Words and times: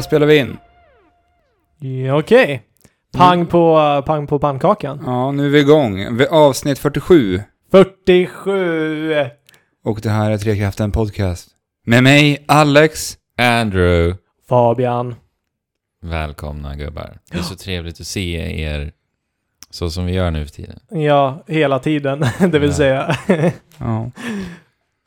Då 0.00 0.04
spelar 0.04 0.26
vi 0.26 0.36
in. 0.38 0.56
Ja, 1.78 2.18
Okej. 2.18 2.62
Pang 3.12 3.46
på, 3.46 4.02
pang 4.06 4.26
på 4.26 4.38
pannkakan. 4.38 5.02
Ja, 5.06 5.32
nu 5.32 5.46
är 5.46 5.50
vi 5.50 5.60
igång. 5.60 6.16
Vi 6.16 6.26
avsnitt 6.26 6.78
47. 6.78 7.40
47! 7.70 9.14
Och 9.84 10.00
det 10.02 10.10
här 10.10 10.30
är 10.30 10.38
Trekraften 10.38 10.92
Podcast. 10.92 11.48
Med 11.86 12.02
mig, 12.02 12.44
Alex. 12.48 13.18
Andrew, 13.38 14.18
Fabian. 14.48 15.14
välkomna 16.02 16.76
gubbar. 16.76 17.18
Det 17.30 17.38
är 17.38 17.42
så 17.42 17.54
trevligt 17.56 18.00
att 18.00 18.06
se 18.06 18.60
er 18.62 18.92
så 19.70 19.90
som 19.90 20.06
vi 20.06 20.12
gör 20.12 20.30
nu 20.30 20.46
för 20.46 20.52
tiden. 20.52 20.78
Ja, 20.90 21.44
hela 21.48 21.78
tiden, 21.78 22.20
det 22.50 22.58
vill 22.58 22.70
Ja. 22.70 22.74
säga. 22.76 23.16
Ja. 23.78 24.10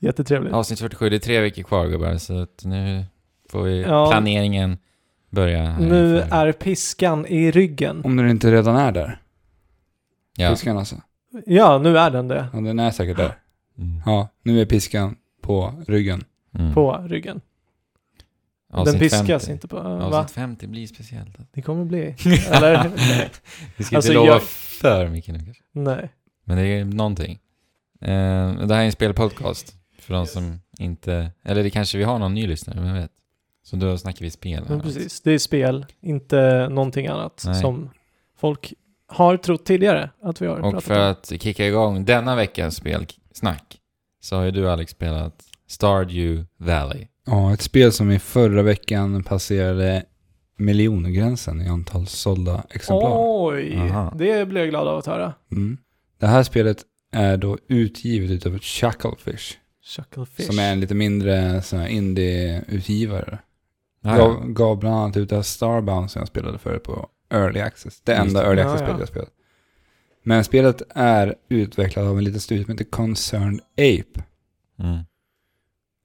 Jättetrevligt. 0.01 0.53
Avsnitt 0.53 0.79
47, 0.79 1.09
det 1.09 1.15
är 1.15 1.19
tre 1.19 1.39
veckor 1.41 1.63
kvar 1.63 1.87
gubbar, 1.87 2.17
så 2.17 2.41
att 2.41 2.61
nu 2.63 3.05
får 3.51 3.63
vi 3.63 3.81
Ja. 3.81 4.07
planeringen 4.11 4.77
börja. 5.33 5.79
Nu 5.79 6.19
är 6.19 6.51
piskan 6.51 7.25
i 7.25 7.51
ryggen. 7.51 8.01
Om 8.05 8.15
den 8.15 8.29
inte 8.29 8.51
redan 8.51 8.75
är 8.75 8.91
där. 8.91 9.21
Ja. 10.37 10.49
Piskan 10.49 10.77
alltså. 10.77 10.95
Ja, 11.45 11.77
nu 11.83 11.97
är 11.97 12.11
den 12.11 12.27
det. 12.27 12.47
Ja, 12.53 12.59
den 12.59 12.79
är 12.79 12.91
säkert 12.91 13.17
där. 13.17 13.37
Mm. 13.77 14.01
Ja, 14.05 14.27
nu 14.43 14.61
är 14.61 14.65
piskan 14.65 15.15
på 15.41 15.83
ryggen. 15.87 16.23
Mm. 16.59 16.73
På 16.73 16.97
ryggen. 17.07 17.41
Avsnitt 18.73 18.93
den 18.93 18.99
piskas 19.09 19.27
50. 19.45 19.51
inte 19.51 19.67
på... 19.67 19.75
Va? 19.75 20.03
Avsnitt 20.19 20.31
50 20.35 20.67
blir 20.67 20.87
speciellt. 20.87 21.35
Det 21.51 21.61
kommer 21.61 21.85
bli. 21.85 22.15
Eller? 22.51 22.83
Nej. 22.95 23.29
Vi 23.77 23.83
ska 23.83 23.95
Alltså, 23.95 24.11
inte 24.11 24.19
lova 24.19 24.31
jag- 24.33 24.43
för 24.43 25.07
mycket 25.09 25.33
nu 25.33 25.39
kanske. 25.45 25.63
Nej. 25.71 26.09
Men 26.43 26.57
det 26.57 26.63
är 26.67 26.85
någonting. 26.85 27.39
Eh, 28.01 28.07
det 28.65 28.75
här 28.75 28.81
är 28.81 28.85
en 28.85 28.91
spelpodcast. 28.91 29.75
För 29.99 30.13
de 30.13 30.25
som 30.27 30.59
inte... 30.79 31.31
Eller 31.43 31.63
det 31.63 31.69
kanske 31.69 31.97
vi 31.97 32.03
har 32.03 32.19
någon 32.19 32.33
ny 32.33 32.47
lyssnare, 32.47 32.81
vem 32.81 32.93
vet? 32.93 33.11
Så 33.63 33.75
då 33.75 33.97
snackar 33.97 34.25
vi 34.25 34.31
spel. 34.31 34.63
här 34.63 34.69
Men 34.69 34.81
precis. 34.81 35.21
Det 35.21 35.31
är 35.31 35.37
spel, 35.37 35.85
inte 36.01 36.69
någonting 36.69 37.07
annat 37.07 37.43
Nej. 37.45 37.61
som 37.61 37.89
folk 38.37 38.73
har 39.07 39.37
trott 39.37 39.65
tidigare 39.65 40.09
att 40.21 40.41
vi 40.41 40.47
har 40.47 40.55
Och 40.55 40.61
pratat 40.61 40.83
för 40.83 41.05
om. 41.05 41.11
att 41.11 41.41
kicka 41.41 41.67
igång 41.67 42.05
denna 42.05 42.35
veckans 42.35 42.75
spelsnack 42.75 43.79
så 44.21 44.35
har 44.35 44.43
ju 44.43 44.51
du 44.51 44.69
Alex 44.69 44.91
spelat 44.91 45.43
Stardew 45.67 46.45
Valley. 46.57 47.07
Ja, 47.25 47.53
ett 47.53 47.61
spel 47.61 47.91
som 47.91 48.11
i 48.11 48.19
förra 48.19 48.61
veckan 48.61 49.23
passerade 49.23 50.03
miljongränsen 50.57 51.61
i 51.61 51.67
antal 51.67 52.07
sålda 52.07 52.63
exemplar. 52.69 53.11
Oj, 53.15 53.77
Aha. 53.77 54.13
det 54.17 54.45
blir 54.47 54.61
jag 54.61 54.69
glad 54.69 54.87
av 54.87 54.97
att 54.97 55.05
höra. 55.05 55.33
Mm. 55.51 55.77
Det 56.19 56.27
här 56.27 56.43
spelet 56.43 56.77
är 57.11 57.37
då 57.37 57.57
utgivet 57.67 58.31
utav 58.31 58.59
Chucklefish. 58.59 59.57
Chucklefish. 59.83 60.45
Som 60.45 60.59
är 60.59 60.71
en 60.71 60.79
lite 60.79 60.95
mindre 60.95 61.61
indie-utgivare. 61.89 63.39
Ja, 64.05 64.17
Gav, 64.17 64.47
gav 64.51 64.79
bland 64.79 64.95
annat 64.95 65.17
ut 65.17 65.29
det 65.29 65.35
här 65.35 65.43
Starbound 65.43 66.11
som 66.11 66.19
jag 66.19 66.27
spelade 66.27 66.57
förut 66.57 66.83
på 66.83 67.09
Early 67.29 67.59
Access. 67.59 68.01
Det 68.01 68.11
Just 68.11 68.21
enda 68.27 68.39
det. 68.41 68.47
Early 68.47 68.61
Ja, 68.61 68.65
Access-spelet 68.67 68.95
ja. 68.95 68.99
jag 69.01 69.07
spelat. 69.07 69.29
Men 70.23 70.43
spelet 70.43 70.81
är 70.89 71.35
utvecklat 71.49 72.05
av 72.05 72.17
en 72.17 72.23
liten 72.23 72.39
studio 72.41 72.63
som 72.63 72.71
heter 72.71 72.85
Concerned 72.85 73.59
Ape. 73.73 74.23
Mm. 74.79 74.99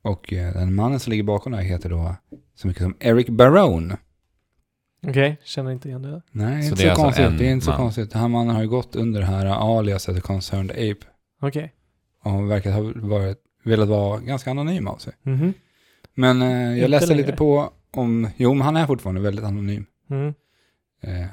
Och 0.02 0.32
eh, 0.32 0.52
den 0.52 0.74
mannen 0.74 1.00
som 1.00 1.10
ligger 1.10 1.22
bakom 1.24 1.52
det 1.52 1.58
här 1.58 1.64
heter 1.64 1.90
då 1.90 2.14
så 2.54 2.66
mycket 2.68 2.82
som 2.82 2.96
Eric 3.00 3.28
Barone. 3.28 3.96
Okej, 5.06 5.40
känner 5.44 5.70
inte 5.70 5.88
igen 5.88 6.02
det. 6.02 6.22
Nej, 6.32 6.62
Så 6.62 6.68
inte 6.68 6.82
det 6.82 6.94
så 6.94 7.02
alltså 7.02 7.02
konstigt. 7.22 7.38
Det 7.38 7.46
är 7.46 7.52
inte 7.52 7.64
så 7.64 7.70
man. 7.70 7.78
konstigt. 7.80 8.10
Den 8.10 8.20
här 8.20 8.28
mannen 8.28 8.54
har 8.54 8.62
ju 8.62 8.68
gått 8.68 8.96
under 8.96 9.20
det 9.20 9.26
här 9.26 9.46
aliaset 9.46 10.22
Concerned 10.22 10.70
Ape. 10.70 11.06
Okej. 11.42 11.72
Och 12.24 12.50
verkar 12.50 12.72
ha 12.72 12.92
varit, 12.94 13.38
velat 13.64 13.88
vara 13.88 14.20
ganska 14.20 14.50
anonym 14.50 14.88
av 14.88 14.96
sig. 14.96 15.12
Mhm. 15.22 15.52
Men 16.14 16.42
eh, 16.42 16.78
jag 16.78 16.90
läste 16.90 17.06
längre. 17.08 17.22
lite 17.26 17.36
på 17.36 17.70
om, 17.90 18.28
jo 18.36 18.54
men 18.54 18.62
han 18.64 18.76
är 18.76 18.86
fortfarande 18.86 19.20
väldigt 19.20 19.44
anonym. 19.44 19.86
Mm. 20.10 20.34
Eh, 21.02 21.26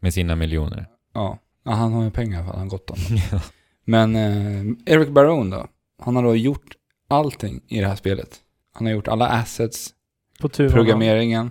Med 0.00 0.14
sina 0.14 0.36
miljoner. 0.36 0.86
ja. 1.14 1.38
ja, 1.64 1.70
han 1.72 1.92
har 1.92 2.04
ju 2.04 2.10
pengar 2.10 2.42
för 2.42 2.48
att 2.50 2.56
han 2.56 2.62
har 2.62 2.70
gått 2.70 2.90
om 2.90 2.96
dem. 3.30 3.40
Men 3.84 4.16
eh, 4.16 4.94
Eric 4.94 5.08
Barone 5.08 5.56
då, 5.56 5.66
han 5.98 6.16
har 6.16 6.22
då 6.22 6.36
gjort 6.36 6.76
allting 7.08 7.60
i 7.68 7.80
det 7.80 7.86
här 7.88 7.96
spelet. 7.96 8.40
Han 8.72 8.86
har 8.86 8.92
gjort 8.92 9.08
alla 9.08 9.28
assets, 9.28 9.94
På 10.40 10.48
tur 10.48 10.70
programmeringen, 10.70 11.50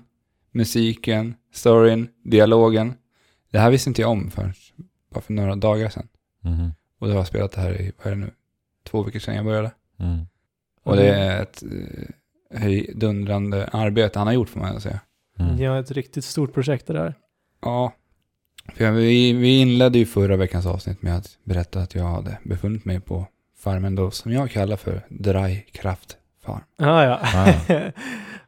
musiken, 0.51 1.35
storyn, 1.53 2.09
dialogen. 2.23 2.93
Det 3.51 3.59
här 3.59 3.71
visste 3.71 3.89
inte 3.89 4.01
jag 4.01 4.11
om 4.11 4.31
för 4.31 4.53
bara 5.13 5.21
för 5.21 5.33
några 5.33 5.55
dagar 5.55 5.89
sedan. 5.89 6.07
Mhm. 6.43 6.73
Och 6.99 7.07
då 7.07 7.13
har 7.13 7.19
jag 7.19 7.27
spelat 7.27 7.51
det 7.51 7.61
här 7.61 7.81
i, 7.81 7.91
vad 7.97 8.07
är 8.07 8.11
det 8.11 8.21
nu, 8.21 8.31
två 8.83 9.03
veckor 9.03 9.19
sedan 9.19 9.35
jag 9.35 9.45
började. 9.45 9.71
Mm. 9.99 10.25
Och 10.83 10.95
det 10.95 11.07
är 11.09 11.41
ett 11.41 11.63
eh, 11.63 12.05
höjdundrande 12.53 13.67
arbete 13.71 14.19
han 14.19 14.27
har 14.27 14.33
gjort 14.33 14.49
får 14.49 14.59
man 14.59 14.81
säga. 14.81 14.99
Mm. 15.39 15.57
Ja, 15.61 15.79
ett 15.79 15.91
riktigt 15.91 16.25
stort 16.25 16.53
projekt 16.53 16.87
det 16.87 16.93
där. 16.93 17.13
Ja, 17.61 17.93
för 18.75 18.85
jag, 18.85 18.91
vi, 18.91 19.33
vi 19.33 19.59
inledde 19.59 19.99
ju 19.99 20.05
förra 20.05 20.35
veckans 20.35 20.65
avsnitt 20.65 21.01
med 21.01 21.17
att 21.17 21.37
berätta 21.43 21.79
att 21.79 21.95
jag 21.95 22.03
hade 22.03 22.37
befunnit 22.43 22.85
mig 22.85 22.99
på 22.99 23.27
farmen 23.57 23.95
då 23.95 24.11
som 24.11 24.31
jag 24.31 24.51
kallar 24.51 24.75
för 24.75 25.05
Dry 25.09 25.61
Kraft 25.61 26.17
Farm. 26.45 26.61
Ah, 26.77 27.03
ja, 27.03 27.19
Ah, 27.23 27.53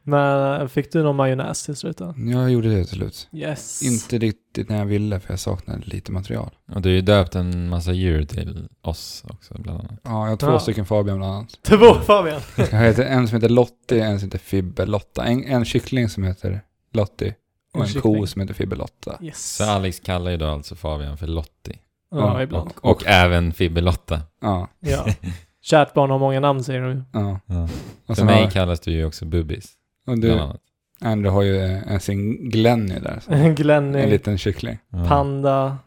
Men 0.04 0.68
fick 0.68 0.92
du 0.92 1.02
någon 1.02 1.16
majonnäs 1.16 1.62
till 1.64 1.76
slut 1.76 1.98
då? 1.98 2.14
Jag 2.16 2.50
gjorde 2.50 2.68
det 2.76 2.84
till 2.84 2.96
slut. 2.96 3.28
Yes. 3.32 3.82
Inte 3.82 4.18
riktigt 4.18 4.68
när 4.68 4.78
jag 4.78 4.86
ville 4.86 5.20
för 5.20 5.32
jag 5.32 5.40
saknade 5.40 5.82
lite 5.84 6.12
material. 6.12 6.50
Och 6.74 6.82
du 6.82 6.88
har 6.88 6.94
ju 6.94 7.00
döpt 7.00 7.34
en 7.34 7.68
massa 7.68 7.92
djur 7.92 8.24
till 8.24 8.68
oss 8.82 9.24
också 9.28 9.54
bland 9.58 9.80
annat. 9.80 10.00
Ja, 10.02 10.10
jag 10.24 10.30
har 10.30 10.36
två 10.36 10.46
Ja. 10.50 10.58
stycken 10.58 10.86
Fabian 10.86 11.18
bland 11.18 11.32
annat. 11.34 11.58
Två 11.62 11.94
Fabian! 11.94 12.40
Jag 12.56 12.64
heter 12.80 13.04
en 13.04 13.28
som 13.28 13.36
heter 13.36 13.48
Lottie, 13.48 14.04
en 14.04 14.20
som 14.20 14.26
heter 14.26 14.38
Fibbe 14.38 14.86
Lotta. 14.86 15.24
En, 15.24 15.44
en 15.44 15.64
kyckling 15.64 16.08
som 16.08 16.24
heter 16.24 16.60
Lottie 16.92 17.34
och 17.74 17.76
En 17.76 17.82
en, 17.82 17.88
kyckling. 17.88 18.14
ko 18.20 18.26
som 18.26 18.40
heter 18.40 18.54
Fibbe 18.54 18.76
Lotta. 18.76 19.18
Yes. 19.22 19.56
Så 19.56 19.64
Alex 19.64 20.00
kallar 20.00 20.30
ju 20.30 20.36
då 20.36 20.46
alltså 20.46 20.74
Fabian 20.74 21.18
för 21.18 21.26
Lottie. 21.26 21.78
Ja, 22.10 22.18
Ja, 22.18 22.42
ibland. 22.42 22.70
Och, 22.80 22.90
och 22.90 23.02
även 23.06 23.52
Fibbelotta. 23.52 24.20
Ja, 24.40 24.68
Ja. 24.80 25.06
Kärt 25.64 25.94
barn 25.94 26.10
har 26.10 26.18
många 26.18 26.40
namn 26.40 26.64
säger 26.64 26.80
de. 26.82 27.04
ja. 27.12 27.40
Ja. 28.06 28.14
För 28.14 28.24
mig 28.24 28.42
har, 28.44 28.50
kallas 28.50 28.80
du 28.80 28.92
ju 28.92 29.04
också 29.04 29.24
Bubbis. 29.24 29.72
Och 30.06 30.18
bland 30.18 30.22
du, 30.22 30.32
annat. 30.32 30.60
Andrew 31.00 31.30
har 31.30 31.42
ju 31.42 31.60
en 31.60 32.00
sin 32.00 32.50
Glenny 32.50 32.98
där. 32.98 33.20
Så. 33.24 33.32
En 33.32 33.54
Glenny, 33.54 34.06
liten 34.06 34.38
kyckling. 34.38 34.78
Ja. 34.88 35.04
Panda, 35.08 35.78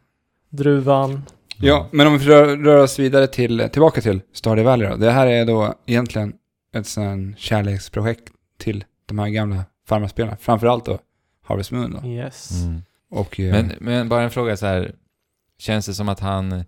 Druvan. 0.50 1.22
Ja, 1.58 1.88
men 1.92 2.08
om 2.08 2.18
vi 2.18 2.26
rör, 2.26 2.58
rör 2.58 2.84
oss 2.84 3.00
vidare 3.00 3.28
till, 3.28 3.70
tillbaka 3.72 4.02
till 4.02 4.22
Stardew 4.34 4.70
Valley 4.70 4.90
då. 4.90 4.96
Det 4.96 5.12
här 5.12 5.28
är 5.28 5.46
då 5.46 5.74
egentligen 5.86 6.34
ett 6.74 6.88
sånt 6.88 7.40
kärleksprojekt 7.40 8.24
till 8.58 8.84
de 9.06 9.20
här 9.20 9.30
gamla 9.30 9.64
farmarspelarna. 9.88 10.38
Framförallt 10.38 10.86
då 10.86 11.00
Harvest 11.44 11.72
Moon 11.72 12.00
då. 12.02 12.08
Yes. 12.08 12.64
Mm. 12.64 12.82
Och, 13.10 13.40
eh, 13.40 13.52
Men, 13.52 13.74
men 13.80 14.10
bara 14.10 14.24
en 14.24 14.32
fråga 14.32 14.58
så 14.58 14.66
här. 14.66 14.96
Känns 15.58 15.86
det 15.86 15.94
som 15.94 16.10
att 16.10 16.20
han 16.20 16.64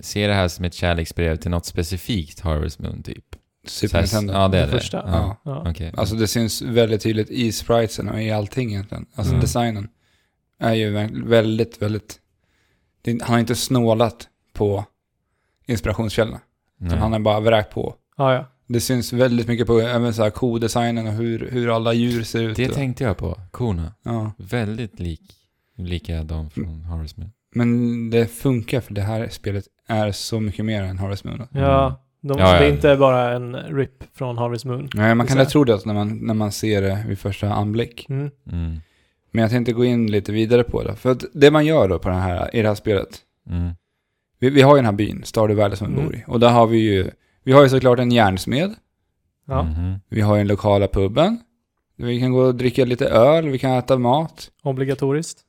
ser 0.00 0.28
det 0.28 0.34
här 0.34 0.48
som 0.48 0.64
ett 0.64 0.74
kärleksbrev 0.74 1.36
till 1.36 1.50
något 1.50 1.66
specifikt 1.66 2.40
Harvest 2.40 2.78
Moon 2.78 3.02
typ? 3.02 3.27
Super 3.70 3.94
här- 3.94 4.02
Nintendo. 4.02 4.32
Ja, 4.32 4.48
det 4.48 4.58
är 4.58 4.66
Det 4.66 4.72
det. 4.72 4.78
första. 4.78 4.96
Ja. 5.06 5.36
Ja. 5.44 5.70
Okej. 5.70 5.92
Alltså 5.96 6.14
det 6.14 6.26
syns 6.26 6.62
väldigt 6.62 7.02
tydligt 7.02 7.30
i 7.30 7.52
spritesen 7.52 8.08
och 8.08 8.22
i 8.22 8.30
allting 8.30 8.70
egentligen. 8.70 9.06
Alltså 9.14 9.32
Mm. 9.32 9.40
designen 9.40 9.88
är 10.58 10.74
ju 10.74 10.96
vä- 10.96 11.28
väldigt, 11.28 11.82
väldigt... 11.82 12.18
Det, 13.02 13.10
han 13.22 13.32
har 13.32 13.38
inte 13.38 13.54
snålat 13.54 14.28
på 14.52 14.84
inspirationskällorna. 15.66 16.40
Utan 16.80 16.98
Han 16.98 17.12
har 17.12 17.18
bara 17.20 17.40
vräkt 17.40 17.74
på. 17.74 17.94
Ja, 18.16 18.34
ja. 18.34 18.46
Det 18.66 18.80
syns 18.80 19.12
väldigt 19.12 19.48
mycket 19.48 19.66
på 19.66 19.78
även 19.80 20.14
så 20.14 20.22
här 20.22 20.30
kodesignen 20.30 21.06
och 21.06 21.12
hur, 21.12 21.48
hur 21.50 21.76
alla 21.76 21.92
djur 21.92 22.22
ser 22.22 22.42
ut. 22.42 22.56
Det 22.56 22.68
och, 22.68 22.74
tänkte 22.74 23.04
jag 23.04 23.16
på. 23.16 23.40
Korna. 23.50 23.94
ja. 24.02 24.32
Väldigt 24.38 25.00
lik, 25.00 25.20
lika 25.76 26.22
de 26.22 26.50
från 26.50 26.82
Harvest 26.82 27.16
Moon. 27.16 27.30
Men 27.54 28.10
det 28.10 28.26
funkar 28.26 28.80
för 28.80 28.94
det 28.94 29.02
här 29.02 29.28
spelet 29.28 29.64
är 29.86 30.12
så 30.12 30.40
mycket 30.40 30.64
mer 30.64 30.82
än 30.82 30.98
Harvest 30.98 31.24
Moon. 31.24 31.46
ja. 31.50 32.02
De, 32.20 32.38
Ja, 32.38 32.44
Det 32.44 32.50
ja. 32.50 32.56
är 32.56 32.68
inte 32.72 32.96
bara 32.96 33.32
en 33.36 33.56
RIP 33.56 34.04
från 34.14 34.38
Harvest 34.38 34.64
Moon. 34.64 34.88
Nej, 34.94 35.14
man 35.14 35.26
kan 35.26 35.38
lätt 35.38 35.48
tro 35.48 35.64
det 35.64 35.86
när 35.86 35.94
man, 35.94 36.18
när 36.26 36.34
man 36.34 36.52
ser 36.52 36.82
det 36.82 37.04
vid 37.08 37.18
första 37.18 37.52
anblick. 37.52 38.06
Mm. 38.08 38.30
Mm. 38.52 38.76
Men 39.30 39.42
jag 39.42 39.50
tänkte 39.50 39.72
gå 39.72 39.84
in 39.84 40.10
lite 40.10 40.32
vidare 40.32 40.64
på 40.64 40.82
det. 40.82 40.96
För 40.96 41.10
att 41.10 41.24
det 41.32 41.50
man 41.50 41.66
gör 41.66 41.88
då 41.88 41.98
på 41.98 42.08
den 42.08 42.18
här, 42.20 42.56
i 42.56 42.62
det 42.62 42.68
här 42.68 42.74
spelet. 42.74 43.08
Mm. 43.50 43.70
Vi, 44.38 44.50
vi 44.50 44.62
har 44.62 44.72
ju 44.76 44.78
den 44.78 44.84
här 44.84 44.92
byn, 44.92 45.22
Stardew 45.24 45.62
Valley 45.62 45.76
som 45.76 45.86
vi 45.86 45.92
Mm. 45.92 46.04
bor 46.06 46.14
i. 46.16 46.24
Och 46.26 46.40
där 46.40 46.48
har 46.50 46.66
vi 46.66 46.78
ju, 46.78 47.10
vi 47.44 47.52
har 47.52 47.62
ju 47.62 47.68
såklart 47.68 47.98
en 47.98 48.12
järnsmed. 48.12 48.74
Ja. 49.46 49.62
Mhm. 49.62 49.94
Vi 50.08 50.20
har 50.20 50.34
ju 50.36 50.40
den 50.40 50.48
lokala 50.48 50.88
puben. 50.88 51.38
Vi 51.96 52.20
kan 52.20 52.32
gå 52.32 52.40
och 52.40 52.54
dricka 52.54 52.84
lite 52.84 53.06
öl, 53.08 53.48
vi 53.48 53.58
kan 53.58 53.70
äta 53.72 53.98
mat. 53.98 54.50
Obligatoriskt. 54.62 55.40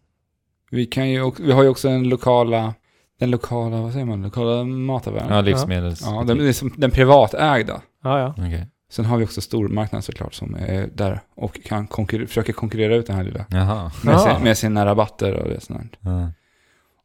Vi, 0.71 0.86
kan 0.86 1.10
ju, 1.10 1.31
vi 1.39 1.51
har 1.51 1.63
ju 1.63 1.69
också 1.69 1.88
den 1.88 2.10
lokala, 2.10 2.74
den 3.19 3.31
lokala, 3.31 3.81
vad 3.81 3.94
säger 3.94 4.06
man, 4.06 4.21
lokala 4.21 4.63
mataffären. 4.63 5.33
Ja, 5.36 5.42
livsmedels... 5.42 6.01
Ja, 6.01 6.24
den, 6.27 6.38
den, 6.38 6.54
som- 6.54 6.74
den 6.77 6.92
privatägda. 6.92 7.81
Ja, 8.04 8.19
ja. 8.19 8.33
Okej. 8.38 8.68
Sen 8.92 9.06
har 9.06 9.18
vi 9.18 9.25
också 9.25 9.42
stormarknaden 9.42 10.01
såklart 10.04 10.33
som 10.33 10.56
är 10.56 10.89
där 10.94 11.21
och 11.36 11.60
kan 11.66 11.88
konkurrera, 11.88 12.27
försöka 12.27 12.54
konkurrera 12.54 12.95
ut 12.95 13.07
den 13.07 13.16
här 13.16 13.24
lilla. 13.24 13.45
Jaha. 13.50 13.92
Med, 14.04 14.19
sin, 14.21 14.44
med 14.44 14.57
sina 14.57 14.86
rabatter 14.86 15.33
och 15.33 15.50
det 15.50 15.62
sånt. 15.62 15.95
Ja. 16.00 16.31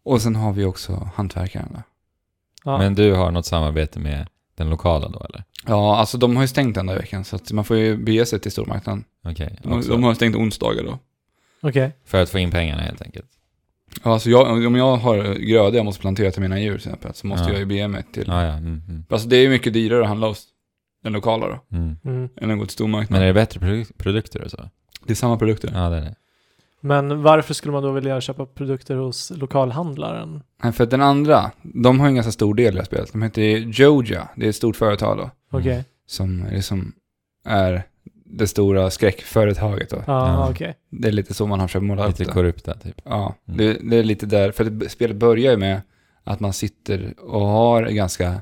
Och 0.05 0.23
sen 0.23 0.37
har 0.37 0.53
vi 0.53 0.65
också 0.65 1.11
hantverkaren 1.15 1.83
ja. 2.65 2.79
Men 2.79 2.95
du 2.95 3.13
har 3.13 3.31
något 3.31 3.47
samarbete 3.47 3.99
med 3.99 4.29
den 4.55 4.71
lokala 4.71 5.09
då 5.09 5.27
eller? 5.29 5.45
Ja, 5.67 5.97
alltså 5.97 6.19
de 6.19 6.37
har 6.37 6.43
ju 6.43 6.49
stängt 6.49 6.75
den 6.75 6.87
där 6.87 6.97
veckan 6.97 7.25
så 7.25 7.37
att 7.37 7.53
man 7.53 7.65
får 7.65 7.77
ju 7.77 7.97
bege 7.97 8.27
sig 8.27 8.41
till 8.41 8.53
stormarknaden. 8.53 9.05
Okej. 9.25 9.59
De, 9.63 9.81
de 9.89 10.03
har 10.03 10.15
stängt 10.15 10.37
onsdagar 10.37 10.85
då. 10.85 10.99
Okej. 11.69 11.93
För 12.05 12.23
att 12.23 12.31
få 12.31 12.39
in 12.39 12.51
pengarna 12.51 12.83
helt 12.83 13.03
enkelt. 13.03 13.27
Ja, 14.03 14.13
Alltså 14.13 14.31
jag, 14.31 14.67
om 14.67 14.75
jag 14.77 14.97
har 14.97 15.35
grödor 15.35 15.75
jag 15.77 15.85
måste 15.85 16.01
plantera 16.01 16.31
till 16.31 16.43
mina 16.43 16.61
djur 16.61 16.79
till 16.79 16.89
exempel, 16.89 17.15
så 17.15 17.27
måste 17.27 17.45
Ja. 17.47 17.51
jag 17.51 17.59
ju 17.59 17.67
bege 17.67 17.89
mig 17.89 18.03
till... 18.13 18.25
Ja, 18.27 18.43
ja. 18.45 18.53
Mm, 18.53 18.83
mm, 18.89 19.05
Alltså 19.09 19.29
det 19.29 19.37
är 19.37 19.41
ju 19.43 19.49
mycket 19.49 19.73
dyrare 19.73 20.03
att 20.03 20.09
handla 20.09 20.27
hos 20.27 20.47
den 21.03 21.13
lokala 21.13 21.47
då, 21.49 21.77
mm. 21.77 21.97
Mm. 22.05 22.23
än 22.23 22.29
att 22.29 22.39
gå 22.41 22.49
till 22.51 22.57
Men 22.59 22.69
stormarknaden. 22.69 23.23
är 23.23 23.27
det 23.27 23.35
bättre 23.35 23.61
produ- 23.61 23.93
produkter 23.97 24.43
och 24.43 24.51
så? 24.51 24.69
Det 25.07 25.13
är 25.13 25.15
samma 25.15 25.37
produkter. 25.39 25.71
Ja, 25.75 25.89
det 25.89 25.97
är 25.97 26.01
det. 26.01 26.15
Men 26.81 27.23
varför 27.23 27.55
skulle 27.55 27.73
man 27.73 27.83
då 27.83 27.93
vilja 27.93 28.21
köpa 28.21 28.47
produkter 28.47 28.97
hos 28.97 29.33
lokalhandlaren? 29.37 30.43
Nej, 30.63 30.73
för 30.73 30.85
att 30.85 30.91
den 30.91 31.03
andra, 31.03 31.51
de 31.63 32.01
har 32.01 32.07
en 32.07 32.15
ganska 32.15 32.33
stor 32.33 32.55
del 32.55 32.67
i 32.67 32.71
det 32.71 32.79
här 32.79 32.85
spelet. 32.85 33.13
De 33.13 33.23
heter 33.23 33.43
Joja, 33.57 34.29
det 34.37 34.45
är 34.45 34.49
ett 34.49 34.57
stort 34.57 34.77
företag 34.77 35.17
då, 35.19 35.31
Okej. 35.59 35.85
som 36.07 36.47
liksom 36.53 36.93
är 37.47 37.83
det 38.39 38.47
stora 38.47 38.91
skräckföretaget 38.91 39.91
då. 39.91 39.97
Ja, 39.97 40.03
Ja. 40.29 40.51
okej. 40.51 40.75
Det 40.91 41.09
är 41.09 41.13
lite 41.13 41.35
så 41.35 41.47
man 41.47 41.61
har 41.61 41.67
försökt 41.69 41.85
måla 41.85 42.03
upp 42.03 42.09
Lite 42.19 42.25
det. 42.25 42.33
korrupta 42.35 42.75
typ. 42.75 43.01
Ja, 43.05 43.35
Mm. 43.49 43.59
det, 43.59 43.79
det 43.91 43.97
är 43.97 44.05
lite 44.05 44.27
där, 44.27 44.53
för 44.53 44.89
spelet 44.89 45.17
börjar 45.17 45.51
ju 45.53 45.57
med 45.59 45.81
att 46.25 46.41
man 46.41 46.53
sitter 46.53 47.15
och 47.21 47.41
har 47.47 47.83
ganska, 47.83 48.41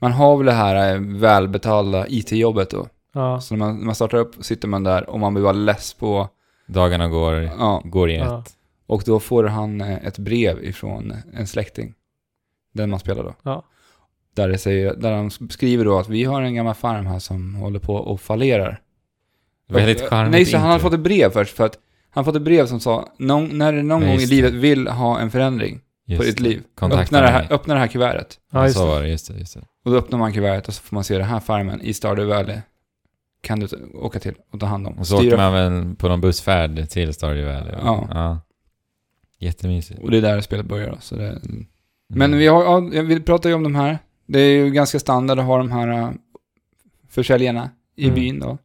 man 0.00 0.12
har 0.12 0.36
väl 0.36 0.46
det 0.46 0.52
här 0.52 0.94
eh, 0.94 1.00
välbetalda 1.00 2.06
IT-jobbet 2.08 2.70
då. 2.70 2.86
Ja. 3.12 3.40
Så 3.40 3.54
när 3.54 3.58
man, 3.66 3.78
när 3.78 3.84
man 3.86 3.94
startar 3.94 4.18
upp 4.18 4.34
sitter 4.44 4.68
man 4.68 4.84
där 4.84 5.10
och 5.10 5.20
man 5.20 5.34
blir 5.34 5.42
bara 5.44 5.52
less 5.52 5.94
på, 5.94 6.28
Dagarna 6.66 7.08
går, 7.08 7.34
ja, 7.34 7.82
går 7.84 8.10
i 8.10 8.16
ett. 8.16 8.22
Ja. 8.26 8.44
och 8.86 9.02
då 9.06 9.20
får 9.20 9.44
han 9.44 9.80
eh, 9.80 10.06
ett 10.06 10.18
brev 10.18 10.64
ifrån 10.64 11.14
en 11.32 11.46
släkting. 11.46 11.94
Den 12.72 12.90
man 12.90 13.00
spelar 13.00 13.22
då. 13.22 13.34
Ja. 13.42 13.64
Där, 14.34 14.48
det 14.48 14.58
säger, 14.58 14.94
där 14.94 15.12
han 15.12 15.30
skriver 15.30 15.84
då 15.84 15.98
att 15.98 16.08
vi 16.08 16.24
har 16.24 16.42
en 16.42 16.54
gammal 16.54 16.74
farm 16.74 17.06
här 17.06 17.18
som 17.18 17.54
håller 17.54 17.78
på 17.78 17.94
och 17.94 18.20
fallerar. 18.20 18.80
Väldigt 19.70 20.00
Och- 20.02 20.08
charmigt 20.08 20.32
Nej, 20.32 20.44
så 20.46 20.56
han 20.58 20.68
hade 20.68 20.80
fått 20.80 20.92
ett 20.94 21.00
brev 21.00 21.30
först 21.30 21.56
för 21.56 21.66
att 21.66 21.78
han 22.10 22.24
fått 22.24 22.36
ett 22.36 22.42
brev 22.42 22.66
som 22.66 22.80
sa, 22.80 23.08
när 23.18 23.72
du 23.72 23.82
någon 23.82 24.02
Ja, 24.02 24.08
gång 24.08 24.16
i 24.18 24.26
livet 24.26 24.52
vill 24.52 24.88
ha 24.88 25.18
en 25.20 25.30
förändring 25.30 25.80
på 26.06 26.12
Just 26.12 26.24
ditt 26.26 26.36
det. 26.36 26.42
liv, 26.42 26.62
Kontakta 26.74 27.02
öppna 27.02 27.20
det, 27.20 27.28
här, 27.28 27.46
öppna 27.50 27.74
det 27.74 27.80
här 27.80 27.86
kuvertet. 27.86 28.38
Ja, 28.52 28.64
just 28.64 28.76
så 28.76 28.84
det. 28.84 28.90
var 28.90 29.02
det, 29.02 29.08
just 29.08 29.28
det, 29.28 29.38
just 29.38 29.54
det. 29.54 29.60
Och 29.84 29.90
då 29.90 29.96
öppnar 29.96 30.18
man 30.18 30.32
kuvertet 30.32 30.68
och 30.68 30.74
så 30.74 30.82
får 30.82 30.94
man 30.94 31.04
se 31.04 31.18
den 31.18 31.26
här 31.26 31.40
farmen 31.40 31.80
i 31.80 31.92
Stardew 31.94 32.36
Valley. 32.36 32.58
Kan 33.42 33.60
du 33.60 33.68
åka 33.94 34.20
till 34.20 34.34
och 34.52 34.60
ta 34.60 34.66
hand 34.66 34.86
om. 34.86 34.98
Och 34.98 35.06
så 35.06 35.16
åker 35.18 35.36
man 35.36 35.52
väl 35.52 35.94
på 35.96 36.08
någon 36.08 36.20
bussfärd 36.20 36.88
till 36.88 37.14
Stardew 37.14 37.52
Valley? 37.52 37.72
va? 37.72 37.78
Ja. 37.84 38.08
ja. 38.10 38.40
Jättemysigt. 39.38 40.00
Och 40.02 40.10
det 40.10 40.16
är 40.16 40.22
där 40.22 40.40
spelet 40.40 40.66
börjar. 40.66 40.96
Så 41.00 41.16
det, 41.16 41.28
Mm. 41.28 41.66
Men 42.18 42.38
vi 42.38 42.46
har, 42.46 42.64
ja, 42.64 42.90
jag 42.92 43.02
vill 43.02 43.22
prata 43.22 43.48
ju 43.48 43.54
om 43.54 43.62
de 43.62 43.74
här. 43.74 43.98
Det 44.26 44.38
är 44.40 44.50
ju 44.64 44.70
ganska 44.70 44.98
standard 44.98 45.38
att 45.38 45.44
ha 45.44 45.58
de 45.58 45.70
här 45.72 45.88
uh, 46.02 46.10
försäljarna 47.08 47.70
i 47.96 48.04
Mm. 48.04 48.14
byn 48.14 48.38
då. 48.40 48.58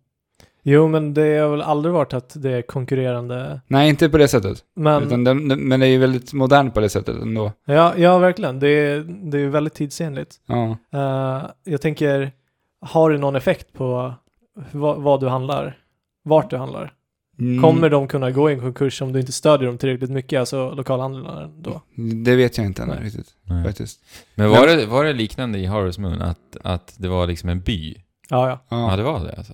Jo, 0.68 0.88
men 0.88 1.14
det 1.14 1.38
har 1.38 1.50
väl 1.50 1.62
aldrig 1.62 1.94
varit 1.94 2.14
att 2.14 2.34
det 2.42 2.52
är 2.52 2.62
konkurrerande. 2.62 3.62
Nej, 3.68 3.90
inte 3.90 4.10
på 4.10 4.18
det 4.18 4.28
sättet. 4.28 4.64
Men, 4.76 5.24
den, 5.24 5.48
men 5.48 5.80
det 5.80 5.86
är 5.86 5.90
ju 5.90 5.98
väldigt 5.98 6.34
modernt 6.34 6.74
på 6.74 6.80
det 6.80 6.90
sättet 6.90 7.22
ändå. 7.22 7.52
ja, 7.66 7.94
ja, 7.98 8.18
verkligen. 8.18 8.60
Det 8.60 8.68
är, 8.70 9.00
det 9.32 9.40
är 9.40 9.48
väldigt 9.48 9.74
tidsenligt. 9.74 10.36
Ja. 10.46 10.78
Eh, 10.94 11.50
jag 11.64 11.82
tänker, 11.82 12.32
har 12.82 13.12
det 13.12 13.18
någon 13.18 13.36
effekt 13.36 13.74
på 13.74 14.14
vad, 14.72 15.02
vad 15.02 15.20
du 15.20 15.28
handlar? 15.28 15.78
Vart 16.24 16.50
du 16.50 16.58
handlar? 16.58 16.94
Mm, 17.40 17.62
Kommer 17.64 17.90
de 17.90 18.08
kunna 18.08 18.32
gå 18.32 18.50
i 18.50 18.54
en 18.54 18.60
konkurs 18.60 19.02
om 19.02 19.14
du 19.14 19.20
inte 19.20 19.32
stödjer 19.32 19.68
dem 19.68 19.78
tillräckligt 19.78 20.12
mycket, 20.12 20.40
alltså 20.40 20.72
lokalhandlaren 20.72 21.62
då? 21.62 21.82
Det 22.26 22.36
vet 22.36 22.58
jag 22.58 22.66
inte 22.68 22.84
ännu 22.84 22.94
Nej. 22.96 23.04
riktigt, 23.04 23.28
Nej. 23.44 23.64
faktiskt. 23.64 24.00
Men 24.36 24.50
var 24.50 24.68
det, 24.68 24.86
var 24.86 25.04
det 25.04 25.14
liknande 25.14 25.60
i 25.60 25.66
Harvest 25.66 26.00
Moon? 26.00 26.22
Att, 26.22 26.58
att 26.64 26.96
det 26.98 27.08
var 27.08 27.28
liksom 27.28 27.50
en 27.50 27.60
by? 27.62 27.96
Ja, 28.30 28.50
ja. 28.50 28.60
Ja, 28.70 28.90
Ja. 28.92 28.98
det 28.98 29.04
var 29.04 29.20
det 29.26 29.34
alltså? 29.38 29.54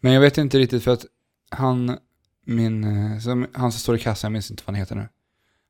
Men 0.00 0.12
jag 0.12 0.20
vet 0.20 0.38
inte 0.38 0.58
riktigt 0.58 0.84
för 0.84 0.90
att 0.90 1.04
han, 1.50 1.98
min, 2.44 2.84
eh, 3.12 3.18
som, 3.18 3.46
han 3.52 3.72
som 3.72 3.78
står 3.80 3.96
i 3.96 3.98
kassan, 3.98 4.28
jag 4.28 4.32
minns 4.32 4.50
inte 4.50 4.62
vad 4.66 4.74
han 4.74 4.80
heter 4.80 4.94
nu. 4.94 5.08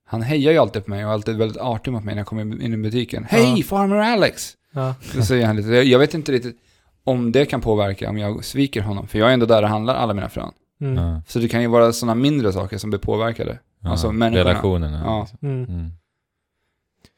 Han 0.05 0.23
hejar 0.23 0.53
ju 0.53 0.59
alltid 0.59 0.85
på 0.85 0.91
mig 0.91 1.05
och 1.05 1.11
är 1.11 1.15
alltid 1.15 1.37
väldigt 1.37 1.57
artig 1.59 1.93
mot 1.93 2.05
mig 2.05 2.15
när 2.15 2.21
jag 2.21 2.27
kommer 2.27 2.63
in 2.63 2.75
i 2.75 2.77
butiken. 2.77 3.25
Hej, 3.29 3.55
Ja. 3.59 3.65
Farmer 3.65 3.97
Alex! 3.97 4.57
ja. 4.73 4.95
Då 5.15 5.23
säger 5.23 5.47
han 5.47 5.57
lite, 5.57 5.69
jag, 5.69 5.99
vet 5.99 6.15
inte 6.15 6.33
riktigt 6.33 6.57
om 7.05 7.33
det 7.33 7.45
kan 7.47 7.61
påverka 7.61 8.11
om 8.11 8.19
jag 8.19 8.45
sviker 8.45 8.81
honom. 8.83 9.09
För 9.09 9.19
jag 9.19 9.29
är 9.29 9.33
ändå 9.35 9.47
där 9.47 9.63
och 9.63 9.69
handlar 9.69 9.95
alla 9.95 10.15
mina 10.15 10.29
frön. 10.29 10.53
Mm. 10.81 10.95
Ja. 10.97 11.23
Så 11.29 11.39
det 11.39 11.49
kan 11.49 11.63
ju 11.63 11.69
vara 11.69 11.93
sådana 11.93 12.15
mindre 12.15 12.53
saker 12.53 12.79
som 12.79 12.91
blir 12.91 13.01
påverkade. 13.01 13.59
Ja. 13.81 13.91
Alltså, 13.91 14.13
människorna. 14.13 14.51
Relationerna. 14.51 15.03
Ja. 15.05 15.21
Liksom. 15.21 15.39
Mm. 15.49 15.65
Mm. 15.65 15.91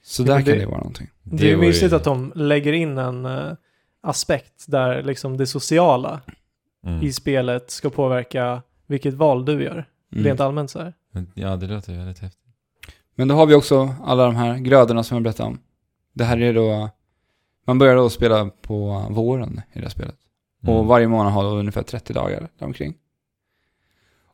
Så 0.03 0.23
Ja, 0.23 0.27
där 0.27 0.35
men 0.35 0.45
kan 0.45 0.55
det- 0.55 0.61
det 0.61 0.67
vara 0.67 0.79
någonting. 0.79 1.09
Det 1.23 1.45
är 1.45 1.49
ju 1.51 1.57
mysigt 1.57 1.93
att 1.93 2.05
de 2.05 2.33
lägger 2.35 2.73
in 2.73 2.99
en 2.99 3.25
eh, 3.27 3.53
aspekt 4.03 4.65
där 4.69 5.03
liksom 5.03 5.37
det 5.37 5.47
sociala 5.47 6.21
Mm. 6.87 7.03
i 7.03 7.13
spelet 7.13 7.71
ska 7.71 7.91
påverka 7.91 8.63
vilket 8.87 9.15
val 9.15 9.45
du 9.45 9.63
gör. 9.63 9.89
Mm. 10.13 10.25
Rent 10.25 10.41
allmänt 10.41 10.71
så 10.71 10.79
här. 10.79 10.95
Ja, 11.35 11.57
det 11.57 11.67
låter 11.67 11.93
väldigt 11.93 12.19
häftigt. 12.19 12.41
Men 13.15 13.29
då 13.29 13.35
har 13.35 13.47
vi 13.47 13.55
också 13.55 13.95
alla 14.05 14.25
de 14.25 14.37
här 14.37 14.59
grödorna 14.59 15.03
som 15.03 15.15
jag 15.15 15.23
berättade 15.23 15.49
om. 15.49 15.59
Det 16.13 16.25
här 16.25 16.41
är 16.41 16.55
då, 16.55 16.91
man 17.67 17.79
börjar 17.79 17.97
då 17.97 18.11
spela 18.11 18.51
på 18.63 19.07
våren 19.11 19.61
i 19.73 19.79
det 19.79 19.83
här 19.85 19.89
spelet. 19.91 20.17
Mm. 20.63 20.75
Och 20.75 20.87
varje 20.87 21.09
månad 21.09 21.33
har 21.33 21.43
då 21.43 21.51
ungefär 21.51 21.83
30 21.83 22.13
dagar 22.13 22.49
däromkring. 22.59 22.95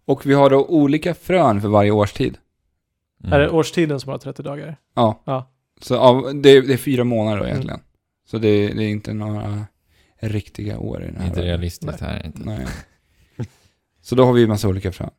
Och 0.05 0.27
vi 0.27 0.35
har 0.35 0.51
då 0.51 0.65
olika 0.67 1.15
frön 1.15 1.61
för 1.61 1.69
varje 1.69 1.91
årstid. 1.91 2.39
Mm. 3.21 3.33
Är 3.33 3.39
det 3.39 3.51
årstiden 3.51 4.01
som 4.01 4.11
har 4.13 4.19
30 4.19 4.43
dagar? 4.43 4.77
Ja. 4.95 5.23
Ja. 5.25 5.51
Så 5.81 5.99
av, 5.99 6.35
det, 6.35 6.49
är, 6.49 6.63
det 6.63 6.73
är 6.73 6.77
fyra 6.77 7.05
månader 7.05 7.37
då 7.37 7.43
Mm. 7.45 7.53
egentligen. 7.53 7.81
Så 8.27 8.39
det, 8.39 8.69
det 8.69 8.85
är 8.85 8.89
inte 8.89 9.13
några 9.15 9.65
riktiga 10.19 10.79
år 10.79 11.03
i 11.03 11.07
den 11.07 11.17
här 11.17 11.25
Inte 11.27 11.37
världen. 11.37 11.49
realistiskt 11.51 12.01
här 12.01 12.27
inte. 12.27 12.41
Nej. 12.45 12.67
Så 14.03 14.15
då 14.15 14.25
har 14.25 14.33
vi 14.33 14.43
en 14.43 14.49
massa 14.49 14.69
olika 14.69 14.93
frön. 14.93 15.09
som 15.09 15.17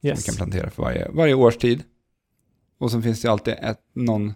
vi 0.00 0.08
Yes. 0.08 0.24
kan 0.26 0.34
plantera 0.34 0.70
för 0.70 0.82
varje, 0.82 1.08
varje 1.10 1.34
årstid. 1.34 1.82
Och 2.78 2.90
så 2.90 3.02
finns 3.02 3.22
det 3.22 3.28
alltid 3.30 3.54
ett, 3.62 3.80
någon... 3.94 4.34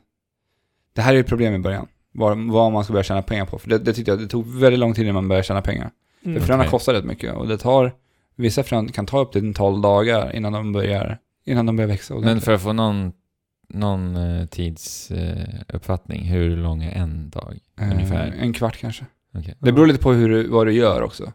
Det 0.93 1.03
här 1.03 1.15
är 1.15 1.21
ett 1.21 1.27
problem 1.27 1.55
i 1.55 1.59
början. 1.59 1.87
Vad, 2.13 2.39
vad 2.39 2.73
man 2.73 2.85
ska 2.85 2.93
börja 2.93 3.03
tjäna 3.05 3.23
pengar 3.23 3.47
på. 3.47 3.59
För 3.59 3.71
det, 3.71 3.79
det 3.79 3.93
tyckte 3.93 4.11
jag, 4.11 4.19
det 4.21 4.27
tog 4.29 4.47
väldigt 4.47 4.79
lång 4.81 4.95
tid 4.95 5.03
innan 5.05 5.15
man 5.15 5.29
började 5.29 5.45
tjäna 5.47 5.63
pengar. 5.63 5.91
Mm. 6.25 6.41
För 6.41 6.47
fröna 6.47 6.63
Okej. 6.63 6.71
kostar 6.71 6.93
rätt 6.95 7.05
mycket. 7.05 7.35
Och 7.35 7.49
det 7.49 7.59
tar... 7.59 7.93
Vissa 8.37 8.63
frön 8.63 8.89
kan 8.93 9.07
ta 9.07 9.19
upp 9.21 9.33
till 9.33 9.55
12 9.55 9.81
dagar 9.83 10.37
innan 10.37 10.53
de 10.53 10.73
börjar, 10.73 11.19
innan 11.45 11.67
de 11.67 11.77
börjar 11.77 11.89
växa. 11.89 12.15
Men 12.15 12.41
för 12.41 12.53
att 12.53 12.63
få 12.63 12.73
någon, 12.73 13.13
någon 13.69 14.17
eh, 14.17 14.47
tidsuppfattning, 14.47 16.25
hur 16.25 16.57
lång 16.57 16.83
är 16.83 16.91
en 16.93 17.31
dag? 17.31 17.59
Eh, 17.81 17.91
ungefär. 17.93 18.35
En 18.41 18.53
kvart 18.53 18.77
kanske. 18.77 19.05
Okej. 19.35 19.55
Det 19.59 19.73
beror 19.73 19.87
lite 19.87 19.99
på 20.03 20.13
hur, 20.13 20.29
du- 20.29 20.49
vad 20.49 20.67
du 20.67 20.73
gör 20.73 21.03
också. 21.03 21.33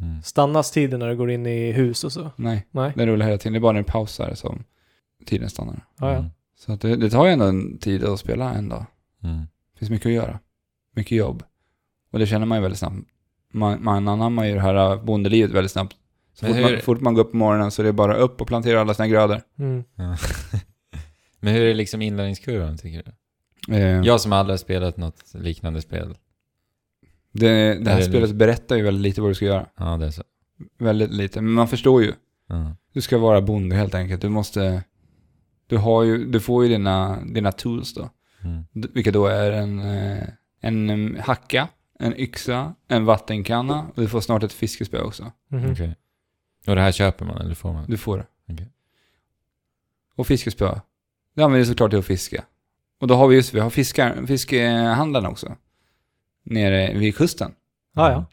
Mm. 0.00 0.22
Stannas 0.22 0.70
tiden 0.70 1.00
när 1.00 1.08
du 1.08 1.16
går 1.16 1.30
in 1.30 1.46
i 1.46 1.72
hus 1.72 2.04
och 2.04 2.12
så? 2.12 2.30
Nej, 2.36 2.66
Nej? 2.70 2.92
den 2.96 3.06
rullar 3.06 3.26
hela 3.26 3.38
tiden. 3.38 3.52
Det 3.52 3.58
är 3.58 3.60
bara 3.60 3.72
när 3.72 3.80
du 3.80 3.84
pausar 3.86 4.34
som 4.34 4.64
tiden 5.26 5.50
stannar. 5.50 5.84
Ja, 6.00 6.12
ja. 6.12 6.18
Mm. 6.18 6.30
Så 6.58 6.72
att 6.72 6.80
det, 6.80 6.96
det 6.96 7.10
tar 7.10 7.26
ju 7.26 7.32
ändå 7.32 7.44
en 7.44 7.78
tid 7.78 8.04
att 8.04 8.20
spela 8.20 8.54
en 8.54 8.68
dag. 8.68 8.86
Mm. 9.22 9.38
Det 9.72 9.78
finns 9.78 9.90
mycket 9.90 10.06
att 10.06 10.12
göra. 10.12 10.38
Mycket 10.94 11.18
jobb. 11.18 11.42
Och 12.12 12.18
det 12.18 12.26
känner 12.26 12.46
man 12.46 12.58
ju 12.58 12.62
väldigt 12.62 12.78
snabbt. 12.78 12.96
Man, 13.52 13.84
man 13.84 14.08
anammar 14.08 14.44
ju 14.44 14.54
det 14.54 14.60
här 14.60 14.96
bondelivet 14.96 15.50
väldigt 15.50 15.72
snabbt. 15.72 15.96
Så 16.34 16.44
Men 16.46 16.54
fort, 16.54 16.64
hur- 16.64 16.72
man, 16.72 16.80
fort 16.82 17.00
man 17.00 17.14
går 17.14 17.22
upp 17.24 17.30
på 17.30 17.36
morgonen 17.36 17.70
så 17.70 17.82
är 17.82 17.86
det 17.86 17.92
bara 17.92 18.14
upp 18.16 18.40
och 18.40 18.46
plantera 18.46 18.80
alla 18.80 18.94
sina 18.94 19.08
grödor. 19.08 19.40
Mm. 19.58 19.84
Ja. 19.94 20.16
Men 21.40 21.54
hur 21.54 21.62
är 21.62 21.74
liksom 21.74 22.02
inlärningskurvan 22.02 22.78
tycker 22.78 23.02
du? 23.02 23.74
Eh, 23.74 24.00
Jag 24.02 24.20
som 24.20 24.32
aldrig 24.32 24.52
har 24.52 24.58
spelat 24.58 24.96
något 24.96 25.34
liknande 25.34 25.82
spel. 25.82 26.14
Det, 27.38 27.74
det 27.84 27.90
här 27.90 27.96
Eller- 27.98 28.08
spelet 28.08 28.34
berättar 28.34 28.76
ju 28.76 28.82
väldigt 28.82 29.02
lite 29.02 29.20
vad 29.20 29.30
du 29.30 29.34
ska 29.34 29.44
göra. 29.44 29.66
Ja, 29.76 29.96
det 29.96 30.06
är 30.06 30.10
så. 30.10 30.22
Väldigt 30.78 31.10
lite. 31.10 31.40
Men 31.40 31.52
man 31.52 31.68
förstår 31.68 32.02
ju. 32.02 32.12
Ja. 32.48 32.76
Du 32.92 33.00
ska 33.00 33.18
vara 33.18 33.40
bonde 33.40 33.76
helt 33.76 33.94
enkelt. 33.94 34.22
Du 34.22 34.28
måste... 34.28 34.82
Du, 35.66 35.76
har 35.76 36.02
ju, 36.02 36.24
du 36.30 36.40
får 36.40 36.64
ju 36.64 36.70
dina, 36.70 37.20
dina 37.34 37.52
tools 37.52 37.94
då. 37.94 38.10
Mm. 38.42 38.64
Vilka 38.94 39.10
då 39.10 39.26
är 39.26 39.52
en, 39.52 39.78
eh, 39.80 40.22
en 40.60 40.90
em, 40.90 41.16
hacka, 41.20 41.68
en 41.98 42.20
yxa, 42.20 42.74
en 42.88 43.04
vattenkanna 43.04 43.86
och 43.94 44.02
du 44.02 44.08
får 44.08 44.20
snart 44.20 44.42
ett 44.42 44.52
fiskespö 44.52 45.00
också. 45.02 45.32
Mhm. 45.48 45.72
Okej. 45.72 45.96
Och 46.66 46.74
det 46.74 46.80
här 46.80 46.92
köper 46.92 47.24
man 47.24 47.38
eller 47.38 47.54
får 47.54 47.72
man? 47.72 47.84
Du 47.88 47.96
får 47.96 48.16
det. 48.18 48.26
Okej. 48.52 48.72
Och 50.16 50.26
fiskespö. 50.26 50.80
Det 51.34 51.42
använder 51.42 51.58
vi 51.58 51.66
såklart 51.66 51.90
till 51.90 51.98
att 51.98 52.04
fiska. 52.06 52.44
Och 53.00 53.06
då 53.06 53.14
har 53.14 53.28
vi 53.28 53.36
just, 53.36 53.54
vi 53.54 53.60
har 53.60 53.70
fiskar, 53.70 54.26
fiskehandlarna 54.26 55.28
också. 55.28 55.56
Nere 56.46 56.98
vid 56.98 57.16
kusten. 57.16 57.52
Ja, 57.94 58.10
ja. 58.10 58.24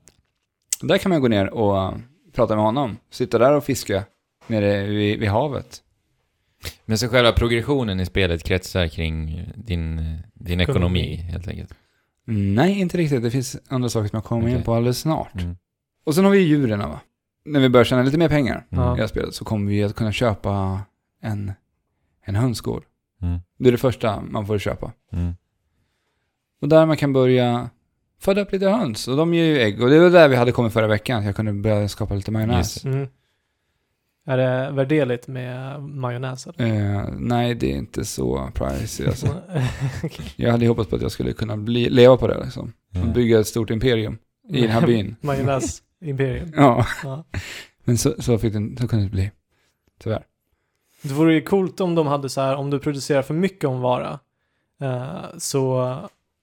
Där 0.88 0.98
kan 0.98 1.10
man 1.10 1.22
gå 1.22 1.28
ner 1.28 1.54
och 1.54 1.94
prata 2.34 2.56
med 2.56 2.66
honom. 2.66 2.98
Sitta 3.10 3.38
där 3.38 3.54
och 3.56 3.64
fiska 3.64 4.04
nere 4.48 4.84
vid, 4.88 5.20
vid 5.20 5.30
havet. 5.30 5.84
Men 6.86 6.98
så 6.98 7.08
själva 7.10 7.32
progressionen 7.32 8.00
i 8.00 8.06
spelet 8.06 8.44
kretsar 8.44 8.88
kring 8.88 9.46
din, 9.56 10.18
din 10.34 10.62
ekonomi 10.62 11.00
Ekonomi. 11.00 11.16
helt 11.32 11.48
enkelt? 11.48 11.74
Nej, 12.26 12.80
inte 12.80 12.98
riktigt. 12.98 13.24
Det 13.24 13.32
finns 13.32 13.58
andra 13.68 13.90
saker 13.90 14.10
som 14.10 14.18
jag 14.18 14.24
kommer 14.24 14.48
in 14.48 14.54
Okej. 14.56 14.66
på 14.66 14.74
alldeles 14.74 15.00
snart. 15.00 15.42
Mm. 15.42 15.58
Och 16.04 16.16
sen 16.16 16.24
har 16.24 16.32
vi 16.32 16.38
ju 16.40 16.46
djuren 16.46 16.80
va. 16.80 17.00
När 17.46 17.60
vi 17.60 17.70
börjar 17.70 17.86
tjäna 17.86 18.04
lite 18.04 18.18
mer 18.18 18.30
pengar 18.30 18.66
Mm. 18.72 18.84
I 18.84 18.96
det 18.96 19.02
här 19.02 19.08
spelet 19.08 19.34
så 19.34 19.46
kommer 19.46 19.72
vi 19.72 19.84
att 19.84 19.96
kunna 19.96 20.12
köpa 20.12 20.82
en, 21.22 21.54
en 22.26 22.36
hönsgård. 22.36 22.84
Mm. 23.22 23.40
Det 23.60 23.68
är 23.68 23.72
det 23.72 23.78
första 23.78 24.22
man 24.22 24.46
får 24.48 24.60
köpa. 24.60 24.92
Mm. 25.12 25.34
Och 26.62 26.68
där 26.70 26.86
man 26.86 26.98
kan 26.98 27.14
börja 27.14 27.70
föda 28.24 28.42
upp 28.42 28.52
lite 28.52 28.70
höns. 28.70 29.08
Och 29.08 29.18
de 29.18 29.34
ger 29.34 29.46
ju 29.46 29.60
ägg. 29.60 29.82
Och 29.84 29.90
det 29.90 30.00
var 30.00 30.10
där 30.10 30.28
vi 30.28 30.36
hade 30.36 30.52
kommit 30.52 30.74
förra 30.74 30.88
veckan. 30.88 31.22
Så 31.22 31.28
jag 31.28 31.36
kunde 31.36 31.54
börja 31.54 31.88
skapa 31.88 32.14
lite 32.16 32.32
majonnäs. 32.32 32.86
Mm. 32.86 33.08
Är 34.26 34.38
det 34.38 34.72
värderligt 34.72 35.28
med 35.28 35.84
majonnäs? 35.84 36.48
eller? 36.48 36.96
Eh, 36.96 37.08
nej, 37.18 37.56
det 37.56 37.72
är 37.72 37.78
inte 37.78 38.06
så 38.06 38.52
pricey 38.54 39.08
alltså. 39.08 39.28
Okej. 40.04 40.26
Jag 40.36 40.52
hade 40.52 40.68
hoppats 40.68 40.90
på 40.90 40.96
att 40.96 41.02
jag 41.02 41.12
skulle 41.12 41.34
kunna 41.34 41.58
bli, 41.58 41.90
leva 41.90 42.18
på 42.18 42.28
det 42.28 42.44
liksom. 42.44 42.74
Ja. 42.90 43.06
Bygga 43.06 43.40
ett 43.40 43.48
stort 43.48 43.70
imperium 43.70 44.18
i 44.50 44.62
den 44.62 44.70
här 44.70 44.88
byn. 44.88 45.16
Majonnäs-imperium. 45.22 46.52
Ja, 46.56 46.86
Ja. 47.04 47.24
men 47.84 47.98
så, 47.98 48.14
så, 48.20 48.38
fick 48.38 48.54
det, 48.54 48.82
så 48.82 48.88
kunde 48.88 49.06
det 49.06 49.12
bli. 49.12 49.32
Tyvärr. 50.00 50.24
Det 51.02 51.14
vore 51.14 51.34
ju 51.34 51.42
coolt 51.42 51.80
om 51.82 51.96
de 51.96 52.08
hade 52.08 52.30
så 52.30 52.42
här, 52.42 52.56
om 52.56 52.70
du 52.70 52.80
producerar 52.80 53.22
för 53.22 53.34
mycket 53.34 53.70
om 53.70 53.82
vara, 53.82 54.20
eh, 54.82 55.24
så, 55.38 55.98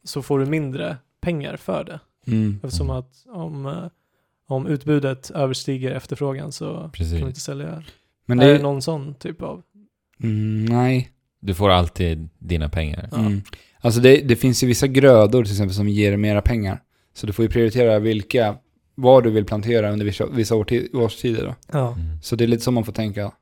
så 0.04 0.22
får 0.22 0.38
du 0.38 0.46
mindre 0.46 0.96
pengar 1.20 1.56
för 1.56 1.84
det. 1.84 2.00
Mm. 2.26 2.60
Eftersom 2.62 2.86
Mm. 2.86 2.96
att 2.96 3.24
om, 3.28 3.66
eh, 3.66 3.84
om 4.48 4.66
utbudet 4.66 5.30
överstiger 5.30 5.90
efterfrågan 5.90 6.52
så 6.52 6.74
kan 6.74 6.90
Precis. 6.90 7.20
du 7.20 7.26
inte 7.26 7.40
sälja. 7.40 7.82
Men 8.26 8.40
är 8.40 8.46
det 8.46 8.52
det 8.56 8.62
någon 8.62 8.82
sån 8.82 9.14
typ 9.14 9.42
av? 9.42 9.62
mm, 10.22 10.64
nej. 10.64 11.10
Du 11.40 11.54
får 11.54 11.70
alltid 11.70 12.28
dina 12.38 12.68
pengar. 12.68 13.08
Ja. 13.12 13.18
Mm. 13.18 13.42
Alltså 13.80 14.00
det, 14.00 14.16
det 14.16 14.36
finns 14.36 14.62
ju 14.62 14.66
vissa 14.66 14.86
grödor 14.86 15.44
till 15.44 15.52
exempel 15.52 15.74
som 15.74 15.88
ger 15.88 16.16
mera 16.16 16.42
pengar. 16.42 16.82
Så 17.14 17.26
du 17.26 17.32
får 17.32 17.42
ju 17.44 17.48
prioritera 17.48 17.98
vilka, 17.98 18.56
vad 18.94 19.24
du 19.24 19.30
vill 19.30 19.44
plantera 19.44 19.90
under 19.92 20.04
vissa, 20.06 20.26
vissa 20.26 20.54
årstider 20.92 21.44
då. 21.46 21.54
Ja. 21.72 21.92
Mm. 21.94 22.18
Så 22.22 22.36
det 22.36 22.44
är 22.44 22.48
lite 22.48 22.62
så 22.62 22.70
man 22.70 22.84
får 22.84 22.92
tänka. 22.92 23.32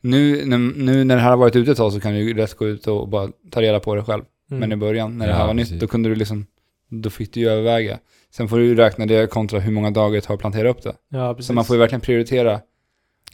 Nu, 0.00 0.44
när- 0.46 0.58
nu 0.84 1.04
när 1.04 1.16
det 1.16 1.22
här 1.22 1.30
har 1.30 1.36
varit 1.36 1.56
ute 1.56 1.70
ett 1.70 1.76
tag 1.76 1.92
så 1.92 2.00
kan 2.00 2.12
du 2.12 2.18
ju 2.20 2.34
rätt 2.34 2.54
gå 2.56 2.68
ut 2.68 2.86
och 2.86 3.08
bara 3.08 3.28
ta 3.50 3.62
reda 3.62 3.80
på 3.80 3.94
det 3.94 4.04
själv. 4.04 4.22
Mm. 4.50 4.60
Men 4.60 4.72
i 4.72 4.76
början, 4.76 5.18
när 5.18 5.26
det 5.26 5.32
Ja, 5.32 5.38
här 5.38 5.46
var 5.46 5.54
precis. 5.54 5.70
nytt, 5.72 5.80
då 5.80 5.86
kunde 5.86 6.08
du 6.08 6.14
liksom, 6.14 6.46
då 6.92 7.10
fick 7.10 7.34
du 7.34 7.40
ju 7.40 7.48
överväga. 7.48 7.98
Sen 8.30 8.48
får 8.48 8.56
du 8.58 8.64
ju 8.66 8.74
räkna 8.74 9.06
det 9.06 9.30
kontra 9.30 9.58
hur 9.60 9.72
många 9.72 9.90
dagar 9.90 10.14
det 10.14 10.20
tar 10.20 10.34
att 10.34 10.40
plantera 10.40 10.68
upp 10.70 10.82
det. 10.82 10.94
ja, 11.08 11.34
precis. 11.34 11.46
Så 11.46 11.52
man 11.52 11.64
får 11.64 11.76
ju 11.76 11.80
verkligen 11.80 12.00
prioritera 12.00 12.60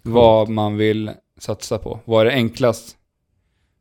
vad 0.03 0.49
man 0.49 0.77
vill 0.77 1.11
satsa 1.38 1.79
på. 1.79 2.00
Vad 2.05 2.21
är 2.21 2.25
det 2.25 2.33
enklast? 2.37 2.97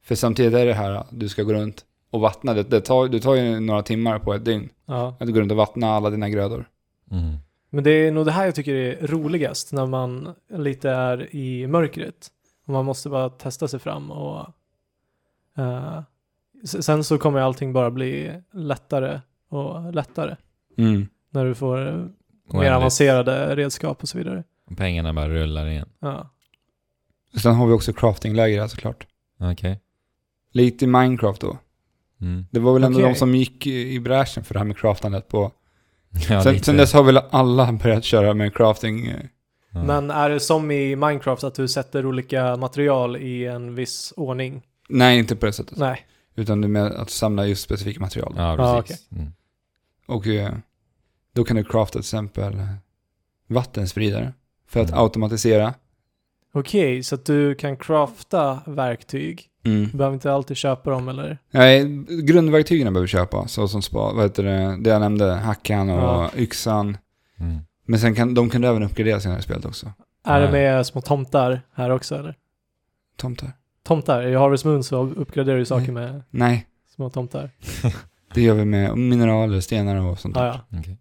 För 0.04 0.16
samtidigt 0.16 0.54
är 0.54 0.66
det 0.66 0.74
här, 0.74 1.04
du 1.12 1.30
ska 1.30 1.44
gå 1.44 1.54
runt 1.54 1.86
och 2.12 2.22
vattna. 2.22 2.54
Det, 2.54 2.64
det, 2.64 2.82
tar, 2.82 3.08
det 3.08 3.20
tar 3.20 3.36
ju 3.36 3.60
några 3.60 3.84
timmar 3.84 4.20
på 4.20 4.34
ett 4.34 4.46
dygn 4.46 4.70
ja. 4.86 5.18
att 5.20 5.34
gå 5.34 5.40
runt 5.40 5.52
och 5.52 5.58
vattna 5.58 5.88
alla 5.92 6.10
dina 6.10 6.30
grödor. 6.30 6.70
Mm. 7.12 7.36
Men 7.70 7.84
det 7.84 7.92
är 7.92 8.12
nog 8.12 8.26
det 8.26 8.32
här 8.32 8.46
jag 8.46 8.56
tycker 8.56 8.74
är 8.76 9.08
roligast 9.08 9.74
när 9.74 9.86
man 9.86 10.36
lite 10.54 10.90
är 10.90 11.36
i 11.36 11.68
mörkret. 11.68 12.28
Och 12.68 12.74
man 12.74 12.86
måste 12.86 13.10
bara 13.10 13.30
testa 13.30 13.68
sig 13.68 13.80
fram 13.80 14.12
och 14.12 14.46
s- 16.64 16.86
sen 16.86 17.04
så 17.04 17.18
kommer 17.18 17.40
allting 17.40 17.74
bara 17.74 17.92
bli 17.92 18.32
lättare 18.54 19.20
och 19.50 19.94
lättare. 19.94 20.36
Mm. 20.78 21.08
När 21.30 21.46
du 21.46 21.56
får 21.56 21.78
mer 21.78 22.10
Oändligt. 22.50 22.72
avancerade 22.74 23.56
redskap 23.56 24.02
och 24.04 24.10
så 24.10 24.18
vidare. 24.18 24.44
Och 24.72 24.78
Pengarna 24.78 25.14
bara 25.14 25.30
rullar 25.30 25.68
igen. 25.68 25.90
Ja. 26.00 26.30
Sen 27.42 27.56
har 27.56 27.68
vi 27.68 27.74
också 27.74 27.94
craftingläger 27.94 28.60
här 28.62 28.68
såklart. 28.68 29.08
Okej. 29.40 29.80
Lite 30.52 30.86
i 30.86 30.88
Minecraft 30.88 31.42
då. 31.42 31.58
Mm. 32.22 32.46
Det 32.52 32.60
var 32.60 32.74
väl 32.74 32.84
ändå 32.84 33.00
Okej. 33.00 33.10
de 33.14 33.16
som 33.20 33.36
gick 33.36 33.68
i 33.68 33.94
i 33.94 34.00
bräschen 34.00 34.44
för 34.44 34.54
det 34.54 34.60
här 34.60 34.66
med 34.66 34.78
craftandet 34.78 35.28
på... 35.28 35.52
Ja, 36.30 36.42
sen, 36.44 36.54
lite. 36.54 36.66
sen 36.66 36.78
dess 36.78 36.94
har 36.94 37.04
väl 37.04 37.18
alla 37.30 37.72
börjat 37.74 38.04
köra 38.04 38.34
med 38.34 38.56
crafting. 38.56 39.08
eh, 39.08 39.16
Ja. 39.72 39.84
Men 39.84 40.12
är 40.12 40.30
det 40.30 40.40
som 40.40 40.72
i 40.72 40.96
Minecraft 40.96 41.44
att 41.44 41.56
du 41.56 41.68
sätter 41.68 42.06
olika 42.06 42.56
material 42.58 43.18
i 43.18 43.46
en 43.46 43.76
viss 43.76 44.14
ordning? 44.18 44.62
Nej, 44.90 45.20
inte 45.20 45.36
på 45.36 45.46
det 45.46 45.54
sättet. 45.54 45.78
Nej. 45.78 46.06
Utan 46.38 46.62
det 46.62 46.66
är 46.68 46.70
med 46.70 46.86
att 46.92 47.10
samla 47.10 47.46
just 47.48 47.64
specifika 47.64 48.00
material. 48.00 48.34
Ja, 48.38 48.84
precis. 48.84 49.08
Mm. 49.12 49.32
Och 50.06 50.28
eh, 50.28 50.54
då 51.34 51.44
kan 51.44 51.58
du 51.58 51.64
crafta 51.64 51.92
till 51.92 52.00
exempel 52.00 52.58
vattenspridare. 53.48 54.34
För 54.68 54.80
att 54.82 54.90
Mm. 54.90 55.00
automatisera. 55.00 55.74
Okej, 56.54 57.04
så 57.04 57.16
att 57.16 57.26
du 57.26 57.56
kan 57.56 57.78
crafta 57.78 58.60
verktyg. 58.66 59.46
Mm. 59.66 59.88
Du 59.92 59.98
behöver 59.98 60.14
inte 60.14 60.32
alltid 60.34 60.58
köpa 60.58 60.90
dem 60.90 61.10
eller? 61.10 61.38
Nej, 61.52 61.86
grundverktygen 62.24 62.94
behöver 62.94 63.08
köpa. 63.08 63.48
Så 63.48 63.68
som 63.68 63.82
spa, 63.82 64.14
vad 64.14 64.24
heter 64.24 64.44
det, 64.44 64.78
det 64.82 64.90
jag 64.90 65.02
nämnde, 65.02 65.32
hackan 65.34 65.90
och 65.90 66.00
Ja. 66.02 66.32
yxan. 66.36 66.98
Mm. 67.40 67.58
Men 67.86 68.00
sen 68.00 68.16
kan 68.16 68.34
de 68.34 68.50
kan 68.50 68.62
du 68.62 68.68
även 68.68 68.84
uppgradera 68.84 69.20
senare 69.20 69.40
i 69.40 69.42
spelet 69.42 69.66
också. 69.66 69.92
Är 70.24 70.42
det 70.42 70.52
med 70.52 70.86
små 70.86 71.02
tomtar 71.02 71.62
här 71.74 71.90
också 71.90 72.16
eller? 72.16 72.36
Tomtar? 73.18 73.52
Tomtar, 73.88 74.28
i 74.28 74.36
Harvest 74.36 74.66
Moon 74.66 74.84
så 74.84 74.98
uppgraderar 75.10 75.58
du 75.58 75.66
saker 75.66 75.92
med 75.92 76.24
Nej, 76.30 76.68
små 76.96 77.10
tomtar. 77.10 77.52
det 78.34 78.42
gör 78.42 78.54
vi 78.56 78.66
med 78.66 78.98
mineraler, 78.98 79.60
stenar 79.60 79.96
och 80.02 80.20
sånt 80.20 80.36
där. 80.36 80.46
Ja, 80.46 80.60
ja. 80.70 80.80
Okej. 80.80 80.98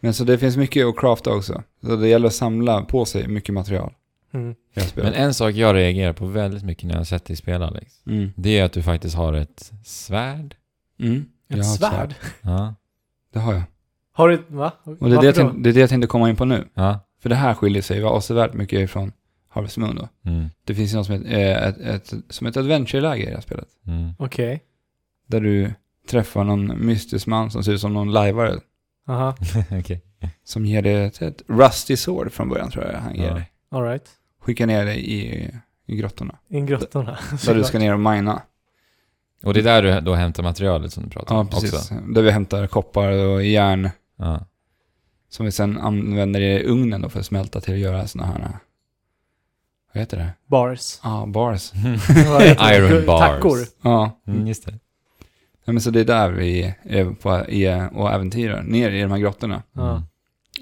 Men 0.00 0.14
så 0.14 0.24
det 0.24 0.38
finns 0.38 0.56
mycket 0.56 0.86
att 0.86 0.96
crafta 0.98 1.30
också. 1.34 1.62
Så 1.82 1.96
det 1.96 2.08
gäller 2.08 2.26
att 2.26 2.34
samla 2.34 2.82
på 2.84 3.04
sig 3.04 3.28
mycket 3.28 3.54
material 3.54 3.92
Mm. 4.32 4.50
i 4.50 4.54
det 4.74 4.80
här 4.80 4.88
spelet. 4.88 5.12
Men 5.14 5.22
en 5.24 5.34
sak 5.34 5.54
jag 5.54 5.74
reagerar 5.74 6.12
på 6.12 6.26
väldigt 6.26 6.62
mycket 6.64 6.84
när 6.84 6.94
jag 6.94 7.00
har 7.00 7.04
sett 7.04 7.24
dig 7.24 7.36
spela 7.36 7.66
Alex. 7.66 7.94
Mm. 8.06 8.32
Det 8.36 8.58
är 8.58 8.64
att 8.64 8.72
du 8.72 8.82
faktiskt 8.82 9.16
har 9.16 9.32
ett 9.32 9.72
svärd. 9.84 10.54
Mm. 11.00 11.24
Jag 11.48 11.58
Ett 11.58 11.66
har 11.66 11.72
svärd? 11.74 12.14
Ja. 12.42 12.74
Det 13.32 13.38
har 13.38 13.52
jag. 13.54 13.62
Har 14.12 14.28
du, 14.28 14.42
va? 14.48 14.72
Och 14.84 14.96
det 14.96 15.04
är 15.06 15.08
det, 15.08 15.14
Varför 15.14 15.24
jag 15.26 15.34
då? 15.34 15.38
tänkte, 15.40 15.58
det 15.60 15.68
är 15.70 15.72
det 15.74 15.80
jag 15.80 15.88
tänkte 15.90 16.06
komma 16.06 16.30
in 16.30 16.36
på 16.36 16.44
nu. 16.44 16.68
Ja. 16.74 17.00
För 17.22 17.28
det 17.28 17.34
här 17.34 17.54
skiljer 17.54 17.82
sig 17.82 18.02
avsevärt 18.02 18.54
mycket 18.54 18.80
ifrån 18.80 19.12
Harvest 19.58 19.76
Moon 19.76 19.96
då. 19.96 20.30
Mm. 20.30 20.48
Det 20.64 20.74
finns 20.74 20.94
något 20.94 21.06
som 21.06 21.14
ett, 21.14 21.24
eh, 21.26 21.62
ett, 21.68 21.78
ett, 21.78 22.14
som 22.28 22.46
ett 22.46 22.56
adventure-läge 22.56 23.22
i 23.22 23.26
det 23.26 23.34
här 23.34 23.40
spelet. 23.40 23.68
Mm. 23.86 24.12
Okej. 24.18 24.62
Där 25.26 25.40
du 25.40 25.72
träffar 26.08 26.44
någon 26.44 26.86
mystisk 26.86 27.26
man 27.26 27.50
som 27.50 27.64
ser 27.64 27.72
ut 27.72 27.80
som 27.80 27.92
någon 27.94 28.12
lajvare. 28.12 28.60
Aha, 29.08 29.34
Okej. 29.80 30.02
Som 30.44 30.66
ger 30.66 30.82
dig 30.82 31.04
ett, 31.04 31.22
ett 31.22 31.42
rusty 31.48 31.96
sword 31.96 32.32
från 32.32 32.48
början 32.48 32.70
tror 32.70 32.84
jag 32.84 32.98
han 33.00 33.14
ger 33.14 33.28
Ja. 33.28 33.34
dig. 33.34 33.50
alright. 33.70 34.08
Skickar 34.40 34.66
ner 34.66 34.84
dig 34.84 35.10
i, 35.12 35.50
i 35.86 35.96
grottorna. 35.96 36.38
In 36.48 36.66
grottorna. 36.66 37.18
Där 37.46 37.54
du 37.54 37.64
ska 37.64 37.78
ner 37.78 37.92
och 37.92 38.00
mina. 38.00 38.42
Och 39.42 39.54
det 39.54 39.60
är 39.60 39.64
där 39.64 39.82
du 39.82 40.00
då 40.00 40.14
hämtar 40.14 40.42
materialet 40.42 40.92
som 40.92 41.02
du 41.04 41.10
pratar 41.10 41.34
Ja, 41.34 41.40
om 41.40 41.48
precis. 41.48 41.72
också. 41.74 41.94
Där 41.94 42.22
vi 42.22 42.30
hämtar 42.30 42.66
koppar 42.66 43.08
och 43.12 43.44
järn. 43.44 43.90
Ja. 44.16 44.46
Som 45.28 45.46
vi 45.46 45.52
sen 45.52 45.78
använder 45.78 46.40
i 46.40 46.64
ugnen 46.64 47.00
då 47.02 47.08
för 47.08 47.20
att 47.20 47.26
smälta 47.26 47.60
till 47.60 47.74
att 47.74 47.80
göra 47.80 48.06
såna 48.06 48.26
här... 48.26 48.48
Vad 49.92 50.00
heter 50.00 50.16
det? 50.16 50.30
Bars. 50.46 51.00
Ja, 51.02 51.22
ah, 51.22 51.26
bars. 51.26 51.72
Iron 52.72 53.06
bars. 53.06 53.20
Tackor. 53.20 53.58
Ja. 53.82 54.20
Mm, 54.26 54.46
just 54.46 54.66
det. 54.66 54.78
ja, 55.64 55.72
men 55.72 55.80
så 55.80 55.90
det 55.90 56.00
är 56.00 56.04
där 56.04 56.30
vi 56.30 56.74
är 56.82 57.04
på, 57.04 57.30
är 57.48 57.96
och 57.96 58.12
äventyrar. 58.12 58.62
Ner 58.62 58.90
i 58.90 59.02
de 59.02 59.10
här 59.10 59.18
grottorna. 59.18 59.62
Mm. 59.76 60.02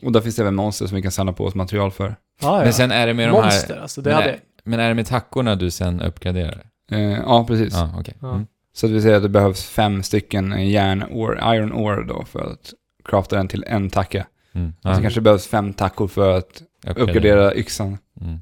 Och 0.02 0.12
där 0.12 0.20
finns 0.20 0.36
det 0.36 0.42
även 0.42 0.54
monster 0.54 0.86
som 0.86 0.96
vi 0.96 1.02
kan 1.02 1.12
samla 1.12 1.32
på 1.32 1.44
oss 1.44 1.54
material 1.54 1.90
för. 1.90 2.16
Ja, 2.40 2.58
ja. 2.58 2.64
Men 2.64 2.72
sen 2.72 2.90
är 2.90 3.06
det 3.06 3.14
med 3.14 3.28
de 3.28 3.32
Monster 3.32 3.74
här... 3.74 3.82
alltså, 3.82 4.02
det 4.02 4.10
men, 4.10 4.16
hade 4.16 4.30
är, 4.30 4.40
men 4.64 4.80
är 4.80 4.88
det 4.88 4.94
med 4.94 5.06
tackorna 5.06 5.56
du 5.56 5.70
sen 5.70 6.00
uppgraderar? 6.00 6.66
Eh, 6.90 7.00
ja, 7.00 7.44
precis. 7.46 7.74
Okej. 7.98 8.14
Ja. 8.20 8.30
Mm. 8.30 8.46
Så 8.72 8.86
att 8.86 8.92
vi 8.92 9.02
säger 9.02 9.16
att 9.16 9.22
det 9.22 9.28
behövs 9.28 9.64
fem 9.64 10.02
stycken 10.02 10.70
järn 10.70 11.04
ore, 11.10 11.56
iron 11.56 11.72
ore 11.72 12.04
då 12.04 12.24
för 12.24 12.52
att 12.52 12.72
crafta 13.04 13.36
den 13.36 13.48
till 13.48 13.64
en 13.66 13.90
tacka. 13.90 14.26
Mm. 14.52 14.72
Och 14.82 14.96
så 14.96 15.02
kanske 15.02 15.20
det 15.20 15.24
behövs 15.24 15.46
fem 15.46 15.72
tackor 15.72 16.08
för 16.08 16.38
att 16.38 16.62
uppgradera 16.86 17.54
yxan. 17.54 17.98
Mm. 18.20 18.38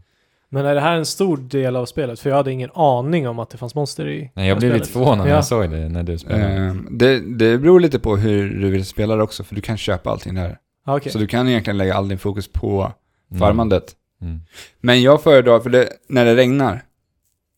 Men 0.55 0.67
är 0.67 0.75
det 0.75 0.81
här 0.81 0.97
en 0.97 1.07
stor 1.07 1.37
del 1.37 1.77
av 1.77 1.87
spelet? 1.87 2.21
För 2.21 2.31
jag 2.31 2.37
hade 2.37 2.53
ingen 2.53 2.71
aning 2.75 3.29
om 3.29 3.39
att 3.39 3.51
det 3.51 3.59
fanns 3.59 3.75
monster 3.75 4.09
i 4.09 4.31
Nej, 4.35 4.49
jag 4.49 4.57
det 4.57 4.59
blev 4.61 4.71
här 4.73 4.79
lite 4.79 4.91
spelet. 4.91 5.05
förvånad 5.05 5.25
när 5.27 5.33
Ja. 5.33 5.37
jag 5.37 5.45
såg 5.45 5.71
det 5.71 5.89
när 5.89 6.03
du 6.03 6.19
spelade. 6.19 6.55
Eh, 6.55 6.75
det, 6.91 7.21
det 7.21 7.59
beror 7.59 7.81
lite 7.81 7.99
på 7.99 8.17
hur 8.17 8.61
du 8.61 8.71
vill 8.71 8.87
spela 8.87 9.17
det 9.17 9.23
också, 9.23 9.45
för 9.45 9.55
du 9.55 9.61
kan 9.61 9.77
köpa 9.77 10.11
allting 10.11 10.35
där. 10.35 10.59
Ah, 10.87 10.97
Okej. 10.97 11.13
Så 11.13 11.19
du 11.19 11.27
kan 11.27 11.49
egentligen 11.49 11.79
lägga 11.79 11.95
all 11.95 12.09
din 12.09 12.19
fokus 12.19 12.53
på 12.53 12.93
Mm. 13.31 13.41
farmandet. 13.41 13.93
Mm. 14.23 14.41
Men 14.81 15.03
jag 15.03 15.23
föredrar, 15.23 15.61
för 15.61 15.71
det, 15.71 15.89
när 16.09 16.25
det 16.25 16.37
regnar, 16.37 16.83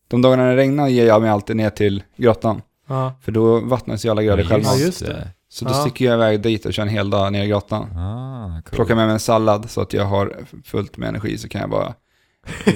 de 0.07 0.21
dagarna 0.21 0.43
det 0.49 0.55
regnar 0.55 0.87
ger 0.87 1.07
jag 1.07 1.21
mig 1.21 1.29
alltid 1.31 1.55
ner 1.55 1.69
till 1.69 2.03
grottan. 2.17 2.61
Ja. 2.87 3.13
För 3.21 3.31
då 3.31 3.59
vattnas 3.59 4.05
ju 4.05 4.09
alla 4.09 4.23
grödor 4.23 4.39
Ja, 4.43 4.49
själva. 4.49 4.69
Ja, 4.73 4.85
just 4.85 5.05
det. 5.05 5.27
Så 5.49 5.65
då 5.65 5.71
Ja. 5.71 5.75
sticker 5.75 6.05
jag 6.05 6.13
iväg 6.13 6.41
dit 6.41 6.65
och 6.65 6.73
kör 6.73 6.83
en 6.83 6.89
hel 6.89 7.09
dag 7.09 7.31
ner 7.31 7.43
i 7.43 7.47
grottan. 7.47 7.97
Ah, 7.97 8.61
cool. 8.65 8.75
Plockar 8.75 8.95
med 8.95 9.05
mig 9.05 9.13
en 9.13 9.19
sallad 9.19 9.69
så 9.69 9.81
att 9.81 9.93
jag 9.93 10.05
har 10.05 10.33
fullt 10.63 10.97
med 10.97 11.09
energi 11.09 11.37
så 11.37 11.49
kan 11.49 11.61
jag 11.61 11.69
bara 11.69 11.93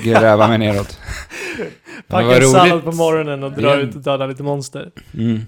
gräva 0.03 0.47
mig 0.47 0.57
neråt. 0.57 0.99
Packa 2.07 2.37
en 2.37 2.43
sallad 2.43 2.83
på 2.83 2.91
morgonen 2.91 3.43
och 3.43 3.51
dra 3.51 3.75
Igen. 3.77 3.89
ut 3.89 3.95
och 3.95 4.01
döda 4.01 4.25
lite 4.27 4.43
monster. 4.43 4.91
Mm. 5.13 5.39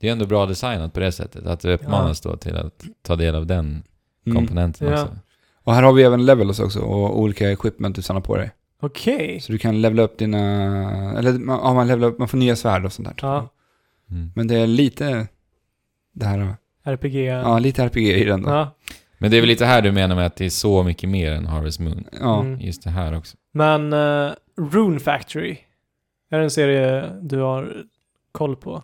Det 0.00 0.08
är 0.08 0.12
ändå 0.12 0.26
bra 0.26 0.46
designat 0.46 0.92
på 0.94 1.00
det 1.00 1.12
sättet. 1.12 1.46
Att 1.46 1.60
du 1.60 1.72
uppmanas 1.72 2.20
då 2.20 2.36
till 2.36 2.56
att 2.56 2.84
ta 3.02 3.16
del 3.16 3.34
av 3.34 3.46
den 3.46 3.82
Mm. 4.26 4.36
komponenten 4.36 4.88
Ja. 4.88 4.92
också. 4.94 5.16
Och 5.64 5.74
här 5.74 5.82
har 5.82 5.92
vi 5.92 6.02
även 6.02 6.26
levels 6.26 6.60
också 6.60 6.80
och 6.80 7.20
olika 7.20 7.50
equipment 7.52 7.96
du 7.96 8.02
samlar 8.02 8.20
på 8.22 8.36
dig. 8.36 8.50
Okej. 8.80 9.40
Så 9.40 9.52
du 9.52 9.58
kan 9.58 9.80
levela 9.82 10.02
upp 10.02 10.18
dina, 10.18 10.38
eller 11.18 11.32
man- 11.32 11.60
ja, 11.62 11.74
man, 11.74 11.86
levelar 11.86 12.08
upp, 12.08 12.18
man 12.18 12.28
får 12.28 12.38
nya 12.38 12.56
svärd 12.56 12.84
och 12.84 12.92
sånt 12.92 13.08
där. 13.08 13.14
Ja. 13.22 13.48
Mm. 14.10 14.30
Men 14.34 14.48
det 14.48 14.56
är 14.56 14.66
lite 14.66 15.26
det 16.14 16.26
här, 16.26 16.54
RPG. 16.84 17.14
ja 17.26 17.58
lite 17.58 17.82
RPG 17.82 18.16
i 18.16 18.24
den 18.24 18.42
då. 18.42 18.50
Ja. 18.50 18.76
Men 19.18 19.30
det 19.30 19.36
är 19.36 19.40
väl 19.40 19.48
lite 19.48 19.66
här 19.66 19.82
du 19.82 19.92
menar 19.92 20.16
med 20.16 20.26
att 20.26 20.36
det 20.36 20.44
är 20.44 20.50
så 20.50 20.82
mycket 20.82 21.08
mer 21.10 21.32
än 21.32 21.46
Harvest 21.46 21.80
Moon. 21.80 22.04
Ja. 22.20 22.40
Mm. 22.40 22.60
Just 22.60 22.82
det 22.84 22.90
här 22.90 23.16
också. 23.18 23.36
Men 23.52 23.92
uh, 23.92 24.32
Rune 24.56 25.00
Factory. 25.00 25.58
Är 26.30 26.38
det 26.38 26.44
en 26.44 26.50
serie 26.50 27.10
du 27.22 27.38
har 27.38 27.84
koll 28.32 28.56
på? 28.56 28.82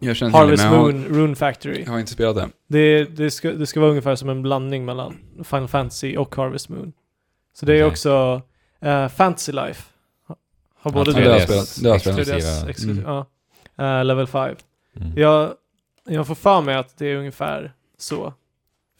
Jag 0.00 0.16
känner 0.16 0.30
till 0.32 0.38
det, 0.40 0.44
Harvest 0.46 0.64
men 0.64 0.72
jag 0.72 0.78
har, 0.80 0.92
Moon, 0.92 1.04
Rune 1.04 1.36
Factory. 1.36 1.82
jag 1.84 1.92
har 1.92 1.98
inte 1.98 2.12
spelat 2.12 2.36
det. 2.36 2.48
Det, 2.66 3.04
det, 3.04 3.30
ska, 3.30 3.52
det 3.52 3.66
ska 3.66 3.80
vara 3.80 3.90
ungefär 3.90 4.14
som 4.16 4.28
en 4.28 4.42
blandning 4.42 4.84
mellan 4.84 5.16
Final 5.44 5.68
Fantasy 5.68 6.16
och 6.16 6.36
Harvest 6.36 6.68
Moon. 6.68 6.92
Så 7.54 7.66
det 7.66 7.72
är 7.72 7.76
Okej. 7.76 7.84
också 7.86 8.42
Eh, 8.80 9.08
Fantasy 9.08 9.52
Life. 9.52 9.82
Har- 10.76 10.90
både 10.92 11.10
Ja, 11.10 11.16
det 11.34 11.40
spelat. 11.40 11.48
Det 11.48 11.66
spelat. 11.66 12.02
3DS 12.02 12.28
exklusiva. 12.28 12.70
exklusiv, 12.70 13.06
Mm. 13.06 13.98
Eh, 13.98 14.04
level 14.04 14.26
5. 14.26 14.56
Mm. 14.96 15.12
Jag, 15.16 15.54
jag 16.08 16.26
får 16.26 16.34
för 16.34 16.60
mig 16.60 16.74
att 16.74 16.98
det 16.98 17.06
är 17.06 17.16
ungefär 17.16 17.72
så. 17.98 18.32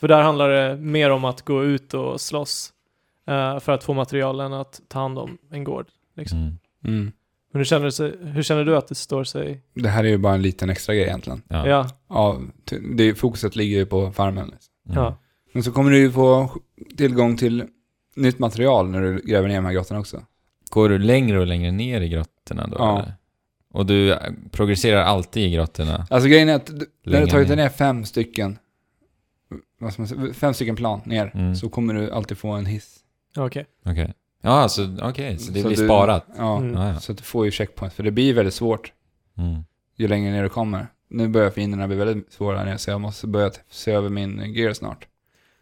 För 0.00 0.08
där 0.08 0.22
handlar 0.22 0.48
det 0.48 0.76
mer 0.76 1.10
om 1.10 1.24
att 1.24 1.42
gå 1.42 1.64
ut 1.64 1.94
och 1.94 2.20
slåss 2.20 2.72
eh, 3.26 3.58
för 3.60 3.72
att 3.72 3.84
få 3.84 3.94
material 3.94 4.40
än 4.40 4.52
att 4.52 4.80
ta 4.88 4.98
hand 4.98 5.18
om 5.18 5.38
en 5.50 5.64
gård. 5.64 5.86
Liksom. 6.16 6.38
Mm. 6.38 6.58
Mm. 6.84 7.12
Men 7.52 7.60
hur 7.60 7.64
känner, 7.64 7.90
sig, 7.90 8.14
hur 8.22 8.42
känner 8.42 8.64
du 8.64 8.76
att 8.76 8.88
det 8.88 8.94
står 8.94 9.24
sig? 9.24 9.62
Det 9.74 9.88
här 9.88 10.04
är 10.04 10.08
ju 10.08 10.18
bara 10.18 10.34
en 10.34 10.42
liten 10.42 10.70
extra 10.70 10.94
grej 10.94 11.04
egentligen. 11.04 11.42
Ja. 11.48 11.88
Ja, 12.08 12.40
det, 12.96 13.14
fokuset 13.14 13.56
ligger 13.56 13.76
ju 13.78 13.86
på 13.86 14.12
farmen. 14.12 14.48
Liksom. 14.48 14.72
Mm. 14.88 14.98
ja. 15.04 15.16
Men 15.52 15.62
så 15.62 15.72
kommer 15.72 15.90
du 15.90 15.98
ju 15.98 16.12
få 16.12 16.50
tillgång 16.96 17.36
till 17.36 17.64
nytt 18.16 18.38
material 18.38 18.88
när 18.88 19.00
du 19.02 19.18
gräver 19.24 19.48
ner 19.48 19.54
de 19.56 19.64
här 19.64 19.72
grottorna 19.72 20.00
också. 20.00 20.22
Går 20.70 20.88
du 20.88 20.98
längre 20.98 21.40
och 21.40 21.46
längre 21.46 21.70
ner 21.70 22.00
i 22.00 22.08
grottorna 22.08 22.66
då? 22.66 22.76
Ja. 22.78 22.98
Eller? 23.02 23.12
Och 23.72 23.86
du 23.86 24.12
eh, 24.12 24.18
progresserar 24.50 25.02
alltid 25.02 25.42
i 25.42 25.50
grottorna? 25.54 26.06
Alltså 26.10 26.28
grejen 26.28 26.48
är 26.48 26.54
att 26.54 26.66
d- 26.66 26.86
när 27.04 27.20
du 27.20 27.26
tagit 27.26 27.48
ner. 27.48 27.56
ner 27.56 27.68
fem 27.68 28.04
stycken, 28.04 28.58
vad 29.78 29.92
ska 29.92 30.02
man 30.02 30.08
säga, 30.08 30.32
fem 30.34 30.54
stycken 30.54 30.76
plan 30.76 31.00
ner, 31.04 31.30
Mm. 31.34 31.54
så 31.56 31.68
kommer 31.68 31.94
du 31.94 32.10
alltid 32.10 32.38
få 32.38 32.50
en 32.52 32.66
hiss. 32.66 32.98
Okej. 33.36 33.64
Okej. 33.86 34.12
Ja, 34.42 34.50
alltså, 34.50 34.96
okej, 35.02 35.38
så 35.38 35.52
det 35.52 35.60
Så 35.62 35.68
blir 35.68 35.76
du- 35.76 35.84
sparat? 35.84 36.26
Ja, 36.38 36.56
Mm. 36.58 36.74
Ja, 36.74 36.88
ja. 36.88 37.00
så 37.00 37.12
att 37.12 37.18
du 37.18 37.24
får 37.24 37.44
ju 37.44 37.50
checkpoints. 37.50 37.96
För 37.96 38.02
det 38.02 38.10
blir 38.10 38.34
väldigt 38.34 38.54
svårt 38.54 38.92
Mm. 39.38 39.64
ju 39.96 40.08
längre 40.08 40.32
ner 40.32 40.42
du 40.42 40.48
kommer. 40.48 40.86
Nu 41.10 41.28
börjar 41.28 41.50
fienderna 41.50 41.86
bli 41.86 41.96
väldigt 41.96 42.32
svåra 42.32 42.58
här 42.58 42.64
nere, 42.64 42.78
så 42.78 42.90
jag 42.90 43.00
måste 43.00 43.26
börja 43.26 43.50
t- 43.50 43.60
se 43.70 43.92
över 43.92 44.08
min 44.08 44.52
gear 44.54 44.72
snart. 44.72 45.06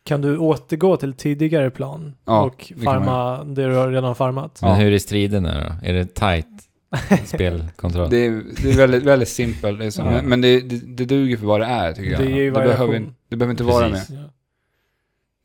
Kan 0.05 0.21
du 0.21 0.38
återgå 0.38 0.97
till 0.97 1.12
tidigare 1.12 1.71
plan 1.71 2.14
Ja, 2.25 2.43
och 2.43 2.64
det 2.69 2.75
kan 2.75 2.85
farma 2.85 3.45
det 3.45 3.69
du 3.69 3.75
har 3.75 3.88
redan 3.91 4.14
farmat? 4.14 4.59
Men 4.62 4.71
Ja. 4.71 4.76
hur 4.76 4.93
är 4.93 4.99
striderna 4.99 5.55
då? 5.83 5.88
Är 5.88 5.93
det 5.93 6.14
tight 6.14 6.47
spelkontroll? 7.26 8.11
Det 8.11 8.26
är, 8.26 8.43
det 8.62 8.71
är 8.71 8.76
väldigt, 8.76 9.02
väldigt 9.02 9.29
simpelt, 9.29 9.79
liksom. 9.79 10.07
Ja. 10.07 10.12
men, 10.12 10.25
men 10.25 10.41
det, 10.41 10.61
det, 10.61 10.76
det 10.97 11.05
duger 11.05 11.37
för 11.37 11.47
vad 11.47 11.61
det 11.61 11.67
är 11.67 11.93
tycker 11.93 12.11
jag. 12.11 12.21
Det 12.21 12.31
ger 12.31 12.37
ju 12.43 12.50
det, 12.50 12.61
behöver, 12.61 12.76
variation. 12.87 13.14
det 13.29 13.37
behöver 13.37 13.50
inte 13.50 13.64
vara 13.64 13.88
Precis. 13.91 14.11
mer. 14.11 14.19
Ja. 14.19 14.29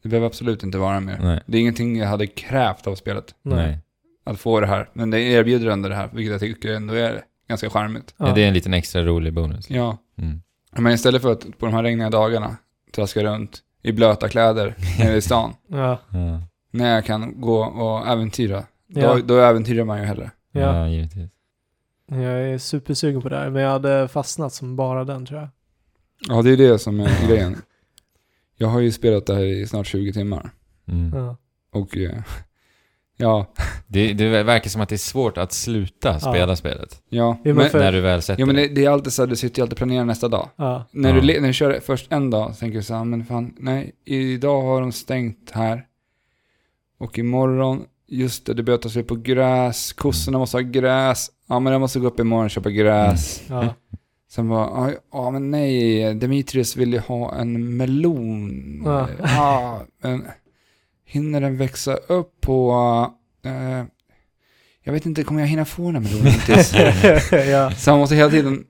Det 0.07 0.09
behöver 0.09 0.27
absolut 0.27 0.63
inte 0.63 0.77
vara 0.77 0.99
mer. 0.99 1.17
Nej. 1.21 1.43
Det 1.45 1.57
är 1.57 1.61
ingenting 1.61 1.97
jag 1.97 2.07
hade 2.07 2.27
krävt 2.27 2.87
av 2.87 2.95
spelet, 2.95 3.35
Nej. 3.41 3.79
att 4.23 4.39
få 4.39 4.59
det 4.59 4.67
här. 4.67 4.89
Men 4.93 5.09
det 5.09 5.19
erbjuder 5.21 5.67
ändå 5.67 5.89
det 5.89 5.95
här, 5.95 6.09
vilket 6.13 6.31
jag 6.31 6.39
tycker 6.41 6.73
ändå 6.73 6.93
är 6.93 7.21
ganska 7.49 7.69
charmigt. 7.69 8.13
Ja. 8.17 8.31
Det 8.35 8.43
är 8.43 8.47
en 8.47 8.53
liten 8.53 8.73
extra 8.73 9.03
rolig 9.03 9.33
bonus. 9.33 9.69
Ja, 9.69 9.97
Mm. 10.17 10.41
men 10.77 10.93
istället 10.93 11.21
för 11.21 11.31
att 11.31 11.57
på 11.57 11.65
de 11.65 11.73
här 11.75 11.83
regniga 11.83 12.09
dagarna 12.09 12.55
traska 12.95 13.23
runt 13.23 13.59
i 13.83 13.91
blöta 13.91 14.29
kläder 14.29 14.75
nere 14.99 15.15
i 15.15 15.21
stan, 15.21 15.53
Ja. 15.67 15.99
När 16.71 16.95
jag 16.95 17.05
kan 17.05 17.41
gå 17.41 17.59
och 17.63 18.07
äventyra, 18.07 18.63
då, 18.87 19.19
då 19.25 19.37
äventyrar 19.39 19.83
man 19.83 19.99
ju 19.99 20.05
hellre. 20.05 20.31
Ja. 20.51 20.61
ja 20.61 20.87
givetvis. 20.87 21.29
Jag 22.11 22.19
är 22.49 22.57
supersugen 22.57 23.21
på 23.21 23.29
det 23.29 23.37
här, 23.37 23.49
men 23.49 23.61
jag 23.61 23.69
hade 23.71 24.07
fastnat 24.07 24.53
som 24.53 24.75
bara 24.75 25.03
den 25.03 25.25
tror 25.25 25.39
jag. 25.39 25.49
Ja, 26.27 26.41
det 26.41 26.49
är 26.51 26.57
det 26.57 26.79
som 26.79 26.99
är 26.99 27.27
grejen. 27.27 27.55
Jag 28.57 28.67
har 28.67 28.79
ju 28.79 28.91
spelat 28.91 29.25
det 29.25 29.35
här 29.35 29.43
i 29.43 29.67
snart 29.67 29.87
20 29.87 30.13
timmar. 30.13 30.49
Mm. 30.87 31.19
Ja. 31.19 31.37
Och 31.71 31.97
eh, 31.97 32.11
ja, 33.17 33.53
Det, 33.87 34.13
det 34.13 34.43
verkar 34.43 34.69
som 34.69 34.81
att 34.81 34.89
det 34.89 34.95
är 34.95 34.97
svårt 34.97 35.37
att 35.37 35.51
sluta 35.53 36.19
spela 36.19 36.55
spelet. 36.55 37.01
ja. 37.09 37.37
men 37.43 37.55
När 37.73 37.91
du 37.91 38.01
väl 38.01 38.21
sätter 38.21 38.41
ja, 38.41 38.45
men 38.45 38.55
det, 38.55 38.67
det 38.67 38.85
är 38.85 38.89
alltid 38.89 39.13
så 39.13 39.23
att 39.23 39.29
du 39.29 39.35
sitter 39.35 39.59
ju 39.59 39.61
alltid 39.63 39.73
och 39.73 39.77
planerar 39.77 40.05
nästa 40.05 40.27
dag. 40.27 40.49
Ja. 40.55 40.85
När, 40.91 41.15
Ja. 41.15 41.21
du, 41.21 41.39
när 41.41 41.47
du 41.47 41.53
kör 41.53 41.79
först 41.85 42.11
en 42.11 42.29
dag 42.29 42.55
så 42.55 42.59
tänker 42.59 42.77
du 42.77 42.83
så 42.83 42.93
här, 42.95 43.03
men 43.03 43.25
fan, 43.25 43.53
nej, 43.59 43.91
idag 44.05 44.61
har 44.61 44.81
de 44.81 44.91
stängt 44.91 45.51
här. 45.51 45.85
Och 46.99 47.19
imorgon, 47.19 47.85
just 48.07 48.45
det, 48.45 48.53
det 48.53 48.63
börjar 48.63 48.77
ta 48.77 48.89
sig 48.89 49.03
på 49.03 49.15
gräs, 49.15 49.93
kossorna 49.93 50.37
måste 50.37 50.57
ha 50.57 50.61
gräs. 50.61 51.27
Ja, 51.47 51.59
men 51.59 51.73
jag 51.73 51.79
måste 51.79 51.99
gå 51.99 52.07
upp 52.07 52.19
imorgon 52.19 52.45
och 52.45 52.51
köpa 52.51 52.69
gräs. 52.69 53.43
Ja. 53.49 53.73
Sen 54.37 54.49
bara, 54.49 54.93
ja, 55.11 55.31
men 55.31 55.51
nej, 55.51 56.15
Demetrius 56.15 56.75
vill 56.75 56.93
ju 56.93 56.99
ha 56.99 57.35
en 57.35 57.77
melon. 57.77 58.81
Ja. 58.85 59.07
Ja, 59.23 59.81
men 60.01 60.25
hinner 61.05 61.41
den 61.41 61.57
växa 61.57 61.93
upp 61.93 62.41
på, 62.41 62.71
eh, 63.45 63.85
jag 64.83 64.93
vet 64.93 65.05
inte, 65.05 65.23
kommer 65.23 65.41
jag 65.41 65.47
hinna 65.47 65.65
få 65.65 65.91
den 65.91 66.05
här 66.05 66.13
melonen 66.13 66.39
tills? 66.39 66.73
ja. 67.51 67.71
Så 67.71 67.89
man 67.89 67.99
måste 67.99 68.15
hela 68.15 68.29
tiden 68.29 68.63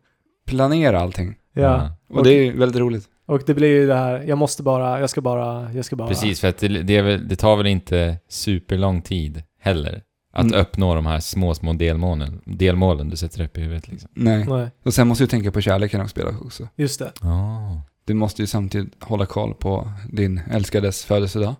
planera 0.45 0.99
allting. 0.99 1.35
ja. 1.53 1.91
Och 2.09 2.23
det 2.23 2.33
är 2.33 2.43
ju 2.43 2.57
väldigt 2.57 2.79
roligt. 2.81 3.05
Och 3.25 3.41
det 3.45 3.53
blir 3.53 3.67
ju 3.67 3.87
det 3.87 3.95
här, 3.95 4.23
jag 4.27 4.37
måste 4.37 4.63
bara, 4.63 4.99
jag 4.99 5.09
ska 5.09 5.21
bara, 5.21 5.73
jag 5.73 5.85
ska 5.85 5.95
bara. 5.95 6.07
Precis, 6.07 6.41
för 6.41 6.47
att 6.47 6.57
det, 6.57 6.67
det, 6.67 6.95
är 6.97 7.03
väl, 7.03 7.27
det 7.27 7.35
tar 7.35 7.55
väl 7.55 7.67
inte 7.67 8.17
superlång 8.29 9.01
tid 9.01 9.43
heller. 9.59 10.01
Att 10.37 10.45
Mm. 10.45 10.59
uppnå 10.61 10.95
de 10.95 11.05
här 11.05 11.19
små, 11.19 11.53
små 11.53 11.73
delmålen, 11.73 12.41
delmålen 12.45 13.09
du 13.09 13.17
sätter 13.17 13.43
upp 13.43 13.57
i 13.57 13.61
huvudet 13.61 13.87
liksom. 13.87 14.09
Nej. 14.13 14.45
Nej, 14.49 14.69
Och 14.83 14.93
sen 14.93 15.07
måste 15.07 15.23
du 15.23 15.27
tänka 15.27 15.51
på 15.51 15.61
kärleken 15.61 16.01
och 16.01 16.09
spela 16.09 16.29
också. 16.41 16.67
just 16.75 16.99
det. 16.99 17.11
Oh. 17.21 17.79
Du 18.05 18.13
måste 18.13 18.41
ju 18.41 18.47
samtidigt 18.47 19.03
hålla 19.03 19.25
koll 19.25 19.53
på 19.53 19.91
din 20.11 20.41
älskades 20.51 21.05
födelsedag. 21.05 21.55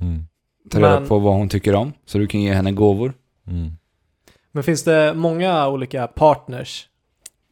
Mm. 0.00 0.24
Ta 0.70 0.78
reda 0.78 1.00
Men- 1.00 1.08
på 1.08 1.18
vad 1.18 1.34
hon 1.34 1.48
tycker 1.48 1.74
om, 1.74 1.92
så 2.06 2.18
du 2.18 2.26
kan 2.26 2.40
ge 2.40 2.52
henne 2.52 2.72
gåvor. 2.72 3.14
Mm. 3.46 3.70
Men 4.52 4.62
finns 4.62 4.84
det 4.84 5.14
många 5.14 5.68
olika 5.68 6.06
partners? 6.06 6.88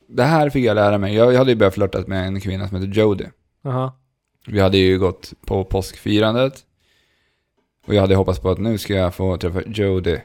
Det 0.08 0.24
här 0.24 0.50
fick 0.50 0.64
jag 0.64 0.74
lära 0.74 0.98
mig. 0.98 1.14
Jag, 1.14 1.32
jag 1.32 1.38
hade 1.38 1.50
ju 1.50 1.56
börjat 1.56 1.74
flörta 1.74 2.04
med 2.06 2.26
en 2.26 2.40
kvinna 2.40 2.68
som 2.68 2.76
heter 2.82 3.00
Jody. 3.00 3.24
Jaha. 3.62 3.92
Vi 4.46 4.60
hade 4.60 4.78
ju 4.78 4.98
gått 4.98 5.32
på 5.46 5.64
påskfirandet. 5.64 6.52
Och 7.86 7.94
jag 7.94 8.00
hade 8.00 8.14
hoppats 8.14 8.38
på 8.38 8.50
att 8.50 8.58
nu 8.58 8.78
ska 8.78 8.94
jag 8.94 9.14
få 9.14 9.36
träffa 9.36 9.62
Jody. 9.66 10.16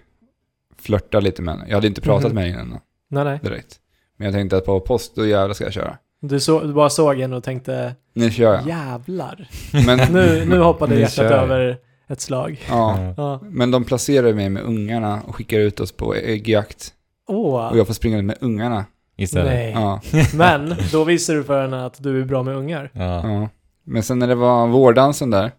Flörta 0.85 1.19
lite 1.19 1.41
med 1.41 1.53
henne. 1.53 1.65
Jag 1.69 1.75
hade 1.75 1.87
inte 1.87 2.01
pratat 2.01 2.25
Mhm. 2.31 2.35
med 2.35 2.43
henne 2.43 2.61
innan 2.63 2.79
Nej, 3.09 3.23
nej. 3.23 3.39
direkt. 3.43 3.75
Men 4.17 4.25
jag 4.25 4.33
tänkte 4.33 4.57
att 4.57 4.65
på 4.65 4.79
påsk, 4.79 5.11
då 5.15 5.25
jävlar 5.25 5.53
ska 5.53 5.63
jag 5.63 5.73
köra. 5.73 5.97
Du, 6.21 6.39
så, 6.39 6.59
du 6.59 6.73
bara 6.73 6.89
såg 6.89 7.15
henne 7.17 7.35
och 7.35 7.43
tänkte, 7.43 7.95
Nu 8.13 8.31
kör 8.31 8.53
jag. 8.53 8.67
jävlar. 8.67 9.47
Men, 9.85 10.13
Nu, 10.13 10.45
nu 10.45 10.59
hoppade 10.59 10.95
hjärtat 10.99 11.31
över 11.31 11.77
ett 12.07 12.21
slag. 12.21 12.61
ja. 12.69 13.13
Ja. 13.17 13.39
Men 13.43 13.71
de 13.71 13.83
placerar 13.83 14.33
mig 14.33 14.49
med 14.49 14.63
ungarna 14.63 15.21
och 15.27 15.35
skickar 15.35 15.59
ut 15.59 15.79
oss 15.79 15.91
på 15.91 16.15
äggjakt. 16.15 16.93
Åh. 17.27 17.67
Och 17.71 17.77
jag 17.77 17.87
får 17.87 17.93
springa 17.93 18.21
med 18.21 18.37
ungarna. 18.41 18.85
Istället. 19.17 19.53
Nej. 19.53 19.71
Ja, 19.71 20.01
Men 20.35 20.75
då 20.91 21.03
visar 21.03 21.33
du 21.33 21.43
för 21.43 21.61
henne 21.61 21.85
att 21.85 22.03
du 22.03 22.21
är 22.21 22.25
bra 22.25 22.43
med 22.43 22.55
ungar. 22.55 22.89
Ja. 22.93 23.29
ja. 23.29 23.49
Men 23.83 24.03
sen 24.03 24.19
när 24.19 24.27
det 24.27 24.35
var 24.35 24.67
vårdansen 24.67 25.29
där, 25.29 25.51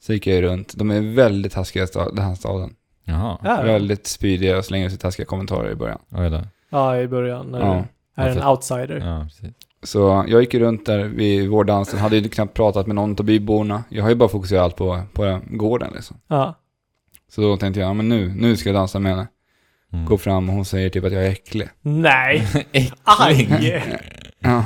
så 0.00 0.12
gick 0.12 0.26
jag 0.26 0.36
ju 0.36 0.42
runt. 0.42 0.74
De 0.76 0.90
är 0.90 1.14
väldigt 1.14 1.52
taskiga 1.52 1.82
i 1.84 1.86
den 2.12 2.24
här 2.24 2.34
staden. 2.34 2.74
Jaha. 3.04 3.38
Ja, 3.44 3.62
Väldigt 3.62 4.06
spydiga 4.06 4.58
och 4.58 4.64
slänger 4.64 4.88
sig 4.88 4.98
taskiga 4.98 5.26
kommentarer 5.26 5.70
i 5.70 5.74
början. 5.74 5.98
Oj 6.10 6.30
då. 6.30 6.40
ja 6.70 6.96
i 6.98 7.08
början 7.08 7.46
när 7.46 7.60
Ja. 7.60 7.84
du 8.16 8.22
är 8.22 8.28
en 8.28 8.46
outsider. 8.46 9.00
Ja, 9.06 9.24
precis. 9.24 9.50
Så 9.84 10.24
jag 10.28 10.40
gick 10.40 10.54
ju 10.54 10.60
runt 10.60 10.86
där 10.86 11.04
vid 11.04 11.48
vårdansen, 11.50 11.98
hade 11.98 12.16
ju 12.16 12.28
knappt 12.28 12.54
pratat 12.54 12.86
med 12.86 12.96
någon 12.96 13.10
av 13.10 13.24
byborna. 13.24 13.84
Jag 13.88 14.02
har 14.02 14.10
ju 14.10 14.16
bara 14.16 14.28
fokuserat 14.28 14.62
allt 14.62 14.76
på, 14.76 15.02
på 15.12 15.40
gården 15.50 15.92
liksom. 15.94 16.16
Ja. 16.28 16.54
Så 17.28 17.40
då 17.40 17.56
tänkte 17.56 17.80
jag, 17.80 17.88
ja, 17.88 17.94
men 17.94 18.08
nu, 18.08 18.32
nu 18.36 18.56
ska 18.56 18.68
jag 18.68 18.76
dansa 18.76 18.98
med 18.98 19.12
henne. 19.12 19.26
Mm. 19.92 20.04
Gå 20.04 20.18
fram 20.18 20.48
och 20.48 20.54
hon 20.54 20.64
säger 20.64 20.90
typ 20.90 21.04
att 21.04 21.12
jag 21.12 21.26
är 21.26 21.30
äcklig. 21.30 21.68
Nej. 21.80 22.46
Äckling. 22.72 22.90
Aj. 23.20 23.82
Ja, 24.44 24.64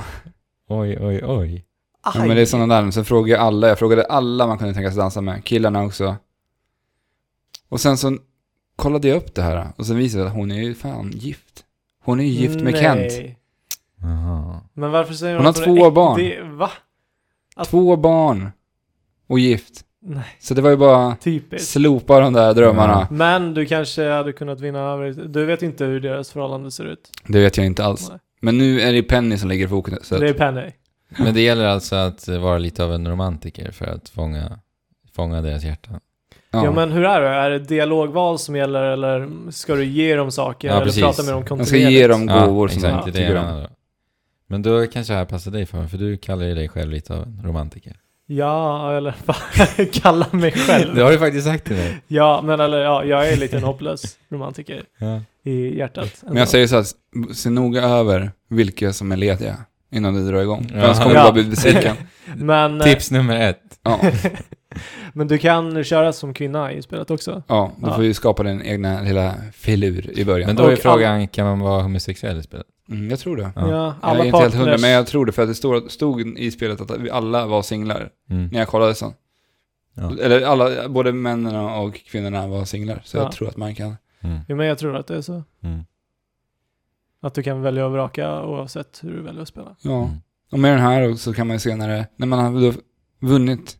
Oj, 0.69 0.99
oj, 1.01 1.21
oj. 1.25 1.65
ja 2.05 2.13
men 2.27 2.29
det 2.37 2.41
är 2.43 2.47
sådana 2.47 2.81
där. 2.83 2.91
Sen 2.91 3.05
frågade 3.05 3.31
jag 3.33 3.41
alla, 3.47 3.69
jag 3.69 3.79
frågade 3.79 4.05
alla 4.05 4.47
man 4.47 4.59
kunde 4.59 4.75
tänka 4.75 4.91
sig 4.91 4.99
dansa 4.99 5.21
med. 5.21 5.45
Killarna 5.45 5.83
också. 5.85 6.17
Och 7.69 7.81
sen 7.81 7.97
så 7.99 8.19
kollade 8.77 9.09
jag 9.09 9.17
upp 9.17 9.35
det 9.35 9.43
här 9.43 9.69
och 9.77 9.87
sen 9.87 9.97
visade 9.97 10.25
det 10.25 10.29
att 10.31 10.37
hon 10.37 10.51
är 10.51 10.63
ju 10.63 10.75
fan 10.75 11.11
gift. 11.15 11.65
Hon 12.05 12.21
är 12.21 12.25
ju 12.25 12.31
gift 12.31 12.61
med 12.61 12.73
Nej. 12.73 12.83
Kent. 12.83 13.37
Jaha. 14.01 14.61
Men 14.73 14.91
varför 14.91 15.15
säger 15.15 15.37
Hon 15.37 15.47
hon 15.47 15.55
har 15.55 15.63
att 15.63 15.69
är 15.69 15.75
två 15.77 15.87
äck- 15.91 15.95
barn. 15.95 16.19
Det, 16.21 16.43
va? 16.43 16.71
Att- 17.57 17.69
Två 17.69 17.97
barn. 17.97 18.51
Och 19.27 19.39
gift. 19.39 19.83
Nej, 20.01 20.25
Så 20.41 20.55
det 20.55 20.63
var 20.63 20.71
ju 20.71 20.77
bara 20.77 21.17
typiskt. 21.17 21.69
slopa 21.71 22.21
de 22.21 22.33
där 22.33 22.55
drömmarna. 22.55 23.09
Men 23.11 23.55
du 23.55 23.67
kanske 23.67 24.09
hade 24.11 24.33
kunnat 24.33 24.61
vinna 24.61 24.79
över... 24.79 25.13
Du 25.29 25.45
vet 25.45 25.63
inte 25.63 25.85
hur 25.85 26.01
deras 26.01 26.31
förhållande 26.31 26.71
ser 26.71 26.85
ut. 26.85 27.11
Det 27.27 27.41
vet 27.41 27.57
jag 27.57 27.67
inte 27.67 27.85
alls. 27.85 28.09
Nej. 28.09 28.19
Men 28.41 28.59
nu 28.59 28.81
är 28.81 28.93
det 28.93 29.03
Penny 29.03 29.39
som 29.39 29.49
ligger 29.49 29.65
i 29.67 29.69
fokus. 29.69 30.07
Så 30.07 30.19
Det 30.19 30.29
är 30.29 30.35
Penny. 30.35 30.71
Men 31.19 31.35
det 31.35 31.41
gäller 31.41 31.65
alltså 31.67 31.97
att 31.97 32.29
vara 32.29 32.59
lite 32.59 32.85
av 32.85 32.93
en 32.93 33.09
romantiker 33.09 33.71
för 33.71 33.85
att 33.87 34.09
fånga, 34.09 34.59
fånga 35.15 35.43
deras 35.43 35.65
hjärtan. 35.65 36.01
Ja. 36.57 36.65
ja. 36.65 36.73
men 36.73 36.93
hur 36.93 37.05
är 37.05 37.21
det? 37.21 37.29
Är 37.29 37.51
det 37.51 37.59
dialogval 37.59 38.39
som 38.39 38.57
gäller 38.57 38.83
eller 38.83 39.29
ska 39.51 39.75
du 39.75 39.85
ge 39.85 40.17
dem 40.17 40.31
saker? 40.31 40.69
Ja, 40.69 40.75
eller 40.75 40.85
precis. 40.85 41.03
prata 41.03 41.23
med 41.23 41.33
dem 41.33 41.41
Man 41.41 41.49
kontinuerligt? 41.49 41.89
ska 41.89 41.91
ge 42.01 42.07
dem 42.07 42.27
gåvor 42.27 42.69
som 42.69 42.77
exakt, 42.85 43.05
de 43.07 43.11
det 43.11 43.19
tycker 43.19 43.37
om. 43.37 43.67
Men 44.49 44.63
då 44.63 44.87
kanske 44.87 45.13
det 45.13 45.17
här 45.19 45.25
passar 45.25 45.51
dig 45.51 45.67
för, 45.67 45.87
för 45.87 45.99
du 45.99 46.17
kallar 46.17 46.45
ju 46.45 46.55
dig 46.55 46.69
själv 46.69 46.91
lite 46.93 47.15
av 47.15 47.23
en 47.23 47.41
romantiker. 47.45 47.97
Ja, 48.29 48.93
eller 48.97 49.15
bara 49.25 49.37
kalla 49.93 50.27
mig 50.31 50.53
själv. 50.53 50.95
Det 50.95 51.03
har 51.03 51.11
du 51.11 51.19
faktiskt 51.19 51.47
sagt 51.47 51.65
till 51.65 51.77
mig. 51.77 52.03
Ja, 52.09 52.41
men 52.45 52.61
eller 52.61 52.79
ja, 52.79 53.05
jag 53.05 53.29
är 53.29 53.37
lite 53.37 53.57
en 53.57 53.63
hopplös 53.63 54.19
romantiker 54.29 54.83
Ja. 54.99 55.21
i 55.51 55.79
hjärtat. 55.79 56.11
Men 56.23 56.37
jag 56.37 56.49
säger 56.49 56.67
så 56.67 56.77
att 56.77 56.87
se 57.37 57.51
noga 57.51 57.83
över 57.83 58.31
vilka 58.51 58.93
som 58.93 59.13
är 59.13 59.17
lediga 59.17 59.57
innan 59.93 60.15
du 60.15 60.31
drar 60.31 60.43
igång. 60.43 60.71
Ja. 60.75 60.85
annars 60.85 60.99
kommer 60.99 61.11
du 61.11 61.17
Ja. 61.17 61.23
bara 61.25 61.33
bli 61.33 61.45
besviken. 61.45 61.97
Men... 62.37 62.81
eh, 62.81 62.87
Tips 62.87 63.11
nummer 63.11 63.41
ett. 63.41 63.61
Ja. 63.83 64.01
Men 65.13 65.29
du 65.29 65.39
kan 65.39 65.85
köra 65.85 66.13
som 66.13 66.35
kvinna 66.35 66.73
i 66.73 66.83
spelet 66.83 67.11
också. 67.11 67.43
Ja, 67.47 67.73
då 67.79 67.89
Ja. 67.89 67.95
får 67.95 68.03
vi 68.03 68.15
skapa 68.15 68.43
din 68.43 68.63
egna 68.63 69.01
lilla 69.03 69.35
filur 69.53 70.19
i 70.19 70.25
början. 70.25 70.47
Men 70.47 70.57
då 70.57 70.63
är 70.65 70.73
Och 70.73 70.79
frågan, 70.79 71.29
kan 71.29 71.47
man 71.47 71.61
vara 71.61 71.83
homosexuell 71.83 72.39
i 72.39 72.43
spelet? 72.43 72.67
Mm, 72.89 73.11
jag 73.11 73.19
tror 73.19 73.37
det. 73.37 73.51
Ja. 73.57 73.71
Ja, 73.71 73.71
Jag 73.71 73.95
alla 74.01 74.21
är 74.21 74.25
inte 74.27 74.39
helt 74.39 74.55
hundra, 74.55 74.79
men 74.79 74.91
jag 74.91 75.07
tror 75.07 75.27
det 75.27 75.33
för 75.33 75.43
att 75.43 75.49
det 75.49 75.55
stod, 75.55 75.91
stod 75.91 76.39
i 76.39 76.51
spelet 76.51 76.81
att 76.81 77.01
vi 77.01 77.11
alla 77.11 77.47
var 77.47 77.63
singlar 77.63 78.11
Mm. 78.31 78.49
när 78.53 78.59
jag 78.59 78.69
kollade 78.69 78.95
sen. 78.95 79.13
Ja. 79.95 80.13
Eller 80.23 80.43
alla, 80.47 80.89
både 80.89 81.13
männen 81.13 81.57
och 81.57 81.95
kvinnorna 81.95 82.47
var 82.47 82.65
singlar, 82.65 83.01
så 83.05 83.17
Ja. 83.17 83.23
jag 83.23 83.33
tror 83.33 83.49
att 83.49 83.57
man 83.57 83.75
kan. 83.75 83.97
Mm. 84.21 84.39
Jo, 84.49 84.57
men 84.57 84.67
jag 84.67 84.79
tror 84.79 84.97
att 84.97 85.07
det 85.07 85.17
är 85.17 85.21
så. 85.23 85.43
Mm. 85.63 85.81
Att 87.23 87.35
du 87.35 87.43
kan 87.43 87.63
välja 87.63 87.87
och 87.87 87.93
vraka 87.93 88.43
oavsett 88.43 89.01
hur 89.03 89.13
du 89.13 89.23
väljer 89.23 89.43
att 89.43 89.49
spela. 89.49 89.77
Ja. 89.83 90.05
Mm. 90.05 90.17
Och 90.53 90.59
med 90.59 90.73
den 90.73 90.81
här 90.81 91.15
så 91.15 91.33
kan 91.35 91.47
man 91.47 91.55
ju 91.57 91.61
senare, 91.61 92.07
när 92.17 92.27
man 92.27 92.39
har 92.55 92.61
då 92.61 92.73
vunnit 93.21 93.77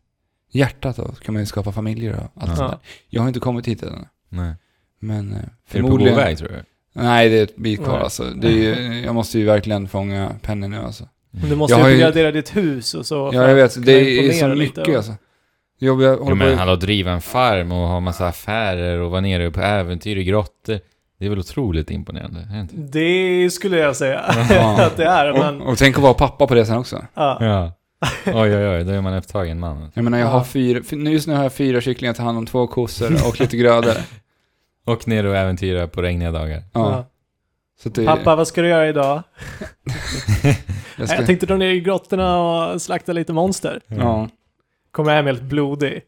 hjärtat 0.51 0.95
då, 0.97 1.07
kan 1.23 1.33
man 1.33 1.41
ju 1.41 1.45
skapa 1.45 1.71
familjer 1.71 2.13
och 2.13 2.19
allt 2.19 2.31
Ja. 2.35 2.45
sånt 2.55 2.57
där. 2.59 2.65
Ja. 2.67 2.79
Jag 3.09 3.21
har 3.21 3.27
inte 3.27 3.39
kommit 3.39 3.67
hit 3.67 3.83
än. 3.83 4.05
Nej. 4.29 4.53
Men 4.99 5.31
eh, 5.31 5.37
Är 5.37 5.41
du 5.41 5.47
på 5.47 5.47
god 5.47 5.89
förmodligen... 5.89 6.15
väg 6.15 6.37
tror 6.37 6.47
du? 6.49 6.63
Nej, 6.93 7.29
det 7.29 7.39
är 7.39 7.43
ett 7.43 7.55
bit 7.55 7.79
kvar 7.83 7.93
Nej. 7.93 8.03
alltså. 8.03 8.23
Det 8.23 8.47
är 8.47 8.51
ju, 8.51 9.01
jag 9.05 9.15
måste 9.15 9.39
ju 9.39 9.45
verkligen 9.45 9.87
fånga 9.87 10.31
pennan 10.41 10.71
nu 10.71 10.77
alltså. 10.77 11.03
Men 11.31 11.49
du 11.49 11.55
måste 11.55 11.77
Jag 11.77 11.89
ju 11.89 11.95
uppgradera 11.95 12.31
ditt 12.31 12.55
hus 12.55 12.93
och 12.93 13.05
så. 13.05 13.31
Ja, 13.33 13.47
jag 13.47 13.55
vet. 13.55 13.85
Det 13.85 13.91
är 13.91 14.31
så 14.31 14.47
lite 14.47 14.55
mycket 14.55 14.87
och- 14.87 14.95
alltså. 14.95 15.15
Jag, 15.79 16.01
jag 16.01 16.17
Jo, 16.21 16.35
men 16.35 16.51
på... 16.51 16.55
hallå, 16.59 16.75
driva 16.75 17.11
en 17.11 17.21
farm 17.21 17.71
och 17.71 17.87
ha 17.87 17.99
massa 17.99 18.27
affärer 18.27 18.99
och 18.99 19.11
vara 19.11 19.21
nere 19.21 19.51
på 19.51 19.61
äventyr 19.61 20.17
i 20.17 20.23
grottor. 20.23 20.79
Det 21.19 21.25
är 21.25 21.29
väl 21.29 21.39
otroligt 21.39 21.91
imponerande? 21.91 22.39
Är 22.39 22.53
det 22.55 22.59
inte? 22.59 22.75
Det 22.99 23.49
skulle 23.49 23.77
jag 23.77 23.95
säga 23.95 24.19
att 24.77 24.97
det 24.97 25.05
är, 25.05 25.33
men... 25.33 25.61
Och, 25.61 25.69
och 25.71 25.77
tänk 25.77 25.95
att 25.97 26.01
vara 26.03 26.13
pappa 26.13 26.47
på 26.47 26.55
det 26.55 26.65
sen 26.65 26.77
också. 26.77 27.05
Ja. 27.13 27.37
Ja. 27.41 27.71
Oj, 28.25 28.55
oj, 28.55 28.67
oj, 28.67 28.83
då 28.83 28.91
är 28.91 29.01
man 29.01 29.13
upptagen 29.13 29.59
man. 29.59 29.91
Jag 29.93 30.03
menar, 30.03 30.17
jag 30.17 30.27
Ja. 30.27 30.31
har 30.31 30.43
fyra, 30.43 31.09
just 31.11 31.27
nu 31.27 31.33
har 31.33 31.43
jag 31.43 31.53
fyra 31.53 31.81
kycklingar 31.81 32.11
att 32.11 32.17
ta 32.17 32.23
hand 32.23 32.37
om, 32.37 32.45
två 32.45 32.67
kossor 32.67 33.27
och 33.27 33.39
lite 33.39 33.57
grödor. 33.57 33.93
Och 34.85 35.07
ner 35.07 35.25
och 35.25 35.35
äventyra 35.35 35.87
på 35.87 36.01
regniga 36.01 36.31
dagar. 36.31 36.63
Ja. 36.73 37.05
Det, 37.83 38.05
Pappa, 38.05 38.35
vad 38.35 38.47
ska 38.47 38.61
du 38.61 38.67
göra 38.67 38.89
idag? 38.89 39.23
jag 40.97 41.07
ska, 41.09 41.17
Jag 41.17 41.25
tänkte 41.25 41.45
dra 41.45 41.57
ner 41.57 41.69
i 41.69 41.79
grottorna 41.79 42.39
och 42.41 42.81
slakta 42.81 43.13
lite 43.13 43.33
monster. 43.33 43.81
Ja. 43.87 44.29
Kommer 44.91 45.13
hem 45.15 45.25
helt 45.25 45.41
blodig 45.41 46.01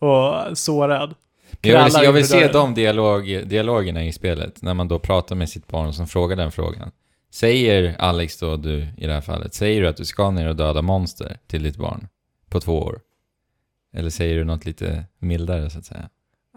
och 0.00 0.58
sårad. 0.58 1.14
Jag 1.60 1.84
vill, 1.84 1.94
jag 2.04 2.12
vill 2.12 2.28
se 2.28 2.48
de 2.52 2.74
dialog, 2.74 3.24
dialogerna 3.46 4.04
i 4.04 4.12
spelet, 4.12 4.62
när 4.62 4.74
man 4.74 4.88
då 4.88 4.98
pratar 4.98 5.36
med 5.36 5.48
sitt 5.48 5.66
barn 5.66 5.92
som 5.92 6.06
frågar 6.06 6.36
den 6.36 6.52
frågan. 6.52 6.90
Säger 7.30 7.96
Alex 7.98 8.38
då, 8.38 8.56
du 8.56 8.86
i 8.96 9.06
det 9.06 9.12
här 9.12 9.20
fallet, 9.20 9.54
säger 9.54 9.80
du 9.82 9.88
att 9.88 9.96
du 9.96 10.04
ska 10.04 10.30
ner 10.30 10.48
och 10.48 10.56
döda 10.56 10.82
monster 10.82 11.38
till 11.46 11.62
ditt 11.62 11.76
barn 11.76 12.08
på 12.48 12.60
två 12.60 12.78
år? 12.82 13.00
Eller 13.94 14.10
säger 14.10 14.36
du 14.36 14.44
något 14.44 14.64
lite 14.64 15.04
mildare 15.18 15.70
så 15.70 15.78
att 15.78 15.84
säga? 15.84 16.08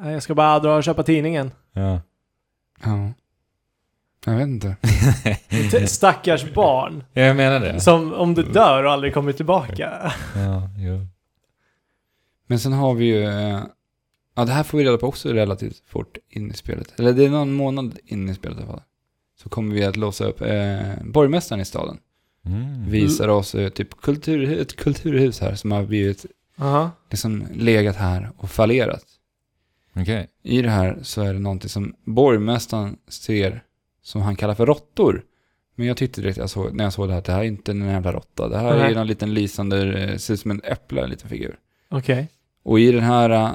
Nej, 0.02 0.14
Jag 0.14 0.24
ska 0.24 0.36
bara 0.36 0.60
dra 0.60 0.76
och 0.76 0.84
köpa 0.84 1.04
tidningen. 1.04 1.52
Ja. 1.74 2.02
ja. 2.84 3.14
Jag 4.26 4.34
vet 4.38 4.48
inte. 4.48 4.76
Stackars 5.88 6.54
barn. 6.54 7.04
jag 7.14 7.36
menar 7.36 7.60
det. 7.60 7.80
Som 7.80 8.14
om 8.14 8.34
du 8.34 8.44
dör 8.44 8.84
och 8.84 8.92
aldrig 8.92 9.14
kommer 9.14 9.32
tillbaka. 9.32 10.14
Ja, 10.36 10.70
jo. 10.78 11.08
Men 12.48 12.60
sen 12.60 12.74
har 12.74 12.94
vi 12.94 13.06
ju... 13.06 13.24
eh, 13.24 13.60
Ja, 14.36 14.46
det 14.46 14.52
här 14.52 14.64
får 14.64 14.78
vi 14.78 14.84
reda 14.84 14.98
på 14.98 15.08
också 15.08 15.30
relativt 15.30 15.84
fort 15.88 16.18
in 16.30 16.52
i 16.52 16.54
spelet. 16.54 17.00
Eller 17.00 17.14
det 17.14 17.26
är 17.26 17.30
någon 17.30 17.54
månad 17.54 17.98
in 18.06 18.30
i 18.30 18.34
spelet 18.36 18.58
i 18.58 18.62
alla 18.62 18.72
fall. 18.72 18.82
Så 19.44 19.50
kommer 19.50 19.76
vi 19.76 19.84
att 19.84 19.98
låsa 19.98 20.26
upp 20.26 20.42
eh, 20.42 20.82
borgmästaren 21.04 21.62
i 21.62 21.66
staden. 21.66 21.98
Mm. 22.46 22.90
Visar 22.90 23.28
oss 23.28 23.56
eh, 23.56 23.70
typ 23.70 24.02
kultur, 24.02 24.60
ett 24.62 24.76
kulturhus 24.76 25.40
här 25.40 25.56
som 25.56 25.72
har 25.72 25.84
blivit 25.84 26.26
Aha. 26.60 26.92
liksom 27.10 27.48
legat 27.54 27.96
här 27.96 28.30
och 28.38 28.50
fallerat. 28.50 29.06
Okej. 29.96 30.28
I 30.44 30.62
det 30.62 30.70
här 30.70 31.00
så 31.02 31.22
är 31.22 31.34
det 31.34 31.40
någonting 31.40 31.70
som 31.70 31.96
borgmästaren 32.04 32.98
ser 33.08 33.64
som 34.02 34.22
han 34.22 34.36
kallar 34.36 34.56
för 34.56 34.66
råttor. 34.66 35.24
Men 35.76 35.88
jag 35.88 35.98
tyckte 35.98 36.22
direkt 36.22 36.38
jag 36.38 36.50
såg, 36.50 36.74
när 36.74 36.84
jag 36.84 36.94
såg 36.94 37.08
det 37.08 37.12
här 37.12 37.20
att 37.20 37.26
det 37.26 37.32
här 37.32 37.40
är 37.40 37.44
inte 37.44 37.72
en 37.72 37.88
jävla 37.88 38.14
råtta. 38.14 38.50
Det 38.50 38.58
här 38.58 38.78
Nej. 38.78 38.94
är 38.94 39.00
en 39.00 39.08
liten 39.08 39.34
lysande, 39.34 40.04
eh, 40.04 40.18
ser 40.18 40.34
ut 40.34 40.40
som 40.40 40.52
en 40.52 40.62
äpple, 40.64 41.02
en 41.02 41.10
liten 41.10 41.30
figur. 41.30 41.60
Okej. 41.90 42.30
Och 42.64 42.80
i 42.80 42.92
den 42.92 43.04
här, 43.04 43.30
eh, 43.30 43.52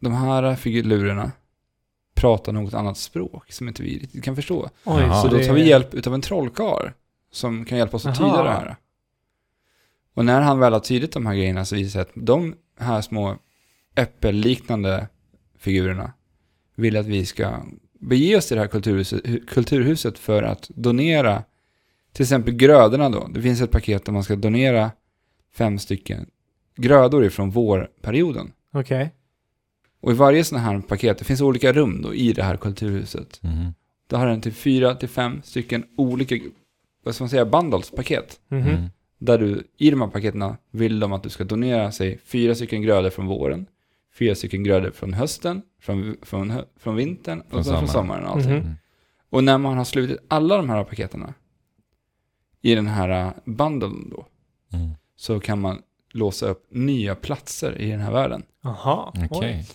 de 0.00 0.12
här 0.12 0.56
figurerna 0.56 1.32
pratar 2.22 2.52
något 2.52 2.74
annat 2.74 2.98
språk 2.98 3.52
som 3.52 3.68
inte 3.68 3.82
vi 3.82 3.98
riktigt 3.98 4.24
kan 4.24 4.36
förstå. 4.36 4.70
Oj. 4.84 5.02
Så 5.22 5.28
då 5.28 5.38
tar 5.38 5.54
vi 5.54 5.68
hjälp 5.68 5.94
utav 5.94 6.14
en 6.14 6.20
trollkarl 6.20 6.90
som 7.32 7.64
kan 7.64 7.78
hjälpa 7.78 7.96
oss 7.96 8.06
att 8.06 8.16
tyda 8.16 8.28
Aha. 8.28 8.42
det 8.42 8.50
här. 8.50 8.76
Och 10.14 10.24
när 10.24 10.40
han 10.40 10.58
väl 10.58 10.72
har 10.72 10.80
tydit 10.80 11.12
de 11.12 11.26
här 11.26 11.34
grejerna 11.34 11.64
så 11.64 11.74
visar 11.76 11.84
det 11.84 11.90
sig 11.92 12.00
att 12.20 12.26
de 12.26 12.54
här 12.78 13.00
små 13.00 13.36
äppelliknande 13.94 15.08
figurerna 15.58 16.12
vill 16.74 16.96
att 16.96 17.06
vi 17.06 17.26
ska 17.26 17.62
bege 18.00 18.36
oss 18.36 18.46
till 18.48 18.56
det 18.56 18.60
här 18.62 18.68
kulturhuset, 18.68 19.24
hu- 19.24 19.46
kulturhuset 19.46 20.18
för 20.18 20.42
att 20.42 20.68
donera 20.68 21.42
till 22.12 22.22
exempel 22.22 22.54
grödorna 22.54 23.08
då. 23.08 23.28
Det 23.28 23.42
finns 23.42 23.60
ett 23.60 23.70
paket 23.70 24.04
där 24.04 24.12
man 24.12 24.24
ska 24.24 24.36
donera 24.36 24.90
fem 25.54 25.78
stycken 25.78 26.26
grödor 26.76 27.24
ifrån 27.24 27.50
vårperioden. 27.50 28.52
Okej. 28.72 29.10
Och 30.02 30.10
i 30.12 30.14
varje 30.14 30.44
sån 30.44 30.58
här 30.58 30.80
paket, 30.80 31.18
det 31.18 31.24
finns 31.24 31.40
olika 31.40 31.72
rum 31.72 32.02
då 32.02 32.14
i 32.14 32.32
det 32.32 32.42
här 32.42 32.56
kulturhuset. 32.56 33.40
Mhm. 33.42 33.74
Då 34.06 34.16
har 34.16 34.26
den 34.26 34.40
till 34.40 34.52
fyra 34.52 34.94
till 34.94 35.08
fem 35.08 35.40
stycken 35.44 35.84
olika, 35.96 36.36
vad 37.04 37.14
ska 37.14 37.24
man 37.24 37.28
säga, 37.28 37.44
bundles-paket. 37.46 38.40
Mm. 38.50 38.86
Där 39.18 39.38
du, 39.38 39.62
i 39.78 39.90
de 39.90 40.00
här 40.00 40.08
paketen 40.08 40.54
vill 40.70 41.00
de 41.00 41.12
att 41.12 41.22
du 41.22 41.28
ska 41.28 41.44
donera, 41.44 41.92
sig 41.92 42.18
fyra 42.24 42.54
stycken 42.54 42.82
grödor 42.82 43.10
från 43.10 43.26
våren, 43.26 43.66
fyra 44.18 44.34
stycken 44.34 44.64
grödor 44.64 44.90
från 44.90 45.12
hösten, 45.14 45.62
från, 45.80 46.16
från, 46.22 46.52
från 46.76 46.96
vintern 46.96 47.40
och 47.40 47.50
Från 47.50 47.64
så 47.64 47.76
från 47.78 47.88
sommaren. 47.88 48.24
och 48.24 48.30
allting. 48.30 48.50
Mm. 48.52 48.74
Och 49.30 49.44
när 49.44 49.58
man 49.58 49.76
har 49.76 49.84
slutit 49.84 50.18
alla 50.28 50.56
de 50.56 50.70
här 50.70 50.84
paketerna 50.84 51.34
i 52.62 52.74
den 52.74 52.86
här 52.86 53.26
uh, 53.26 53.32
bundeln 53.44 54.10
då, 54.16 54.26
Mm. 54.74 54.90
så 55.16 55.40
kan 55.40 55.60
man 55.60 55.82
låsa 56.12 56.46
upp 56.46 56.66
nya 56.70 57.14
platser 57.14 57.78
i 57.80 57.90
den 57.90 58.00
här 58.00 58.12
världen. 58.12 58.42
Aha. 58.64 59.12
Okej. 59.30 59.66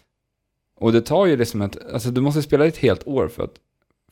Och 0.79 0.91
det 0.93 1.01
tar 1.01 1.25
ju 1.25 1.35
det 1.35 1.45
som 1.45 1.61
ett, 1.61 1.77
alltså 1.93 2.11
du 2.11 2.21
måste 2.21 2.41
spela 2.41 2.65
ett 2.65 2.77
helt 2.77 3.07
år 3.07 3.27
för 3.27 3.43
att, 3.43 3.53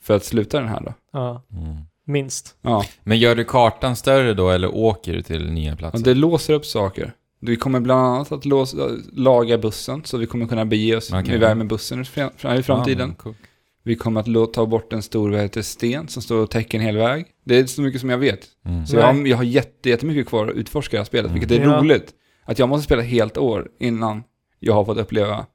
för 0.00 0.16
att 0.16 0.24
sluta 0.24 0.60
den 0.60 0.68
här 0.68 0.80
då. 0.80 0.94
Ja, 1.12 1.42
Mm. 1.52 1.76
minst. 2.06 2.54
Ja, 2.62 2.84
Men 3.04 3.18
gör 3.18 3.34
du 3.34 3.44
kartan 3.44 3.96
större 3.96 4.34
då 4.34 4.50
eller 4.50 4.74
åker 4.74 5.12
du 5.12 5.22
till 5.22 5.52
nya 5.52 5.76
platser? 5.76 5.98
och 5.98 6.04
det 6.04 6.14
låser 6.14 6.54
upp 6.54 6.66
saker. 6.66 7.12
Vi 7.40 7.56
kommer 7.56 7.80
bland 7.80 8.06
annat 8.06 8.32
att 8.32 8.44
låsa, 8.44 8.76
laga 9.12 9.58
bussen, 9.58 10.04
så 10.04 10.18
vi 10.18 10.26
kommer 10.26 10.46
kunna 10.46 10.64
bege 10.64 10.96
oss 10.96 11.12
Okej. 11.12 11.34
iväg 11.34 11.56
med 11.56 11.66
bussen 11.66 12.00
i 12.00 12.04
fram- 12.04 12.30
fram- 12.36 12.58
i 12.58 12.62
framtiden. 12.62 13.08
Ja, 13.18 13.22
cool. 13.22 13.34
Vi 13.82 13.96
kommer 13.96 14.42
att 14.42 14.52
ta 14.52 14.66
bort 14.66 14.92
en 14.92 15.02
stor 15.02 15.30
vad 15.30 15.40
heter, 15.40 15.62
sten 15.62 16.08
som 16.08 16.22
står 16.22 16.36
och 16.42 16.50
täcker 16.50 16.78
en 16.78 16.84
hel 16.84 16.96
väg. 16.96 17.26
Det 17.44 17.58
är 17.58 17.66
så 17.66 17.82
mycket 17.82 18.00
som 18.00 18.10
jag 18.10 18.18
vet. 18.18 18.40
Mm. 18.64 18.86
Så 18.86 18.96
jag, 18.96 19.02
har- 19.02 19.26
jag 19.26 19.36
har 19.36 19.44
jätte, 19.44 19.88
jättemycket 19.90 20.26
kvar 20.28 20.46
att 20.48 20.54
utforska 20.54 20.96
det 20.96 21.00
här 21.00 21.04
spelet, 21.04 21.30
Mm. 21.30 21.40
vilket 21.40 21.58
är 21.58 21.64
Ja. 21.64 21.78
roligt. 21.80 22.12
Att 22.44 22.58
jag 22.58 22.68
måste 22.68 22.84
spela 22.84 23.02
ett 23.02 23.08
helt 23.08 23.38
år 23.38 23.68
innan 23.80 24.22
jag 24.60 24.74
har 24.74 24.84
fått 24.84 24.98
uppleva 24.98 25.46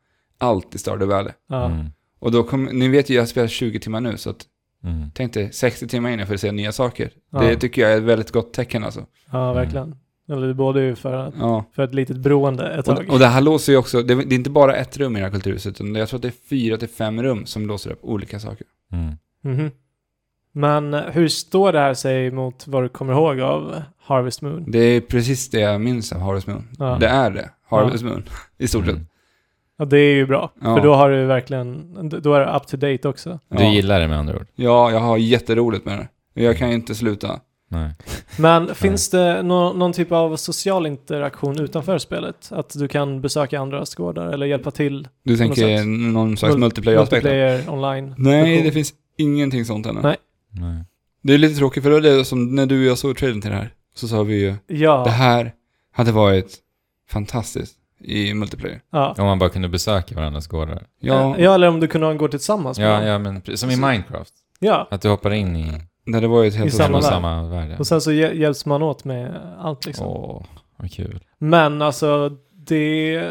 allt 0.42 0.76
i 0.76 0.78
Stardew 0.78 1.16
Valley. 1.16 1.34
Mm. 1.72 1.86
Och 2.20 2.32
då 2.32 2.44
kommer, 2.44 2.74
ni 2.74 2.88
vet 2.88 3.10
ju 3.10 3.16
jag 3.16 3.28
spelar 3.28 3.48
20 3.48 3.80
timmar 3.80 4.02
nu, 4.02 4.18
så 4.18 4.30
att, 4.30 4.46
Mm. 4.84 5.12
tänk 5.14 5.34
dig 5.34 5.54
60 5.54 5.88
timmar 5.88 6.10
in 6.10 6.28
för 6.28 6.34
att 6.34 6.40
se 6.42 6.52
nya 6.52 6.72
saker. 6.72 7.12
Ja. 7.32 7.40
Det 7.40 7.56
tycker 7.56 7.82
jag 7.82 7.92
är 7.94 7.98
ett 7.98 8.04
väldigt 8.04 8.32
gott 8.32 8.54
tecken 8.54 8.84
alltså. 8.84 9.06
ja, 9.32 9.54
verkligen. 9.54 9.96
Eller 10.30 10.48
det 10.48 10.54
både 10.54 10.82
ju 10.82 10.96
för, 10.96 11.14
att- 11.14 11.34
Ja. 11.40 11.66
för 11.76 11.84
ett 11.84 11.94
litet 11.94 12.18
beroende 12.18 12.68
ett 12.74 12.86
tag. 12.86 12.98
Och, 13.08 13.14
och 13.14 13.20
det 13.20 13.26
här 13.28 13.42
låser 13.42 13.72
ju 13.74 13.78
också, 13.78 14.02
det, 14.02 14.14
är- 14.14 14.18
det 14.18 14.36
är 14.36 14.38
inte 14.38 14.50
bara 14.50 14.76
ett 14.76 14.98
rum 14.98 15.16
i 15.16 15.20
det 15.20 15.26
här 15.26 15.32
kulturhuset, 15.32 15.82
utan 15.82 15.96
jag 15.96 16.10
tror 16.10 16.18
att 16.18 16.22
det 16.22 16.28
är 16.28 16.48
fyra 16.50 16.78
till 16.78 16.88
fem 16.90 17.24
rum 17.24 17.46
som 17.46 17.68
låser 17.68 17.92
upp 17.92 18.00
olika 18.02 18.40
saker. 18.40 18.68
Mm. 18.92 19.16
Mhm. 19.58 19.72
Men 20.54 20.94
hur 20.94 21.28
står 21.28 21.72
det 21.74 21.80
här 21.80 21.94
sig 21.94 22.32
mot 22.32 22.68
vad 22.68 22.84
du 22.84 22.90
kommer 22.90 23.14
ihåg 23.14 23.40
av 23.40 23.82
Harvest 24.04 24.42
Moon? 24.42 24.72
Det 24.72 24.80
är 24.80 25.02
precis 25.02 25.50
det 25.50 25.60
jag 25.60 25.82
minns 25.82 26.12
av 26.14 26.20
Harvest 26.22 26.48
Moon. 26.48 26.68
Ja. 26.80 26.98
Det 27.00 27.08
är 27.08 27.32
det, 27.32 27.50
Harvest 27.70 28.04
Moon, 28.04 28.24
i 28.58 28.68
stort 28.68 28.86
sett. 28.86 28.98
Ja, 29.82 29.86
det 29.86 29.98
är 29.98 30.14
ju 30.16 30.26
bra. 30.26 30.52
Ja. 30.62 30.76
För 30.76 30.84
då 30.84 30.94
har 30.94 31.10
du 31.12 31.26
verkligen, 31.26 31.94
då 32.22 32.34
är 32.34 32.40
det 32.40 32.52
up 32.56 32.68
to 32.68 32.78
date 32.78 33.08
också. 33.08 33.40
Du 33.50 33.64
Ja. 33.64 33.72
gillar 33.74 34.00
det 34.00 34.08
med 34.08 34.20
andra 34.20 34.36
ord? 34.36 34.48
Ja, 34.56 34.92
jag 34.92 35.00
har 35.00 35.18
jätteroligt 35.18 35.86
med 35.86 35.98
det. 36.34 36.42
Jag 36.44 36.58
kan 36.58 36.70
ju 36.70 36.76
inte 36.76 36.96
sluta. 36.96 37.40
Nej. 37.70 37.92
Men 38.38 38.76
finns 38.76 39.10
det 39.10 39.44
nå- 39.44 39.74
någon 39.74 39.94
typ 39.94 40.12
av 40.12 40.36
social 40.36 40.88
interaktion 40.88 41.60
utanför 41.60 41.98
spelet? 41.98 42.52
Att 42.52 42.70
du 42.80 42.88
kan 42.88 43.22
besöka 43.22 43.60
andras 43.60 43.96
gårdar 43.96 44.28
eller 44.28 44.46
hjälpa 44.46 44.72
till? 44.72 45.08
Du 45.24 45.38
tänker 45.38 45.78
sätt. 45.78 45.88
någon 45.88 46.38
slags 46.38 46.56
Mul- 46.56 46.60
multiplayer-aspekt? 46.60 47.24
Multiplayer 47.24 47.70
online? 47.70 48.16
Nej, 48.18 48.62
det 48.62 48.72
finns 48.72 48.94
ingenting 49.18 49.66
sånt 49.66 49.86
ännu. 49.86 50.00
Nej. 50.04 50.16
Nej. 50.50 50.84
Det 51.24 51.34
är 51.34 51.38
lite 51.38 51.56
tråkigt, 51.56 51.84
för 51.84 51.90
det 51.90 52.00
det 52.18 52.26
som 52.26 52.56
när 52.56 52.66
du 52.66 52.80
och 52.80 52.86
jag 52.92 52.98
såg 52.98 53.18
trailern 53.18 53.42
till 53.42 53.52
det 53.52 53.58
här, 53.58 53.74
så 53.96 54.08
sa 54.08 54.24
vi 54.24 54.42
ju, 54.42 54.56
Ja. 54.68 55.04
det 55.06 55.12
här 55.12 55.52
hade 55.94 56.12
varit 56.12 56.58
fantastiskt 57.10 57.76
i 58.04 58.34
multiplayer. 58.34 58.82
ja. 58.92 59.16
Om 59.18 59.26
man 59.26 59.40
bara 59.40 59.50
kunde 59.50 59.70
besöka 59.70 60.16
varandras 60.16 60.48
gårdar. 60.48 60.84
Ja, 61.00 61.36
ja, 61.40 61.54
eller 61.56 61.68
om 61.68 61.80
du 61.80 61.88
kunde 61.88 62.08
ha 62.08 62.12
en 62.12 62.18
gård 62.18 62.32
tillsammans 62.32 62.80
Ja, 62.80 63.04
ja 63.04 63.20
men 63.20 63.42
som 63.58 63.70
i 63.72 63.76
Minecraft. 63.76 64.34
ja. 64.60 64.88
Att 64.92 65.02
du 65.02 65.10
hoppar 65.10 65.32
in 65.34 65.56
i 65.56 65.82
när 66.06 66.22
det 66.22 66.28
var 66.28 66.42
ju 66.42 66.48
ett 66.48 66.56
helt 66.56 66.74
I 66.74 66.78
samma 66.78 67.02
samma 67.02 67.44
värld. 67.50 67.80
Och 67.80 67.88
sen 67.88 68.02
så 68.02 68.12
hjäl- 68.12 68.38
hjälps 68.40 68.66
man 68.66 68.84
åt 68.84 69.04
med 69.06 69.36
allt 69.60 69.86
liksom. 69.86 70.08
Åh, 70.08 70.44
vad 70.78 70.92
kul. 70.92 71.20
Men 71.38 71.82
alltså, 71.82 72.38
det... 72.54 73.24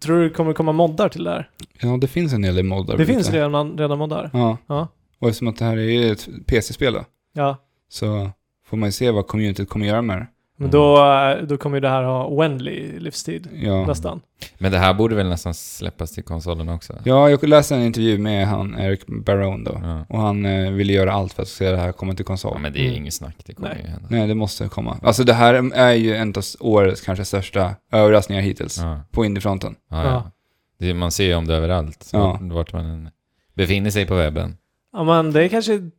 Tror 0.00 0.16
du 0.18 0.28
det 0.28 0.34
kommer 0.34 0.52
komma 0.52 0.72
moddar 0.72 1.08
till 1.08 1.24
det 1.24 1.30
här? 1.30 1.50
Ja, 1.80 1.96
det 2.00 2.06
finns 2.06 2.32
en 2.32 2.44
hel 2.44 2.54
del 2.54 2.64
moddar. 2.64 2.96
Det 2.96 3.06
finns 3.06 3.30
redan, 3.30 3.78
redan 3.78 3.98
moddar. 3.98 4.30
Ja. 4.32 4.56
Ja. 4.66 4.88
Och 5.18 5.28
eftersom 5.28 5.48
att 5.48 5.56
det 5.58 5.64
här 5.64 5.76
är 5.78 6.12
ett 6.12 6.28
PC-spel 6.46 6.92
då, 6.92 7.04
Ja. 7.34 7.56
så 7.88 8.30
får 8.66 8.76
man 8.76 8.88
ju 8.88 8.92
se 8.92 9.10
vad 9.10 9.26
communityt 9.26 9.68
kommer 9.68 9.86
göra 9.86 10.02
med 10.02 10.18
det. 10.18 10.26
Men 10.58 10.70
då, 10.70 10.96
då 11.48 11.56
kommer 11.56 11.76
ju 11.76 11.80
det 11.80 11.88
här 11.88 12.02
ha 12.02 12.26
oändlig 12.26 13.00
livstid. 13.02 13.48
Ja. 13.62 13.86
Nästan. 13.86 14.20
Men 14.58 14.72
det 14.72 14.78
här 14.78 14.94
borde 14.94 15.14
väl 15.14 15.28
nästan 15.28 15.54
släppas 15.54 16.12
till 16.12 16.24
konsolen 16.24 16.68
också? 16.68 16.92
ja, 17.04 17.30
jag 17.30 17.48
läste 17.48 17.74
en 17.76 17.82
intervju 17.82 18.18
med 18.18 18.46
han 18.48 18.78
Eric 18.78 19.00
Barone 19.06 19.64
då. 19.70 19.80
Ja. 19.82 20.04
Och 20.08 20.20
han 20.20 20.46
eh, 20.46 20.70
ville 20.72 20.92
göra 20.92 21.12
allt 21.12 21.32
för 21.32 21.42
att 21.42 21.48
se 21.48 21.70
det 21.70 21.76
här 21.76 21.92
komma 21.92 22.14
till 22.14 22.24
konsol. 22.24 22.50
Ja, 22.54 22.58
men 22.60 22.72
det 22.72 22.78
är 22.78 22.84
Mm. 22.84 22.96
inget 22.96 23.14
snack, 23.14 23.36
det 23.46 23.54
kommer 23.54 23.68
Nej. 23.68 23.78
ju 23.84 23.88
hända. 23.90 24.08
Nej, 24.10 24.26
det 24.28 24.34
måste 24.34 24.68
komma. 24.68 24.98
Alltså 25.02 25.24
det 25.24 25.32
här 25.34 25.70
är 25.74 25.92
ju 25.92 26.14
en 26.16 26.28
av 26.36 26.42
årets 26.60 27.00
kanske 27.00 27.24
största 27.24 27.74
överraskningar 27.92 28.42
hittills 28.42 28.78
Ja. 28.78 29.00
på 29.10 29.24
indiefronten. 29.24 29.74
Ja, 29.90 29.96
Ja. 30.04 30.10
ja. 30.10 30.30
Det, 30.78 30.94
man 30.94 31.10
ser 31.10 31.24
ju 31.24 31.34
om 31.34 31.46
det 31.46 31.54
överallt, 31.54 32.10
Ja. 32.12 32.38
vart 32.42 32.72
man 32.72 33.08
befinner 33.54 33.90
sig 33.90 34.06
på 34.06 34.14
webben. 34.14 34.56
Ja 34.92 35.04
men 35.04 35.32
det 35.32 35.44
är 35.44 35.48
kanske, 35.48 35.90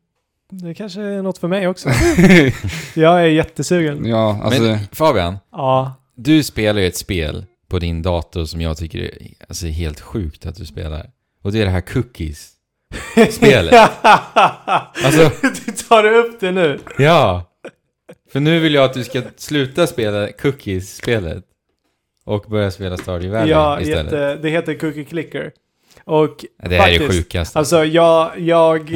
det 0.50 0.74
kanske 0.74 1.02
är 1.02 1.22
något 1.22 1.38
för 1.38 1.48
mig 1.48 1.68
också. 1.68 1.90
Jag 2.96 3.22
är 3.22 3.26
jättesugen. 3.26 4.06
ja, 4.06 4.40
alltså... 4.44 4.62
Men 4.62 4.80
Fabian, 4.92 5.38
Ja. 5.52 5.94
du 6.16 6.44
spelar 6.44 6.82
ju 6.82 6.88
ett 6.88 6.98
spel 6.98 7.46
på 7.70 7.80
din 7.80 8.02
dator 8.02 8.46
som 8.46 8.62
jag 8.62 8.78
tycker 8.78 9.00
är 9.00 9.12
alltså, 9.50 9.66
helt 9.68 10.00
sjukt 10.02 10.46
att 10.46 10.56
du 10.56 10.66
spelar. 10.66 11.10
Och 11.44 11.52
det 11.52 11.62
är 11.62 11.66
det 11.66 11.72
här 11.72 11.82
Cookies. 11.82 12.52
Spelet. 13.32 13.74
Alltså- 15.06 15.32
du 15.66 15.72
tar 15.72 16.04
upp 16.14 16.40
det 16.40 16.52
nu. 16.52 16.80
Ja! 16.98 17.44
För 18.32 18.40
nu 18.40 18.60
vill 18.60 18.74
jag 18.74 18.84
att 18.84 18.94
du 18.94 19.04
ska 19.04 19.22
sluta 19.38 19.88
spela 19.88 20.28
Cookies-spelet. 20.32 21.44
Och 22.26 22.46
börja 22.50 22.72
spela 22.72 22.98
Stardew 22.98 23.38
Valley 23.40 23.52
Ja, 23.52 23.80
istället. 23.82 24.04
jätte, 24.06 24.36
det 24.36 24.50
heter 24.50 24.74
Cookie 24.74 25.04
Clicker. 25.04 25.52
Och 26.04 26.46
Det 26.64 26.78
här 26.78 26.88
är 26.88 26.92
det 26.92 27.00
faktiskt, 27.00 27.12
sjukaste. 27.24 27.60
Alltså 27.60 27.86
jag, 27.86 28.40
jag, 28.40 28.92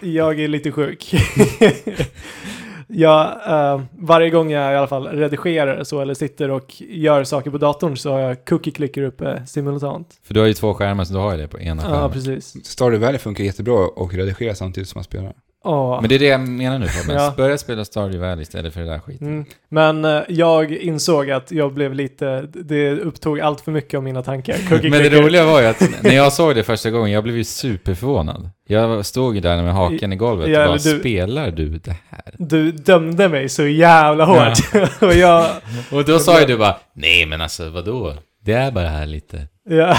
jag 0.00 0.40
är 0.40 0.48
lite 0.48 0.72
sjuk. 0.72 1.14
jag, 2.86 3.26
eh, 3.46 3.80
varje 3.98 4.30
gång 4.30 4.50
jag 4.50 4.72
i 4.72 4.76
alla 4.76 4.86
fall 4.86 5.06
redigerar 5.06 5.84
så 5.84 6.00
eller 6.00 6.14
sitter 6.14 6.50
och 6.50 6.74
gör 6.78 7.24
saker 7.24 7.50
på 7.50 7.58
datorn 7.58 7.96
så 7.96 8.12
har 8.12 8.18
jag 8.20 8.44
cookie 8.44 8.72
clicker 8.72 9.02
uppe 9.02 9.42
simultant. 9.46 10.20
För 10.22 10.34
du 10.34 10.40
har 10.40 10.46
ju 10.46 10.54
två 10.54 10.74
skärmar 10.74 11.04
så 11.04 11.12
du 11.12 11.18
har 11.18 11.32
ju 11.32 11.38
det 11.38 11.48
på 11.48 11.60
ena 11.60 11.82
Ja, 11.82 11.88
skärmen. 11.90 12.10
precis. 12.10 12.66
Stardew 12.66 13.06
Valley 13.06 13.18
funkar 13.18 13.44
jättebra 13.44 13.74
och 13.96 14.14
redigera 14.14 14.54
samtidigt 14.54 14.88
som 14.88 14.98
man 14.98 15.04
spelar. 15.04 15.32
Ja. 15.64 15.98
Men 16.00 16.08
det 16.08 16.14
är 16.14 16.18
det 16.18 16.26
jag 16.26 16.40
menar 16.48 16.78
nu 16.78 16.86
Fabian. 16.88 17.22
Ja. 17.22 17.34
Börja 17.36 17.58
spela 17.58 17.84
Stardew 17.84 18.18
Valley 18.28 18.42
istället 18.42 18.74
för 18.74 18.80
det 18.80 18.86
där 18.86 18.98
skiten. 18.98 19.26
Mm. 19.26 19.44
Men 19.68 20.04
eh, 20.04 20.22
jag 20.28 20.72
insåg 20.72 21.30
att 21.30 21.52
jag 21.52 21.74
blev 21.74 21.94
lite, 21.94 22.40
det 22.52 22.90
upptog 22.92 23.40
allt 23.40 23.60
för 23.60 23.72
mycket 23.72 23.98
av 23.98 24.02
mina 24.04 24.22
tankar. 24.22 24.54
Cookie 24.68 24.90
Men 24.90 25.02
det 25.02 25.08
clicker. 25.08 25.22
roliga 25.24 25.44
var 25.44 25.60
ju 25.60 25.66
att 25.66 26.02
när 26.02 26.14
jag 26.14 26.32
såg 26.32 26.54
det 26.54 26.62
första 26.62 26.90
gången, 26.90 27.10
jag 27.12 27.22
blev 27.22 27.36
ju 27.36 27.44
superförvånad. 27.44 28.50
Jag 28.68 29.06
stod 29.06 29.34
ju 29.34 29.40
där 29.40 29.62
med 29.62 29.74
haken 29.74 30.12
i 30.12 30.16
golvet 30.16 30.48
Ja, 30.48 30.60
och 30.62 30.66
bara, 30.68 30.78
du- 30.92 30.98
spelar 31.00 31.50
du 31.50 31.68
det 31.78 31.96
här? 32.08 32.34
Du 32.38 32.72
dömde 32.72 33.28
mig 33.28 33.48
så 33.48 33.66
jävla 33.66 34.24
hårt. 34.24 34.58
och 35.02 35.14
jag, 35.14 35.46
Och 35.92 36.04
då 36.04 36.18
sa 36.18 36.40
ju 36.40 36.46
du 36.46 36.56
bara, 36.56 36.76
nej 36.94 37.26
men 37.26 37.40
alltså 37.40 37.68
vadå? 37.70 38.14
Det 38.44 38.52
är 38.52 38.70
bara 38.70 38.88
här 38.88 39.06
lite. 39.06 39.46
ja, 39.70 39.96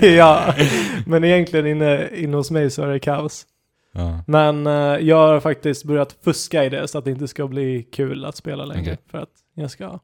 ja. 0.00 0.54
Men 1.06 1.24
egentligen 1.24 1.66
inne, 1.66 2.08
inne 2.16 2.36
hos 2.36 2.50
mig 2.50 2.70
så 2.70 2.82
är 2.82 2.86
det 2.88 2.98
kaos. 2.98 3.44
Ja. 3.98 4.22
Men 4.26 4.66
eh, 4.66 4.72
jag 5.06 5.16
har 5.16 5.40
faktiskt 5.40 5.84
börjat 5.84 6.16
fuska 6.24 6.64
i 6.64 6.68
det 6.68 6.88
så 6.88 6.98
att 6.98 7.04
det 7.04 7.10
inte 7.10 7.28
ska 7.28 7.48
bli 7.48 7.82
kul 7.82 8.24
att 8.24 8.36
spela 8.36 8.64
längre. 8.64 8.82
Okej. 8.82 8.98
För 9.10 9.18
att 9.18 9.30
jag 9.54 9.70
ska, 9.70 9.98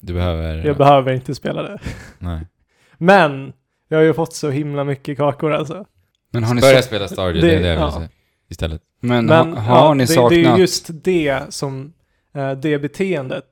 Du 0.00 0.12
behöver... 0.14 0.64
jag 0.66 0.76
behöver 0.76 1.12
inte 1.12 1.34
spela 1.34 1.62
det. 1.62 1.78
nej. 2.18 2.46
Men, 2.98 3.52
jag 3.88 3.98
har 3.98 4.02
ju 4.04 4.14
fått 4.14 4.34
så 4.34 4.50
himla 4.50 4.84
mycket 4.84 5.16
kakor 5.18 5.52
alltså. 5.52 5.84
Men 6.32 6.44
har 6.44 6.54
ni, 6.54 6.60
Börja 6.60 6.76
sa- 6.82 6.86
spela 6.86 7.08
Stardew, 7.08 7.40
Det- 7.40 7.46
det, 7.46 7.58
är 7.58 7.62
det 7.62 7.68
jag 7.68 7.74
vill 7.74 7.82
ja. 7.82 7.92
säga. 7.92 8.08
Istället. 8.48 8.82
men, 9.00 9.26
Men 9.26 9.52
ha, 9.56 9.60
har 9.60 9.76
ja, 9.88 9.94
ni 9.94 10.02
det, 10.04 10.06
saknat... 10.06 10.30
det 10.30 10.44
är 10.44 10.56
just 10.56 10.90
det 11.04 11.42
som, 11.54 11.92
eh, 12.34 12.52
det 12.52 12.78
beteendet 12.78 13.44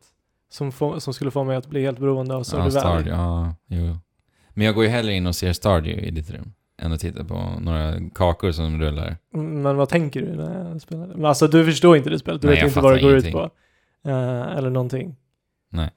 som, 0.53 0.73
får, 0.73 0.99
som 0.99 1.15
skulle 1.15 1.31
få 1.31 1.45
mig 1.45 1.57
att 1.57 1.67
bli 1.67 1.83
helt 1.83 1.99
beroende 1.99 2.35
av 2.35 2.41
Ja, 2.41 2.45
Stardew 2.45 2.81
Valley. 2.81 3.03
Stardew, 3.03 3.11
ja, 3.11 3.55
jo. 3.69 3.97
Men 4.55 4.67
jag 4.67 4.75
går 4.75 4.85
ju 4.85 4.91
hellre 4.91 5.13
in 5.13 5.27
och 5.27 5.37
ser 5.37 5.53
Stardew 5.53 6.07
i 6.07 6.11
ditt 6.11 6.31
rum. 6.31 6.53
Än 6.83 6.93
att 6.93 7.01
titta 7.01 7.25
på 7.25 7.53
några 7.61 8.11
kakor 8.15 8.53
som 8.53 8.81
rullar. 8.81 9.17
Men 9.33 9.77
vad 9.77 9.89
tänker 9.89 10.21
du 10.21 10.37
när 10.37 10.69
jag 10.69 10.81
spelar 10.81 11.07
det? 11.07 11.15
Men 11.15 11.25
alltså 11.25 11.49
du 11.49 11.65
förstår 11.65 11.97
inte 11.97 12.11
det 12.11 12.19
spelet, 12.19 12.43
du 12.43 12.49
Nej, 12.49 12.57
vet 12.57 12.67
inte 12.67 12.81
vad 12.81 12.95
det 12.95 13.01
går 13.01 13.13
ut 13.13 13.25
ingenting. 13.25 13.51
på. 14.03 14.11
Eh, 14.11 14.57
eller 14.57 14.71
någonting. 14.71 15.17
Nej. 15.71 15.91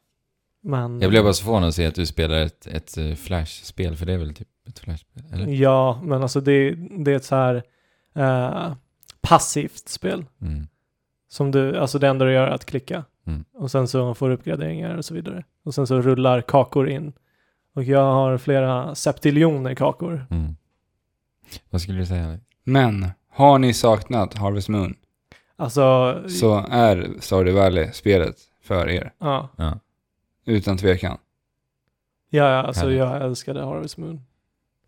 Men... 0.63 1.01
Jag 1.01 1.09
blev 1.09 1.23
bara 1.23 1.33
så 1.33 1.43
förvånad 1.43 1.69
att 1.69 1.75
se 1.75 1.85
att 1.85 1.95
du 1.95 2.05
spelar 2.05 2.37
ett, 2.37 2.67
ett 2.67 2.97
eh, 2.97 3.13
Flash-spel, 3.15 3.95
för 3.95 4.05
det 4.05 4.13
är 4.13 4.17
väl 4.17 4.33
typ 4.33 4.47
ett 4.67 4.79
Flash-spel? 4.79 5.23
Eller? 5.33 5.47
Ja, 5.47 6.01
men 6.03 6.21
alltså 6.21 6.41
det, 6.41 6.75
det 6.75 7.11
är 7.11 7.15
ett 7.15 7.25
så 7.25 7.35
här 7.35 7.63
eh, 8.15 8.73
passivt 9.21 9.89
spel. 9.89 10.25
Mm. 10.41 10.67
Som 11.29 11.51
du, 11.51 11.77
alltså 11.77 11.99
det 11.99 12.07
enda 12.07 12.25
du 12.25 12.33
gör 12.33 12.47
är 12.47 12.51
att 12.51 12.65
klicka. 12.65 13.03
Mm. 13.27 13.45
Och 13.53 13.71
sen 13.71 13.87
så 13.87 14.13
får 14.13 14.29
du 14.29 14.35
uppgraderingar 14.35 14.97
och 14.97 15.05
så 15.05 15.13
vidare. 15.13 15.43
Och 15.65 15.75
sen 15.75 15.87
så 15.87 16.01
rullar 16.01 16.41
kakor 16.41 16.89
in. 16.89 17.13
Och 17.75 17.83
jag 17.83 18.13
har 18.13 18.37
flera 18.37 18.95
septiljoner 18.95 19.75
kakor. 19.75 20.25
Mm. 20.29 20.55
Vad 21.69 21.81
skulle 21.81 21.99
du 21.99 22.05
säga? 22.05 22.39
Men, 22.63 23.07
har 23.29 23.59
ni 23.59 23.73
saknat 23.73 24.33
Harvest 24.33 24.69
Moon 24.69 24.95
Alltså, 25.55 25.81
så 26.29 26.65
är 26.69 27.13
Stardew 27.19 27.61
Valley 27.61 27.91
spelet 27.93 28.35
för 28.61 28.89
er. 28.89 29.13
ja. 29.19 29.49
Ja. 29.57 29.79
Utan 30.45 30.77
tvekan. 30.77 31.17
Ja, 32.29 32.49
ja, 32.49 32.63
alltså 32.63 32.81
Härligt. 32.81 32.97
jag 32.99 33.21
älskade 33.21 33.65
Harvest 33.65 33.97
Moon. 33.97 34.21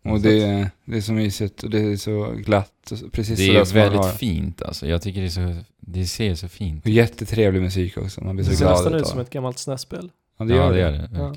Och 0.04 0.20
det 0.20 0.42
är, 0.42 0.70
det 0.84 0.96
är 0.96 1.00
så 1.00 1.12
mysigt 1.12 1.62
och 1.62 1.70
det 1.70 1.80
är 1.80 1.96
så 1.96 2.32
glatt. 2.36 2.90
och 2.92 2.98
så- 2.98 3.10
Precis 3.10 3.38
Det 3.38 3.46
sådär 3.46 3.60
är 3.60 3.64
som 3.64 3.78
man 3.78 3.84
väldigt 3.84 4.04
har. 4.04 4.12
fint 4.12 4.62
alltså. 4.62 4.86
Jag 4.86 5.02
tycker 5.02 5.20
det 5.20 5.26
är 5.26 5.54
så... 5.56 5.62
Det 5.80 6.06
ser 6.06 6.34
så 6.34 6.48
fint 6.48 6.84
Och 6.84 6.90
jättetrevlig 6.90 7.62
musik 7.62 7.96
också. 7.98 8.24
Man 8.24 8.36
blir 8.36 8.44
Det 8.44 8.50
så 8.50 8.56
ser 8.56 8.64
glad 8.64 8.74
nästan 8.76 8.94
ut 8.94 9.06
som 9.06 9.20
ett 9.20 9.30
gammalt 9.30 9.58
SNES-spel. 9.58 10.10
Ja, 10.38 10.44
det 10.44 10.54
gör 10.54 10.62
ja, 10.64 10.68
det. 10.68 10.74
det 10.74 10.80
gör 10.80 10.92
det. 10.92 11.08
Ja. 11.18 11.34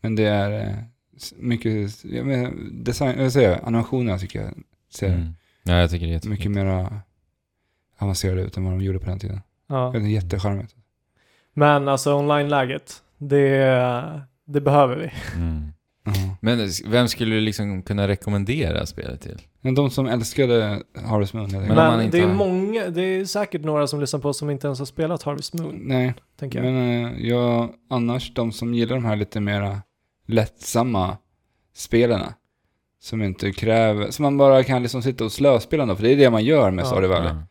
Men 0.00 0.14
det 0.16 0.24
är 0.24 0.68
eh, 0.68 0.76
mycket, 1.36 2.04
jag 2.04 2.26
menar, 2.26 2.52
design, 2.72 3.18
jag 3.20 3.32
säger, 3.32 3.64
animationerna 3.66 4.18
tycker 4.18 4.40
jag 4.42 4.54
ser 4.94 5.08
Mm. 5.14 5.28
Ja, 5.64 5.74
jag 5.74 5.90
tycker 5.90 6.06
det 6.06 6.10
är 6.10 6.14
jättefint. 6.14 6.38
mycket 6.38 6.50
mer 6.50 6.88
avancerade 7.98 8.42
ut 8.42 8.56
än 8.56 8.64
vad 8.64 8.72
de 8.72 8.80
gjorde 8.80 8.98
på 8.98 9.06
den 9.06 9.18
tiden. 9.18 9.40
Ja. 9.68 9.90
Det 9.94 9.98
är 9.98 10.02
jättecharmigt. 10.02 10.74
Men 11.54 11.88
alltså 11.88 12.14
online-läget, 12.14 13.02
det, 13.18 14.22
det 14.44 14.60
behöver 14.60 14.96
vi. 14.96 15.10
Mm. 15.40 15.68
Ja. 16.04 16.12
Men 16.40 16.68
vem 16.86 17.08
skulle 17.08 17.34
du 17.34 17.40
liksom 17.40 17.82
kunna 17.82 18.08
rekommendera 18.08 18.86
spelet 18.86 19.20
till? 19.20 19.38
Men 19.60 19.74
de 19.74 19.90
som 19.90 20.06
älskade 20.06 20.82
Harvest 21.06 21.34
Moon, 21.34 21.50
jag 21.50 21.60
Men 21.62 21.76
Men 21.76 22.00
inte 22.02 22.16
det 22.16 22.22
är 22.22 22.26
har- 22.26 22.34
många, 22.34 22.88
det 22.88 23.02
är 23.02 23.24
säkert 23.24 23.64
några 23.64 23.86
som 23.86 24.00
lyssnar 24.00 24.20
på 24.20 24.28
oss 24.28 24.38
som 24.38 24.50
inte 24.50 24.66
ens 24.66 24.78
har 24.78 24.86
spelat 24.86 25.22
Harvest 25.22 25.54
Moon, 25.54 25.80
Nej, 25.82 26.14
tänker 26.38 26.64
jag. 26.64 26.72
men 26.72 27.04
eh, 27.16 27.26
jag, 27.26 27.70
annars 27.90 28.34
de 28.34 28.52
som 28.52 28.74
gillar 28.74 28.94
de 28.96 29.04
här 29.04 29.16
lite 29.16 29.40
mera 29.40 29.82
lättsamma 30.32 31.16
spelarna. 31.74 32.34
Som 33.00 33.22
inte 33.22 33.52
kräver, 33.52 34.10
som 34.10 34.22
man 34.22 34.36
bara 34.36 34.64
kan 34.64 34.82
liksom 34.82 35.02
sitta 35.02 35.24
och 35.24 35.32
slöspela 35.32 35.82
ändå, 35.82 35.96
för 35.96 36.02
det 36.02 36.12
är 36.12 36.16
det 36.16 36.30
man 36.30 36.44
gör 36.44 36.70
med 36.70 36.82
Ja. 36.82 36.86
Stardew 36.86 37.14
Valley. 37.14 37.32
Ja. 37.34 37.46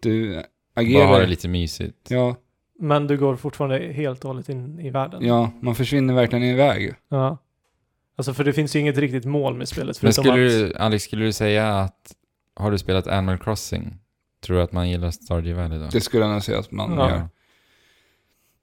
Du 0.00 0.34
Bara 0.34 0.44
agerar, 0.74 1.06
ha 1.06 1.18
det 1.18 1.26
lite 1.26 1.48
mysigt. 1.48 2.10
ja, 2.10 2.36
Men 2.78 3.06
du 3.06 3.18
går 3.18 3.36
fortfarande 3.36 3.78
helt 3.92 4.24
och 4.24 4.28
hållet 4.28 4.48
in 4.48 4.80
i 4.80 4.90
världen. 4.90 5.26
ja, 5.26 5.50
man 5.62 5.74
försvinner 5.74 6.14
verkligen 6.14 6.44
iväg. 6.44 6.94
Ja. 7.08 7.38
Alltså 8.16 8.34
för 8.34 8.44
det 8.44 8.52
finns 8.52 8.76
ju 8.76 8.80
inget 8.80 8.96
riktigt 8.98 9.24
mål 9.24 9.54
med 9.54 9.68
spelet. 9.68 10.02
Men 10.02 10.12
förutom 10.12 10.24
skulle 10.24 10.46
att, 10.66 10.72
du, 10.72 10.76
Alex, 10.78 11.04
skulle 11.04 11.24
du 11.24 11.32
säga 11.32 11.74
att 11.78 12.14
har 12.56 12.70
du 12.70 12.78
spelat 12.78 13.06
Animal 13.06 13.38
Crossing? 13.38 13.98
Tror 14.44 14.56
du 14.56 14.62
att 14.62 14.72
man 14.72 14.90
gillar 14.90 15.10
Stardew 15.10 15.62
Valley 15.62 15.78
då? 15.78 15.86
Det 15.92 16.00
skulle 16.00 16.24
jag 16.24 16.32
nog 16.32 16.42
säga 16.42 16.58
att 16.58 16.70
man 16.70 16.92
Ja. 16.94 17.10
gör. 17.10 17.28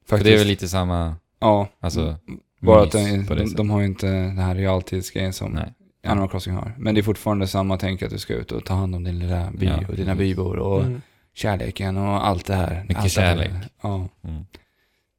För 0.06 0.18
det 0.24 0.34
är 0.34 0.38
väl 0.38 0.48
lite 0.48 0.68
samma, 0.68 1.16
Ja, 1.40 1.68
alltså, 1.80 2.16
bara 2.60 2.84
att 2.84 2.92
de, 2.92 3.26
de, 3.26 3.54
de 3.56 3.70
har 3.70 3.80
ju 3.80 3.86
inte 3.86 4.08
den 4.08 4.38
här 4.38 4.56
realtidsgrejen 4.56 5.34
som 5.34 5.52
Nej. 5.52 5.74
Animal 6.08 6.30
Crossing 6.30 6.54
har. 6.54 6.74
Men 6.78 6.96
det 6.96 7.02
är 7.02 7.04
fortfarande 7.04 7.48
samma 7.48 7.78
tänk 7.78 8.02
att 8.02 8.10
du 8.10 8.18
ska 8.18 8.34
ut 8.34 8.52
och 8.52 8.66
ta 8.66 8.74
hand 8.74 8.96
om 8.96 9.04
din 9.04 9.20
lilla 9.20 9.52
by 9.52 9.66
Ja, 9.66 9.78
och 9.78 9.96
dina 9.96 10.16
precis. 10.16 10.18
bybor 10.36 10.60
och 10.60 10.82
mm. 10.82 11.02
kärleken 11.34 11.98
och 11.98 12.28
allt 12.28 12.46
det 12.46 12.56
här. 12.56 12.84
Mycket 12.88 13.04
allt 13.04 13.16
det 13.16 13.22
här. 13.22 13.36
kärlek. 13.36 13.52
Ja. 13.82 14.08
Mm. 14.24 14.46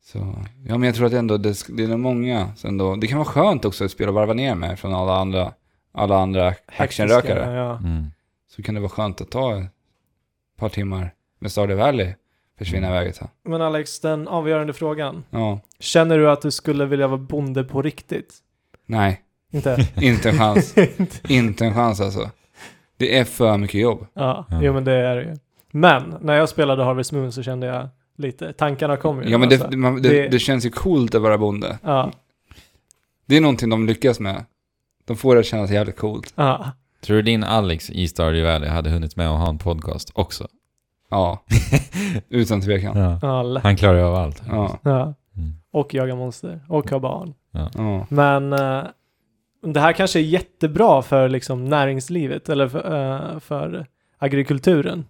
Så, 0.05 0.19
ja 0.67 0.79
men 0.79 0.83
jag 0.83 0.95
tror 0.95 1.07
att 1.07 1.13
ändå 1.13 1.37
det, 1.37 1.67
det 1.69 1.85
är 1.85 1.97
många 1.97 2.55
som 2.57 2.71
ändå, 2.71 2.97
det 2.97 3.07
kan 3.07 3.19
vara 3.19 3.29
skönt 3.29 3.65
också 3.65 3.85
att 3.85 3.91
spela 3.91 4.09
och 4.09 4.15
varva 4.15 4.33
ner 4.33 4.55
med 4.55 4.79
från 4.79 4.95
alla 4.95 5.17
andra, 5.17 5.53
alla 5.93 6.19
andra 6.19 6.55
actionrökare. 6.77 7.55
Ja. 7.55 7.79
Mm. 7.79 8.07
Så 8.49 8.63
kan 8.63 8.75
det 8.75 8.81
vara 8.81 8.91
skönt 8.91 9.21
att 9.21 9.31
ta 9.31 9.59
ett 9.59 9.71
par 10.57 10.69
timmar 10.69 11.15
med 11.39 11.53
Stardew 11.53 11.85
Valley, 11.85 12.15
försvinna 12.59 12.89
iväg 12.89 13.09
ett 13.09 13.17
tag. 13.17 13.29
Men 13.45 13.63
Alex, 13.63 14.01
den 14.01 14.29
avgörande 14.29 14.73
frågan. 14.73 15.25
Ja, 15.31 15.61
Känner 15.79 16.19
du 16.19 16.31
att 16.31 16.43
du 16.43 16.51
skulle 16.51 16.85
vilja 16.87 17.07
vara 17.07 17.19
bonde 17.19 17.65
på 17.65 17.83
riktigt? 17.83 18.35
nej, 18.87 19.21
Inte? 19.53 19.89
inte 20.01 20.29
en 20.31 20.39
chans. 20.39 20.75
inte 21.29 21.65
en 21.65 21.75
chans 21.75 22.01
alltså. 22.01 22.31
Det 22.97 23.19
är 23.19 23.25
för 23.25 23.57
mycket 23.57 23.81
jobb. 23.81 24.07
ja, 24.15 24.47
Ja. 24.51 24.61
jo 24.63 24.73
men 24.73 24.85
det 24.85 24.93
är 24.93 25.17
det 25.17 25.23
ju. 25.23 25.37
Men 25.71 26.15
när 26.21 26.35
jag 26.35 26.49
spelade 26.49 26.85
Harvest 26.85 27.13
Moon 27.13 27.33
så 27.33 27.43
kände 27.43 27.67
jag 27.67 27.89
lite, 28.17 28.53
tankarna 28.53 28.97
kom 28.97 29.23
ju. 29.23 29.31
Ja 29.31 29.39
men 29.39 29.49
det, 29.49 29.63
alltså. 29.63 29.79
man, 29.79 30.03
det, 30.03 30.09
det- 30.09 30.29
det 30.29 30.39
känns 30.39 30.67
ju 30.67 30.71
coolt 30.71 31.15
att 31.15 31.23
vara 31.23 31.39
bonde. 31.39 31.79
Ja, 31.83 32.13
Det 33.27 33.37
är 33.37 33.41
någonting 33.41 33.71
de 33.71 33.87
lyckas 33.87 34.21
med. 34.21 34.45
De 35.05 35.17
får 35.17 35.35
det 35.35 35.41
att 35.41 35.47
kännas 35.47 35.71
jävligt 35.71 35.97
coolt. 35.97 36.33
Ja. 36.37 36.71
Tror 37.01 37.17
du 37.17 37.23
din 37.23 37.45
Alex 37.45 37.91
i 37.91 38.09
Stardew 38.09 38.53
Valley 38.53 38.69
hade 38.71 38.91
hunnit 38.91 39.17
med 39.17 39.29
att 39.31 39.39
ha 39.41 39.49
en 39.49 39.59
podcast 39.59 40.11
också? 40.15 40.49
Ja, 41.11 41.45
utan 42.29 42.61
tvekan. 42.61 43.19
Ja. 43.23 43.61
Han 43.63 43.77
klarar 43.77 43.99
ju 43.99 44.05
av 44.05 44.15
allt. 44.15 44.43
Ja, 44.49 44.79
ja. 44.83 45.15
Mm. 45.37 45.53
Och 45.73 45.95
jaga 45.95 46.15
monster. 46.15 46.61
Och 46.69 46.91
ha 46.91 46.99
barn. 46.99 47.35
ja. 47.51 48.07
Men 48.11 48.53
eh, 48.53 48.83
det 49.63 49.81
här 49.81 49.93
kanske 49.93 50.19
är 50.19 50.23
jättebra 50.23 51.03
för 51.03 51.29
liksom 51.29 51.65
näringslivet 51.65 52.49
eller 52.49 52.69
för, 52.69 53.33
eh, 53.35 53.39
för 53.39 53.87
agrikulturen 54.19 55.05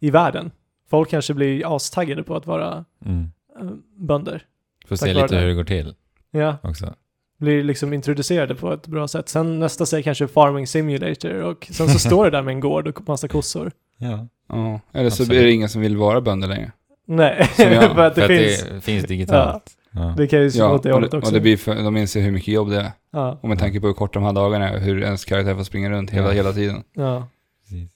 i 0.00 0.10
världen. 0.10 0.50
Folk 0.90 1.10
kanske 1.10 1.34
blir 1.34 1.76
astaggade 1.76 2.22
på 2.22 2.36
att 2.36 2.46
vara 2.46 2.84
Mm. 3.04 3.30
eh, 3.60 3.66
bönder. 3.96 4.46
Får 4.88 4.96
se 4.96 5.14
lite 5.14 5.26
det. 5.26 5.40
hur 5.40 5.46
det 5.48 5.54
går 5.54 5.64
till 5.64 5.94
Ja, 6.30 6.56
också. 6.62 6.94
blir 7.38 7.64
liksom 7.64 7.92
introducerade 7.92 8.54
på 8.54 8.72
ett 8.72 8.86
bra 8.86 9.08
sätt. 9.08 9.28
Sen 9.28 9.58
nästa 9.58 9.86
steg 9.86 10.04
kanske 10.04 10.28
farming 10.28 10.66
simulator 10.66 11.34
och 11.42 11.68
sen 11.70 11.88
så 11.88 11.98
står 11.98 12.24
det 12.24 12.30
där 12.30 12.42
med 12.42 12.52
en 12.52 12.60
gård 12.60 12.88
och 12.88 13.08
massa 13.08 13.28
kossor. 13.28 13.72
Ja. 14.02 14.26
ja. 14.48 14.80
Eller 14.92 15.10
så 15.10 15.22
Absolut. 15.22 15.40
är 15.42 15.44
det 15.46 15.52
ingen 15.52 15.68
som 15.68 15.80
vill 15.82 15.96
vara 15.96 16.20
bönder 16.20 16.48
längre. 16.48 16.72
Nej, 17.06 17.44
för 17.56 17.98
att 17.98 18.14
det 18.14 18.22
För 18.26 18.32
att 18.32 18.40
finns. 18.40 18.64
det 18.70 18.80
finns 18.80 19.04
digitalt. 19.04 19.70
Ja. 19.90 20.14
Det 20.16 20.26
kan 20.26 20.40
ju 20.42 20.50
slå 20.50 20.64
Ja, 20.64 20.72
åt 20.74 20.82
det 20.82 20.92
hållet 20.92 21.14
också. 21.14 21.26
och 21.28 21.34
det 21.34 21.40
blir 21.40 21.56
för, 21.56 21.74
de 21.82 21.96
inser 21.96 22.20
hur 22.20 22.30
mycket 22.30 22.54
jobb 22.54 22.70
det 22.70 22.80
är. 22.80 22.92
ja, 23.12 23.38
Och 23.42 23.48
med 23.48 23.58
tanke 23.58 23.80
på 23.80 23.86
hur 23.86 23.94
korta 23.94 24.18
de 24.18 24.24
här 24.26 24.32
dagarna 24.32 24.68
är, 24.68 24.78
hur 24.78 25.02
ens 25.02 25.24
karaktär 25.24 25.54
får 25.54 25.64
springa 25.64 25.90
runt 25.90 26.10
hela, 26.10 26.26
Ja. 26.26 26.32
hela 26.32 26.52
tiden. 26.52 26.82
ja. 26.94 27.28
Precis. 27.62 27.90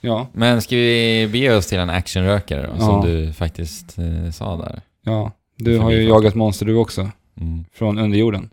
Ja, 0.00 0.26
Men 0.32 0.62
ska 0.62 0.76
vi 0.76 1.28
bege 1.32 1.56
oss 1.56 1.66
till 1.66 1.78
en 1.78 1.90
actionrökare 1.90 2.62
då, 2.66 2.72
Ja. 2.78 2.80
som 2.80 3.04
du 3.06 3.32
faktiskt 3.32 3.98
eh, 3.98 4.30
sa 4.30 4.56
där? 4.56 4.80
ja. 5.02 5.32
Du 5.56 5.76
För 5.76 5.82
har 5.84 5.90
ju 5.90 6.02
jagat 6.02 6.34
monster 6.34 6.66
du 6.66 6.74
också. 6.76 7.10
Mm. 7.40 7.64
Från 7.72 7.98
underjorden. 7.98 8.50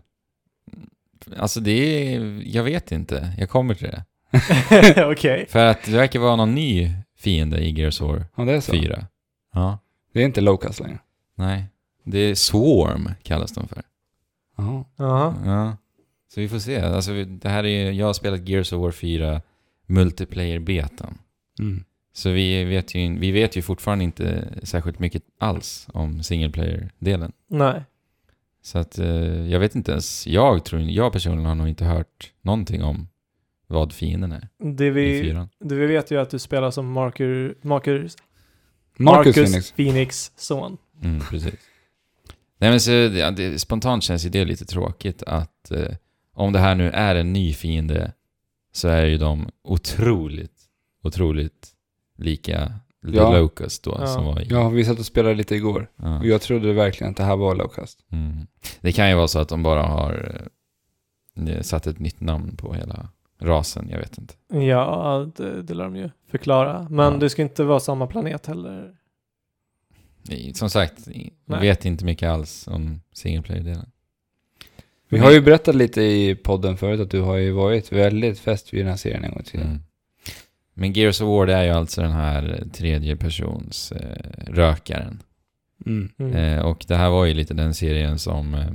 Alltså 1.36 1.60
det 1.60 1.70
är, 2.14 2.42
jag 2.44 2.62
vet 2.64 2.92
inte, 2.92 3.32
jag 3.38 3.48
kommer 3.50 3.74
till 3.74 3.86
det. 3.90 4.04
Okej. 5.12 5.46
För 5.48 5.66
att 5.66 5.84
det 5.84 5.92
verkar 5.92 6.20
vara 6.20 6.36
någon 6.36 6.54
ny 6.54 6.90
fiende 7.18 7.58
i 7.58 7.70
Gears 7.70 8.00
of 8.00 8.08
War 8.08 8.24
Ja, 8.36 8.44
det 8.44 8.52
är 8.52 8.60
så. 8.60 8.72
4. 8.72 9.06
Ja, 9.54 9.78
Det 10.12 10.20
är 10.20 10.24
inte 10.24 10.40
Locust 10.40 10.80
längre. 10.80 10.98
nej. 11.34 11.64
Det 12.04 12.18
är 12.18 12.34
Swarm 12.34 13.10
kallas 13.22 13.52
de 13.52 13.68
för. 13.68 13.82
Jaha. 14.56 14.84
Ja. 15.46 15.76
Så 16.34 16.40
vi 16.40 16.48
får 16.48 16.58
se. 16.58 16.80
Alltså 16.80 17.12
det 17.24 17.48
här 17.48 17.66
är 17.66 17.92
jag 17.92 18.06
har 18.06 18.12
spelat 18.12 18.48
Gears 18.48 18.72
of 18.72 18.80
War 18.82 18.90
4 18.90 19.40
multiplayer-betan. 19.86 21.18
Mm. 21.58 21.84
Så 22.12 22.30
vi 22.30 22.64
vet, 22.64 22.94
ju, 22.94 23.18
vi 23.18 23.30
vet 23.30 23.56
ju 23.56 23.62
fortfarande 23.62 24.04
inte 24.04 24.48
särskilt 24.62 24.98
mycket 24.98 25.22
alls 25.38 25.86
om 25.92 26.22
single 26.22 26.50
player-delen. 26.50 27.32
Nej. 27.48 27.82
Så 28.62 28.78
att 28.78 28.98
eh, 28.98 29.46
jag 29.50 29.60
vet 29.60 29.74
inte 29.74 29.92
ens, 29.92 30.26
jag 30.26 30.64
tror, 30.64 30.80
jag 30.82 31.12
personligen 31.12 31.46
har 31.46 31.54
nog 31.54 31.68
inte 31.68 31.84
hört 31.84 32.32
någonting 32.42 32.82
om 32.82 33.08
vad 33.68 33.92
fienden 33.92 34.32
är 34.32 34.48
Det 34.58 34.90
vi, 34.90 35.32
det 35.60 35.74
vi 35.74 35.86
vet 35.86 36.10
ju 36.10 36.20
att 36.20 36.30
du 36.30 36.38
spelar 36.38 36.70
som 36.70 36.92
Marker, 36.92 37.54
Marcus, 37.62 38.16
Marcus, 38.98 39.34
Phoenix. 39.34 39.72
Phoenix 39.72 40.32
son. 40.36 40.76
Mm, 41.02 41.20
precis. 41.20 41.54
Nej 42.60 42.70
men 42.70 42.80
så, 42.80 42.90
ja, 42.92 43.30
det, 43.30 43.58
spontant 43.58 44.02
känns 44.02 44.26
ju 44.26 44.30
det 44.30 44.44
lite 44.44 44.64
tråkigt 44.64 45.22
att 45.22 45.70
eh, 45.70 45.94
om 46.34 46.52
det 46.52 46.58
här 46.58 46.74
nu 46.74 46.90
är 46.90 47.14
en 47.14 47.32
ny 47.32 47.52
fiende 47.52 48.12
så 48.72 48.88
är 48.88 49.04
ju 49.04 49.18
de 49.18 49.48
otroligt, 49.64 50.60
otroligt 51.02 51.68
lika 52.16 52.72
The 53.04 53.16
Ja. 53.16 53.38
Locust 53.38 53.84
då 53.84 53.96
Ja. 54.00 54.06
som 54.06 54.24
var 54.24 54.40
i... 54.40 54.46
Ja, 54.50 54.68
vi 54.68 54.84
satt 54.84 54.98
och 54.98 55.06
spelade 55.06 55.34
lite 55.34 55.54
igår. 55.54 55.90
Ja. 55.96 56.18
Och 56.18 56.26
jag 56.26 56.40
trodde 56.40 56.72
verkligen 56.72 57.10
att 57.10 57.16
det 57.16 57.22
här 57.24 57.36
var 57.36 57.54
Locust. 57.54 57.98
Mm. 58.12 58.46
Det 58.80 58.92
kan 58.92 59.08
ju 59.08 59.14
vara 59.16 59.28
så 59.28 59.38
att 59.38 59.48
de 59.48 59.62
bara 59.62 59.82
har 59.82 60.40
eh, 61.48 61.60
satt 61.60 61.86
ett 61.86 61.98
nytt 61.98 62.20
namn 62.20 62.56
på 62.56 62.74
hela 62.74 63.08
rasen, 63.40 63.88
jag 63.90 63.98
vet 63.98 64.18
inte. 64.18 64.34
Ja, 64.66 65.28
det, 65.36 65.62
det 65.62 65.74
lär 65.74 65.84
de 65.84 65.96
ju 65.96 66.10
förklara. 66.30 66.86
Men 66.90 67.12
Ja. 67.12 67.18
det 67.18 67.30
ska 67.30 67.42
inte 67.42 67.64
vara 67.64 67.80
samma 67.80 68.06
planet 68.06 68.46
heller. 68.46 68.94
I- 70.30 70.54
Som 70.54 70.70
sagt, 70.70 71.06
jag 71.06 71.30
Nej. 71.44 71.60
vet 71.60 71.84
inte 71.84 72.04
mycket 72.04 72.28
alls 72.30 72.66
om 72.68 73.00
single 73.12 73.42
player-delen. 73.42 73.90
Vi 75.08 75.18
har 75.18 75.30
ju 75.30 75.40
berättat 75.40 75.74
lite 75.74 76.02
i 76.02 76.34
podden 76.34 76.76
förut 76.76 77.00
att 77.00 77.10
du 77.10 77.20
har 77.20 77.36
ju 77.36 77.50
varit 77.52 77.92
väldigt 77.92 78.38
fäst 78.40 78.74
vid 78.74 78.80
den 78.80 78.88
här 78.88 78.96
serien 78.96 79.24
en 79.24 79.30
gång 79.30 79.42
tiden. 79.42 79.66
Mm. 79.66 79.80
Men 80.74 80.92
Gears 80.92 81.20
of 81.20 81.26
War 81.28 81.46
det 81.46 81.54
är 81.54 81.64
ju 81.64 81.70
alltså 81.70 82.00
den 82.02 82.12
här 82.12 82.64
tredje 82.72 83.16
persons 83.16 83.92
eh, 83.92 84.52
rökaren. 84.52 85.22
Mm. 85.86 86.12
Mm. 86.18 86.34
Eh, 86.34 86.64
och 86.64 86.84
det 86.88 86.96
här 86.96 87.10
var 87.10 87.24
ju 87.24 87.34
lite 87.34 87.54
den 87.54 87.74
serien 87.74 88.18
som 88.18 88.54
eh, 88.54 88.66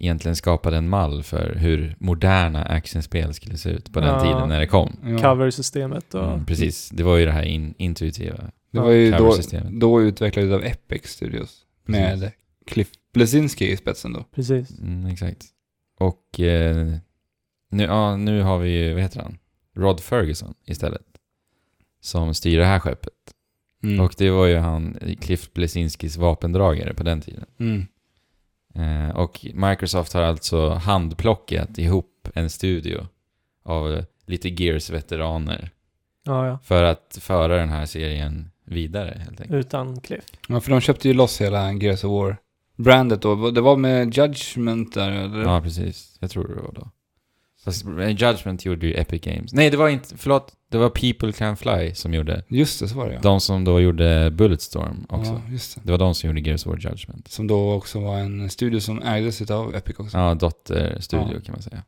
egentligen 0.00 0.36
skapade 0.36 0.76
en 0.76 0.88
mall 0.88 1.22
för 1.22 1.54
hur 1.54 1.96
moderna 1.98 2.64
actionspel 2.64 3.34
skulle 3.34 3.56
se 3.58 3.70
ut 3.70 3.92
på 3.92 4.00
den 4.00 4.08
Ja. 4.08 4.22
tiden 4.22 4.48
när 4.48 4.60
det 4.60 4.66
kom. 4.66 4.96
Ja. 5.04 5.18
Cover-systemet 5.18 6.14
och... 6.14 6.32
Mm, 6.32 6.46
precis, 6.46 6.88
det 6.88 7.02
var 7.02 7.16
ju 7.16 7.24
det 7.26 7.32
här 7.32 7.42
in, 7.42 7.74
intuitiva. 7.78 8.50
Det 8.70 8.80
var 8.80 8.90
ju 8.90 9.10
då, 9.10 9.36
då 9.70 10.02
utvecklat 10.02 10.52
av 10.52 10.64
Epic 10.64 11.02
Studios. 11.04 11.60
Med 11.86 12.32
Cliff 12.66 12.90
Blesinski 13.12 13.70
i 13.70 13.76
spetsen 13.76 14.12
då. 14.12 14.24
Precis. 14.34 14.78
Mm, 14.78 15.06
exakt. 15.06 15.44
Och 15.98 16.40
eh, 16.40 16.94
nu, 17.70 17.82
ja, 17.84 18.16
nu 18.16 18.42
har 18.42 18.58
vi 18.58 18.70
ju, 18.70 18.92
vad 18.94 19.02
heter 19.02 19.20
han? 19.20 19.38
Rod 19.76 20.00
Ferguson 20.00 20.54
istället. 20.66 21.06
Som 22.00 22.34
styr 22.34 22.58
det 22.58 22.64
här 22.64 22.78
skeppet. 22.80 23.12
Mm. 23.82 24.00
Och 24.00 24.14
det 24.18 24.30
var 24.30 24.46
ju 24.46 24.56
han, 24.56 24.98
Cliff 25.20 25.52
Blesinskis 25.52 26.16
vapendragare 26.16 26.94
på 26.94 27.02
den 27.02 27.20
tiden. 27.20 27.44
Mm. 27.58 27.86
Eh, 28.74 29.16
och 29.16 29.46
Microsoft 29.54 30.12
har 30.12 30.22
alltså 30.22 30.68
handplockat 30.70 31.78
ihop 31.78 32.28
en 32.34 32.50
studio 32.50 33.06
av 33.64 34.04
lite 34.26 34.48
Gears-veteraner 34.48 35.70
Ja, 36.24 36.46
ja. 36.46 36.58
för 36.64 36.82
att 36.82 37.18
föra 37.20 37.56
den 37.56 37.68
här 37.68 37.86
serien 37.86 38.50
vidare 38.64 39.20
helt 39.24 39.40
enkelt. 39.40 39.66
Utan 39.66 40.00
Cliff. 40.00 40.24
Ja, 40.48 40.60
för 40.60 40.70
de 40.70 40.80
köpte 40.80 41.08
ju 41.08 41.14
loss 41.14 41.40
hela 41.40 41.72
Gears 41.72 42.04
of 42.04 42.10
War. 42.10 42.36
Brandet 42.76 43.22
då, 43.22 43.50
det 43.50 43.60
var 43.60 43.76
med 43.76 44.16
Judgment 44.16 44.94
där 44.94 45.10
eller? 45.10 45.42
Ja, 45.42 45.60
precis. 45.60 46.16
Jag 46.20 46.30
tror 46.30 46.48
det 46.48 46.62
var 46.62 46.72
då. 46.72 46.88
Fast 47.64 47.84
Judgment 48.16 48.64
gjorde 48.64 48.86
ju 48.86 48.94
Epic 48.94 49.20
Games. 49.22 49.52
Nej, 49.52 49.70
det 49.70 49.76
var 49.76 49.88
inte, 49.88 50.16
förlåt. 50.16 50.52
Det 50.70 50.78
var 50.78 50.88
People 50.88 51.32
Can 51.32 51.56
Fly 51.56 51.94
som 51.94 52.14
gjorde. 52.14 52.44
Just 52.48 52.80
det, 52.80 52.88
så 52.88 52.96
var 52.96 53.08
det 53.08 53.14
ja. 53.14 53.20
De 53.20 53.40
som 53.40 53.64
då 53.64 53.80
gjorde 53.80 54.30
Bulletstorm 54.30 55.06
också. 55.08 55.32
Ja, 55.32 55.52
just 55.52 55.74
det. 55.74 55.80
Det 55.84 55.90
var 55.92 55.98
de 55.98 56.14
som 56.14 56.26
gjorde 56.28 56.40
Gears 56.40 56.66
of 56.66 56.70
War 56.72 56.78
Judgment. 56.90 57.28
Som 57.28 57.46
då 57.46 57.72
också 57.72 58.00
var 58.00 58.18
en 58.18 58.50
studio 58.50 58.80
som 58.80 59.02
ägdes 59.02 59.42
utav 59.42 59.74
Epic 59.74 59.98
också. 59.98 60.18
Ja, 60.18 60.34
dotterstudio 60.34 61.34
Ja. 61.34 61.40
kan 61.44 61.52
man 61.52 61.62
säga. 61.62 61.82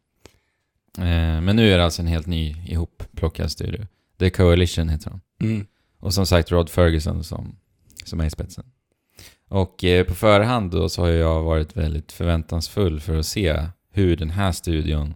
Eh, 0.99 1.41
men 1.41 1.57
nu 1.57 1.73
är 1.73 1.79
det 1.79 1.85
alltså 1.85 2.03
en 2.03 2.09
helt 2.09 2.27
ny 2.27 2.57
ihopplockad 2.67 3.51
studio. 3.51 3.87
The 4.19 4.31
Coalition 4.31 4.89
heter 4.89 5.11
de. 5.11 5.47
Mm. 5.47 5.67
Och 6.01 6.15
som 6.15 6.27
sagt 6.27 6.51
Rod 6.53 6.71
Ferguson 6.71 7.25
som, 7.25 7.57
som 8.05 8.21
är 8.21 8.25
i 8.27 8.31
spetsen. 8.31 8.65
Och 9.49 9.85
eh, 9.85 10.05
på 10.05 10.15
förhand 10.15 10.71
då 10.71 10.89
så 10.89 11.03
har 11.03 11.09
jag 11.09 11.43
varit 11.43 11.77
väldigt 11.77 12.13
förväntansfull 12.13 13.01
för 13.01 13.19
att 13.19 13.27
se 13.27 13.63
hur 13.93 14.17
den 14.17 14.31
här 14.31 14.53
studion 14.53 15.15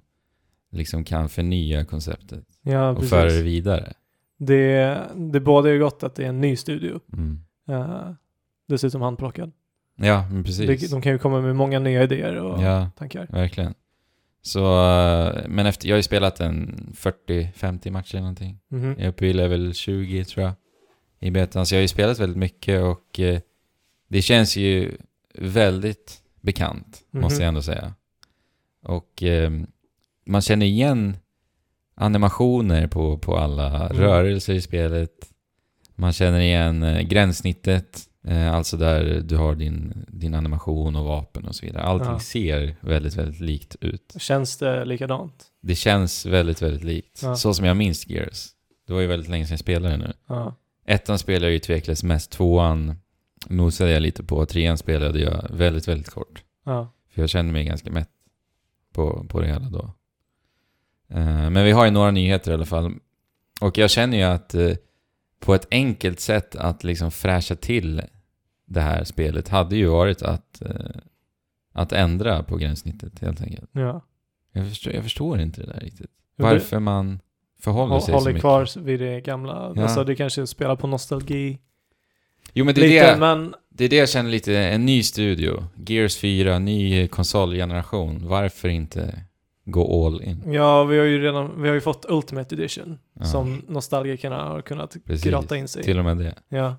liksom 0.71 1.05
kan 1.05 1.29
förnya 1.29 1.85
konceptet 1.85 2.45
Ja, 2.63 2.89
och 2.91 2.97
precis. 2.97 3.11
föra 3.11 3.31
det 3.31 3.43
vidare. 3.43 3.93
Det, 4.39 5.01
det 5.17 5.41
båda 5.41 5.71
är 5.71 5.79
gott 5.79 6.03
att 6.03 6.15
det 6.15 6.25
är 6.25 6.29
en 6.29 6.41
ny 6.41 6.57
studio. 6.57 7.01
Mm. 7.13 7.41
Uh, 7.71 8.11
dessutom 8.69 9.03
handplockad. 9.03 9.53
Ja, 9.97 10.29
men 10.33 10.45
precis. 10.45 10.81
Det, 10.81 10.91
de 10.91 11.03
kan 11.03 11.13
ju 11.13 11.19
komma 11.19 11.41
med 11.41 11.57
många 11.57 11.79
nya 11.79 12.03
idéer 12.03 12.35
och 12.37 12.63
Ja, 12.63 12.91
tankar. 12.99 13.27
verkligen. 13.31 13.75
Så, 14.43 14.61
eh, 14.89 15.49
men 15.49 15.67
efter, 15.67 15.89
jag 15.89 15.95
har 15.95 15.99
ju 15.99 16.03
spelat 16.03 16.41
en 16.41 16.87
40-50 16.97 17.91
matcher 17.91 18.15
eller 18.15 18.21
någonting. 18.23 18.59
Mhm. 18.69 18.85
Jag 18.91 19.01
är 19.01 19.09
uppe 19.09 19.27
i 19.27 19.33
level 19.33 19.75
20 19.75 20.25
tror 20.25 20.45
jag. 20.47 20.53
I 21.21 21.31
betan. 21.31 21.67
Så 21.67 21.75
jag 21.75 21.79
har 21.79 21.83
ju 21.83 21.89
spelat 21.89 22.19
väldigt 22.19 22.39
mycket 22.39 22.83
och 22.83 23.21
eh, 23.21 23.41
det 24.09 24.23
känns 24.23 24.57
ju 24.57 24.97
väldigt 25.35 26.23
bekant, 26.41 27.03
Mhm. 27.11 27.23
måste 27.23 27.43
jag 27.43 27.49
ändå 27.49 27.63
säga. 27.63 27.95
Och 28.83 29.23
eh, 29.23 29.51
man 30.31 30.41
känner 30.41 30.67
igen 30.67 31.17
animationer 31.95 32.87
på, 32.87 33.19
på 33.19 33.37
alla 33.39 33.89
Mm. 33.89 34.03
rörelser 34.03 34.55
i 34.55 34.61
spelet. 34.61 35.11
Man 35.95 36.13
känner 36.13 36.41
igen 36.41 36.83
eh, 36.83 37.01
gränssnittet, 37.01 38.01
eh, 38.27 38.55
alltså 38.55 38.77
där 38.77 39.21
du 39.21 39.37
har 39.37 39.55
din, 39.55 40.05
din 40.09 40.35
animation 40.35 40.97
och 40.97 41.05
vapen 41.05 41.45
och 41.47 41.55
så 41.55 41.67
vidare. 41.67 41.83
Allting 41.83 42.13
Ja. 42.13 42.19
ser 42.19 42.77
väldigt, 42.81 43.17
väldigt 43.17 43.41
likt 43.41 43.77
ut. 43.81 44.15
Känns 44.19 44.57
det 44.57 44.85
likadant? 44.85 45.45
Det 45.63 45.75
känns 45.75 46.27
väldigt, 46.27 46.63
väldigt 46.63 46.85
likt. 46.85 47.21
Ja. 47.23 47.37
Så 47.37 47.55
som 47.55 47.67
jag 47.67 47.77
minns 47.77 48.07
Gears. 48.07 48.47
Det 48.87 48.93
var 48.93 49.01
ju 49.01 49.07
väldigt 49.07 49.29
länge 49.31 49.45
sedan 49.47 49.53
jag 49.53 49.61
spelade 49.61 49.97
nu. 49.97 50.13
Ja. 50.29 50.55
Ettan 50.87 51.19
spelade 51.19 51.47
jag 51.47 51.53
ju 51.53 51.59
tveklöst 51.59 52.03
mest, 52.03 52.31
tvåan 52.31 52.95
nosade 53.49 53.91
jag 53.91 54.03
lite 54.03 54.23
på, 54.25 54.47
trean 54.47 54.79
spelade 54.79 55.21
jag 55.21 55.47
väldigt, 55.51 55.89
väldigt 55.89 56.11
kort. 56.11 56.43
För 56.65 57.23
jag 57.23 57.31
kände 57.31 57.53
mig 57.53 57.65
ganska 57.65 57.91
mätt 57.91 58.09
på, 58.95 59.27
på 59.29 59.41
det 59.41 59.47
hela 59.47 59.71
då. 59.71 59.95
Eh, 61.11 61.51
men 61.51 61.65
vi 61.65 61.71
har 61.71 61.85
ju 61.85 61.91
några 61.91 62.11
nyheter 62.11 62.51
i 62.51 62.55
alla 62.55 62.67
fall. 62.67 62.93
Och 63.61 63.79
jag 63.79 63.91
känner 63.91 64.17
ju 64.17 64.23
att 64.25 64.55
eh, 64.55 64.71
på 65.41 65.55
ett 65.55 65.67
enkelt 65.71 66.21
sätt 66.21 66.57
att 66.57 66.85
liksom 66.85 67.11
fräscha 67.11 67.57
till 67.57 68.03
det 68.67 68.81
här 68.81 69.05
spelet 69.05 69.49
hade 69.49 69.77
ju 69.77 69.87
varit 69.87 70.23
att 70.23 70.63
eh, 70.63 70.71
att 71.73 71.93
ändra 71.93 72.43
på 72.43 72.57
gränssnittet 72.57 73.21
helt 73.21 73.43
enkelt. 73.43 73.71
Ja. 73.73 74.01
Jag 74.53 74.69
förstår, 74.69 74.93
jag 74.93 75.03
förstår 75.03 75.41
inte 75.41 75.61
det 75.61 75.67
där 75.73 75.81
riktigt. 75.81 76.11
Varför 76.37 76.79
man 76.81 77.21
förhåller 77.61 77.95
Hå- 77.95 78.01
sig 78.01 78.07
så 78.07 78.13
Håller 78.13 78.27
mycket. 78.31 78.41
kvar 78.41 78.81
vid 78.81 79.01
det 79.01 79.21
gamla. 79.21 79.73
Ja. 79.77 79.83
Alltså 79.83 80.05
det 80.05 80.15
kanske 80.17 80.47
spelar 80.47 80.77
på 80.77 80.87
nostalgi. 80.87 81.59
Jo 82.53 82.65
men 82.65 82.75
det 82.75 82.81
är, 82.81 82.89
Lite, 82.89 83.13
det, 83.15 83.21
men 83.21 83.55
det 83.69 83.85
är 83.85 83.89
det 83.89 83.97
jag 83.97 84.09
känner 84.09 84.31
lite, 84.31 84.59
en 84.59 84.87
ny 84.87 85.03
studio, 85.03 85.65
Gears 85.87 86.17
4, 86.17 86.59
ny 86.59 87.09
konsolgeneration. 87.09 88.29
Varför 88.29 88.69
inte 88.69 89.25
gå 89.71 90.07
all 90.07 90.23
in? 90.23 90.53
ja, 90.53 90.85
vi 90.85 90.99
har 90.99 91.05
ju 91.05 91.23
redan, 91.23 91.63
vi 91.63 91.69
har 91.69 91.75
ju 91.75 91.81
fått 91.81 92.07
Ultimate 92.09 92.55
Edition. 92.55 92.99
Ja, 93.15 93.25
Som 93.25 93.63
nostalgikerna 93.69 94.45
har 94.45 94.63
kunnat 94.63 94.97
Precis. 95.05 95.25
grotta 95.31 95.57
in 95.57 95.69
sig 95.69 95.83
i. 95.83 95.85
Till 95.85 95.99
och 95.99 96.05
med 96.05 96.17
det. 96.17 96.35
Ja. 96.49 96.77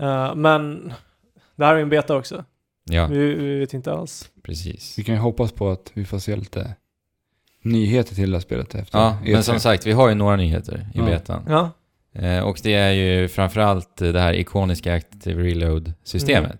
Eh, 0.00 0.34
men 0.34 0.92
det 1.56 1.64
här 1.64 1.72
är 1.72 1.76
ju 1.76 1.82
en 1.82 1.88
beta 1.88 2.16
också. 2.16 2.44
Ja, 2.90 3.06
Vi, 3.06 3.34
vi 3.34 3.58
vet 3.58 3.74
inte 3.74 3.92
alls. 3.92 4.30
precis. 4.42 4.98
Vi 4.98 5.04
kan 5.04 5.14
ju 5.14 5.20
hoppas 5.20 5.52
på 5.52 5.68
att 5.70 5.90
vi 5.94 6.04
får 6.04 6.18
se 6.18 6.36
lite 6.36 6.74
nyheter 7.62 8.14
till 8.14 8.30
det 8.30 8.36
här 8.36 8.42
spelet 8.42 8.74
efter 8.74 8.98
Ja, 8.98 9.18
E3. 9.24 9.32
men 9.32 9.42
som 9.42 9.60
sagt, 9.60 9.86
vi 9.86 9.92
har 9.92 10.08
ju 10.08 10.14
några 10.14 10.36
nyheter 10.36 10.86
i 10.94 10.98
Ja. 10.98 11.04
betan. 11.04 11.42
Ja, 11.48 11.70
Eh, 12.18 12.40
och 12.44 12.60
det 12.62 12.74
är 12.74 12.92
ju 12.92 13.28
framförallt 13.28 13.96
det 13.96 14.20
här 14.20 14.32
ikoniska 14.34 14.94
Active 14.94 15.42
Reload-systemet. 15.42 16.58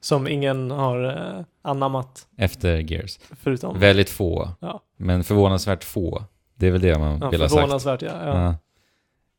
som 0.00 0.28
ingen 0.28 0.70
har 0.70 1.04
eh, 1.04 1.44
anammat 1.66 2.26
Efter 2.36 2.76
Gears. 2.92 3.18
förutom. 3.40 3.78
Väldigt 3.78 4.10
få. 4.10 4.48
Ja. 4.60 4.80
Men 4.96 5.24
förvånansvärt 5.24 5.84
få. 5.84 6.24
Det 6.54 6.66
är 6.66 6.70
väl 6.70 6.80
det 6.80 6.98
man 6.98 7.18
ja, 7.20 7.30
vill 7.30 7.40
ha 7.40 7.48
sagt. 7.48 7.60
förvånansvärt 7.60 8.02
ja. 8.02 8.10
ja. 8.24 8.56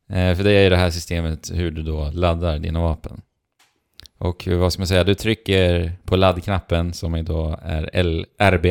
Ja. 0.08 0.16
Eh, 0.16 0.36
för 0.36 0.44
det 0.44 0.52
är 0.52 0.62
ju 0.62 0.70
det 0.70 0.76
här 0.76 0.90
systemet 0.90 1.50
hur 1.54 1.70
du 1.70 1.82
då 1.82 2.10
laddar 2.10 2.58
dina 2.58 2.80
vapen. 2.80 3.20
Och 4.18 4.48
vad 4.50 4.72
ska 4.72 4.80
man 4.80 4.86
säga, 4.86 5.04
du 5.04 5.14
trycker 5.14 5.92
på 6.04 6.16
laddknappen 6.16 6.92
som 6.92 7.14
är 7.14 7.22
då 7.22 7.58
är 7.62 7.90
L 7.92 8.26
RB. 8.38 8.66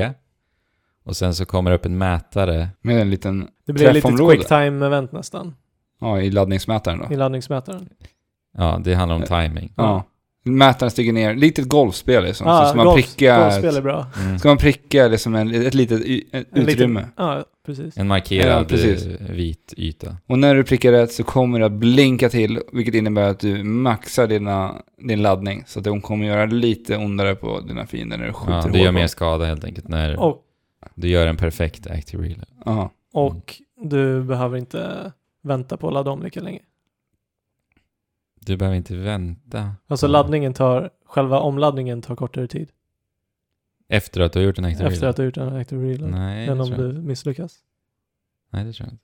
Och 1.04 1.18
sen 1.18 1.36
så 1.36 1.46
kommer 1.46 1.72
det 1.72 1.76
upp 1.78 1.86
en 1.86 1.98
mätare. 1.98 2.70
Med 2.82 3.02
en 3.02 3.10
liten, 3.10 3.48
Det 3.66 3.74
blir 3.74 3.84
lite 3.94 3.94
Träffområde. 3.94 4.36
quick 4.38 4.48
time 4.48 4.86
event 4.86 5.12
nästan. 5.12 5.56
ja 6.02 6.22
i 6.22 6.32
laddningsmätaren 6.32 7.00
då. 7.00 7.14
I 7.14 7.18
laddningsmätaren. 7.18 7.90
Ja, 8.58 8.82
det 8.84 8.94
handlar 8.94 9.16
om 9.16 9.22
Eh, 9.24 9.28
timing. 9.28 9.74
Ja. 9.78 10.04
Mätaren 10.48 10.92
stiger 10.92 11.14
ner, 11.14 11.36
litet 11.36 11.68
golfspel 11.68 12.24
liksom. 12.24 12.48
Ja, 12.48 12.62
så 12.62 12.68
ska 12.68 12.78
man 12.78 12.86
golf- 12.88 12.96
pricka, 12.96 13.40
golfspel 13.42 13.76
är 13.78 13.82
bra. 13.82 14.06
Mm. 14.22 14.40
ska 14.40 14.48
man 14.48 14.58
pricka 14.58 15.08
liksom 15.08 15.36
en, 15.36 15.66
ett 15.66 15.74
litet 15.74 16.02
y, 16.06 16.20
ett 16.32 16.34
En 16.34 16.60
liten- 16.60 16.68
utrymme. 16.74 17.06
Ja, 17.18 17.46
precis. 17.66 17.98
En 17.98 18.08
markerad 18.08 18.62
Ja, 18.62 18.66
precis. 18.68 19.06
eh, 19.08 19.28
vit 19.30 19.74
yta. 19.78 20.18
Och 20.28 20.40
när 20.40 20.56
du 20.56 20.64
prickar 20.64 20.92
rätt 20.92 21.12
så 21.12 21.24
kommer 21.24 21.60
det 21.60 21.66
att 21.66 21.72
blinka 21.72 22.30
till, 22.30 22.60
vilket 22.74 22.96
innebär 22.96 23.30
att 23.30 23.40
du 23.40 23.64
maxar 23.64 24.28
dina, 24.28 24.76
din 25.08 25.22
laddning. 25.22 25.64
Så 25.68 25.80
att 25.80 25.86
de 25.86 26.02
kommer 26.02 26.26
göra 26.28 26.46
lite 26.46 26.98
ondare 26.98 27.36
på 27.36 27.60
dina 27.60 27.86
fiender 27.88 28.18
när 28.18 28.28
du 28.28 28.34
skjuter 28.34 28.54
Ja, 28.54 28.68
du 28.74 28.80
gör 28.80 28.92
mer 28.92 29.08
skada 29.08 29.46
helt 29.46 29.64
enkelt 29.64 29.88
när 29.88 30.20
Och, 30.20 30.44
du 30.96 31.08
gör 31.10 31.28
en 31.28 31.38
perfekt 31.38 31.88
active 31.88 32.24
reload. 32.24 32.48
Ja. 32.66 32.92
och 33.14 33.56
du 33.82 34.24
behöver 34.24 34.58
inte 34.58 35.12
vänta 35.44 35.78
på 35.78 35.88
att 35.88 35.94
ladda 35.94 36.12
om 36.12 36.24
lika 36.24 36.40
länge. 36.42 36.60
Du 38.48 38.58
behöver 38.58 38.78
inte 38.78 38.96
vänta. 38.96 39.72
Alltså 39.88 40.08
laddningen 40.08 40.54
tar, 40.54 40.90
själva 41.06 41.40
omladdningen 41.40 42.02
tar 42.02 42.16
kortare 42.16 42.48
tid. 42.48 42.70
Efter 43.90 44.22
att 44.22 44.34
du 44.34 44.40
har 44.40 44.46
gjort 44.46 44.58
en 44.58 44.66
active 44.66 44.88
Efter 44.88 45.00
reload? 45.00 45.10
att 45.10 45.16
du 45.16 45.22
har 45.22 45.26
gjort 45.26 45.38
en 45.38 45.56
active 45.62 45.88
reload. 45.94 46.12
Nej, 46.12 46.48
än 46.48 46.62
om 46.62 46.70
du 46.70 46.94
misslyckas. 46.94 47.56
Nej, 48.52 48.64
det 48.66 48.74
tror 48.74 48.88
jag 48.88 48.94
inte. 48.94 49.04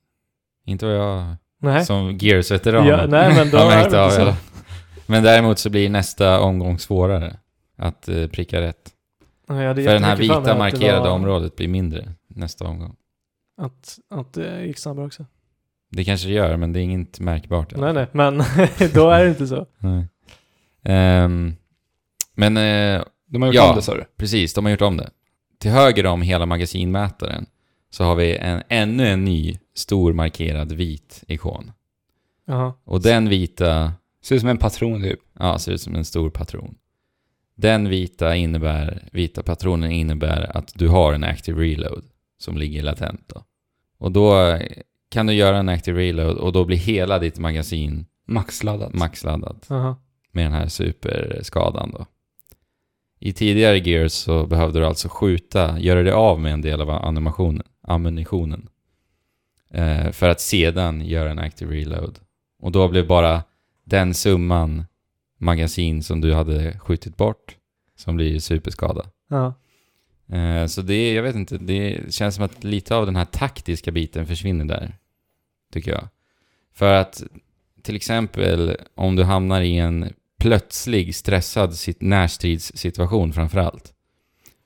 Inte 0.65 0.85
vad 0.85 0.95
jag 0.95 1.35
Nej. 1.57 1.85
som 1.85 2.17
Gears-veteran 2.17 2.87
Ja, 2.87 3.05
nej 3.07 3.35
men 3.35 3.49
då 3.51 3.57
har 3.57 3.65
är 3.71 3.75
märkt 3.75 3.91
det 3.91 4.05
av. 4.05 4.11
eller? 4.11 4.31
så. 4.31 4.37
Men 5.05 5.23
däremot 5.23 5.59
så 5.59 5.69
blir 5.69 5.89
nästa 5.89 6.39
omgång 6.39 6.79
svårare 6.79 7.39
att 7.75 8.09
eh, 8.09 8.27
pricka 8.27 8.61
rätt. 8.61 8.89
Ja, 9.47 9.53
För 9.55 9.83
den 9.83 10.03
här 10.03 10.17
vita 10.17 10.57
markerade 10.57 10.99
var- 10.99 11.09
området 11.15 11.55
blir 11.55 11.67
mindre 11.67 12.11
nästa 12.27 12.67
omgång. 12.67 12.95
Att, 13.57 13.99
att 14.09 14.33
det 14.33 14.65
gick 14.65 14.77
snabbare 14.77 15.05
också. 15.05 15.25
Det 15.95 16.03
kanske 16.03 16.27
det 16.27 16.33
gör, 16.33 16.57
men 16.57 16.73
det 16.73 16.79
är 16.79 16.83
inget 16.83 17.19
märkbart. 17.19 17.73
Nej 17.75 17.93
nej, 17.93 18.07
men 18.11 18.37
då 18.93 19.09
är 19.09 19.23
det 19.23 19.29
inte 19.29 19.47
så. 19.47 19.65
nej. 19.79 20.07
Ehm, 20.83 21.55
men 22.35 22.57
eh, 22.57 23.03
De 23.27 23.41
har 23.41 23.47
gjort 23.49 23.55
Ja. 23.55 23.69
om 23.69 23.75
det 23.75 23.81
sa 23.81 23.95
du? 23.95 24.05
precis, 24.17 24.53
de 24.53 24.65
har 24.65 24.71
gjort 24.71 24.81
om 24.81 24.97
det. 24.97 25.09
Till 25.59 25.71
höger 25.71 26.05
om 26.05 26.21
hela 26.21 26.45
magasinmätaren 26.45 27.45
så 27.89 28.03
har 28.03 28.15
vi 28.15 28.37
en, 28.37 28.63
ännu 28.69 29.07
en 29.07 29.25
ny 29.25 29.59
stor 29.75 30.13
markerad 30.13 30.71
vit 30.71 31.23
ikon. 31.27 31.71
Jaha. 32.45 32.73
Och 32.83 33.01
den 33.01 33.29
vita 33.29 33.93
Ser 34.23 34.35
ut 34.35 34.41
som 34.41 34.49
en 34.49 34.57
patron 34.57 35.01
typ. 35.01 35.19
Ja, 35.39 35.59
ser 35.59 35.71
ut 35.71 35.81
som 35.81 35.95
en 35.95 36.05
stor 36.05 36.29
patron. 36.29 36.75
Den 37.55 37.89
vita, 37.89 38.35
innebär, 38.35 39.09
vita 39.11 39.43
patronen 39.43 39.91
innebär 39.91 40.57
att 40.57 40.71
du 40.75 40.87
har 40.87 41.13
en 41.13 41.23
active 41.23 41.61
reload 41.63 42.03
som 42.37 42.57
ligger 42.57 42.83
latent 42.83 43.21
då. 43.27 43.43
Och 43.97 44.11
då 44.11 44.59
kan 45.13 45.27
du 45.27 45.33
göra 45.33 45.57
en 45.57 45.69
active 45.69 46.01
reload 46.01 46.37
och 46.37 46.53
då 46.53 46.65
blir 46.65 46.77
hela 46.77 47.19
ditt 47.19 47.39
magasin 47.39 48.05
Maxladdat. 48.25 48.93
maxladdat 48.93 49.65
Jaha. 49.69 49.95
med 50.31 50.45
den 50.45 50.53
här 50.53 50.67
superskadan 50.67 51.91
då. 51.91 52.05
I 53.19 53.33
tidigare 53.33 53.79
Gears 53.79 54.11
så 54.11 54.45
behövde 54.45 54.79
du 54.79 54.85
alltså 54.85 55.09
skjuta, 55.09 55.79
göra 55.79 56.03
dig 56.03 56.13
av 56.13 56.39
med 56.39 56.53
en 56.53 56.61
del 56.61 56.81
av 56.81 56.89
animationen, 56.89 57.63
ammunitionen. 57.81 58.69
Eh, 59.69 60.11
för 60.11 60.29
att 60.29 60.41
sedan 60.41 61.05
göra 61.05 61.31
en 61.31 61.39
active 61.39 61.75
reload. 61.75 62.19
Och 62.61 62.71
då 62.71 62.87
blev 62.87 63.07
bara 63.07 63.43
den 63.83 64.13
summan 64.13 64.85
magasin 65.39 66.03
som 66.03 66.21
du 66.21 66.33
hade 66.33 66.79
skjutit 66.79 67.17
bort 67.17 67.57
som 67.95 68.15
blir 68.15 68.39
superskada. 68.39 69.05
Ja. 69.29 69.53
Eh, 70.37 70.65
så 70.65 70.81
det, 70.81 71.13
jag 71.13 71.23
vet 71.23 71.35
inte, 71.35 71.57
det 71.57 72.13
känns 72.13 72.35
som 72.35 72.43
att 72.43 72.63
lite 72.63 72.95
av 72.95 73.05
den 73.05 73.15
här 73.15 73.25
taktiska 73.25 73.91
biten 73.91 74.25
försvinner 74.25 74.65
där. 74.65 74.97
Tycker 75.73 75.91
jag. 75.91 76.07
För 76.73 76.93
att 76.93 77.23
till 77.81 77.95
exempel 77.95 78.77
om 78.95 79.15
du 79.15 79.23
hamnar 79.23 79.61
i 79.61 79.77
en 79.77 80.13
plötslig 80.39 81.15
stressad 81.15 81.69
sit- 81.73 81.97
närstridssituation 82.01 83.33
framförallt. 83.33 83.93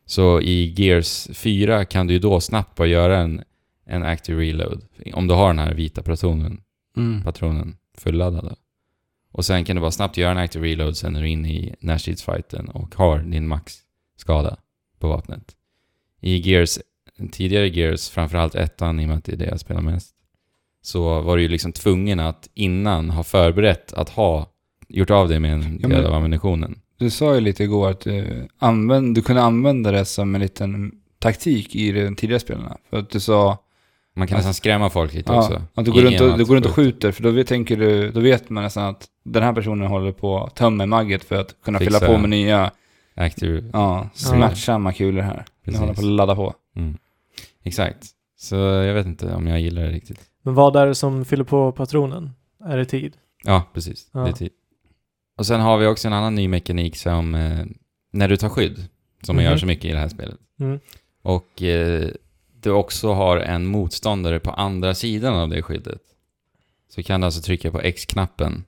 Så 0.05 0.41
i 0.41 0.73
Gears 0.77 1.27
4 1.33 1.85
kan 1.85 2.07
du 2.07 2.13
ju 2.13 2.19
då 2.19 2.39
snabbt 2.41 2.75
bara 2.77 2.87
göra 2.87 3.17
en, 3.19 3.43
en 3.85 4.03
active 4.03 4.41
reload. 4.41 4.81
Om 5.13 5.27
du 5.27 5.33
har 5.33 5.47
den 5.47 5.59
här 5.59 5.73
vita 5.73 6.03
patronen, 6.03 6.61
Mm. 6.97 7.23
patronen 7.23 7.77
fulladdad. 7.97 8.55
Och 9.31 9.45
sen 9.45 9.65
kan 9.65 9.75
du 9.75 9.79
bara 9.81 9.91
snabbt 9.91 10.17
göra 10.17 10.31
en 10.31 10.37
active 10.37 10.67
reload 10.67 10.97
sen 10.97 11.15
är 11.15 11.21
du 11.21 11.29
inne 11.29 11.49
i 11.53 11.75
närstridsfighten 11.79 12.69
och 12.69 12.95
har 12.95 13.19
din 13.19 13.47
max-skada 13.47 14.57
på 14.99 15.07
vapnet. 15.07 15.55
I 16.21 16.37
Gears, 16.37 16.79
tidigare 17.31 17.67
Gears, 17.69 18.09
framförallt 18.09 18.55
ettan 18.55 18.99
i 18.99 19.03
och 19.03 19.07
med 19.09 19.17
att 19.17 19.23
det 19.25 19.31
är 19.31 19.37
det 19.37 19.45
jag 19.45 19.59
spelar 19.59 19.81
mest, 19.81 20.15
så 20.87 21.21
var 21.21 21.35
du 21.37 21.41
ju 21.43 21.47
liksom 21.49 21.71
tvungen 21.73 22.19
att 22.19 22.49
innan 22.53 23.09
ha 23.09 23.23
förberett 23.23 23.93
att 23.93 24.09
ha 24.09 24.47
gjort 24.87 25.09
av 25.09 25.29
dig 25.29 25.39
med 25.39 25.53
en 25.53 25.79
Ja, 25.81 25.89
del 25.89 26.05
av 26.05 26.13
ammunitionen. 26.13 26.79
Du 26.97 27.09
sa 27.09 27.35
ju 27.35 27.41
lite 27.41 27.63
igår 27.63 27.89
att 27.89 27.99
du, 28.01 28.47
använd, 28.59 29.15
du 29.15 29.21
kunde 29.21 29.41
använda 29.41 29.91
det 29.91 30.05
som 30.05 30.35
en 30.35 30.41
liten 30.41 30.91
taktik 31.19 31.75
i 31.75 31.91
de 31.91 32.15
tidigare 32.15 32.39
spelarna. 32.39 32.77
För 32.89 32.97
att 32.99 33.09
du 33.09 33.19
sa 33.19 33.57
Man 34.15 34.27
kan 34.27 34.35
Alltså- 34.35 34.47
nästan 34.49 34.53
skrämma 34.53 34.89
folk 34.89 35.13
lite 35.13 35.31
ja, 35.33 35.39
också. 35.39 35.61
att 35.73 35.85
du 35.85 35.91
går, 35.91 36.01
runt 36.01 36.21
och, 36.21 36.37
du 36.37 36.45
går 36.45 36.55
runt 36.55 36.65
och 36.65 36.71
skjuter, 36.75 37.11
för 37.11 37.23
då 37.23 37.31
vet, 37.31 37.47
tänker 37.47 37.77
du, 37.77 38.11
då 38.11 38.19
vet 38.19 38.49
man 38.49 38.63
nästan 38.63 38.83
att 38.85 39.05
den 39.25 39.43
här 39.43 39.53
personen 39.53 39.87
håller 39.87 40.11
på 40.11 40.43
att 40.43 40.55
tömma 40.55 40.85
magget 40.85 41.23
för 41.23 41.35
att 41.35 41.55
kunna 41.63 41.79
Fixa, 41.79 41.99
fylla 41.99 42.13
på 42.13 42.17
med 42.21 42.29
nya, 42.29 42.71
Active, 43.15 43.63
ja, 43.73 44.09
smärtsamma 44.13 44.93
kulor 44.93 45.21
här. 45.21 45.45
Nu 45.63 45.77
håller 45.77 45.93
på 45.93 45.99
att 46.01 46.05
ladda 46.07 46.35
på. 46.35 46.53
mm. 46.75 46.97
Exakt. 47.63 48.05
Så 48.39 48.55
jag 48.55 48.93
vet 48.93 49.05
inte 49.05 49.33
om 49.35 49.47
jag 49.47 49.59
gillar 49.61 49.81
det 49.81 49.89
riktigt. 49.91 50.19
Men 50.47 50.55
vad 50.55 50.75
är 50.75 50.87
det 50.87 50.95
som 50.95 51.25
fyller 51.25 51.43
på 51.43 51.71
patronen? 51.71 52.31
Är 52.65 52.77
det 52.77 52.85
tid? 52.85 53.17
Ja, 53.43 53.63
precis. 53.73 54.09
Ja. 54.13 54.19
Det 54.19 54.29
är 54.29 54.33
tid. 54.33 54.51
Och 55.37 55.45
sen 55.45 55.61
har 55.61 55.77
vi 55.77 55.87
också 55.87 56.07
en 56.07 56.13
annan 56.13 56.35
ny 56.35 56.47
mekanik 56.47 56.95
som 56.97 57.35
eh, 57.35 57.65
när 58.11 58.27
du 58.27 58.37
tar 58.37 58.49
skydd, 58.49 58.87
som 59.23 59.35
man 59.35 59.43
Mhm. 59.45 59.51
gör 59.51 59.57
så 59.57 59.65
mycket 59.65 59.85
i 59.85 59.91
det 59.93 59.99
här 59.99 60.09
spelet. 60.09 60.37
Mm. 60.59 60.79
Och 61.21 61.63
eh, 61.63 62.09
du 62.61 62.71
också 62.71 63.13
har 63.13 63.37
en 63.37 63.65
motståndare 63.65 64.39
på 64.39 64.51
andra 64.51 64.93
sidan 64.93 65.35
av 65.35 65.49
det 65.49 65.61
skyddet. 65.61 66.01
Så 66.89 67.03
kan 67.03 67.21
du 67.21 67.25
alltså 67.25 67.41
trycka 67.41 67.71
på 67.71 67.79
X-knappen 67.79 68.63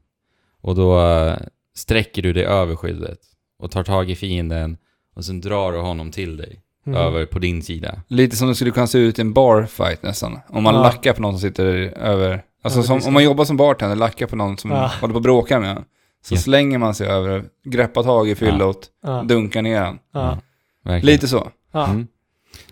och 0.61 0.75
då 0.75 1.01
eh, 1.09 1.37
sträcker 1.75 2.21
du 2.21 2.33
dig 2.33 2.43
över 2.45 2.75
skyddet 2.75 3.19
och 3.59 3.71
tar 3.71 3.83
tag 3.83 4.09
i 4.09 4.15
fienden 4.15 4.77
och 5.13 5.25
sen 5.25 5.41
drar 5.41 5.71
du 5.71 5.77
honom 5.79 6.11
till 6.11 6.37
dig, 6.37 6.61
Mm. 6.87 6.99
över 7.01 7.25
på 7.25 7.39
din 7.39 7.61
sida. 7.61 8.01
Lite 8.07 8.35
som 8.35 8.47
det 8.47 8.55
skulle 8.55 8.71
kunna 8.71 8.87
se 8.87 8.97
ut 8.97 9.19
i 9.19 9.21
en 9.21 9.33
barfight 9.33 10.03
nästan. 10.03 10.39
Om 10.49 10.63
man 10.63 10.75
Ja. 10.75 10.81
lackar 10.81 11.13
på 11.13 11.21
någon 11.21 11.33
som 11.33 11.39
sitter 11.49 11.65
över... 11.97 12.43
Alltså 12.63 12.79
Över 12.79 12.87
som, 12.99 13.07
om 13.07 13.13
man 13.13 13.23
jobbar 13.23 13.45
som 13.45 13.57
bartender, 13.57 13.95
lackar 13.95 14.27
på 14.27 14.35
någon 14.35 14.57
som 14.57 14.71
Ja. 14.71 14.91
håller 15.01 15.13
på 15.13 15.17
att 15.17 15.23
bråka 15.23 15.59
med 15.59 15.71
en. 15.77 15.83
Så 16.25 16.33
Ja. 16.35 16.39
slänger 16.39 16.77
man 16.77 16.95
sig 16.95 17.07
över, 17.07 17.43
greppar 17.65 18.03
tag 18.03 18.29
i 18.29 18.35
fyllot, 18.35 18.87
Ja. 19.03 19.23
dunkar 19.23 19.61
ner 19.61 19.81
den. 19.81 19.99
Ja. 20.13 20.37
Verkligen. 20.83 21.05
Lite 21.13 21.27
så. 21.27 21.49
Ja. 21.71 21.87
Mm. 21.87 22.07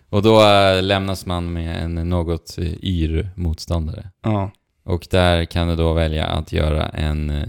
Och 0.09 0.21
då 0.21 0.41
äh, 0.43 0.83
lämnas 0.83 1.25
man 1.25 1.53
med 1.53 1.83
en 1.83 2.09
något 2.09 2.57
eh, 2.57 2.83
yr 2.83 3.29
motståndare. 3.35 4.11
Ja. 4.23 4.51
Och 4.85 5.07
där 5.11 5.45
kan 5.45 5.67
du 5.67 5.75
då 5.75 5.93
välja 5.93 6.25
att 6.25 6.51
göra 6.51 6.89
en 6.89 7.29
eh, 7.29 7.47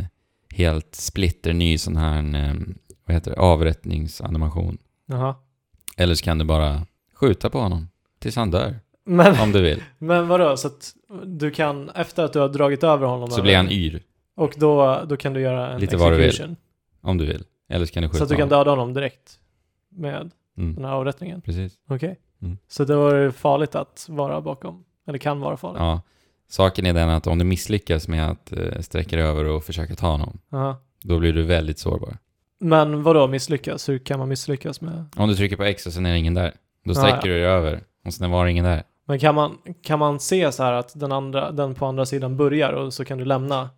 helt 0.54 0.94
splitter 0.94 1.52
ny 1.52 1.78
sån 1.78 1.96
här, 1.96 2.18
eh, 2.48 2.54
vad 3.06 3.14
heter 3.14 3.30
det, 3.30 3.36
avrättningsanimation. 3.40 4.78
Jaha. 5.06 5.34
Eller 5.98 6.14
så 6.14 6.24
kan 6.24 6.38
du 6.38 6.44
bara 6.44 6.86
skjuta 7.14 7.50
på 7.50 7.58
honom 7.60 7.88
tills 8.18 8.36
han 8.36 8.50
dör, 8.50 8.74
Men, 9.04 9.40
om 9.40 9.52
du 9.52 9.62
vill. 9.62 9.82
men 9.98 10.28
vadå, 10.28 10.56
så 10.56 10.66
att 10.68 10.94
du 11.24 11.50
kan, 11.50 11.90
efter 11.90 12.24
att 12.24 12.32
du 12.32 12.38
har 12.38 12.48
dragit 12.48 12.84
över 12.84 13.06
honom 13.06 13.30
Så 13.30 13.42
blir 13.42 13.56
han 13.56 13.70
yr, 13.70 14.02
Och 14.34 14.54
då, 14.56 15.02
då 15.08 15.16
kan 15.16 15.32
du 15.32 15.40
göra 15.40 15.72
en 15.72 15.80
Lite 15.80 15.96
vad 15.96 16.12
du 16.12 16.16
vill. 16.16 16.26
execution. 16.28 16.56
om 17.00 17.18
du 17.18 17.26
vill. 17.26 17.44
Eller 17.68 17.86
så 17.86 17.92
kan 17.92 18.02
du 18.02 18.08
skjuta 18.08 18.18
Så 18.18 18.24
att 18.24 18.30
du 18.30 18.36
kan 18.36 18.48
döda 18.48 18.70
honom 18.70 18.94
direkt 18.94 19.38
med 19.88 20.30
Mm, 20.58 20.74
den 20.74 20.84
här 20.84 20.92
avrättningen. 20.92 21.40
precis. 21.40 21.72
Okej. 21.88 22.16
Mm. 22.42 22.58
Så 22.68 22.84
det 22.84 22.96
var 22.96 23.30
farligt 23.30 23.74
att 23.74 24.06
vara 24.08 24.40
bakom, 24.40 24.84
eller 25.06 25.18
kan 25.18 25.40
vara 25.40 25.56
farligt. 25.56 25.80
Ja. 25.80 26.00
Saken 26.48 26.86
är 26.86 26.92
den 26.94 27.08
att 27.08 27.26
om 27.26 27.38
du 27.38 27.44
misslyckas 27.44 28.08
med 28.08 28.30
att 28.30 28.52
eh, 28.52 28.80
sträcka 28.80 29.16
dig 29.16 29.24
över 29.24 29.44
och 29.44 29.64
försöka 29.64 29.94
ta 29.94 30.06
honom, 30.10 30.38
Aha. 30.52 30.76
då 31.02 31.18
blir 31.18 31.32
du 31.32 31.42
väldigt 31.42 31.78
sårbar. 31.78 32.16
Men 32.60 33.02
vadå 33.02 33.26
misslyckas? 33.26 33.88
Hur 33.88 33.98
kan 33.98 34.18
man 34.18 34.28
misslyckas 34.28 34.80
med? 34.80 35.04
Om 35.16 35.28
du 35.28 35.34
trycker 35.34 35.56
på 35.56 35.64
X 35.64 35.86
och 35.86 35.92
sen 35.92 36.06
är 36.06 36.12
det 36.12 36.18
ingen 36.18 36.34
där, 36.34 36.54
då 36.84 36.94
sträcker 36.94 37.16
ja. 37.16 37.20
du 37.22 37.30
dig 37.32 37.44
över 37.44 37.80
och 38.04 38.14
sen 38.14 38.30
var 38.30 38.44
det 38.44 38.50
ingen 38.50 38.64
där. 38.64 38.82
Men 39.06 39.18
kan 39.18 39.34
man, 39.34 39.58
kan 39.82 39.98
man 39.98 40.20
se 40.20 40.52
så 40.52 40.62
här 40.62 40.72
att 40.72 41.00
den, 41.00 41.12
andra, 41.12 41.52
den 41.52 41.74
på 41.74 41.86
andra 41.86 42.06
sidan 42.06 42.36
börjar 42.36 42.72
och 42.72 42.94
så 42.94 43.04
kan 43.04 43.18
du 43.18 43.24
lämna? 43.24 43.70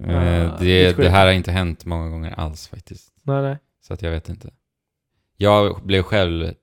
Eh, 0.00 0.12
Ja, 0.12 0.56
det, 0.60 0.96
det 0.96 1.08
här 1.08 1.26
har 1.26 1.32
inte 1.32 1.52
hänt 1.52 1.84
många 1.84 2.08
gånger 2.08 2.30
alls 2.30 2.68
faktiskt. 2.68 3.12
Nej, 3.22 3.42
nej. 3.42 3.58
Så 3.80 3.94
att 3.94 4.02
jag 4.02 4.10
vet 4.10 4.28
inte. 4.28 4.50
Jag 5.36 5.82
blev 5.82 6.02
själv 6.02 6.54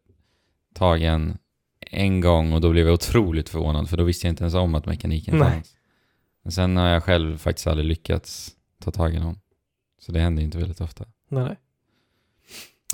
tagen 0.75 1.37
en 1.79 2.21
gång 2.21 2.53
och 2.53 2.61
då 2.61 2.71
blev 2.71 2.85
jag 2.85 2.93
otroligt 2.93 3.49
förvånad 3.49 3.89
för 3.89 3.97
då 3.97 4.03
visste 4.03 4.27
jag 4.27 4.31
inte 4.31 4.43
ens 4.43 4.55
om 4.55 4.75
att 4.75 4.85
mekaniken 4.85 5.37
Nej. 5.37 5.51
fanns. 5.51 5.75
Men 6.43 6.51
sen 6.51 6.77
har 6.77 6.87
jag 6.87 7.03
själv 7.03 7.37
faktiskt 7.37 7.67
aldrig 7.67 7.87
lyckats 7.87 8.51
ta 8.83 8.91
tag 8.91 9.15
i 9.15 9.19
någon. 9.19 9.39
Så 9.99 10.11
det 10.11 10.19
händer 10.19 10.43
inte 10.43 10.57
väldigt 10.57 10.81
ofta. 10.81 11.05
nej, 11.29 11.43
nej. 11.43 11.55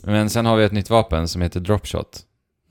Men 0.04 0.30
sen 0.30 0.46
har 0.46 0.58
vi 0.58 0.64
ett 0.64 0.72
nytt 0.72 0.90
vapen 0.90 1.28
som 1.28 1.42
heter 1.42 1.60
Dropshot. 1.60 2.20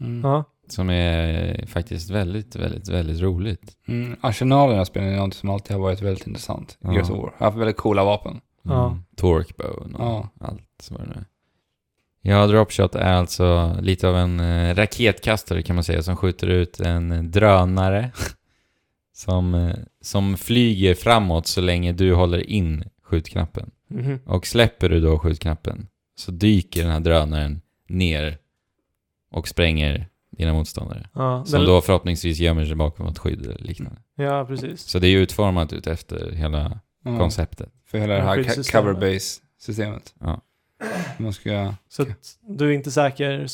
Mm. 0.00 0.20
Ja. 0.30 0.44
Som 0.68 0.90
är 0.90 1.66
faktiskt 1.66 2.10
väldigt, 2.10 2.56
väldigt, 2.56 2.88
väldigt 2.88 3.20
roligt. 3.20 3.76
Mm. 3.88 4.16
Arsenalen 4.20 4.76
jag 4.76 4.86
spelar 4.86 5.06
är 5.06 5.16
något 5.16 5.34
som 5.34 5.50
alltid 5.50 5.76
har 5.76 5.82
varit 5.82 6.02
väldigt 6.02 6.26
intressant. 6.26 6.76
Ja. 6.80 6.92
Gears 6.92 7.10
of 7.10 7.16
War. 7.18 7.32
Jag 7.38 7.38
har 7.38 7.46
haft 7.46 7.58
väldigt 7.58 7.76
coola 7.76 8.04
vapen. 8.04 8.40
Ja. 8.62 8.86
Mm. 8.86 9.02
Torquebone 9.16 9.98
och 9.98 10.04
Ja. 10.04 10.28
allt 10.40 10.88
vad 10.90 11.00
det 11.00 11.06
nu 11.06 11.12
är. 11.14 11.24
Ja, 12.26 12.46
Dropshot 12.46 12.94
är 12.94 13.12
alltså 13.12 13.76
lite 13.80 14.08
av 14.08 14.16
en 14.16 14.40
eh, 14.40 14.74
raketkastare 14.74 15.62
kan 15.62 15.76
man 15.76 15.84
säga 15.84 16.02
som 16.02 16.16
skjuter 16.16 16.46
ut 16.46 16.80
en 16.80 17.30
drönare 17.30 18.10
som, 19.12 19.54
eh, 19.54 19.76
som 20.00 20.36
flyger 20.36 20.94
framåt 20.94 21.46
så 21.46 21.60
länge 21.60 21.92
du 21.92 22.14
håller 22.14 22.50
in 22.50 22.84
skjutknappen. 23.02 23.70
Mhm. 23.88 24.18
Och 24.24 24.46
släpper 24.46 24.88
du 24.88 25.00
då 25.00 25.18
skjutknappen 25.18 25.86
så 26.16 26.30
dyker 26.30 26.82
den 26.82 26.90
här 26.92 27.00
drönaren 27.00 27.60
ner 27.88 28.38
och 29.30 29.48
spränger 29.48 30.08
dina 30.30 30.52
motståndare. 30.52 31.08
Ja, 31.14 31.44
Som 31.44 31.58
den- 31.60 31.68
då 31.68 31.80
förhoppningsvis 31.80 32.38
gömmer 32.38 32.64
sig 32.64 32.74
bakom 32.76 33.06
ett 33.06 33.18
skydd 33.18 33.46
eller 33.46 33.58
liknande. 33.58 33.98
ja, 34.16 34.44
precis. 34.46 34.80
Så 34.82 34.98
det 34.98 35.06
är 35.06 35.10
ju 35.10 35.18
utformat 35.18 35.72
ut 35.72 35.86
efter 35.86 36.30
hela 36.32 36.80
Ja. 37.04 37.18
konceptet. 37.18 37.70
För 37.86 37.98
hela 37.98 38.12
det 38.14 38.20
Ja, 38.20 38.26
här 38.26 38.34
skyddssystemet. 38.36 38.84
cover 38.96 39.12
base 39.14 39.40
systemet. 39.58 40.14
Ja. 40.20 40.40
Man 41.18 41.32
ska... 41.32 41.74
Så 41.88 42.02
att 42.02 42.08
du 42.48 42.68
är 42.68 42.72
inte 42.72 42.90
säker 42.90 43.46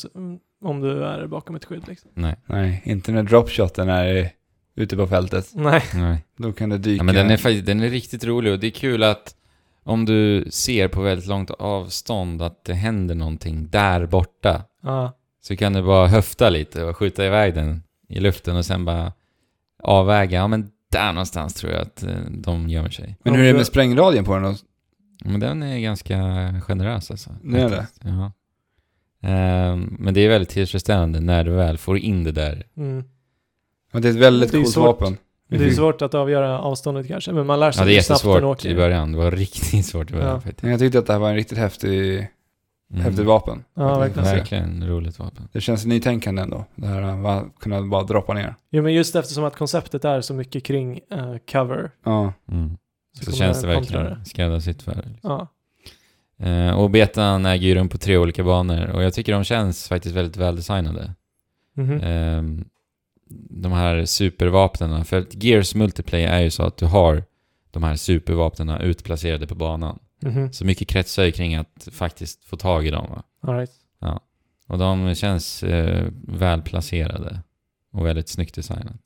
om 0.61 0.81
du 0.81 1.03
är 1.03 1.27
bakom 1.27 1.55
ett 1.55 1.65
skydd 1.65 1.87
liksom. 1.87 2.11
Nej, 2.13 2.35
Nej, 2.45 2.81
inte 2.85 3.11
när 3.11 3.23
dropshoten 3.23 3.89
är 3.89 4.29
ute 4.75 4.97
på 4.97 5.07
fältet. 5.07 5.51
Nej. 5.53 5.81
nej. 5.93 6.25
Då 6.37 6.51
kan 6.53 6.69
det 6.69 6.77
dyka... 6.77 6.97
Ja, 6.99 7.03
men 7.03 7.15
den 7.15 7.31
är, 7.31 7.61
den 7.61 7.81
är 7.81 7.89
riktigt 7.89 8.23
rolig 8.23 8.53
och 8.53 8.59
det 8.59 8.67
är 8.67 8.71
kul 8.71 9.03
att 9.03 9.35
om 9.83 10.05
du 10.05 10.45
ser 10.51 10.87
på 10.87 11.01
väldigt 11.01 11.27
långt 11.27 11.51
avstånd 11.51 12.41
att 12.41 12.63
det 12.65 12.73
händer 12.73 13.15
någonting 13.15 13.67
där 13.69 14.05
borta 14.05 14.63
Ja. 14.83 15.17
så 15.41 15.55
kan 15.55 15.73
du 15.73 15.81
bara 15.81 16.07
höfta 16.07 16.49
lite 16.49 16.83
och 16.83 16.97
skjuta 16.97 17.25
iväg 17.25 17.53
den 17.55 17.83
i 18.09 18.19
luften 18.19 18.55
och 18.55 18.65
sen 18.65 18.85
bara 18.85 19.13
avväga, 19.83 20.37
ja 20.37 20.47
men 20.47 20.71
där 20.91 21.13
någonstans 21.13 21.53
tror 21.53 21.71
jag 21.73 21.81
att 21.81 22.03
eh, 22.03 22.15
de 22.29 22.69
gömmer 22.69 22.89
sig. 22.89 23.17
Men 23.23 23.35
hur 23.35 23.43
är 23.43 23.47
det 23.47 23.57
med 23.57 23.65
sprängradien 23.67 24.25
på 24.25 24.33
den 24.33 24.43
då? 24.43 24.55
Men 25.25 25.39
den 25.39 25.63
är 25.63 25.79
ganska 25.79 26.15
generös 26.61 27.11
alltså. 27.11 27.29
Det 27.43 27.61
är 27.61 27.69
det? 27.69 27.87
Ja. 28.03 28.31
Ehm, 29.23 29.95
men 29.99 30.13
det 30.13 30.21
är 30.21 30.29
väldigt 30.29 30.49
tillfredsställande 30.49 31.19
när 31.19 31.43
du 31.43 31.51
väl 31.51 31.77
får 31.77 31.97
in 31.97 32.23
det 32.23 32.31
där. 32.31 32.63
Mm. 32.77 33.03
Ja, 33.91 33.99
Det 33.99 34.07
är 34.07 34.11
ett 34.11 34.17
väldigt 34.17 34.51
coolt 34.51 34.69
svårt. 34.69 35.01
vapen. 35.01 35.17
Det 35.59 35.65
är 35.65 35.71
svårt 35.71 36.01
att 36.01 36.13
avgöra 36.13 36.59
avståndet 36.59 37.07
kanske, 37.07 37.31
men 37.31 37.45
man 37.47 37.59
lär 37.59 37.71
sig 37.71 37.81
Ja, 37.81 37.85
det 37.85 37.91
är 37.91 37.95
hur 37.95 38.01
snabbt 38.01 38.23
den 38.23 38.31
jättesvårt 38.31 38.57
åker. 38.57 38.69
i 38.69 38.75
början. 38.75 39.11
Det 39.11 39.17
var 39.17 39.31
riktigt 39.31 39.85
svårt 39.91 40.09
i 40.11 40.13
början 40.13 40.29
Ja. 40.29 40.41
faktiskt. 40.41 40.63
Jag 40.63 40.79
tyckte 40.79 40.99
att 40.99 41.07
det 41.07 41.13
här 41.13 41.19
var 41.19 41.29
en 41.29 41.35
riktigt 41.35 41.57
häftig, 41.57 42.27
Mm. 42.93 43.03
häftigt 43.03 43.25
vapen. 43.25 43.63
Ja, 43.73 43.99
verkligen. 43.99 44.23
Verkligen 44.25 44.87
roligt 44.87 45.19
vapen. 45.19 45.47
Det 45.51 45.61
känns 45.61 45.85
nytänkande 45.85 46.41
ändå. 46.41 46.65
Det 46.75 46.87
här 46.87 47.27
att 47.27 47.55
kunna 47.59 47.81
bara 47.81 48.03
droppa 48.03 48.33
ner. 48.33 48.55
Jo, 48.71 48.83
men 48.83 48.93
just 48.93 49.15
eftersom 49.15 49.43
att 49.43 49.55
konceptet 49.55 50.05
är 50.05 50.21
så 50.21 50.33
mycket 50.33 50.63
kring 50.63 50.99
eh, 51.11 51.35
cover 51.51 51.91
Ja. 52.05 52.33
Mm. 52.51 52.77
så, 53.19 53.25
Så, 53.25 53.37
känns 53.37 53.61
det 53.61 53.67
verkligen 53.67 54.25
skräddarsytt 54.25 54.81
för 54.81 54.91
det. 54.95 55.09
liksom. 55.09 55.29
Ja. 55.29 55.47
Eh, 56.47 56.79
och 56.79 56.89
betan 56.89 57.45
äger 57.45 57.67
ju 57.67 57.75
rum 57.75 57.89
på 57.89 57.97
tre 57.97 58.17
olika 58.17 58.43
banor 58.43 58.87
och 58.89 59.03
jag 59.03 59.13
tycker 59.13 59.33
de 59.33 59.43
känns 59.43 59.87
faktiskt 59.87 60.15
väldigt 60.15 60.37
väldesignade. 60.37 61.13
Mhm. 61.75 61.93
Eh, 62.01 62.65
de 63.49 63.71
här 63.71 64.05
supervapnen, 64.05 65.05
för 65.05 65.19
att 65.19 65.43
Gears 65.43 65.75
multiplayer 65.75 66.27
är 66.27 66.41
ju 66.41 66.49
så 66.49 66.63
att 66.63 66.77
du 66.77 66.85
har 66.85 67.23
de 67.71 67.83
här 67.83 67.95
supervapnen 67.95 68.69
utplacerade 68.81 69.47
på 69.47 69.55
banan. 69.55 69.99
Mhm. 70.21 70.53
Så 70.53 70.65
mycket 70.65 70.87
kretsar 70.87 71.23
ju 71.23 71.31
kring 71.31 71.55
att 71.55 71.87
faktiskt 71.91 72.45
få 72.45 72.57
tag 72.57 72.87
i 72.87 72.91
dem. 72.91 73.07
Va? 73.09 73.23
All 73.41 73.57
right. 73.57 73.71
Och 74.67 74.77
de 74.77 75.15
känns 75.15 75.63
eh, 75.63 76.07
välplacerade 76.27 77.39
och 77.91 78.05
väldigt 78.05 78.29
snyggt 78.29 78.55
designat. 78.55 78.97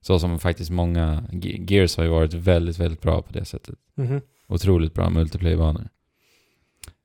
Så 0.00 0.18
som 0.18 0.38
faktiskt 0.38 0.70
många, 0.70 1.24
Ge- 1.32 1.64
Gears 1.68 1.96
har 1.96 2.04
ju 2.04 2.10
varit 2.10 2.34
väldigt, 2.34 2.78
väldigt 2.78 3.02
bra 3.02 3.22
på 3.22 3.32
det 3.32 3.44
sättet. 3.44 3.74
Mhm. 3.94 4.20
Otroligt 4.48 4.94
bra 4.94 5.10
multiplayer-banor. 5.10 5.88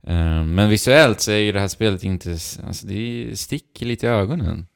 Eh, 0.03 0.43
men 0.43 0.69
visuellt 0.69 1.19
så 1.21 1.31
är 1.31 1.37
ju 1.37 1.51
det 1.51 1.59
här 1.59 1.67
spelet 1.67 2.03
inte, 2.03 2.31
alltså 2.67 2.87
det 2.87 3.31
sticker 3.39 3.85
lite 3.85 4.05
i 4.05 4.09
ögonen. 4.09 4.67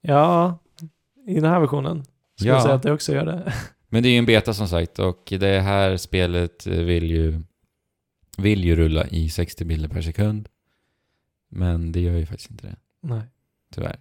Ja, 0.00 0.58
i 1.26 1.34
den 1.34 1.44
här 1.50 1.60
versionen 1.60 2.04
skulle 2.36 2.50
Ja. 2.50 2.56
jag 2.56 2.62
säga 2.62 2.74
att 2.74 2.82
det 2.82 2.92
också 2.92 3.12
gör 3.14 3.26
det. 3.26 3.52
Men 3.88 4.02
det 4.02 4.08
är 4.08 4.10
ju 4.10 4.18
en 4.18 4.26
beta 4.26 4.54
som 4.54 4.68
sagt 4.68 4.98
och 4.98 5.32
det 5.40 5.60
här 5.60 5.96
spelet 5.96 6.66
vill 6.66 7.10
ju, 7.10 7.40
vill 8.38 8.64
ju 8.64 8.76
rulla 8.76 9.06
i 9.06 9.28
60 9.28 9.64
bilder 9.64 9.88
per 9.88 10.00
sekund. 10.02 10.48
Men 11.50 11.92
det 11.92 12.00
gör 12.00 12.16
ju 12.16 12.26
faktiskt 12.26 12.50
inte 12.50 12.66
det, 12.66 12.76
Nej. 13.02 13.22
tyvärr. 13.74 13.96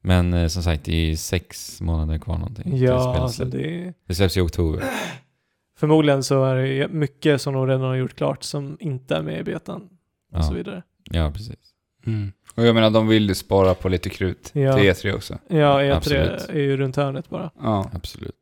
Men 0.00 0.34
eh, 0.34 0.48
som 0.48 0.62
sagt, 0.62 0.84
det 0.84 0.92
är 0.94 1.06
ju 1.06 1.16
sex 1.16 1.80
månader 1.80 2.18
kvar 2.18 2.38
någonting. 2.38 2.76
Ja, 2.76 3.16
alltså 3.18 3.42
slut. 3.42 3.52
det 3.52 3.92
det 4.06 4.14
släpps 4.14 4.36
i 4.36 4.40
oktober. 4.40 4.84
Förmodligen 5.78 6.22
så 6.22 6.44
är 6.44 6.56
det 6.56 6.88
mycket 6.88 7.40
som 7.40 7.54
de 7.54 7.66
redan 7.66 7.80
har 7.82 7.94
gjort 7.94 8.14
klart 8.14 8.42
som 8.42 8.76
inte 8.80 9.16
är 9.16 9.22
med 9.22 9.40
i 9.40 9.44
betan 9.44 9.88
och 10.32 10.44
så 10.44 10.52
Ja, 10.52 10.56
vidare. 10.56 10.82
ja, 11.10 11.30
precis. 11.30 11.74
Mm. 12.06 12.32
Och 12.54 12.66
jag 12.66 12.74
menar, 12.74 12.90
de 12.90 13.08
vill 13.08 13.28
ju 13.28 13.34
spara 13.34 13.74
på 13.74 13.88
lite 13.88 14.10
krut 14.10 14.50
Ja. 14.52 14.72
till 14.76 14.82
E3 14.82 15.12
också. 15.14 15.38
Ja, 15.48 15.80
E3 15.82 15.96
Absolut. 15.96 16.48
är 16.48 16.58
ju 16.58 16.76
runt 16.76 16.96
hörnet 16.96 17.30
bara. 17.30 17.50
Ja. 17.62 17.90
Absolut. 17.94 18.36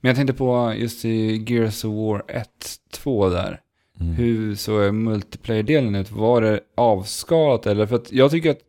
Men 0.00 0.08
jag 0.08 0.16
tänkte 0.16 0.34
på 0.34 0.74
just 0.76 1.04
i 1.04 1.44
Gears 1.48 1.84
of 1.84 1.94
War 1.94 2.22
1, 2.28 2.48
2 2.92 3.28
där. 3.28 3.60
Mm. 4.00 4.12
Hur 4.12 4.54
såg 4.54 4.94
multiplayer-delen 4.94 5.94
ut? 5.94 6.10
Var 6.10 6.40
det 6.42 6.60
avskalat 6.76 7.66
eller? 7.66 7.86
För 7.86 7.96
att 7.96 8.12
jag 8.12 8.30
tycker 8.30 8.50
att 8.50 8.60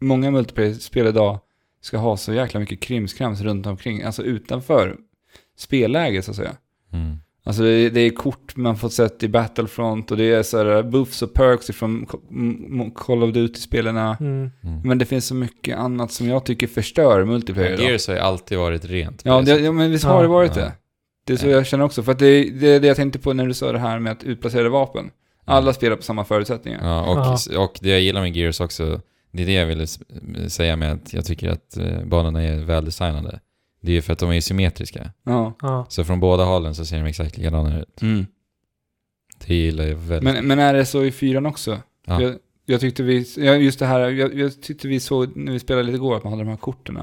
många 0.00 0.30
multiplayer-spel 0.30 1.06
idag 1.06 1.38
ska 1.80 1.98
ha 1.98 2.16
så 2.16 2.32
jäkla 2.32 2.60
mycket 2.60 2.80
krimskrams 2.80 3.40
runt 3.40 3.66
omkring, 3.66 4.02
alltså 4.02 4.22
utanför 4.22 4.96
spelläget 5.56 6.24
så 6.24 6.30
att 6.30 6.36
säga. 6.36 6.56
Mm. 6.92 7.16
Alltså 7.46 7.62
det 7.62 7.68
är, 7.70 7.90
det 7.90 8.00
är 8.00 8.10
kort 8.10 8.56
man 8.56 8.76
fått 8.76 8.92
sett 8.92 9.22
i 9.22 9.28
Battlefront 9.28 10.10
och 10.10 10.16
det 10.16 10.24
är 10.32 10.42
så 10.42 10.58
här 10.58 10.82
buffs 10.82 11.22
och 11.22 11.34
perks 11.34 11.70
ifrån 11.70 12.06
m- 12.30 12.90
Call 12.94 13.22
of 13.22 13.30
Duty-spelarna. 13.34 14.16
Mm. 14.20 14.50
Mm. 14.64 14.80
Men 14.84 14.98
det 14.98 15.04
finns 15.04 15.26
så 15.26 15.34
mycket 15.34 15.76
annat 15.78 16.12
som 16.12 16.28
jag 16.28 16.44
tycker 16.44 16.66
förstör 16.66 17.24
multiplayer 17.24 17.72
idag. 17.74 17.86
Gears 17.86 18.06
har 18.08 18.14
ju 18.14 18.20
alltid 18.20 18.58
varit 18.58 18.84
rent. 18.84 19.22
Ja, 19.24 19.40
det 19.42 19.58
ja, 19.60 19.72
men 19.72 19.90
visst 19.90 20.04
Ja. 20.04 20.10
har 20.10 20.22
det 20.22 20.28
varit 20.28 20.56
Ja. 20.56 20.62
det. 20.62 20.72
Det 21.26 21.32
är 21.32 21.36
så 21.36 21.46
Ja. 21.46 21.50
jag 21.52 21.66
känner 21.66 21.84
också. 21.84 22.02
För 22.02 22.12
att 22.12 22.18
det, 22.18 22.50
det 22.50 22.68
är 22.68 22.80
det 22.80 22.86
jag 22.86 22.96
tänkte 22.96 23.18
på 23.18 23.32
när 23.32 23.46
du 23.46 23.54
sa 23.54 23.72
det 23.72 23.78
här 23.78 23.98
med 23.98 24.12
att 24.12 24.24
utplacerade 24.24 24.68
vapen. 24.68 25.10
Alla 25.44 25.72
spelar 25.72 25.96
på 25.96 26.02
samma 26.02 26.24
förutsättningar. 26.24 26.80
Ja, 26.82 27.04
och, 27.56 27.64
och 27.64 27.78
det 27.80 27.88
jag 27.90 28.00
gillar 28.00 28.20
med 28.20 28.36
Gears 28.36 28.60
också, 28.60 29.00
det 29.32 29.42
är 29.42 29.46
det 29.46 29.52
jag 29.52 29.66
ville 29.66 29.86
säga 30.48 30.76
med 30.76 30.92
att 30.92 31.12
jag 31.14 31.24
tycker 31.24 31.48
att 31.50 31.76
eh, 31.76 32.04
banorna 32.04 32.42
är 32.42 32.64
väldesignade. 32.64 33.40
Det 33.86 33.92
är 33.92 33.94
ju 33.94 34.02
för 34.02 34.12
att 34.12 34.18
de 34.18 34.32
är 34.32 34.40
symmetriska. 34.40 35.12
Ja. 35.24 35.54
Ja. 35.62 35.86
Så 35.88 36.04
från 36.04 36.20
båda 36.20 36.44
hållen 36.44 36.74
så 36.74 36.84
ser 36.84 36.98
de 36.98 37.06
exakt 37.06 37.36
likadana 37.36 37.80
ut. 37.80 38.02
Mm. 38.02 38.26
Det 39.46 39.54
gillar 39.54 39.84
jag 39.84 39.96
väldigt. 39.96 40.34
Men, 40.34 40.46
men 40.46 40.58
är 40.58 40.74
det 40.74 40.86
så 40.86 41.04
i 41.04 41.12
fyran 41.12 41.46
också? 41.46 41.78
ja. 42.06 42.22
Jag, 42.22 42.34
jag 42.66 42.80
tyckte 42.80 43.02
vi, 43.02 43.16
just 43.60 43.78
det 43.78 43.86
här, 43.86 44.00
jag, 44.00 44.34
jag 44.34 44.62
tyckte 44.62 44.88
vi 44.88 45.00
såg 45.00 45.36
när 45.36 45.52
vi 45.52 45.58
spelade 45.58 45.82
lite 45.82 45.96
igår 45.96 46.16
att 46.16 46.24
man 46.24 46.32
hade 46.32 46.44
de 46.44 46.50
här 46.50 46.56
korten. 46.56 46.98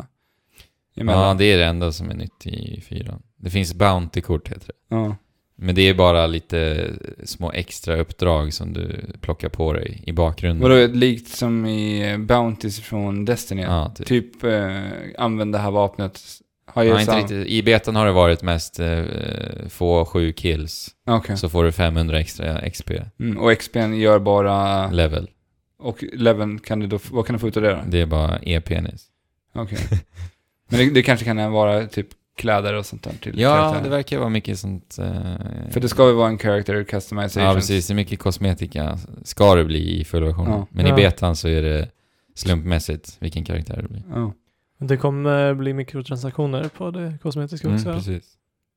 ja, 0.93 1.34
det 1.34 1.45
är 1.45 1.57
det 1.57 1.65
enda 1.65 1.91
som 1.91 2.09
är 2.09 2.13
nytt 2.13 2.47
i 2.47 2.81
fyran. 2.81 3.21
Det 3.36 3.49
finns 3.49 3.73
Bounty-kort 3.73 4.47
heter 4.47 4.67
det. 4.67 4.95
ja. 4.95 5.15
Men 5.55 5.75
det 5.75 5.81
är 5.81 5.93
bara 5.93 6.27
lite 6.27 6.89
små 7.23 7.51
extra 7.51 7.97
uppdrag 7.97 8.53
som 8.53 8.73
du 8.73 9.05
plockar 9.21 9.49
på 9.49 9.73
dig 9.73 10.03
i 10.05 10.11
bakgrunden. 10.11 10.69
Vadå, 10.69 10.93
likt 10.93 11.27
som 11.27 11.65
i 11.65 12.17
Bounties 12.17 12.79
från 12.79 13.25
Destiny? 13.25 13.61
Ja, 13.61 13.93
typ. 13.95 14.07
Typ, 14.07 14.43
eh, 14.43 14.81
använd 15.17 15.53
det 15.53 15.57
här 15.59 15.71
vapnet. 15.71 16.21
Har 16.74 16.84
jag 16.84 17.01
inte 17.01 17.17
riktigt. 17.17 17.47
I 17.47 17.63
betan 17.63 17.95
har 17.95 18.05
det 18.05 18.11
varit 18.11 18.41
mest 18.43 18.80
eh, 18.80 19.03
få 19.69 20.05
sju 20.05 20.32
kills, 20.34 20.89
Okej. 21.07 21.38
så 21.38 21.49
får 21.49 21.63
du 21.63 21.71
500 21.71 22.19
extra 22.19 22.69
XP 22.69 22.91
Mm, 23.19 23.38
och 23.38 23.51
XP'n 23.51 23.93
gör 23.95 24.19
bara... 24.19 24.91
level. 24.91 25.30
Och 25.80 26.03
leveln 26.13 26.59
kan 26.59 26.80
du 26.80 26.88
då... 26.88 26.99
Vad 27.11 27.26
kan 27.26 27.34
du 27.34 27.39
få 27.39 27.47
ut 27.47 27.57
av 27.57 27.63
det 27.63 27.69
då? 27.71 27.80
Det 27.88 28.01
är 28.01 28.05
bara 28.05 28.39
e-penis. 28.41 29.05
Okej. 29.55 29.78
Men 30.69 30.80
det, 30.80 30.89
det 30.93 31.03
kanske 31.03 31.26
kan 31.26 31.51
vara 31.51 31.86
typ 31.88 32.07
kläder 32.38 32.74
och 32.74 32.86
sånt 32.86 33.03
där 33.03 33.11
till 33.21 33.39
Ja, 33.39 33.49
karaktären. 33.55 33.84
det 33.84 33.89
verkar 33.89 34.17
vara 34.19 34.30
mycket 34.30 34.59
sånt. 34.59 34.97
eh, 34.99 35.13
För 35.71 35.80
det 35.80 35.89
ska 35.89 36.07
ju 36.07 36.13
vara 36.13 36.28
en 36.30 36.38
character 36.38 36.84
customization. 36.84 37.47
Ja, 37.47 37.53
precis. 37.55 37.88
Det 37.88 37.93
är 37.93 37.95
mycket 37.95 38.19
kosmetika. 38.19 38.99
Ska 39.24 39.55
det 39.55 39.65
bli 39.65 39.99
i 39.99 40.03
fullversionen. 40.03 40.51
Ja. 40.51 40.67
Men 40.71 40.86
Ja. 40.86 40.93
i 40.93 40.95
betan 40.95 41.36
så 41.36 41.47
är 41.47 41.61
det 41.61 41.89
slumpmässigt 42.36 43.17
vilken 43.19 43.45
karaktär 43.45 43.80
det 43.82 43.88
blir. 43.89 44.03
Ja. 44.13 44.34
Det 44.88 44.97
kommer 44.97 45.53
bli 45.53 45.73
mikrotransaktioner 45.73 46.69
på 46.77 46.91
det 46.91 47.17
kosmetiska 47.21 47.67
Mm, 47.67 47.75
också. 47.77 47.89
ja. 47.89 47.95
precis. 47.95 48.34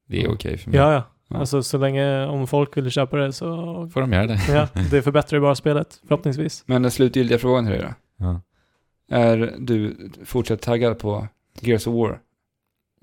Det 0.08 0.22
är 0.24 0.30
okej 0.32 0.58
för 0.58 0.70
mig. 0.70 0.80
Ja, 0.80 0.92
ja. 0.92 1.02
Ja. 1.28 1.36
Alltså 1.36 1.62
så 1.62 1.78
länge 1.78 2.26
om 2.26 2.46
folk 2.46 2.76
vill 2.76 2.90
köpa 2.90 3.16
det 3.16 3.32
så 3.32 3.46
Får 3.94 4.00
de 4.00 4.12
göra 4.12 4.26
det? 4.26 4.40
ja, 4.48 4.68
det 4.90 5.02
förbättrar 5.02 5.36
ju 5.36 5.42
bara 5.42 5.54
spelet 5.54 6.00
förhoppningsvis. 6.08 6.62
Men 6.66 6.82
den 6.82 6.90
slutgiltiga 6.90 7.38
frågan 7.38 7.64
till 7.64 7.72
dig 7.72 7.82
då? 7.82 7.94
Ja. 8.24 8.40
Är 9.16 9.54
du 9.58 10.10
fortsatt 10.24 10.62
taggad 10.62 10.98
på 10.98 11.28
Gears 11.60 11.86
of 11.86 11.94
War? 11.94 12.20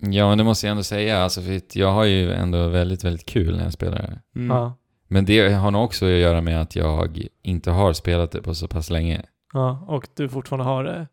Ja, 0.02 0.30
men 0.30 0.38
det 0.38 0.44
måste 0.44 0.68
jag 0.68 0.72
ändå 0.72 0.84
säga. 0.84 1.18
Alltså, 1.24 1.42
för 1.42 1.62
jag 1.80 1.92
har 1.92 2.04
ju 2.04 2.32
ändå 2.32 2.68
väldigt, 2.68 3.04
väldigt 3.04 3.26
kul 3.26 3.58
när 3.58 3.64
jag 3.64 3.74
spelar 3.74 3.98
det. 3.98 4.40
Mm. 4.40 4.58
Ja, 4.58 4.74
Men 5.08 5.26
det 5.26 5.54
har 5.54 5.72
nog 5.72 5.84
också 5.84 6.06
att 6.06 6.12
göra 6.12 6.42
med 6.42 6.62
att 6.62 6.76
jag 6.76 7.28
inte 7.42 7.72
har 7.72 7.94
spelat 7.94 8.32
det 8.32 8.42
på 8.42 8.56
så 8.56 8.68
pass 8.68 8.90
länge. 8.90 9.22
ja, 9.54 9.86
och 9.88 10.08
du 10.16 10.30
fortfarande 10.30 10.66
har 10.66 10.84
det 10.84 11.08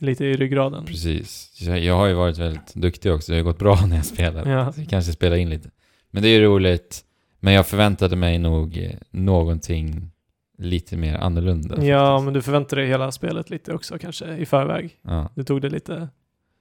lite 0.00 0.24
i 0.24 0.36
ryggraden. 0.36 0.84
Precis. 0.84 1.60
Jag, 1.60 1.96
har 1.96 2.06
ju 2.06 2.14
varit 2.14 2.38
väldigt 2.38 2.74
duktig 2.74 3.12
också. 3.12 3.32
Det 3.32 3.36
har 3.36 3.38
ju 3.38 3.44
gått 3.44 3.58
bra 3.58 3.78
när 3.86 3.96
jag 3.96 4.06
spelar. 4.06 4.50
Ja. 4.50 4.72
Så 4.72 4.80
jag 4.80 4.88
kanske 4.88 5.12
spelar 5.12 5.36
in 5.36 5.50
lite. 5.50 5.70
Men 6.10 6.22
det 6.22 6.28
är 6.28 6.38
ju 6.38 6.44
roligt. 6.44 7.04
Men 7.40 7.52
jag 7.52 7.66
förväntade 7.66 8.16
mig 8.16 8.38
nog 8.38 8.78
eh, 8.78 8.90
någonting 9.10 10.10
lite 10.58 10.96
mer 10.96 11.14
annorlunda. 11.14 11.84
Ja, 11.84 12.06
faktiskt. 12.06 12.24
men 12.24 12.34
du 12.34 12.42
förväntar 12.42 12.76
dig 12.76 12.86
hela 12.86 13.12
spelet 13.12 13.50
lite 13.50 13.74
också 13.74 13.98
kanske 13.98 14.36
i 14.36 14.46
förväg. 14.46 14.98
ja. 15.02 15.30
Du 15.34 15.42
tog 15.42 15.62
det 15.62 15.68
lite, 15.68 16.08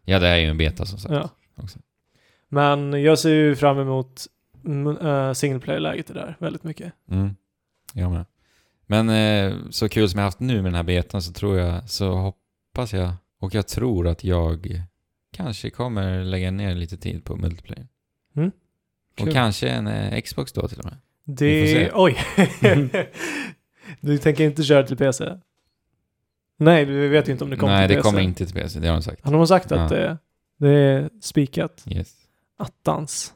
ja, 0.05 0.19
det 0.19 0.27
är 0.27 0.37
ju 0.37 0.45
en 0.45 0.57
beta 0.57 0.85
som 0.85 0.99
sagt. 0.99 1.13
ja. 1.13 1.29
Också. 1.55 1.79
Men 2.49 3.03
jag 3.03 3.19
ser 3.19 3.29
ju 3.29 3.55
fram 3.55 3.79
emot 3.79 4.27
uh, 4.67 5.33
single 5.33 5.59
player-läget 5.59 6.07
där 6.07 6.35
väldigt 6.39 6.63
mycket. 6.63 6.93
Mm. 7.11 7.35
Jag 7.93 8.11
med. 8.11 8.25
Men 8.85 9.09
eh, 9.09 9.57
så 9.69 9.89
kul 9.89 10.09
som 10.09 10.17
jag 10.17 10.25
haft 10.25 10.39
nu 10.39 10.55
med 10.55 10.65
den 10.65 10.75
här 10.75 10.83
betan 10.83 11.21
så 11.21 11.33
tror 11.33 11.57
jag, 11.57 11.89
så 11.89 12.11
hoppas 12.15 12.93
jag 12.93 13.11
och 13.43 13.55
jag 13.55 13.67
tror 13.67 14.07
att 14.07 14.23
jag 14.23 14.81
kanske 15.33 15.69
kommer 15.69 16.23
lägga 16.23 16.51
ner 16.51 16.75
lite 16.75 16.97
tid 16.97 17.23
på 17.25 17.35
multiplayer. 17.35 17.87
Mm. 18.35 18.51
Och 19.19 19.25
Kul. 19.25 19.33
kanske 19.33 19.69
en 19.69 19.87
eh, 19.87 20.21
Xbox 20.21 20.53
då 20.53 20.67
till 20.67 20.79
och 20.79 20.85
med. 20.85 20.97
Vi 21.25 21.73
Det... 21.73 21.91
Oj! 21.95 22.17
du 24.01 24.17
tänker 24.17 24.43
inte 24.43 24.63
köra 24.63 24.83
till 24.87 24.97
PC? 24.97 25.37
Nej, 26.57 26.85
du 26.85 27.07
vet 27.07 27.27
ju 27.27 27.31
inte 27.31 27.43
om 27.43 27.49
det 27.49 27.55
kommer 27.57 27.73
Nej, 27.73 27.87
till 27.87 27.95
det 27.95 28.01
PC. 28.01 28.09
kommer 28.09 28.21
inte 28.21 28.45
till 28.45 28.55
PC, 28.55 28.79
det 28.79 28.87
har 28.87 28.95
de 28.95 29.01
sagt. 29.03 29.25
Har 29.25 29.31
de 29.33 29.47
sagt 29.47 29.71
att 29.71 29.91
Ja. 29.91 29.97
det, 29.97 30.17
det 30.57 30.69
är 30.69 31.09
spikat? 31.21 31.83
Yes. 31.87 32.13
Attans. 32.57 33.33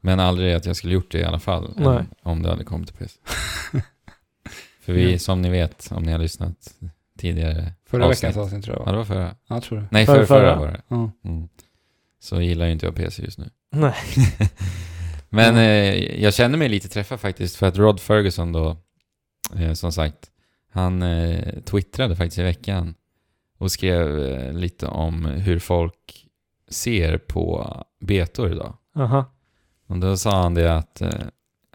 Men 0.00 0.20
aldrig 0.20 0.54
att 0.54 0.66
jag 0.66 0.76
skulle 0.76 0.94
gjort 0.94 1.10
det 1.12 1.18
i 1.18 1.24
alla 1.24 1.38
fall. 1.40 1.72
Nej. 1.76 1.86
Om, 1.86 2.06
om 2.22 2.42
det 2.42 2.48
hade 2.48 2.64
kommit 2.64 2.88
till 2.88 2.96
PC. 2.96 3.18
För 4.80 4.92
vi, 4.92 5.12
Ja. 5.12 5.18
som 5.18 5.42
ni 5.42 5.50
vet, 5.50 5.88
om 5.92 6.02
ni 6.02 6.12
har 6.12 6.18
lyssnat 6.18 6.74
tidigare 7.18 7.72
Förra 7.86 8.04
avsnitt. 8.06 8.24
veckans 8.24 8.36
avsnitt 8.36 8.64
tror 8.64 8.76
jag 8.76 8.82
Ja, 8.82 8.84
va? 8.84 8.90
det 8.92 8.96
var 8.98 9.04
förra. 9.04 9.24
Ja, 9.46 9.54
jag 9.54 9.62
tror 9.62 9.78
det. 9.78 9.88
Nej, 9.90 10.06
Förra, 10.06 10.16
förra, 10.16 10.26
förra, 10.26 10.56
förra. 10.56 10.58
var 10.58 10.66
det. 10.68 10.82
Ja. 10.88 11.10
Mm. 11.24 11.48
Så 12.20 12.40
gillar 12.40 12.66
ju 12.66 12.72
inte 12.72 12.86
jag 12.86 12.94
PC 12.94 13.22
just 13.22 13.38
nu. 13.38 13.50
Nej. 13.72 13.94
Men 15.28 15.56
Ja. 15.56 15.62
eh, 15.62 16.22
jag 16.22 16.34
känner 16.34 16.58
mig 16.58 16.68
lite 16.68 16.88
träffad 16.88 17.20
faktiskt 17.20 17.56
för 17.56 17.66
att 17.66 17.76
Rod 17.76 18.00
Ferguson 18.00 18.52
då, 18.52 18.76
eh, 19.56 19.72
som 19.72 19.92
sagt, 19.92 20.30
han 20.72 21.02
eh, 21.02 21.60
twittrade 21.64 22.16
faktiskt 22.16 22.38
i 22.38 22.42
veckan 22.42 22.94
och 23.58 23.72
skrev 23.72 24.18
eh, 24.24 24.52
lite 24.52 24.86
om 24.86 25.24
hur 25.24 25.58
folk 25.58 26.26
ser 26.68 27.18
på 27.18 27.74
betor 28.00 28.52
idag. 28.52 28.76
Aha. 28.96 29.24
Och 29.86 29.98
då 29.98 30.16
sa 30.16 30.42
han 30.42 30.54
det 30.54 30.76
att, 30.76 31.00
eh, 31.00 31.10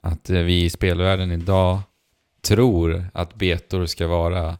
att 0.01 0.29
eh, 0.29 0.39
vi 0.39 0.63
i 0.63 0.69
spelvärlden 0.69 1.31
idag 1.31 1.79
tror 2.41 3.05
att 3.13 3.35
betor 3.35 3.85
ska 3.85 4.07
vara 4.07 4.57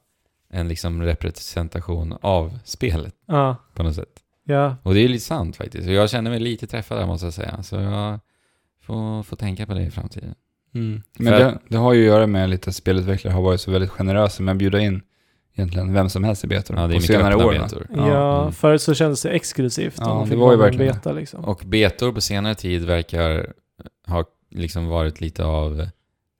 en 0.53 0.67
liksom 0.67 1.01
representation 1.01 2.17
av 2.21 2.59
spelet 2.63 3.15
Ja. 3.25 3.55
på 3.73 3.83
något 3.83 3.95
sätt. 3.95 4.19
Ja. 4.43 4.75
Och 4.83 4.93
det 4.93 4.99
är 4.99 5.01
ju 5.01 5.07
lite 5.07 5.25
sant 5.25 5.55
faktiskt. 5.55 5.87
Och 5.87 5.93
jag 5.93 6.09
känner 6.09 6.31
mig 6.31 6.39
lite 6.39 6.67
träffad 6.67 6.97
där 6.97 7.05
måste 7.05 7.25
jag 7.25 7.33
säga. 7.33 7.63
Så 7.63 7.75
jag 7.75 8.19
får, 8.81 9.23
får 9.23 9.37
tänka 9.37 9.65
på 9.65 9.73
det 9.73 9.81
i 9.81 9.91
framtiden. 9.91 10.35
Mm. 10.73 11.01
Men 11.19 11.33
det, 11.33 11.59
det 11.67 11.77
har 11.77 11.93
ju 11.93 12.01
att 12.01 12.07
göra 12.07 12.27
med 12.27 12.49
lite 12.49 12.69
att 12.69 12.75
spelutvecklare 12.75 13.33
har 13.33 13.41
varit 13.41 13.61
så 13.61 13.71
väldigt 13.71 13.89
generösa 13.89 14.43
med 14.43 14.51
att 14.51 14.57
bjuda 14.57 14.79
in 14.79 15.01
egentligen 15.53 15.93
vem 15.93 16.09
som 16.09 16.23
helst 16.23 16.43
i 16.43 16.47
betor. 16.47 16.77
Ja, 16.77 16.87
det 16.87 16.93
är 16.93 16.99
på 16.99 17.01
senare 17.01 17.35
år. 17.35 17.51
betor. 17.53 17.87
Ja, 17.95 18.07
Ja, 18.07 18.41
mm. 18.41 18.53
förut 18.53 18.81
så 18.81 18.93
kändes 18.93 19.21
det 19.21 19.29
exklusivt. 19.29 19.95
Ja, 19.97 20.11
om 20.11 20.17
man 20.17 20.29
det 20.29 20.35
var 20.35 20.51
ju 20.51 20.57
verkligen 20.57 20.93
beta 20.93 21.11
liksom. 21.11 21.45
Och 21.45 21.61
betor 21.65 22.11
på 22.11 22.21
senare 22.21 22.55
tid 22.55 22.85
verkar 22.85 23.53
ha 24.07 24.25
liksom 24.51 24.87
varit 24.87 25.21
lite 25.21 25.45
av 25.45 25.87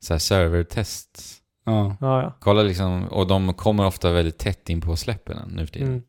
så 0.04 0.14
här 0.14 0.20
servertests. 0.20 1.41
Ja. 1.66 1.96
Ja, 2.02 2.22
ja. 2.22 2.34
Kolla 2.40 2.62
liksom, 2.64 3.04
och 3.08 3.28
de 3.28 3.54
kommer 3.54 3.86
ofta 3.86 4.12
väldigt 4.12 4.38
tätt 4.38 4.70
in 4.70 4.82
på 4.82 4.96
släppen 4.96 5.38
nu 5.56 5.66
för 5.68 5.74
tiden. 5.74 6.04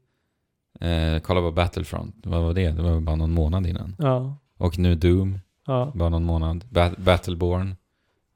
Mm. 0.81 1.15
Eh, 1.15 1.21
kolla 1.21 1.41
på 1.41 1.51
Battlefront, 1.51 2.17
vad 2.25 2.43
var 2.43 2.53
det? 2.55 2.71
Det 2.71 2.83
var 2.83 3.01
bara 3.01 3.17
någon 3.17 3.33
månad 3.33 3.67
innan. 3.67 3.97
Ja. 3.99 4.37
Och 4.59 4.79
nu 4.79 4.95
Doom, 4.95 5.39
Ja. 5.67 5.93
bara 5.95 6.09
någon 6.09 6.25
månad. 6.25 6.65
Ba- 6.71 6.95
Battleborn, 6.99 7.77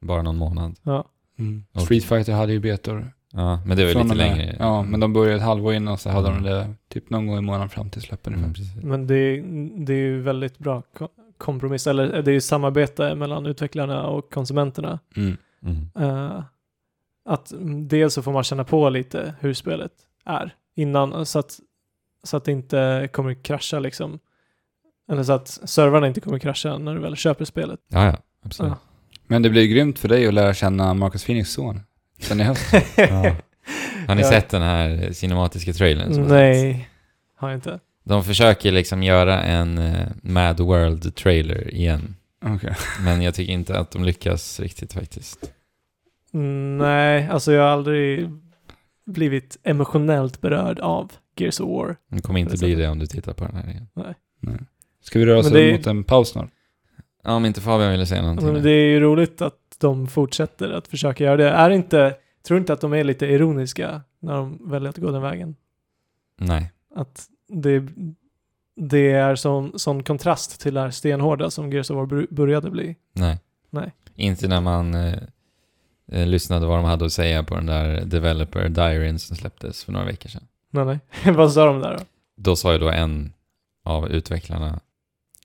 bara 0.00 0.22
någon 0.22 0.36
månad. 0.36 0.74
Ja. 0.82 1.04
Mm. 1.38 1.64
Och- 1.72 1.80
Street 1.80 2.04
Fighter 2.04 2.32
hade 2.32 2.52
ju 2.52 2.60
betor. 2.60 3.12
Ja, 3.32 3.60
men 3.66 3.76
det 3.76 3.94
var 3.94 4.02
lite 4.02 4.14
längre. 4.14 4.56
Ja, 4.58 4.82
men 4.82 5.00
de 5.00 5.12
började 5.12 5.36
ett 5.36 5.42
halvår 5.42 5.74
innan 5.74 5.92
och 5.92 6.00
så 6.00 6.10
hade 6.10 6.28
Mm. 6.30 6.42
de 6.42 6.50
det 6.50 6.74
typ 6.88 7.10
någon 7.10 7.26
gång 7.26 7.38
i 7.38 7.40
månaden 7.40 7.68
fram 7.68 7.90
till 7.90 8.02
släppen 8.02 8.34
Mm. 8.34 8.52
Men 8.82 9.06
det, 9.06 9.40
det 9.86 9.92
är 9.92 9.96
ju 9.98 10.20
väldigt 10.22 10.58
bra 10.58 10.82
ko- 10.98 11.08
kompromiss, 11.38 11.86
eller 11.86 12.22
det 12.22 12.30
är 12.30 12.34
ju 12.34 12.40
samarbete 12.40 13.14
mellan 13.14 13.46
utvecklarna 13.46 14.06
och 14.06 14.32
konsumenterna. 14.32 14.98
Mm. 15.16 15.36
Mm. 15.62 15.86
Att 17.26 17.52
mm, 17.52 17.88
dels 17.88 18.14
så 18.14 18.22
får 18.22 18.32
man 18.32 18.44
känna 18.44 18.64
på 18.64 18.90
lite 18.90 19.34
hur 19.40 19.54
spelet 19.54 19.92
är 20.24 20.54
innan 20.76 21.26
så 21.26 21.38
att, 21.38 21.58
så 22.24 22.36
att 22.36 22.44
det 22.44 22.52
inte 22.52 23.08
kommer 23.12 23.34
krascha 23.44 23.78
liksom. 23.78 24.18
Eller 25.10 25.22
så 25.22 25.32
att 25.32 25.48
servrarna 25.48 26.06
inte 26.06 26.20
kommer 26.20 26.38
krascha 26.38 26.78
när 26.78 26.94
du 26.94 27.00
väl 27.00 27.16
köper 27.16 27.44
spelet. 27.44 27.80
Ja, 27.88 28.06
ja, 28.06 28.16
absolut. 28.44 28.72
Ja. 28.72 28.78
Men 29.26 29.42
det 29.42 29.50
blir 29.50 29.62
ju 29.62 29.68
grymt 29.68 29.98
för 29.98 30.08
dig 30.08 30.26
att 30.26 30.34
lära 30.34 30.54
känna 30.54 30.94
Marcus 30.94 31.24
Phoenix 31.24 31.50
son. 31.50 31.80
Sen 32.20 32.40
i 32.40 32.44
höst. 32.44 32.72
Ja. 32.96 33.36
Har 34.08 34.14
ni 34.14 34.22
Ja. 34.22 34.28
sett 34.30 34.48
den 34.48 34.62
här 34.62 35.12
cinematiska 35.12 35.72
trailern? 35.72 36.28
Nej, 36.28 36.88
har 37.36 37.48
jag 37.48 37.56
inte. 37.56 37.80
De 38.04 38.24
försöker 38.24 38.72
liksom 38.72 39.02
göra 39.02 39.42
en 39.42 39.78
eh, 39.78 40.06
Mad 40.22 40.60
World-trailer 40.60 41.74
igen. 41.74 42.16
Okej. 42.44 42.74
Men 43.04 43.22
jag 43.22 43.34
tycker 43.34 43.52
inte 43.52 43.78
att 43.78 43.90
de 43.90 44.04
lyckas 44.04 44.60
riktigt 44.60 44.92
faktiskt. 44.92 45.52
Mm, 46.32 46.78
Nej, 46.78 47.28
alltså 47.28 47.52
jag 47.52 47.62
har 47.62 47.68
aldrig 47.68 48.30
blivit 49.06 49.58
emotionellt 49.62 50.40
berörd 50.40 50.80
av 50.80 51.12
Gears 51.36 51.60
of 51.60 51.68
War. 51.68 51.96
Det 52.08 52.22
kommer 52.22 52.40
inte 52.40 52.52
det 52.52 52.58
bli 52.58 52.74
det 52.74 52.88
om 52.88 52.98
du 52.98 53.06
tittar 53.06 53.32
på 53.32 53.44
den 53.44 53.54
här 53.56 53.70
igen. 53.70 53.88
Nej. 53.94 54.14
Ska 55.00 55.18
vi 55.18 55.26
röra 55.26 55.38
oss 55.38 55.50
det 55.50 55.72
mot 55.72 55.86
en 55.86 56.04
paus 56.04 56.28
snart? 56.28 56.50
Ja, 57.24 57.32
om 57.32 57.44
inte 57.44 57.60
Fabian 57.60 57.90
ville 57.90 58.06
säga 58.06 58.22
någonting. 58.22 58.52
Men 58.52 58.62
det 58.62 58.70
är 58.70 58.88
ju 58.88 59.00
roligt 59.00 59.42
att 59.42 59.58
de 59.78 60.06
fortsätter 60.06 60.70
att 60.70 60.88
försöka 60.88 61.24
göra 61.24 61.36
det. 61.36 61.50
Är 61.50 61.70
inte, 61.70 62.14
tror 62.46 62.60
inte 62.60 62.72
att 62.72 62.80
de 62.80 62.92
är 62.92 63.04
lite 63.04 63.26
ironiska 63.26 64.02
när 64.20 64.34
de 64.34 64.70
väljer 64.70 64.90
att 64.90 64.96
gå 64.96 65.10
den 65.10 65.22
vägen? 65.22 65.56
Nej. 66.38 66.72
Att 66.94 67.26
det, 67.48 67.88
det 68.76 69.12
är 69.12 69.34
sån, 69.34 69.78
sån 69.78 70.02
kontrast 70.02 70.60
till 70.60 70.74
det 70.74 70.80
här 70.80 70.90
stenhårda 70.90 71.50
som 71.50 71.72
Gears 71.72 71.90
of 71.90 71.96
War 71.96 72.34
började 72.34 72.70
bli. 72.70 72.96
Nej. 73.12 73.40
Nej. 73.70 73.92
Inte 74.14 74.48
när 74.48 74.60
man 74.60 74.94
eh, 76.12 76.26
lyssnade 76.26 76.66
vad 76.66 76.78
de 76.78 76.84
hade 76.84 77.04
att 77.06 77.12
säga 77.12 77.42
på 77.42 77.54
den 77.54 77.66
där 77.66 78.00
Developer 78.04 78.68
Diaryn 78.68 79.18
som 79.18 79.36
släpptes 79.36 79.84
för 79.84 79.92
några 79.92 80.06
veckor 80.06 80.28
sedan. 80.28 80.46
Nej, 80.70 80.84
nej. 80.84 81.00
Vad 81.34 81.52
sa 81.52 81.66
de 81.66 81.80
där 81.80 81.96
då? 81.98 82.04
Då 82.36 82.56
sa 82.56 82.72
ju 82.72 82.78
då 82.78 82.90
en 82.90 83.32
av 83.84 84.08
utvecklarna 84.08 84.80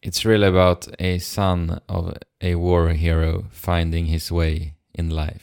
It's 0.05 0.27
really 0.27 0.47
about 0.47 0.87
a 0.99 1.19
son 1.21 1.69
of 1.85 2.05
a 2.43 2.55
war 2.57 2.87
hero 2.87 3.45
finding 3.53 4.05
his 4.05 4.31
way 4.31 4.71
in 4.93 5.15
life. 5.15 5.39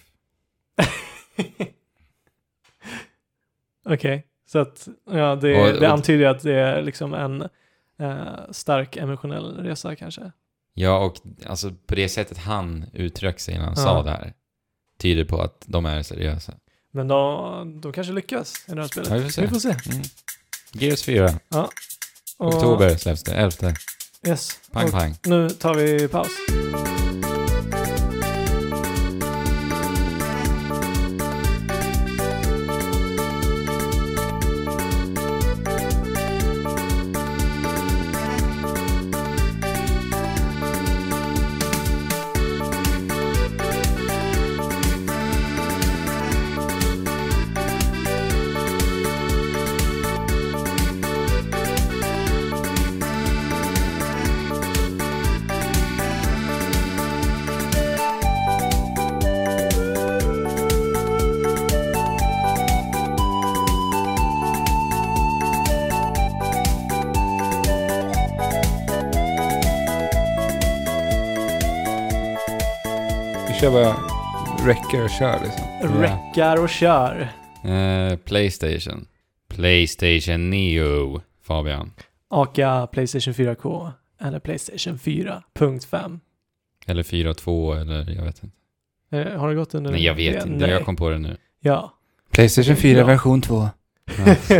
Okej, 3.84 4.26
så 4.46 4.58
att 4.58 4.88
ja, 5.10 5.36
det, 5.36 5.60
Och- 5.60 5.80
det 5.80 5.86
och- 5.86 5.92
antyder 5.92 6.26
att 6.26 6.42
det 6.42 6.54
är 6.54 6.82
liksom 6.82 7.14
en 7.14 7.42
eh, 7.98 8.50
stark 8.50 8.96
emotionell 8.96 9.56
resa 9.56 9.96
kanske. 9.96 10.32
Ja, 10.74 10.98
och 11.04 11.14
alltså 11.46 11.70
på 11.86 11.94
det 11.94 12.08
sättet 12.08 12.38
han 12.38 12.84
uttryckte 12.92 13.42
sig 13.42 13.54
när 13.54 13.64
han 13.64 13.74
Ja. 13.76 13.82
sa 13.82 14.02
det 14.02 14.10
här 14.10 14.32
tyder 14.98 15.24
på 15.24 15.42
att 15.42 15.64
de 15.66 15.86
är 15.86 16.02
seriösa. 16.02 16.52
Men 16.90 17.08
de, 17.08 17.80
de 17.80 17.92
kanske 17.92 18.12
lyckas 18.12 18.54
i 18.68 18.72
det 18.74 18.80
här 18.80 18.88
spelet. 18.88 19.10
Ja, 19.10 19.16
vi 19.16 19.22
får 19.22 19.30
se. 19.30 19.40
Vi 19.42 19.48
får 19.48 19.58
se. 19.60 19.76
Mm. 19.90 20.02
Gears 20.72 21.02
4, 21.02 21.34
Och- 21.48 21.72
oktober 22.38 22.96
släpps 22.96 23.22
det, 23.22 23.32
11. 23.34 23.74
Yes. 24.26 24.60
Pang 24.72 24.84
Och 24.86 24.92
pang. 24.92 25.14
Nu 25.24 25.50
tar 25.50 25.74
vi 25.74 26.08
paus. 26.08 26.28
Kör 73.60 73.70
bara 73.70 73.96
räcker 74.68 75.04
och 75.04 75.10
kör 75.10 75.40
liksom. 75.44 76.00
Räckar 76.02 76.62
och 76.62 76.68
kör. 76.68 77.28
Eh, 77.64 78.16
Playstation. 78.16 79.06
Playstation 79.48 80.50
Neo, 80.50 81.20
Fabian. 81.42 81.92
Aka 82.30 82.86
Playstation 82.86 83.34
4K 83.34 83.90
eller 84.20 84.38
Playstation 84.38 84.98
4.5. 84.98 86.20
Eller 86.86 87.02
4.2 87.02 87.80
eller 87.80 88.10
jag 88.10 88.24
vet 88.24 88.42
inte. 88.42 88.56
Eh, 89.32 89.40
Har 89.40 89.48
det 89.48 89.54
gått 89.54 89.74
under 89.74 89.90
Nej, 89.90 90.04
jag 90.04 90.14
vet 90.14 90.32
det? 90.44 90.50
inte. 90.52 90.66
Nej. 90.66 90.70
Jag 90.70 90.84
kom 90.84 90.96
på 90.96 91.10
det 91.10 91.18
nu. 91.18 91.36
Ja. 91.60 91.92
Playstation 92.30 92.76
4 92.76 92.98
Ja. 92.98 93.06
version 93.06 93.40
2. 93.40 93.68
Ja. 94.18 94.34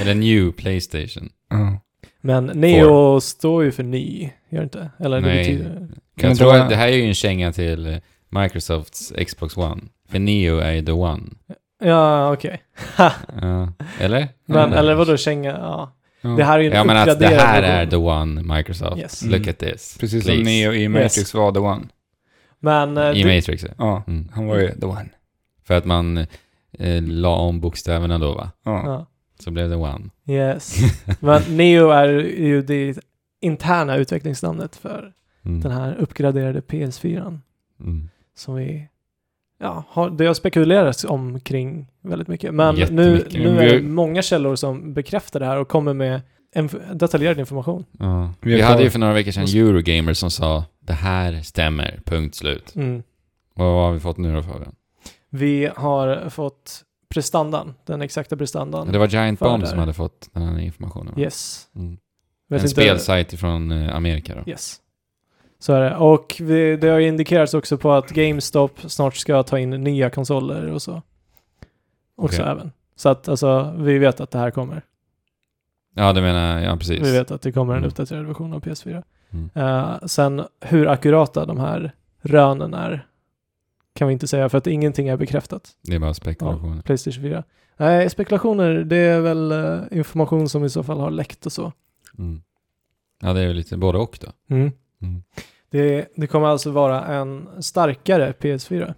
eller 0.00 0.14
New 0.14 0.52
Playstation. 0.52 1.28
Ja. 1.50 1.80
Men 2.26 2.46
Neo 2.46 3.20
står 3.20 3.64
ju 3.64 3.72
för 3.72 3.82
ny, 3.82 4.30
gör 4.48 4.58
det 4.58 4.64
inte? 4.64 4.90
Eller 4.98 5.20
det 5.20 5.26
Nej. 5.26 5.38
betyder... 5.38 5.70
Kan 5.74 5.88
Jag 6.16 6.30
det 6.30 6.34
tror 6.36 6.56
att 6.56 6.68
det 6.68 6.76
här 6.76 6.88
är 6.88 6.92
ju 6.96 7.02
en 7.08 7.14
känga 7.14 7.52
till 7.52 7.86
eh, 7.86 7.96
Microsofts 8.28 9.12
Xbox 9.26 9.56
One. 9.56 9.82
För 10.08 10.18
Neo 10.18 10.58
är 10.58 10.72
ju 10.72 10.82
the 10.84 10.92
one. 10.92 11.22
Ja, 11.84 12.32
okej. 12.32 12.62
Ja. 12.96 13.72
Eller? 14.00 14.28
Men, 14.46 14.72
eller 14.72 14.94
vadå 14.94 15.16
känga? 15.16 15.50
Ja. 15.50 15.92
Ja. 16.20 16.28
Det 16.30 16.44
här 16.44 16.58
är 16.58 16.62
ju 16.62 16.68
en 16.70 16.76
Ja 16.76 16.84
men 16.84 16.96
att 16.96 17.18
det 17.20 17.26
här 17.26 17.62
är 17.62 17.86
the 17.86 17.96
one 17.96 18.56
Microsoft. 18.56 18.98
Yes. 18.98 19.24
Look 19.24 19.36
Mm. 19.36 19.48
at 19.50 19.58
this. 19.58 19.96
Precis 20.00 20.24
please. 20.24 20.36
som 20.38 20.44
Neo 20.44 20.72
i 20.72 20.88
Matrix 20.88 21.34
var 21.34 21.52
the 21.52 21.58
one. 21.58 21.82
Men... 22.60 22.96
eh, 22.96 23.10
I 23.10 23.22
det- 23.22 23.36
Matrix. 23.36 23.64
ja. 23.64 23.70
Ja, 23.78 24.02
Mm. 24.06 24.28
han 24.34 24.46
var 24.46 24.56
ju 24.56 24.68
the 24.80 24.86
one. 24.86 25.08
För 25.64 25.74
att 25.74 25.84
man 25.84 26.16
eh, 26.78 27.02
la 27.02 27.36
om 27.36 27.60
bokstäverna 27.60 28.18
då 28.18 28.32
va? 28.34 28.50
Ja. 28.64 29.06
Ja. 29.44 29.46
Så 29.46 29.50
blev 29.50 29.68
det 29.70 29.76
one. 29.76 30.10
Yes. 30.28 30.76
Men 31.20 31.42
Neo 31.56 31.88
är 31.90 32.08
ju 32.22 32.62
det 32.62 32.98
interna 33.40 33.96
utvecklingsnamnet 33.96 34.76
för 34.76 35.12
Mm. 35.46 35.60
den 35.60 35.72
här 35.72 35.94
uppgraderade 35.94 36.60
PS4. 36.60 37.38
Mm. 37.80 38.08
Som 38.36 38.54
vi... 38.54 38.88
Ja, 39.60 39.84
har, 39.88 40.10
det 40.10 40.26
har 40.26 40.34
spekulerats 40.34 41.04
omkring 41.04 41.86
väldigt 42.02 42.28
mycket. 42.28 42.54
Men 42.54 42.74
nu, 42.74 43.26
nu 43.30 43.58
är 43.58 43.72
det 43.72 43.82
många 43.82 44.22
källor 44.22 44.56
som 44.56 44.94
bekräftar 44.94 45.40
det 45.40 45.46
här 45.46 45.56
och 45.58 45.68
kommer 45.68 45.94
med 45.94 46.20
en 46.54 46.68
detaljerad 46.92 47.38
information. 47.38 47.84
Ja. 47.98 48.32
Vi 48.40 48.60
hade 48.60 48.82
ju 48.82 48.90
för 48.90 48.98
några 48.98 49.12
veckor 49.12 49.30
sedan 49.30 49.44
Eurogamer 49.44 50.12
som 50.14 50.30
sa 50.30 50.64
det 50.80 50.92
här 50.92 51.42
stämmer, 51.42 52.00
punkt 52.04 52.34
slut. 52.34 52.74
Mm. 52.76 53.02
Vad 53.54 53.84
har 53.86 53.92
vi 53.92 54.00
fått 54.00 54.16
nu 54.18 54.34
då 54.34 54.42
Fabian? 54.42 54.74
Vi 55.30 55.70
har 55.76 56.28
fått 56.30 56.83
prestandan, 57.14 57.74
den 57.84 58.02
exakta 58.02 58.36
prestandan. 58.36 58.92
Det 58.92 58.98
var 58.98 59.06
Giant 59.08 59.40
Bomb 59.40 59.62
där. 59.62 59.70
som 59.70 59.78
hade 59.78 59.92
fått 59.94 60.28
den 60.32 60.42
här 60.42 60.58
informationen. 60.58 61.14
va? 61.14 61.20
Yes. 61.20 61.68
Mm. 61.76 61.98
En 62.50 62.56
inte- 62.56 62.68
spelsajt 62.68 63.32
ifrån 63.32 63.72
eh, 63.72 63.96
Amerika 63.96 64.34
då. 64.34 64.50
Yes. 64.50 64.76
Så 65.58 65.72
är 65.72 65.80
det. 65.80 65.96
Och 65.96 66.36
vi, 66.40 66.76
det 66.76 66.88
har 66.88 67.00
indikerats 67.00 67.54
också 67.54 67.78
på 67.78 67.92
att 67.92 68.10
GameStop 68.10 68.80
snart 68.90 69.16
ska 69.16 69.42
ta 69.42 69.58
in 69.58 69.70
nya 69.70 70.10
konsoler 70.10 70.66
och 70.66 70.82
så. 70.82 71.02
Också 72.16 72.42
Okej. 72.42 72.52
även. 72.52 72.72
Så 72.96 73.08
att 73.08 73.28
alltså, 73.28 73.74
vi 73.78 73.98
vet 73.98 74.20
att 74.20 74.30
det 74.30 74.38
här 74.38 74.50
kommer. 74.50 74.82
Ja, 75.94 76.12
det 76.12 76.20
menar 76.20 76.60
jag, 76.60 76.72
ja 76.72 76.76
precis. 76.76 77.00
Vi 77.00 77.12
vet 77.12 77.30
att 77.30 77.42
det 77.42 77.52
kommer 77.52 77.72
en 77.72 77.78
Mm. 77.78 77.88
uppdaterad 77.88 78.26
version 78.26 78.52
av 78.52 78.60
PS4. 78.60 79.02
Mm. 79.30 79.50
Eh, 79.54 79.98
sen 80.06 80.42
hur 80.60 80.88
akurata 80.88 81.46
de 81.46 81.60
här 81.60 81.92
rönen 82.22 82.74
är 82.74 83.06
kan 83.94 84.08
vi 84.08 84.12
inte 84.12 84.26
säga 84.28 84.48
för 84.48 84.58
att 84.58 84.66
ingenting 84.66 85.08
är 85.08 85.16
bekräftat. 85.16 85.70
Det 85.82 85.94
är 85.94 85.98
bara 85.98 86.14
spekulationer. 86.14 86.82
Playstation 86.82 87.22
4. 87.22 87.44
Nej, 87.76 88.10
spekulationer, 88.10 88.74
det 88.74 88.96
är 88.96 89.20
väl 89.20 89.52
eh, 89.52 89.98
information 89.98 90.48
som 90.48 90.64
i 90.64 90.70
så 90.70 90.82
fall 90.82 91.00
har 91.00 91.10
läckt 91.10 91.46
och 91.46 91.52
så. 91.52 91.72
Mm. 92.18 92.42
Ja, 93.22 93.32
det 93.32 93.40
är 93.40 93.46
ju 93.46 93.52
lite 93.52 93.76
både 93.76 93.98
och 93.98 94.18
då. 94.20 94.54
Mm. 94.54 94.72
Mm. 95.02 95.22
Det, 95.70 96.08
det 96.16 96.26
kommer 96.26 96.46
alltså 96.46 96.70
vara 96.70 97.04
en 97.04 97.48
starkare 97.62 98.32
PS4. 98.40 98.94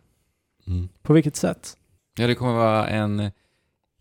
Mm. 0.67 0.89
På 1.03 1.13
vilket 1.13 1.37
sätt? 1.37 1.77
Ja, 2.19 2.27
det 2.27 2.35
kommer 2.35 2.53
vara 2.55 2.89
en 2.89 3.31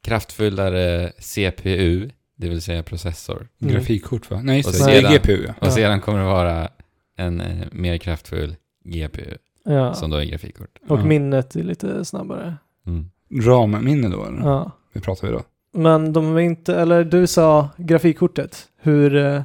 kraftfullare 0.02 1.12
CPU, 1.20 2.10
det 2.36 2.50
vill 2.50 2.62
säga 2.62 2.84
processor. 2.84 3.48
Mm. 3.62 3.74
Grafikkort 3.74 4.30
va? 4.32 4.42
Nej, 4.44 4.54
Och 4.60 4.66
just 4.72 4.86
det. 4.86 4.92
Sedan- 5.02 5.14
GPU 5.14 5.44
ja. 5.48 5.54
Och 5.62 5.68
Ja. 5.68 5.72
sedan 5.72 6.02
kommer 6.02 6.20
det 6.20 6.26
vara 6.26 6.70
en 7.18 7.42
eh, 7.42 7.68
mer 7.72 7.98
kraftfull 7.98 8.56
GPU, 8.84 9.38
Ja. 9.66 9.94
som 9.94 10.10
då 10.10 10.18
är 10.18 10.24
grafikkort. 10.26 10.80
Och 10.88 11.00
Ja. 11.00 11.06
minnet 11.06 11.56
är 11.56 11.64
lite 11.64 12.06
snabbare. 12.06 12.56
Mm. 12.88 13.06
RAM-minne 13.44 14.10
då 14.10 14.26
eller? 14.26 14.40
Ja. 14.42 14.72
Vi 14.94 15.02
pratar 15.02 15.28
vi 15.28 15.34
då. 15.34 15.42
Men 15.74 16.14
de 16.14 16.36
är 16.36 16.40
inte, 16.42 16.76
eller 16.76 17.04
du 17.04 17.28
sa 17.28 17.70
grafikkortet. 17.78 18.58
Hur 18.82 19.16
eh, 19.16 19.42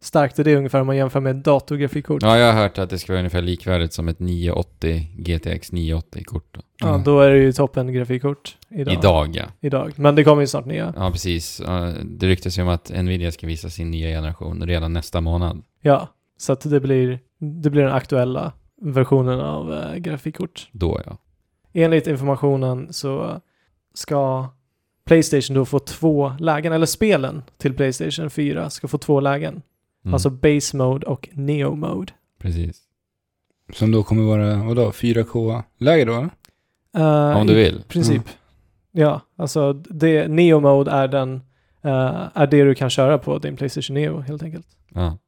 starkt 0.00 0.38
är 0.38 0.44
det 0.44 0.56
ungefär 0.56 0.80
om 0.80 0.86
man 0.86 0.96
jämför 0.96 1.20
med 1.20 1.36
datorgrafikkort? 1.36 2.22
Ja, 2.22 2.38
jag 2.38 2.52
har 2.52 2.62
hört 2.62 2.78
att 2.78 2.90
det 2.90 2.98
ska 2.98 3.12
vara 3.12 3.18
ungefär 3.20 3.42
likvärdigt 3.42 3.92
som 3.92 4.08
ett 4.08 4.18
980 4.20 5.06
GTX 5.16 5.72
980-kort. 5.72 6.46
Då. 6.54 6.60
Ja, 6.80 6.88
Mm. 6.88 7.04
då 7.04 7.20
är 7.20 7.30
det 7.30 7.38
ju 7.38 7.52
toppen 7.52 7.92
grafikkort 7.92 8.56
idag. 8.70 8.94
Idag, 8.94 9.36
ja. 9.36 9.44
Idag. 9.60 9.92
Men 9.96 10.14
det 10.14 10.24
kommer 10.24 10.40
ju 10.40 10.46
snart 10.46 10.66
nya. 10.66 10.94
Ja, 10.96 11.10
precis. 11.10 11.62
Det 12.04 12.26
ryktas 12.26 12.58
ju 12.58 12.62
om 12.62 12.68
att 12.68 12.90
Nvidia 13.04 13.32
ska 13.32 13.46
visa 13.46 13.70
sin 13.70 13.90
nya 13.90 14.08
generation 14.08 14.62
redan 14.66 14.92
nästa 14.92 15.20
månad. 15.20 15.62
Ja, 15.82 16.08
så 16.38 16.52
att 16.52 16.60
det 16.70 16.80
blir, 16.80 17.18
det 17.38 17.70
blir 17.70 17.82
den 17.82 17.92
aktuella 17.92 18.52
versionen 18.80 19.40
av 19.40 19.72
eh, 19.72 19.94
grafikkort. 19.94 20.68
Då, 20.72 21.00
ja. 21.06 21.16
Enligt 21.72 22.06
informationen 22.06 22.92
så 22.92 23.40
ska 23.94 24.48
Playstation 25.04 25.56
då 25.56 25.64
få 25.64 25.78
två 25.78 26.32
lägen, 26.38 26.72
eller 26.72 26.86
spelen 26.86 27.42
till 27.56 27.74
Playstation 27.74 28.30
4 28.30 28.70
ska 28.70 28.88
få 28.88 28.98
två 28.98 29.20
lägen. 29.20 29.62
Mm. 30.04 30.14
Alltså 30.14 30.30
Base 30.30 30.76
Mode 30.76 31.06
och 31.06 31.28
Neo 31.32 31.74
Mode. 31.74 32.12
Precis. 32.38 32.82
Som 33.72 33.92
då 33.92 34.02
kommer 34.02 34.22
vara, 34.22 34.56
vadå, 34.56 34.90
4K-läge 34.90 36.04
då 36.04 36.12
eller? 36.12 36.30
Eh, 36.96 37.36
Om 37.36 37.46
du 37.46 37.52
i 37.52 37.56
vill. 37.64 37.82
princip. 37.88 38.22
Ja, 38.92 39.20
alltså 39.36 39.72
det, 39.72 40.28
Neo 40.28 40.60
Mode 40.60 40.90
är 40.90 41.08
den, 41.08 41.34
eh, 41.82 42.28
är 42.34 42.46
det 42.46 42.64
du 42.64 42.74
kan 42.74 42.90
köra 42.90 43.18
på 43.18 43.38
din 43.38 43.56
Playstation 43.56 43.94
Neo 43.94 44.20
helt 44.20 44.42
enkelt. 44.42 44.66
Ja. 44.94 45.18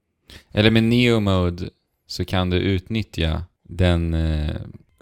Eller 0.53 0.71
med 0.71 0.85
Neo 0.85 1.21
Mode 1.21 1.71
så 2.11 2.25
kan 2.25 2.51
du 2.51 2.57
utnyttja 2.57 3.43
den 3.63 4.15
eh, 4.15 4.51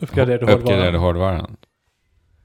Uppgraderade 0.00 0.52
uppgraderade 0.52 0.98
hårdvaran. 0.98 1.34
hårdvaran. 1.40 1.56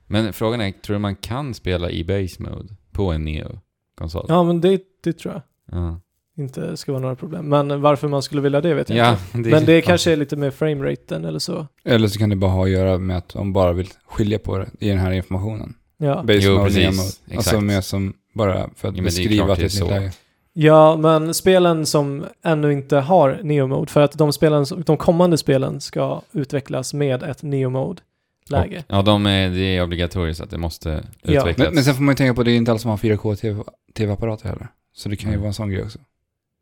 Men 0.07 0.33
frågan 0.33 0.61
är, 0.61 0.71
tror 0.71 0.93
du 0.93 0.99
man 0.99 1.15
kan 1.15 1.53
spela 1.53 1.89
i 1.89 2.03
Base 2.03 2.43
Mode 2.43 2.75
på 2.91 3.11
en 3.11 3.25
Neo-konsol? 3.25 4.25
Ja, 4.29 4.43
men 4.43 4.61
det, 4.61 4.81
det 5.03 5.13
tror 5.13 5.33
jag 5.33 5.41
Ja. 5.71 5.99
inte 6.37 6.77
ska 6.77 6.91
vara 6.91 7.01
några 7.01 7.15
problem. 7.15 7.45
Men 7.49 7.81
varför 7.81 8.07
man 8.07 8.21
skulle 8.23 8.41
vilja 8.41 8.61
det 8.61 8.73
vet 8.73 8.89
jag 8.89 8.97
Ja, 8.97 9.11
inte. 9.35 9.49
det, 9.49 9.55
Men 9.55 9.65
det 9.65 9.81
kanske 9.81 10.11
är 10.11 10.15
lite 10.17 10.35
med 10.35 10.53
frameraten 10.53 11.25
eller 11.25 11.39
så. 11.39 11.67
Eller 11.83 12.07
så 12.07 12.19
kan 12.19 12.29
det 12.29 12.35
bara 12.35 12.51
ha 12.51 12.63
att 12.63 12.69
göra 12.71 12.97
med 12.97 13.17
att 13.17 13.29
de 13.29 13.53
bara 13.53 13.73
vill 13.73 13.89
skilja 14.05 14.39
på 14.39 14.57
det 14.57 14.69
i 14.79 14.89
den 14.89 14.97
här 14.97 15.11
informationen. 15.11 15.73
Ja. 15.97 16.23
Base 16.23 16.39
Jo, 16.41 16.51
mode, 16.51 16.63
precis. 16.65 16.83
Neo 16.83 16.91
mode. 16.91 17.07
Exakt. 17.25 17.37
Alltså 17.37 17.61
med 17.61 17.83
som 17.83 18.13
bara 18.33 18.53
för 18.53 18.63
att 18.67 18.73
Ja, 18.83 18.87
men 18.87 18.93
det 18.95 18.99
är 18.99 19.03
beskriva 19.03 19.45
klart 19.45 19.49
att 19.51 19.57
det 19.57 19.63
är 19.63 19.65
är 19.65 19.69
så. 19.69 19.89
läge. 19.89 20.11
Ja, 20.53 20.97
men 20.97 21.33
spelen 21.33 21.85
som 21.85 22.25
ännu 22.43 22.73
inte 22.73 22.97
har 22.97 23.39
Neo 23.43 23.67
Mode, 23.67 23.91
för 23.91 24.01
att 24.01 24.11
de, 24.17 24.33
spelen, 24.33 24.65
de 24.85 24.97
kommande 24.97 25.37
spelen 25.37 25.81
ska 25.81 26.21
utvecklas 26.31 26.93
med 26.93 27.23
ett 27.23 27.43
Neo 27.43 27.69
Mode-läge. 27.69 28.77
Och, 28.77 28.95
ja, 28.95 29.01
de 29.01 29.25
är, 29.25 29.49
det 29.49 29.59
är 29.77 29.83
obligatoriskt 29.83 30.43
att 30.43 30.49
det 30.49 30.57
måste 30.57 30.89
Ja. 31.21 31.39
utvecklas. 31.39 31.57
Men, 31.67 31.75
men 31.75 31.83
sen 31.83 31.95
får 31.95 32.03
man 32.03 32.11
ju 32.13 32.15
tänka 32.17 32.33
på 32.33 32.41
att 32.41 32.45
det 32.45 32.51
är 32.51 32.55
inte 32.57 32.71
alla 32.71 32.79
som 32.79 32.89
har 32.89 32.97
4K 32.97 33.35
TV- 33.35 33.63
tv-apparater 33.93 34.49
heller. 34.49 34.67
Så 34.93 35.09
det 35.09 35.15
kan 35.15 35.29
ju 35.29 35.33
Mm. 35.33 35.41
vara 35.41 35.47
en 35.47 35.53
sån 35.53 35.69
grej 35.69 35.83
också. 35.83 35.99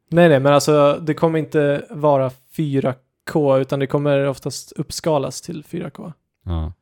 Nej, 0.10 0.30
nej, 0.30 0.40
men 0.40 0.54
alltså 0.54 1.00
det 1.02 1.14
kommer 1.14 1.40
inte 1.40 1.86
vara 1.90 2.32
4K 2.56 3.58
utan 3.60 3.80
det 3.80 3.88
kommer 3.88 4.26
oftast 4.28 4.72
uppskalas 4.72 5.42
till 5.42 5.64
4K. 5.64 6.14
Ja. 6.46 6.74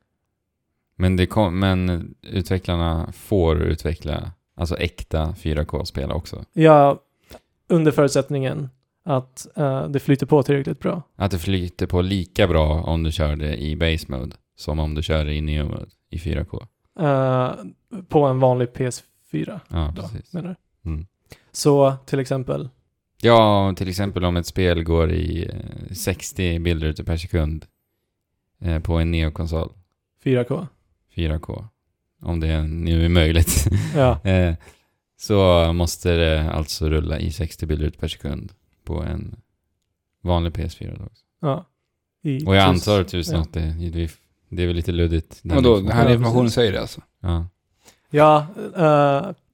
Men, 0.96 1.16
det 1.16 1.26
kom, 1.26 1.58
men 1.58 2.14
utvecklarna 2.22 3.12
får 3.12 3.62
utveckla 3.62 4.32
alltså 4.60 4.76
äkta 4.76 5.34
4K-spel 5.38 6.10
också. 6.10 6.44
Ja, 6.52 7.00
under 7.68 7.92
förutsättningen 7.92 8.68
att 9.04 9.46
eh, 9.56 9.88
det 9.88 10.00
flyter 10.00 10.26
på 10.26 10.42
tillräckligt 10.42 10.78
bra. 10.78 11.02
Att 11.16 11.30
det 11.30 11.38
flyter 11.38 11.86
på 11.86 12.02
lika 12.02 12.46
bra 12.48 12.82
om 12.82 13.02
du 13.02 13.12
kör 13.12 13.36
det 13.36 13.56
i 13.56 13.76
base 13.76 14.06
mode 14.08 14.36
som 14.56 14.78
om 14.78 14.94
du 14.94 15.02
kör 15.02 15.24
det 15.24 15.34
i 15.34 15.40
neo 15.40 15.64
mode 15.64 15.86
i 16.10 16.16
4K. 16.18 16.66
Eh, 17.00 17.52
på 18.08 18.24
en 18.24 18.40
vanlig 18.40 18.68
PS4 18.68 19.60
Ja, 19.68 19.92
då, 19.96 20.02
precis. 20.02 20.32
menar 20.32 20.56
du? 20.82 20.90
Mm. 20.90 21.06
Så 21.52 21.92
till 22.06 22.18
exempel, 22.18 22.68
Ja, 23.22 23.74
till 23.76 23.88
exempel 23.88 24.24
om 24.24 24.36
ett 24.36 24.46
spel 24.46 24.82
går 24.82 25.12
i 25.12 25.50
eh, 25.88 25.94
60 25.94 26.58
bilder 26.58 27.04
per 27.04 27.16
sekund 27.16 27.66
eh, 28.60 28.80
på 28.80 28.94
en 28.94 29.10
neokonsol 29.10 29.72
4K. 30.24 30.66
4K. 31.14 31.64
Om 32.22 32.40
det 32.40 32.62
nu 32.62 33.04
är 33.04 33.08
möjligt. 33.08 33.66
Ja, 33.96 34.20
Eh, 34.30 34.54
så 35.20 35.72
måste 35.72 36.16
det 36.16 36.50
alltså 36.50 36.88
rulla 36.88 37.18
i 37.18 37.30
60 37.32 37.66
bilder 37.66 37.90
per 37.90 38.08
sekund 38.08 38.52
på 38.84 39.02
en 39.02 39.36
vanlig 40.22 40.52
PS4 40.52 40.98
då 40.98 41.04
också. 41.04 41.24
ja. 41.40 41.66
I 42.22 42.46
Och 42.46 42.56
jag 42.56 42.64
antar 42.64 43.04
tusen 43.04 43.34
ja. 43.34 43.40
att 43.42 43.52
det, 43.52 43.90
det, 43.90 44.10
det 44.48 44.62
är 44.62 44.66
väl 44.66 44.76
lite 44.76 44.92
luddigt. 44.92 45.40
den 45.42 45.56
Och 45.56 45.62
då, 45.62 45.76
den 45.76 45.88
här 45.92 46.10
informationen 46.10 46.50
säger 46.50 46.72
det 46.72 46.80
alltså. 46.80 47.00
Ja. 47.20 47.46
Ja, 48.10 48.46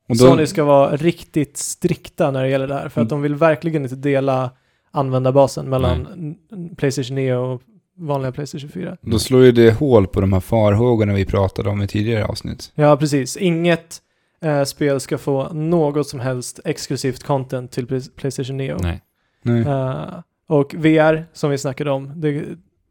då, 0.08 0.14
Sony 0.14 0.46
ska 0.46 0.64
vara 0.64 0.96
riktigt 0.96 1.56
strikta 1.56 2.30
när 2.30 2.42
det 2.42 2.48
gäller 2.48 2.68
det 2.68 2.74
här. 2.74 2.88
För 2.88 3.00
att 3.00 3.06
Mm. 3.06 3.08
de 3.08 3.22
vill 3.22 3.34
verkligen 3.34 3.82
inte 3.82 3.96
dela 3.96 4.50
användarbasen 4.90 5.68
mellan 5.68 6.06
n- 6.50 6.74
Playstation 6.76 7.14
Neo 7.14 7.38
och 7.40 7.62
vanliga 7.98 8.32
Playstation 8.32 8.70
4. 8.70 8.96
då 9.00 9.18
slår 9.18 9.42
ju 9.44 9.52
det 9.52 9.70
hål 9.72 10.06
på 10.06 10.20
de 10.20 10.32
här 10.32 10.40
farhågorna 10.40 11.12
vi 11.12 11.24
pratade 11.24 11.68
om 11.70 11.82
i 11.82 11.86
tidigare 11.88 12.24
avsnitt. 12.24 12.72
Ja, 12.74 12.96
precis. 12.96 13.36
Inget 13.36 14.02
eh, 14.42 14.64
spel 14.64 15.00
ska 15.00 15.18
få 15.18 15.52
något 15.52 16.08
som 16.08 16.20
helst 16.20 16.60
exklusivt 16.64 17.22
content 17.22 17.72
till 17.72 17.86
Play- 17.86 18.10
Playstation 18.16 18.56
Neo. 18.56 18.78
Nej. 18.80 19.02
Nej. 19.42 19.60
Eh, 19.60 20.04
och 20.48 20.74
VR, 20.78 21.26
som 21.32 21.50
vi 21.50 21.58
snackade 21.58 21.90
om, 21.90 22.20
det, 22.20 22.36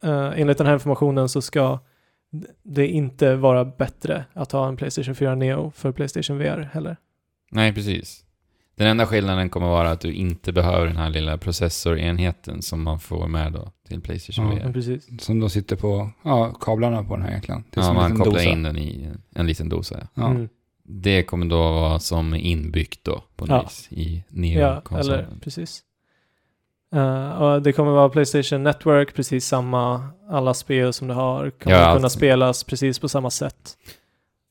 eh, 0.03 0.33
enligt 0.41 0.57
den 0.57 0.67
här 0.67 0.73
informationen 0.73 1.29
så 1.29 1.41
ska 1.41 1.79
det 2.63 2.87
inte 2.87 3.35
vara 3.35 3.65
bättre 3.65 4.25
att 4.33 4.51
ha 4.51 4.67
en 4.67 4.77
Playstation 4.77 5.15
4 5.15 5.35
Neo 5.35 5.71
för 5.75 5.91
Playstation 5.91 6.37
VR 6.37 6.69
heller. 6.73 6.97
Nej, 7.51 7.73
precis. 7.73 8.24
Den 8.77 8.87
enda 8.87 9.05
skillnaden 9.05 9.49
kommer 9.49 9.67
vara 9.67 9.91
att 9.91 9.99
du 10.01 10.13
inte 10.13 10.51
behöver 10.53 10.87
den 10.87 10.97
här 10.97 11.09
lilla 11.09 11.37
processorenheten 11.37 12.61
som 12.61 12.83
man 12.83 12.99
får 12.99 13.27
med 13.27 13.51
då 13.53 13.71
till 13.87 14.01
Playstation 14.01 14.57
Ja, 14.57 14.67
VR. 14.67 14.73
Precis. 14.73 15.07
Som 15.25 15.39
då 15.39 15.49
sitter 15.49 15.75
på 15.75 16.09
ja, 16.23 16.51
kablarna 16.53 17.03
på 17.03 17.13
den 17.15 17.21
här 17.23 17.29
egentligen. 17.29 17.63
Det 17.69 17.79
är 17.79 17.83
Ja, 17.83 17.93
man 17.93 18.17
kopplar 18.17 18.33
dosa. 18.33 18.43
in 18.43 18.63
den 18.63 18.77
i 18.77 19.09
en 19.35 19.47
liten 19.47 19.69
dosa. 19.69 19.97
ja. 20.01 20.07
Ja. 20.13 20.29
Mm. 20.29 20.49
Det 20.87 21.23
kommer 21.23 21.45
då 21.45 21.57
vara 21.57 21.99
som 21.99 22.33
inbyggt 22.33 23.03
då 23.03 23.23
på 23.35 23.45
något 23.45 23.49
Ja. 23.49 23.61
vis 23.63 23.87
i 23.91 24.15
Ja, 24.17 24.23
Neo-konsolen. 24.29 25.19
eller 25.19 25.39
precis. 25.41 25.81
Eh, 26.95 27.29
och 27.41 27.61
det 27.61 27.73
kommer 27.73 27.91
vara 27.91 28.09
Playstation 28.09 28.63
Network, 28.63 29.13
precis 29.15 29.45
samma, 29.47 30.07
alla 30.29 30.53
spel 30.53 30.93
som 30.93 31.07
det 31.07 31.13
har 31.13 31.49
kommer 31.49 31.75
Ja, 31.77 31.93
kunna 31.93 32.05
allt. 32.05 32.11
spelas 32.13 32.63
precis 32.63 32.99
på 32.99 33.09
samma 33.09 33.29
sätt. 33.29 33.77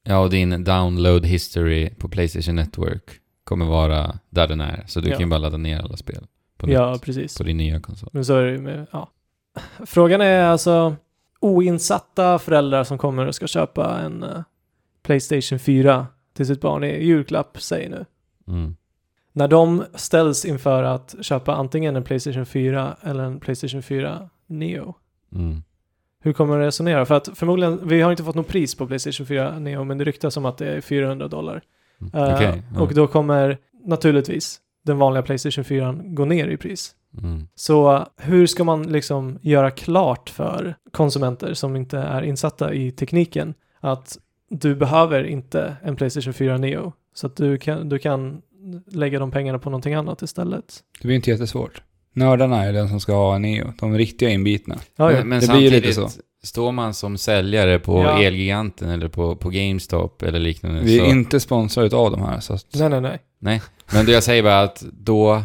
Ja, 0.04 0.18
och 0.18 0.30
din 0.30 0.64
download 0.64 1.26
history 1.26 1.90
på 1.90 2.08
Playstation 2.08 2.54
Network 2.56 3.02
kommer 3.44 3.66
vara 3.66 4.18
där 4.30 4.48
den 4.48 4.60
är. 4.60 4.84
Så 4.86 5.00
du 5.00 5.08
Ja. 5.08 5.14
kan 5.16 5.24
ju 5.24 5.30
bara 5.30 5.38
ladda 5.38 5.56
ner 5.56 5.78
alla 5.82 5.96
spel 5.96 6.26
på, 6.56 6.70
Ja, 6.70 6.92
nytt, 6.92 7.02
precis. 7.02 7.38
på 7.38 7.42
din 7.44 7.56
nya 7.56 7.80
konsol. 7.80 8.08
Men 8.12 8.24
så 8.24 8.36
är 8.36 8.44
det 8.44 8.58
med, 8.58 8.86
ja. 8.90 9.10
Frågan 9.86 10.20
är 10.20 10.44
alltså 10.44 10.96
oinsatta 11.40 12.38
föräldrar 12.38 12.84
som 12.84 12.98
kommer 12.98 13.26
och 13.26 13.34
ska 13.34 13.46
köpa 13.46 13.98
en 14.00 14.22
eh, 14.22 14.42
Playstation 15.02 15.58
4 15.58 16.06
till 16.34 16.46
sitt 16.46 16.60
barn 16.60 16.84
i 16.84 17.04
julklapp, 17.04 17.60
säg 17.62 17.88
nu. 17.88 18.04
Mm. 18.48 18.76
När 19.32 19.48
de 19.48 19.84
ställs 19.94 20.44
inför 20.44 20.82
att 20.82 21.14
köpa 21.20 21.54
antingen 21.54 21.96
en 21.96 22.04
Playstation 22.04 22.46
4 22.46 22.96
eller 23.02 23.24
en 23.24 23.40
Playstation 23.40 23.82
4 23.82 24.28
Neo, 24.46 24.94
Mm. 25.34 25.62
hur 26.20 26.32
kommer 26.32 26.58
de 26.58 26.64
resonera? 26.64 27.06
För 27.06 27.14
att 27.14 27.28
förmodligen, 27.34 27.88
vi 27.88 28.00
har 28.00 28.10
inte 28.10 28.24
fått 28.24 28.34
något 28.34 28.48
pris 28.48 28.74
på 28.74 28.86
Playstation 28.86 29.26
4 29.26 29.58
Neo, 29.58 29.84
men 29.84 29.98
det 29.98 30.04
ryktas 30.04 30.36
om 30.36 30.44
att 30.44 30.58
det 30.58 30.66
är 30.68 30.80
400 30.80 31.28
dollar. 31.28 31.62
Eh, 32.14 32.34
Okej, 32.34 32.62
ja. 32.74 32.80
Och 32.80 32.94
då 32.94 33.06
kommer 33.06 33.58
naturligtvis 33.84 34.60
den 34.84 34.98
vanliga 34.98 35.22
Playstation 35.22 35.64
4 35.64 36.00
gå 36.04 36.24
ner 36.24 36.48
i 36.48 36.56
pris. 36.56 36.94
Mm. 37.22 37.48
Så 37.54 38.06
hur 38.16 38.46
ska 38.46 38.64
man 38.64 38.82
liksom 38.82 39.38
göra 39.42 39.70
klart 39.70 40.30
för 40.30 40.76
konsumenter 40.92 41.54
som 41.54 41.76
inte 41.76 41.98
är 41.98 42.22
insatta 42.22 42.74
i 42.74 42.90
tekniken 42.90 43.54
att 43.80 44.18
du 44.50 44.74
behöver 44.74 45.24
inte 45.24 45.76
en 45.82 45.96
Playstation 45.96 46.32
4 46.32 46.58
Neo 46.58 46.92
så 47.14 47.26
att 47.26 47.36
du 47.36 47.58
kan, 47.58 47.88
du 47.88 47.98
kan 47.98 48.42
lägga 48.86 49.18
de 49.18 49.30
pengarna 49.30 49.58
på 49.58 49.70
någonting 49.70 49.94
annat 49.94 50.22
istället. 50.22 50.80
Det 51.00 51.06
blir 51.08 51.16
inte 51.16 51.30
jättesvårt. 51.30 51.82
Nördarna 52.12 52.64
är 52.64 52.72
den 52.72 52.88
som 52.88 53.00
ska 53.00 53.12
ha 53.12 53.34
en 53.34 53.42
Neo. 53.42 53.72
De 53.80 53.98
riktiga 53.98 54.30
inbitna. 54.30 54.78
Ja, 54.96 55.12
ja. 55.12 55.18
Men, 55.18 55.28
men 55.28 55.40
Det 55.40 55.48
blir 55.48 55.60
ju 55.60 55.70
lite 55.70 55.92
så. 55.92 56.08
Står 56.44 56.72
man 56.72 56.94
som 56.94 57.18
säljare 57.18 57.78
på 57.78 58.02
Ja. 58.02 58.22
Elgiganten 58.22 58.90
eller 58.90 59.08
på, 59.08 59.36
på 59.36 59.48
GameStop 59.50 60.22
eller 60.22 60.38
liknande 60.38 60.80
Vi 60.80 60.98
är 60.98 61.04
så... 61.04 61.10
inte 61.10 61.40
sponsrade 61.40 61.96
av 61.96 62.10
de 62.10 62.22
här. 62.22 62.40
Så 62.40 62.54
att, 62.54 62.66
Nej, 62.74 63.00
nej, 63.00 63.18
nej. 63.38 63.62
Men 63.92 64.06
det 64.06 64.12
jag 64.12 64.22
säger 64.22 64.42
bara 64.42 64.60
att 64.60 64.84
då, 64.92 65.42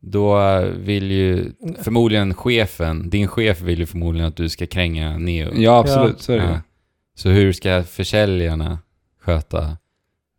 då 0.00 0.60
vill 0.76 1.10
ju 1.10 1.52
förmodligen 1.82 2.34
chefen, 2.34 3.10
din 3.10 3.28
chef 3.28 3.60
vill 3.60 3.78
ju 3.78 3.86
förmodligen 3.86 4.28
att 4.28 4.36
du 4.36 4.48
ska 4.48 4.66
kränga 4.66 5.18
Neo. 5.18 5.50
ja, 5.54 5.78
absolut. 5.78 6.16
Ja. 6.18 6.22
Så 6.22 6.32
är 6.32 6.36
det. 6.38 6.44
Ja. 6.44 6.60
Så 7.14 7.28
hur 7.28 7.52
ska 7.52 7.82
försäljarna 7.82 8.78
sköta 9.20 9.76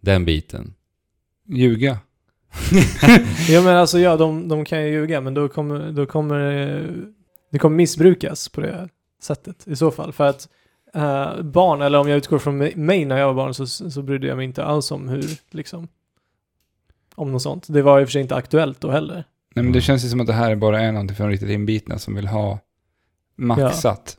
den 0.01 0.25
biten? 0.25 0.73
Ljuga. 1.47 1.97
Ja, 3.49 3.61
men 3.61 3.75
alltså 3.75 3.99
ja, 3.99 4.17
de, 4.17 4.47
de 4.47 4.65
kan 4.65 4.83
ju 4.83 4.91
ljuga, 4.91 5.21
men 5.21 5.33
då 5.33 5.47
kommer, 5.49 5.91
då 5.91 6.05
kommer 6.05 6.67
eh, 6.77 6.85
det 7.51 7.59
kommer 7.59 7.77
missbrukas 7.77 8.49
på 8.49 8.61
det 8.61 8.89
sättet 9.23 9.67
i 9.67 9.75
så 9.75 9.91
fall. 9.91 10.13
För 10.13 10.27
att 10.29 10.47
eh, 10.93 11.41
barn, 11.41 11.81
eller 11.81 11.99
om 11.99 12.07
jag 12.09 12.17
utgår 12.17 12.39
från 12.39 12.57
mig- 12.57 13.05
när 13.05 13.17
jag 13.17 13.27
var 13.27 13.33
barn, 13.33 13.53
så, 13.53 13.67
så 13.67 14.01
brydde 14.01 14.27
jag 14.27 14.37
mig 14.37 14.45
inte 14.45 14.63
alls 14.65 14.91
om 14.91 15.09
hur, 15.09 15.25
liksom, 15.51 15.87
om 17.15 17.31
något 17.31 17.41
sånt. 17.41 17.65
Det 17.69 17.81
var 17.81 17.99
i 17.99 18.03
och 18.03 18.07
för 18.07 18.11
sig 18.11 18.21
inte 18.21 18.35
aktuellt 18.35 18.81
då 18.81 18.91
heller. 18.91 19.23
Nej, 19.55 19.63
men 19.63 19.71
det 19.73 19.81
känns 19.81 20.05
ju 20.05 20.09
som 20.09 20.21
att 20.21 20.27
det 20.27 20.33
här 20.33 20.55
bara 20.55 20.81
är 20.81 20.91
någonting 20.91 21.15
för 21.17 21.23
de 21.23 21.29
riktigt 21.29 21.49
inbitna 21.49 21.97
som 21.99 22.15
vill 22.15 22.27
ha 22.27 22.59
maxat. 23.35 24.17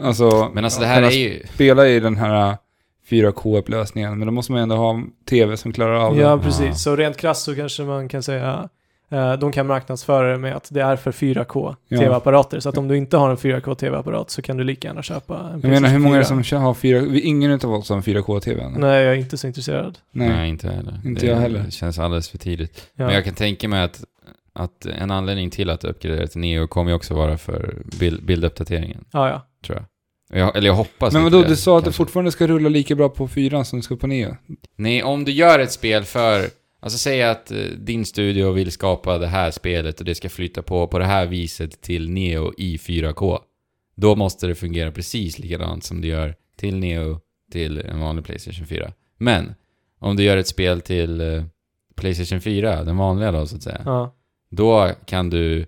Alltså, 0.00 0.50
Men 0.54 0.64
alltså 0.64 0.80
det 0.80 0.86
här 0.86 1.02
är 1.02 1.10
ju... 1.10 1.42
spela 1.54 1.88
i 1.88 2.00
den 2.00 2.16
här 2.16 2.56
4K-upplösningen, 3.08 4.14
men 4.18 4.26
då 4.26 4.32
måste 4.32 4.52
man 4.52 4.60
ändå 4.60 4.76
ha 4.76 5.02
TV 5.28 5.56
som 5.56 5.72
klarar 5.72 5.94
av 5.94 6.18
Ja, 6.18 6.36
det. 6.36 6.42
precis. 6.42 6.66
Ja. 6.66 6.74
Så 6.74 6.96
rent 6.96 7.16
krasst 7.16 7.42
så 7.42 7.54
kanske 7.54 7.82
man 7.82 8.08
kan 8.08 8.22
säga 8.22 8.68
de 9.40 9.52
kan 9.52 9.66
marknadsföra 9.66 10.32
det 10.32 10.38
med 10.38 10.56
att 10.56 10.68
det 10.70 10.80
är 10.82 10.96
för 10.96 11.12
4K 11.12 11.76
Ja. 11.88 11.98
tv-apparater. 11.98 12.60
Så 12.60 12.68
att 12.68 12.78
om 12.78 12.88
du 12.88 12.96
inte 12.96 13.16
har 13.16 13.30
en 13.30 13.36
4K 13.36 13.74
tv-apparat 13.74 14.30
så 14.30 14.42
kan 14.42 14.56
du 14.56 14.64
lika 14.64 14.88
gärna 14.88 15.02
köpa 15.02 15.50
en 15.54 15.60
Jag 15.60 15.70
menar, 15.70 15.88
hur 15.88 15.98
många 15.98 16.14
är 16.14 16.18
det 16.18 16.24
4? 16.28 16.42
som 16.44 16.62
har 16.62 16.74
4 16.74 17.00
vi- 17.00 17.20
Ingen 17.20 17.50
utav 17.50 17.72
oss 17.74 17.88
har 17.88 17.96
en 17.96 18.02
4K-TV 18.02 18.62
än. 18.62 18.72
Nej, 18.72 19.02
jag 19.04 19.14
är 19.14 19.18
inte 19.18 19.38
så 19.38 19.46
intresserad. 19.46 19.98
Nej, 20.12 20.28
Nej. 20.28 20.48
inte 20.48 20.68
heller. 20.70 21.00
Inte 21.04 21.20
det 21.20 21.26
jag 21.26 21.36
heller. 21.36 21.70
känns 21.70 21.98
alldeles 21.98 22.28
för 22.28 22.38
tidigt. 22.38 22.88
Ja. 22.94 23.04
Men 23.06 23.14
jag 23.14 23.24
kan 23.24 23.34
tänka 23.34 23.68
mig 23.68 23.82
att, 23.82 24.04
att 24.52 24.86
en 24.86 25.10
anledning 25.10 25.50
till 25.50 25.70
att 25.70 25.84
uppgradera 25.84 26.26
till 26.26 26.40
Neo 26.40 26.66
kommer 26.66 26.90
ju 26.90 26.94
också 26.96 27.14
vara 27.14 27.38
för 27.38 27.74
bild, 28.00 28.24
bilduppdateringen, 28.24 29.04
ja, 29.12 29.28
ja. 29.28 29.46
tror 29.66 29.78
jag. 29.78 29.84
Jag, 30.40 30.56
eller 30.56 30.66
jag 30.66 30.74
hoppas 30.74 31.12
Men 31.14 31.24
vadå, 31.24 31.42
du 31.42 31.56
sa 31.56 31.78
att 31.78 31.84
det 31.84 31.92
fortfarande 31.92 32.30
ska 32.32 32.46
rulla 32.46 32.68
lika 32.68 32.94
bra 32.94 33.08
på 33.08 33.28
4 33.28 33.64
som 33.64 33.78
det 33.78 33.82
ska 33.82 33.96
på 33.96 34.06
Neo? 34.06 34.36
Nej, 34.76 35.02
om 35.02 35.24
du 35.24 35.32
gör 35.32 35.58
ett 35.58 35.72
spel 35.72 36.04
för... 36.04 36.40
Alltså 36.80 36.98
säg 36.98 37.22
att 37.22 37.50
eh, 37.50 37.58
din 37.58 38.04
studio 38.04 38.50
vill 38.52 38.72
skapa 38.72 39.18
det 39.18 39.26
här 39.26 39.50
spelet 39.50 39.98
och 39.98 40.04
det 40.04 40.14
ska 40.14 40.28
flytta 40.28 40.62
på 40.62 40.86
på 40.86 40.98
det 40.98 41.04
här 41.04 41.26
viset 41.26 41.80
till 41.80 42.10
Neo 42.10 42.52
i 42.58 42.76
4K. 42.76 43.38
Då 43.94 44.16
måste 44.16 44.46
det 44.46 44.54
fungera 44.54 44.92
precis 44.92 45.38
likadant 45.38 45.84
som 45.84 46.00
det 46.00 46.08
gör 46.08 46.34
till 46.56 46.76
Neo 46.76 47.20
till 47.52 47.78
en 47.78 48.00
vanlig 48.00 48.24
Playstation 48.24 48.66
4. 48.66 48.92
Men, 49.18 49.54
om 49.98 50.16
du 50.16 50.22
gör 50.22 50.36
ett 50.36 50.48
spel 50.48 50.80
till 50.80 51.20
eh, 51.20 51.44
Playstation 51.94 52.40
4, 52.40 52.84
den 52.84 52.96
vanliga 52.96 53.32
då 53.32 53.46
så 53.46 53.56
att 53.56 53.62
säga. 53.62 53.82
ja. 53.84 54.12
Då 54.50 54.90
kan 55.06 55.30
du 55.30 55.66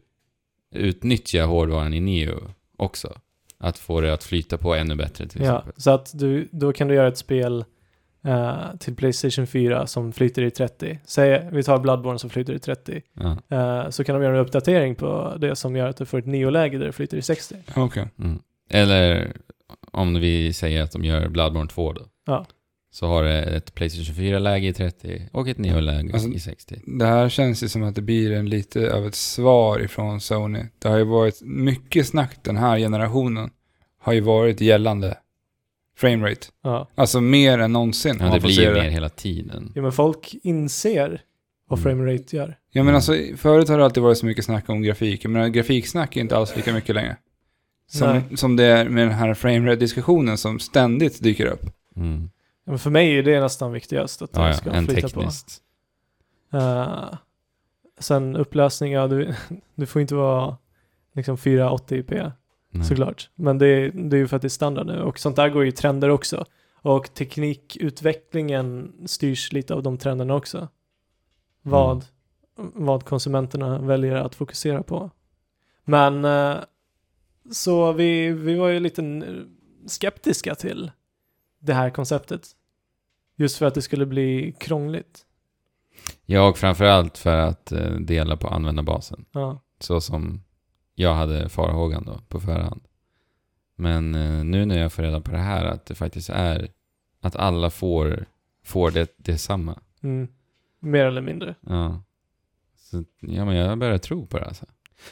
utnyttja 0.74 1.44
hårdvaran 1.44 1.94
i 1.94 2.00
Neo 2.00 2.40
också. 2.76 3.20
Att 3.59 3.78
få 3.78 4.00
det 4.00 4.12
att 4.12 4.24
flyta 4.24 4.59
på 4.59 4.74
ännu 4.74 4.94
bättre 4.94 5.28
till 5.28 5.42
ja. 5.42 5.59
exempel. 5.59 5.82
Så 5.82 5.90
att 5.90 6.18
du, 6.18 6.48
då 6.52 6.72
kan 6.72 6.88
du 6.88 6.94
göra 6.94 7.09
ett 7.09 7.18
spel 7.18 7.64
eh, 8.25 8.77
till 8.79 8.97
Playstation 8.97 9.47
4 9.47 9.87
som 9.87 10.12
flyter 10.12 10.43
i 10.43 10.51
30. 10.51 10.99
Säg, 11.05 11.49
vi 11.53 11.62
tar 11.62 11.79
Bloodborne 11.79 12.19
som 12.19 12.31
flyter 12.31 12.53
i 12.55 12.59
30. 12.59 13.03
Ja. 13.14 13.57
Eh, 13.57 13.91
så 13.91 14.05
kan 14.05 14.14
de 14.14 14.23
göra 14.25 14.35
en 14.35 14.41
uppdatering 14.41 14.95
på 14.95 15.37
det 15.41 15.57
som 15.57 15.77
gör 15.77 15.89
att 15.89 15.97
du 15.97 16.07
får 16.07 16.19
ett 16.19 16.27
neoläge 16.27 16.79
där 16.79 16.87
det 16.87 16.93
flyter 16.93 17.16
i 17.16 17.23
60. 17.23 17.55
Okej. 17.77 18.09
Mm. 18.19 18.39
Eller 18.71 19.33
om 19.93 20.14
vi 20.21 20.53
säger 20.53 20.83
att 20.83 20.93
de 20.93 21.05
gör 21.05 21.29
Bloodborne 21.29 21.69
2 21.69 21.93
då. 21.93 22.03
Ja. 22.27 22.47
så 22.91 23.07
har 23.07 23.23
det 23.23 23.43
ett 23.43 23.75
Playstation 23.75 24.14
4-läge 24.25 24.66
i 24.69 24.73
30 24.73 25.29
och 25.33 25.49
ett 25.49 25.59
Neo-läge 25.59 26.12
Alltså- 26.12 26.29
i 26.29 26.41
60. 26.41 26.81
Det 26.87 27.07
här 27.07 27.29
känns 27.29 27.62
ju 27.62 27.69
som 27.69 27.83
att 27.83 27.95
det 27.95 28.03
blir 28.03 28.33
en 28.33 28.49
lite 28.49 28.95
av 28.95 29.07
ett 29.07 29.14
svar 29.14 29.81
ifrån 29.83 30.21
Sony. 30.21 30.64
Det 30.79 30.89
har 30.89 30.97
ju 30.97 31.05
varit 31.05 31.41
mycket 31.43 32.07
snack 32.07 32.37
den 32.43 32.57
här 32.57 32.79
generationen. 32.79 33.51
Har 34.01 34.12
ju 34.12 34.21
varit 34.21 34.61
gällande 34.61 35.16
framerate. 35.99 36.46
Ja. 36.62 36.88
Alltså 36.94 37.20
mer 37.20 37.59
än 37.59 37.72
någonsin. 37.72 38.16
Ja, 38.20 38.30
det 38.34 38.40
blir 38.40 38.61
ju 38.61 38.64
det. 38.74 38.82
mer 38.82 38.90
hela 38.90 39.09
tiden. 39.09 39.72
ja, 39.74 39.82
men 39.82 39.92
folk 39.92 40.34
inser 40.42 41.22
vad 41.68 41.78
Mm. 41.78 41.90
framerate 41.96 42.36
gör. 42.36 42.59
Ja 42.70 42.82
men 42.82 42.94
alltså 42.94 43.12
förut 43.36 43.68
har 43.68 43.78
det 43.78 43.84
alltid 43.84 44.03
varit 44.03 44.18
så 44.18 44.26
mycket 44.26 44.44
snack 44.44 44.68
om 44.68 44.82
grafik. 44.82 45.26
Men 45.26 45.53
grafiksnack 45.53 46.16
är 46.16 46.20
inte 46.20 46.36
alls 46.36 46.57
lika 46.57 46.72
mycket 46.72 46.94
längre. 46.94 47.16
Nej. 48.01 48.22
Som, 48.28 48.36
som 48.36 48.57
det 48.57 48.64
är 48.64 48.88
med 48.88 49.05
den 49.07 49.14
här 49.14 49.34
framerate-diskussionen 49.34 50.38
som 50.38 50.59
ständigt 50.59 51.22
dyker 51.22 51.46
upp. 51.46 51.62
Mm. 51.96 52.30
Ja, 52.64 52.70
men 52.72 52.78
för 52.78 52.90
mig 52.90 53.18
är 53.18 53.22
det 53.22 53.40
nästan 53.40 53.72
viktigast 53.72 54.22
att 54.22 54.30
Ja, 54.32 54.42
det 54.42 54.49
ja, 54.49 54.55
ska 54.55 54.70
en 54.70 54.86
flyta 54.86 55.09
tekniskt. 55.09 55.62
på. 56.51 56.57
Eh, 56.57 57.14
sen 57.99 58.36
upplösning, 58.36 58.92
ja 58.92 59.07
du, 59.09 59.34
du 59.74 59.86
får 59.86 60.03
inte 60.03 60.14
vara 60.14 60.57
liksom 61.14 61.36
480p 61.36 62.32
Nej. 62.71 62.85
såklart. 62.87 63.31
Men 63.35 63.59
det, 63.59 63.66
är- 63.66 63.91
det 63.91 64.16
är 64.16 64.19
ju 64.19 64.29
för 64.29 64.37
att 64.37 64.43
det 64.43 64.49
är 64.49 64.51
standard 64.51 64.87
nu 64.87 65.03
och 65.03 65.19
sånt 65.19 65.37
där 65.37 65.49
går 65.49 65.62
ju 65.62 65.69
i 65.69 65.73
trender 65.73 66.09
också. 66.09 66.45
Och 66.83 67.14
teknikutvecklingen 67.14 68.93
styrs 69.07 69.53
lite 69.53 69.75
av 69.75 69.83
de 69.83 69.99
trenderna 69.99 70.35
också. 70.35 70.69
Vad, 71.62 72.05
vad 72.57 73.05
konsumenterna 73.05 73.79
väljer 73.79 74.14
att 74.16 74.35
fokusera 74.35 74.83
på. 74.83 75.11
Men 75.85 76.25
eh, 76.25 76.57
så 77.51 77.93
vi, 77.93 78.31
vi 78.33 78.55
var 78.57 78.69
ju 78.69 78.81
lite 78.81 79.23
skeptiska 79.87 80.55
till 80.55 80.91
det 81.59 81.75
här 81.75 81.91
konceptet. 81.91 82.47
Just 83.37 83.57
för 83.59 83.66
att 83.66 83.75
det 83.75 83.83
skulle 83.83 84.07
bli 84.07 84.55
krångligt. 84.61 85.25
Ja, 86.27 86.49
och 86.49 86.59
framförallt 86.59 87.19
för 87.19 87.37
att 87.37 87.73
eh, 87.73 87.91
dela 87.93 88.37
på 88.37 88.49
användarbasen. 88.49 89.25
Ja, 89.33 89.61
Så 89.81 90.01
som 90.01 90.43
jag 90.99 91.14
hade 91.14 91.49
farhågan 91.49 92.05
då 92.05 92.20
på 92.28 92.40
förhand. 92.40 92.80
Men 93.76 94.14
eh, 94.14 94.44
nu 94.44 94.66
när 94.66 94.78
jag 94.78 94.92
får 94.92 95.03
reda 95.03 95.20
på 95.20 95.30
det 95.30 95.38
här 95.38 95.64
att 95.64 95.86
det 95.86 95.94
faktiskt 95.94 96.30
är 96.30 96.68
att 97.20 97.36
alla 97.36 97.70
får, 97.70 98.24
får 98.64 98.90
det, 98.90 99.14
detsamma. 99.16 99.78
mm. 100.03 100.28
mer 100.80 101.05
eller 101.05 101.20
mindre. 101.20 101.55
Ja. 101.61 102.03
Så, 102.76 103.05
ja, 103.20 103.44
men 103.44 103.57
jag 103.57 103.78
börjar 103.78 103.99
tro 103.99 104.26
på 104.26 104.38
det 104.38 104.44
alltså. 104.44 104.66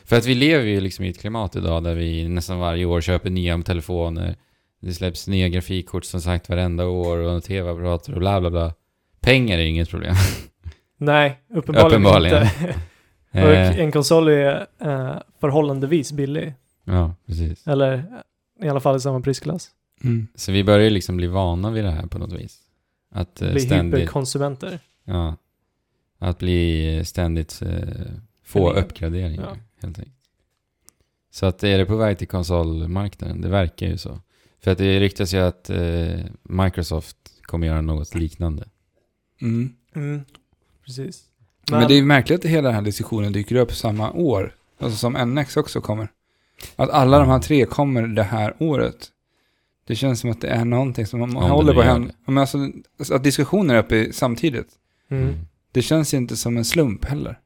För 0.05 0.17
att 0.17 0.27
vi 0.27 0.35
lever 0.35 0.65
ju 0.65 0.81
liksom 0.81 1.05
i 1.05 1.09
ett 1.09 1.21
klimat 1.21 1.57
idag 1.57 1.85
där 1.85 1.95
vi 1.95 2.29
nästan 2.29 2.59
varje 2.59 2.85
år 2.85 3.01
köper 3.01 3.31
nya 3.31 3.63
telefoner. 3.63 4.37
Det 4.81 4.95
släpps 4.95 5.29
nya 5.29 5.49
grafikkort 5.49 6.05
som 6.05 6.21
sagt 6.21 6.49
varenda 6.49 6.87
år 6.87 7.19
och 7.19 7.45
tv-apparater 7.45 8.13
och 8.13 8.19
bla 8.19 8.41
bla 8.41 8.51
bla. 8.51 8.75
Pengar 9.21 9.59
är 9.59 9.65
inget 9.65 9.91
problem. 9.91 10.15
Nej, 10.99 11.41
uppenbarligen, 11.49 11.87
Uppenbarligen. 11.87 12.43
inte. 12.43 12.75
och 13.45 13.51
Eh, 13.53 13.79
en 13.79 13.93
konsol 13.93 14.29
är 14.29 14.67
eh, 14.79 15.17
förhållandevis 15.41 16.13
billig. 16.13 16.55
ja, 16.85 17.15
precis. 17.27 17.67
Eller 17.67 17.93
eh, 17.93 18.67
i 18.67 18.69
alla 18.69 18.81
fall 18.81 18.97
i 18.97 19.01
samma 19.01 19.21
prisklass. 19.21 19.71
Mm. 20.05 20.27
Så 20.35 20.53
vi 20.53 20.65
börjar 20.65 20.85
ju 20.85 20.91
liksom 20.91 21.17
bli 21.17 21.27
vana 21.27 21.71
vid 21.71 21.85
det 21.85 21.91
här 21.91 22.07
på 22.07 22.19
något 22.19 22.33
vis. 22.33 22.59
Att 23.11 23.43
eh, 23.43 23.51
Bli 23.53 23.61
ständigt... 23.61 24.01
hyperkonsumenter. 24.01 24.79
Ja. 25.05 25.37
Att 26.19 26.39
bli 26.39 27.03
ständigt 27.05 27.63
eh, 27.63 27.79
få 28.45 28.73
uppgraderingar, 28.73 29.43
Ja. 29.43 29.57
helt 29.83 29.99
enkelt. 29.99 30.17
Så 31.31 31.47
att 31.47 31.65
är 31.65 31.79
det 31.79 31.87
på 31.87 31.97
väg 31.97 32.19
till 32.19 32.29
konsolmarknaden? 32.29 33.41
Det 33.41 33.49
verkar 33.49 33.87
ju 33.87 33.99
så. 33.99 34.21
För 34.61 34.71
att 34.71 34.79
det 34.79 35.01
ryktas 35.01 35.35
ju 35.35 35.39
att 35.39 35.71
eh, 35.71 36.21
Microsoft 36.43 37.17
kommer 37.43 37.67
göra 37.67 37.81
något 37.83 38.15
liknande. 38.15 38.69
Mm. 39.41 39.73
Mm. 39.95 40.25
Precis. 40.85 41.25
Men, 41.71 41.89
det 41.89 41.95
är 41.95 41.97
ju 41.97 42.05
märkligt 42.05 42.45
att 42.45 42.51
hela 42.51 42.69
den 42.69 42.75
här 42.75 42.83
diskussionen 42.83 43.33
dyker 43.33 43.57
upp 43.57 43.73
samma 43.73 44.13
år. 44.13 44.55
Alltså 44.79 44.99
som 44.99 45.13
NX 45.13 45.57
också 45.57 45.81
kommer. 45.81 46.09
Att 46.77 46.91
alla 46.91 47.19
de 47.19 47.29
här 47.29 47.39
tre 47.39 47.67
kommer 47.67 48.03
det 48.03 48.23
här 48.23 48.55
året. 48.59 49.09
Det 49.87 49.95
känns 49.95 50.21
som 50.21 50.31
att 50.31 50.41
det 50.41 50.49
är 50.49 50.65
någonting 50.65 51.07
som 51.07 51.21
man 51.21 51.33
håller 51.37 51.75
på 51.75 51.81
att 51.81 51.87
hända. 51.87 52.15
Men 52.25 52.39
alltså, 52.39 52.59
att 53.13 53.25
diskussioner 53.25 53.75
är 53.75 53.79
uppe 53.79 54.13
samtidigt. 54.13 54.69
mm. 55.09 55.35
Det 55.73 55.83
känns 55.83 56.15
ju 56.15 56.19
inte 56.19 56.37
som 56.37 56.57
en 56.57 56.65
slump 56.65 57.05
heller. 57.05 57.39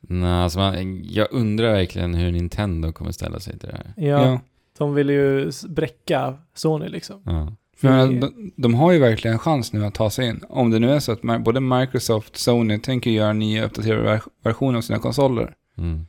Nej, 0.00 0.42
alltså 0.42 0.58
man, 0.58 1.04
jag 1.04 1.28
undrar 1.30 1.72
verkligen 1.72 2.14
hur 2.14 2.32
Nintendo 2.32 2.92
kommer 2.92 3.12
ställa 3.12 3.40
sig 3.40 3.58
till 3.58 3.68
det 3.68 3.76
här. 3.76 4.08
Ja, 4.08 4.40
de 4.78 4.94
vill 4.94 5.10
ju 5.10 5.50
bräcka 5.68 6.34
Sony 6.54 6.88
liksom. 6.88 7.22
Ja. 7.24 7.52
För 7.80 7.88
de, 8.20 8.52
de 8.56 8.74
har 8.74 8.92
ju 8.92 8.98
verkligen 8.98 9.32
en 9.32 9.38
chans 9.38 9.72
nu 9.72 9.84
att 9.86 9.94
ta 9.94 10.10
sig 10.10 10.28
in. 10.28 10.44
Om 10.48 10.70
det 10.70 10.78
nu 10.78 10.90
är 10.92 11.00
så 11.00 11.12
att 11.12 11.22
både 11.44 11.60
Microsoft 11.60 12.30
och 12.30 12.38
Sony 12.38 12.78
tänker 12.78 13.10
göra 13.10 13.32
nya 13.32 13.64
uppdaterade 13.64 14.02
ver- 14.02 14.22
versioner 14.42 14.78
av 14.78 14.82
sina 14.82 14.98
konsoler. 14.98 15.54
Mm. 15.78 16.06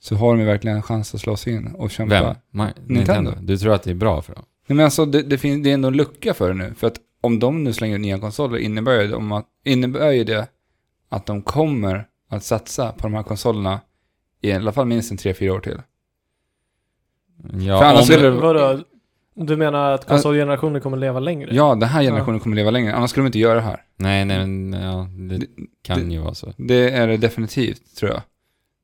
Så 0.00 0.16
har 0.16 0.28
de 0.34 0.40
ju 0.40 0.46
verkligen 0.46 0.76
en 0.76 0.82
chans 0.82 1.14
att 1.14 1.20
slå 1.20 1.36
sig 1.36 1.52
in 1.52 1.66
och 1.74 1.90
kämpa. 1.90 2.22
Vem? 2.22 2.60
Ma- 2.60 2.72
Nintendo. 2.86 3.32
Du 3.40 3.58
tror 3.58 3.72
att 3.74 3.82
det 3.82 3.90
är 3.90 3.94
bra 3.94 4.22
för 4.22 4.34
dem? 4.34 4.44
Nej, 4.66 4.76
men 4.76 4.84
alltså 4.84 5.06
det, 5.06 5.22
det, 5.22 5.38
fin- 5.38 5.62
det 5.62 5.70
är 5.70 5.74
ändå 5.74 5.88
en 5.88 5.94
lucka 5.96 6.34
för 6.34 6.48
det 6.48 6.54
nu. 6.54 6.74
För 6.76 6.86
att 6.86 6.96
om 7.20 7.38
de 7.38 7.64
nu 7.64 7.72
slänger 7.72 7.98
nya 7.98 8.18
konsoler 8.18 8.58
innebär 8.58 9.00
ju, 9.02 9.08
de 9.08 9.32
att, 9.32 9.46
innebär 9.64 10.10
ju 10.10 10.24
det 10.24 10.48
att 11.08 11.26
de 11.26 11.42
kommer 11.42 12.06
att 12.28 12.44
satsa 12.44 12.92
på 12.92 12.98
de 13.02 13.14
här 13.14 13.22
konsolerna 13.22 13.80
i 14.40 14.52
alla 14.52 14.72
fall 14.72 14.86
minst 14.86 15.10
en 15.10 15.18
3-4 15.18 15.50
år 15.50 15.60
till. 15.60 15.80
Ja, 17.60 17.78
För 17.78 17.84
annars 17.84 18.00
om, 18.00 18.06
skulle 18.06 18.28
det- 18.30 18.40
Vadå? 18.40 18.80
Du 19.36 19.56
menar 19.56 19.90
att 19.92 20.06
konsolgenerationen 20.06 20.80
kommer 20.80 20.96
leva 20.96 21.20
längre? 21.20 21.54
Ja, 21.54 21.74
den 21.74 21.88
här 21.88 22.02
generationen 22.02 22.40
kommer 22.40 22.56
leva 22.56 22.70
längre. 22.70 22.94
Annars 22.94 23.10
skulle 23.10 23.22
de 23.24 23.26
inte 23.26 23.38
göra 23.38 23.54
det 23.54 23.60
här. 23.60 23.80
Nej, 23.96 24.24
nej, 24.24 24.46
men 24.46 24.72
ja, 24.82 25.08
det 25.28 25.38
Det- 25.38 25.46
kan 25.82 26.08
det- 26.08 26.14
ju 26.14 26.20
vara 26.20 26.34
så. 26.34 26.52
Det 26.56 26.90
är 26.90 27.06
det 27.08 27.16
definitivt, 27.16 27.96
tror 27.96 28.10
jag. 28.10 28.22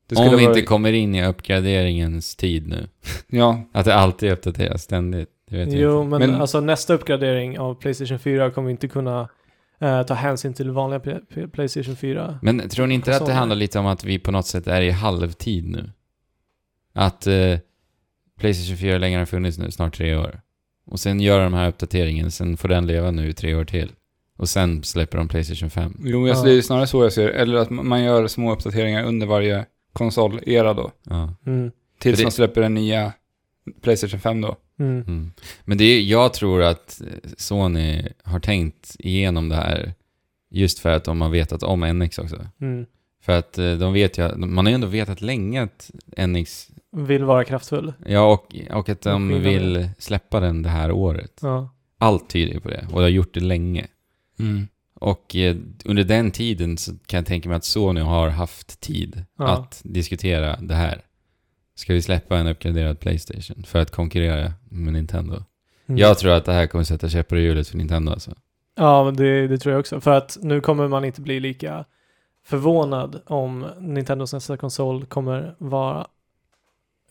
Det 0.09 0.15
Om 0.15 0.23
vi 0.23 0.29
vara- 0.29 0.41
inte 0.41 0.61
kommer 0.61 0.93
in 0.93 1.15
i 1.15 1.25
uppgraderingens 1.25 2.35
tid 2.35 2.67
nu. 2.67 2.87
Ja, 3.27 3.61
Att 3.73 3.85
det 3.85 3.95
alltid 3.95 4.31
uppdateras 4.31 4.83
ständigt. 4.83 5.29
Det 5.49 5.57
vet 5.57 5.73
Jo, 5.73 6.03
men, 6.03 6.19
Men- 6.19 6.41
alltså 6.41 6.59
nästa 6.59 6.93
uppgradering 6.93 7.59
av 7.59 7.75
Playstation 7.75 8.19
4 8.19 8.51
kommer 8.51 8.69
inte 8.69 8.87
kunna 8.87 9.29
eh, 9.79 10.03
ta 10.03 10.13
hänsyn 10.13 10.53
till 10.53 10.71
vanliga 10.71 10.99
Playstation 11.53 11.95
4. 11.95 12.39
Men 12.41 12.69
tror 12.69 12.87
ni 12.87 12.95
inte 12.95 13.15
att 13.15 13.25
det 13.25 13.33
handlar 13.33 13.55
lite 13.55 13.79
om 13.79 13.85
att 13.85 14.03
vi 14.03 14.19
på 14.19 14.31
något 14.31 14.45
sätt 14.47 14.67
är 14.67 14.81
i 14.81 14.89
halvtid 14.91 15.69
nu? 15.69 15.91
Att 16.93 17.27
eh, 17.27 17.57
Playstation 18.41 18.77
4 18.77 18.97
längre 18.97 19.19
har 19.19 19.25
funnits 19.25 19.57
nu, 19.57 19.71
snart 19.71 19.97
tre 19.97 20.15
år. 20.15 20.41
Och 20.85 20.99
sen 20.99 21.19
gör 21.21 21.43
de 21.43 21.53
här 21.53 21.67
uppdateringen, 21.69 22.31
sen 22.31 22.57
får 22.57 22.67
den 22.67 22.87
leva 22.87 23.11
nu 23.11 23.29
i 23.29 23.33
tre 23.33 23.55
år 23.55 23.65
till. 23.65 23.91
Och 24.37 24.49
sen 24.49 24.83
släpper 24.83 25.17
de 25.17 25.27
Playstation 25.27 25.69
5. 25.69 25.95
jo, 26.03 26.27
alltså, 26.29 26.45
Ja. 26.47 26.51
det 26.51 26.57
är 26.57 26.61
snarare 26.61 26.87
så 26.87 27.03
jag 27.03 27.13
ser. 27.13 27.29
Eller 27.29 27.55
att 27.57 27.69
man 27.69 28.03
gör 28.03 28.27
små 28.27 28.53
uppdateringar 28.53 29.03
under 29.03 29.27
varje 29.27 29.65
konsolera 29.93 30.73
då. 30.73 30.91
Ja. 31.03 31.35
Mm. 31.45 31.71
Tills 31.99 32.17
det- 32.17 32.23
man 32.25 32.31
släpper 32.31 32.61
den 32.61 32.73
nya 32.73 33.13
Playstation 33.81 34.19
5 34.19 34.41
då. 34.41 34.55
Mm. 34.79 35.01
Mm. 35.01 35.31
Men 35.65 35.77
det 35.77 35.83
är, 35.83 36.01
jag 36.01 36.33
tror 36.33 36.63
att 36.63 37.01
Sony 37.37 38.03
har 38.23 38.39
tänkt 38.39 38.95
igenom 38.99 39.49
det 39.49 39.55
här 39.55 39.93
just 40.51 40.79
för 40.79 40.89
att 40.89 41.03
de 41.03 41.21
har 41.21 41.29
vetat 41.29 41.63
om 41.63 41.79
NX 41.99 42.17
också. 42.19 42.47
Mm. 42.61 42.85
För 43.23 43.37
att 43.37 43.57
eh, 43.57 43.73
de 43.73 43.93
vet 43.93 44.17
ju, 44.17 44.35
man 44.35 44.65
har 44.65 44.71
ju 44.71 44.75
ändå 44.75 44.87
vetat 44.87 45.21
länge 45.21 45.61
att 45.63 45.91
NX, 46.27 46.69
Vill 46.91 47.23
vara 47.23 47.43
kraftfull. 47.43 47.93
ja 48.05 48.33
och, 48.33 48.55
och 48.71 48.89
att 48.89 49.01
de 49.01 49.41
vill 49.41 49.89
släppa 49.97 50.39
den 50.39 50.61
det 50.61 50.69
här 50.69 50.91
året. 50.91 51.39
Ja. 51.41 51.69
Allt 51.97 52.29
tyder 52.29 52.59
på 52.59 52.69
det 52.69 52.81
och 52.85 52.95
de 52.95 53.01
har 53.01 53.07
gjort 53.09 53.33
det 53.33 53.39
länge. 53.39 53.87
Mm. 54.39 54.67
Och 54.93 55.35
eh, 55.35 55.55
under 55.85 56.03
den 56.03 56.31
tiden 56.31 56.77
så 56.77 56.91
kan 57.05 57.17
jag 57.17 57.25
tänka 57.25 57.49
mig 57.49 57.55
att 57.55 57.63
Sony 57.65 58.01
har 58.01 58.29
haft 58.29 58.81
tid 58.81 59.25
Ja. 59.37 59.47
att 59.47 59.81
diskutera 59.83 60.57
det 60.61 60.75
här. 60.75 61.01
Ska 61.75 61.93
vi 61.93 62.01
släppa 62.01 62.37
en 62.37 62.47
uppgraderad 62.47 62.99
Playstation 62.99 63.63
för 63.63 63.79
att 63.79 63.91
konkurrera 63.91 64.53
med 64.69 64.93
Nintendo? 64.93 65.33
Mm. 65.87 65.97
Jag 65.99 66.17
tror 66.17 66.31
att 66.31 66.45
det 66.45 66.53
här 66.53 66.67
kommer 66.67 66.83
sätta 66.83 67.09
käppar 67.09 67.35
i 67.37 67.41
hjulet 67.41 67.67
för 67.67 67.77
Nintendo 67.77 68.11
alltså. 68.11 68.31
Ja, 68.75 69.03
men 69.03 69.15
det, 69.15 69.47
det 69.47 69.57
tror 69.57 69.73
jag 69.73 69.79
också. 69.79 70.01
För 70.01 70.11
att 70.11 70.37
nu 70.41 70.61
kommer 70.61 70.87
man 70.87 71.05
inte 71.05 71.21
bli 71.21 71.39
lika 71.39 71.85
förvånad 72.45 73.21
om 73.25 73.65
Nintendos 73.79 74.33
nästa 74.33 74.57
konsol 74.57 75.05
kommer 75.05 75.55
vara 75.57 76.07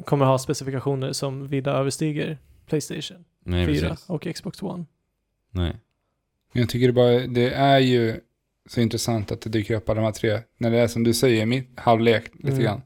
kommer 0.04 0.24
ha 0.24 0.38
specifikationer 0.38 1.12
som 1.12 1.48
vida 1.48 1.72
överstiger 1.72 2.38
Playstation 2.66 3.24
Nej, 3.44 3.66
4 3.66 3.88
precis. 3.88 4.10
och 4.10 4.26
Xbox 4.34 4.62
One. 4.62 4.84
Nej. 5.50 5.76
Men 6.52 6.60
jag 6.62 6.68
tycker 6.68 6.86
det 6.86 6.92
bara, 6.92 7.26
det 7.26 7.50
är 7.50 7.78
ju 7.78 8.20
så 8.68 8.80
intressant 8.80 9.32
att 9.32 9.40
det 9.40 9.50
dyker 9.50 9.74
upp 9.74 9.88
alla 9.88 10.00
de 10.00 10.04
här 10.04 10.12
tre. 10.12 10.40
När 10.58 10.70
det 10.70 10.78
är 10.78 10.88
som 10.88 11.04
du 11.04 11.14
säger, 11.14 11.46
mitt 11.46 11.70
halvlek 11.80 12.30
lite 12.34 12.48
Mm. 12.48 12.62
grann. 12.62 12.82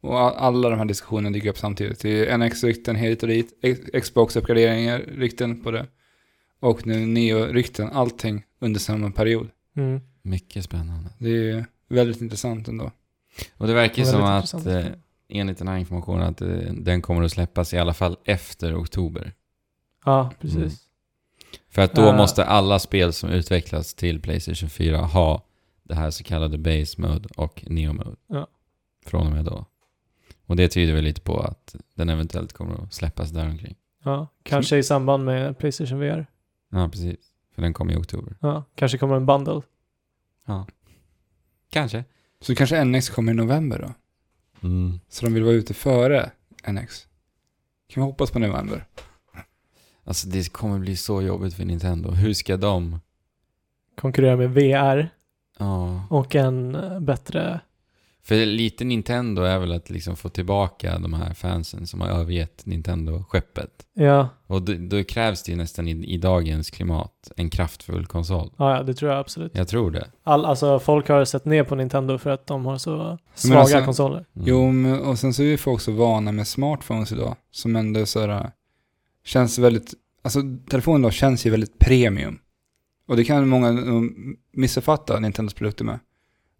Och 0.00 0.42
alla 0.44 0.70
de 0.70 0.78
här 0.78 0.84
diskussionerna 0.86 1.30
dyker 1.34 1.48
upp 1.50 1.58
samtidigt. 1.58 2.00
Det 2.00 2.26
är 2.26 2.38
NX-rykten 2.38 2.96
hit 2.96 3.22
och 3.22 3.28
dit, 3.28 3.60
Xbox-uppgraderingar, 4.02 4.98
rykten 4.98 5.62
på 5.62 5.70
det. 5.70 5.86
Och 6.60 6.86
nu 6.86 7.06
Neo-rykten, 7.06 7.90
allting 7.92 8.44
under 8.58 8.80
samma 8.80 9.10
period. 9.10 9.48
Mm. 9.76 10.00
Mycket 10.22 10.64
spännande. 10.64 11.10
Det 11.18 11.28
är 11.28 11.32
ju 11.32 11.64
väldigt 11.88 12.20
intressant 12.20 12.68
ändå. 12.68 12.90
Och 13.56 13.66
det 13.66 13.74
verkar 13.74 14.02
ju 14.02 14.08
som 14.08 14.22
att 14.22 14.54
intressant. 14.54 14.96
Enligt 15.28 15.58
den 15.58 15.68
här 15.68 15.76
informationen 15.78 16.22
att 16.22 16.40
eh, 16.40 16.48
den 16.72 17.02
kommer 17.02 17.22
att 17.22 17.32
släppas 17.32 17.74
i 17.74 17.78
alla 17.78 17.94
fall 17.94 18.16
efter 18.24 18.80
oktober. 18.82 19.32
Ja, 20.04 20.30
precis. 20.40 20.56
Mm. 20.56 20.70
För 21.70 21.82
att 21.82 21.94
då 21.94 22.08
Eh. 22.08 22.16
måste 22.16 22.44
alla 22.44 22.78
spel 22.78 23.12
som 23.12 23.30
utvecklas 23.30 23.94
till 23.94 24.20
Playstation 24.20 24.68
4 24.70 24.98
ha 24.98 25.42
det 25.82 25.94
här 25.94 26.10
så 26.10 26.24
kallade 26.24 26.58
Base 26.58 27.00
Mode 27.02 27.28
och 27.36 27.64
Neo 27.66 27.92
Mode. 27.92 28.16
Ja. 28.26 28.46
Från 29.06 29.26
och 29.26 29.32
med 29.32 29.44
då. 29.44 29.66
Och 30.46 30.56
det 30.56 30.68
tyder 30.68 30.92
väl 30.94 31.04
lite 31.04 31.20
på 31.20 31.40
att 31.40 31.76
den 31.94 32.08
eventuellt 32.08 32.52
kommer 32.52 32.82
att 32.84 32.94
släppas 32.94 33.30
där 33.30 33.48
omkring. 33.50 33.76
Ja, 34.04 34.28
kanske 34.42 34.76
i 34.76 34.82
samband 34.82 35.24
med 35.24 35.58
Playstation 35.58 35.98
VR. 36.00 36.26
Ja, 36.70 36.88
precis. 36.88 37.16
För 37.54 37.62
den 37.62 37.72
kommer 37.72 37.92
i 37.92 37.96
oktober. 37.96 38.36
Ja, 38.40 38.64
kanske 38.74 38.98
kommer 38.98 39.16
en 39.16 39.26
bundle. 39.26 39.62
Ja. 40.46 40.66
Kanske. 41.70 42.04
Så 42.40 42.54
kanske 42.54 42.84
NX 42.84 43.08
kommer 43.10 43.32
i 43.32 43.34
november 43.34 43.78
då? 43.78 43.92
Mm. 44.62 45.00
Så 45.08 45.24
de 45.24 45.34
vill 45.34 45.42
vara 45.42 45.54
ute 45.54 45.74
före 45.74 46.30
NX? 46.68 47.06
Kan 47.88 48.02
vi 48.02 48.06
hoppas 48.06 48.30
på 48.30 48.38
november? 48.38 48.84
Alltså 50.04 50.28
det 50.28 50.52
kommer 50.52 50.78
bli 50.78 50.96
så 50.96 51.22
jobbigt 51.22 51.54
för 51.54 51.64
Nintendo. 51.64 52.10
Hur 52.10 52.32
ska 52.34 52.56
de... 52.56 53.00
Konkurrera 53.96 54.36
med 54.36 54.50
VR 54.50 55.08
Ja. 55.58 56.06
och 56.10 56.34
en 56.34 56.76
bättre... 57.04 57.60
För 58.28 58.46
lite 58.46 58.84
Nintendo 58.84 59.42
är 59.42 59.58
väl 59.58 59.72
att 59.72 59.90
liksom 59.90 60.16
få 60.16 60.28
tillbaka 60.28 60.98
de 60.98 61.12
här 61.14 61.34
fansen 61.34 61.86
som 61.86 62.00
har 62.00 62.08
övergett 62.08 62.66
Nintendo-skeppet. 62.66 63.70
Ja, 63.94 64.28
Och 64.46 64.62
då, 64.62 64.72
då 64.78 65.04
krävs 65.04 65.42
det 65.42 65.52
ju 65.52 65.58
nästan 65.58 65.88
i, 65.88 66.14
i 66.14 66.18
dagens 66.18 66.70
klimat 66.70 67.32
en 67.36 67.50
kraftfull 67.50 68.06
konsol. 68.06 68.50
ja, 68.56 68.76
ja, 68.76 68.82
det 68.82 68.94
tror 68.94 69.10
jag 69.10 69.20
absolut. 69.20 69.52
Jag 69.54 69.68
tror 69.68 69.90
det. 69.90 70.06
All, 70.22 70.44
alltså 70.44 70.78
folk 70.78 71.08
har 71.08 71.24
sett 71.24 71.44
ner 71.44 71.64
på 71.64 71.74
Nintendo 71.74 72.18
för 72.18 72.30
att 72.30 72.46
de 72.46 72.66
har 72.66 72.78
så 72.78 73.18
svaga 73.34 73.60
alltså- 73.60 73.84
konsoler. 73.84 74.26
Mm. 74.36 74.48
Jo, 74.48 74.72
men, 74.72 75.00
och 75.00 75.18
sen 75.18 75.34
så 75.34 75.42
är 75.42 75.46
ju 75.46 75.56
folk 75.58 75.80
så 75.80 75.92
vana 75.92 76.32
med 76.32 76.46
smartphones 76.48 77.12
idag. 77.12 77.36
Som 77.50 77.76
ändå 77.76 78.06
så 78.06 78.26
här, 78.26 78.50
känns 79.24 79.58
väldigt, 79.58 79.94
alltså 80.22 80.40
telefonen 80.70 81.02
då 81.02 81.10
känns 81.10 81.46
ju 81.46 81.50
väldigt 81.50 81.78
premium. 81.78 82.38
Och 83.08 83.16
det 83.16 83.24
kan 83.24 83.48
många 83.48 83.68
um, 83.68 84.36
missuppfatta 84.52 85.20
Nintendos 85.20 85.54
produkter 85.54 85.84
med. 85.84 85.98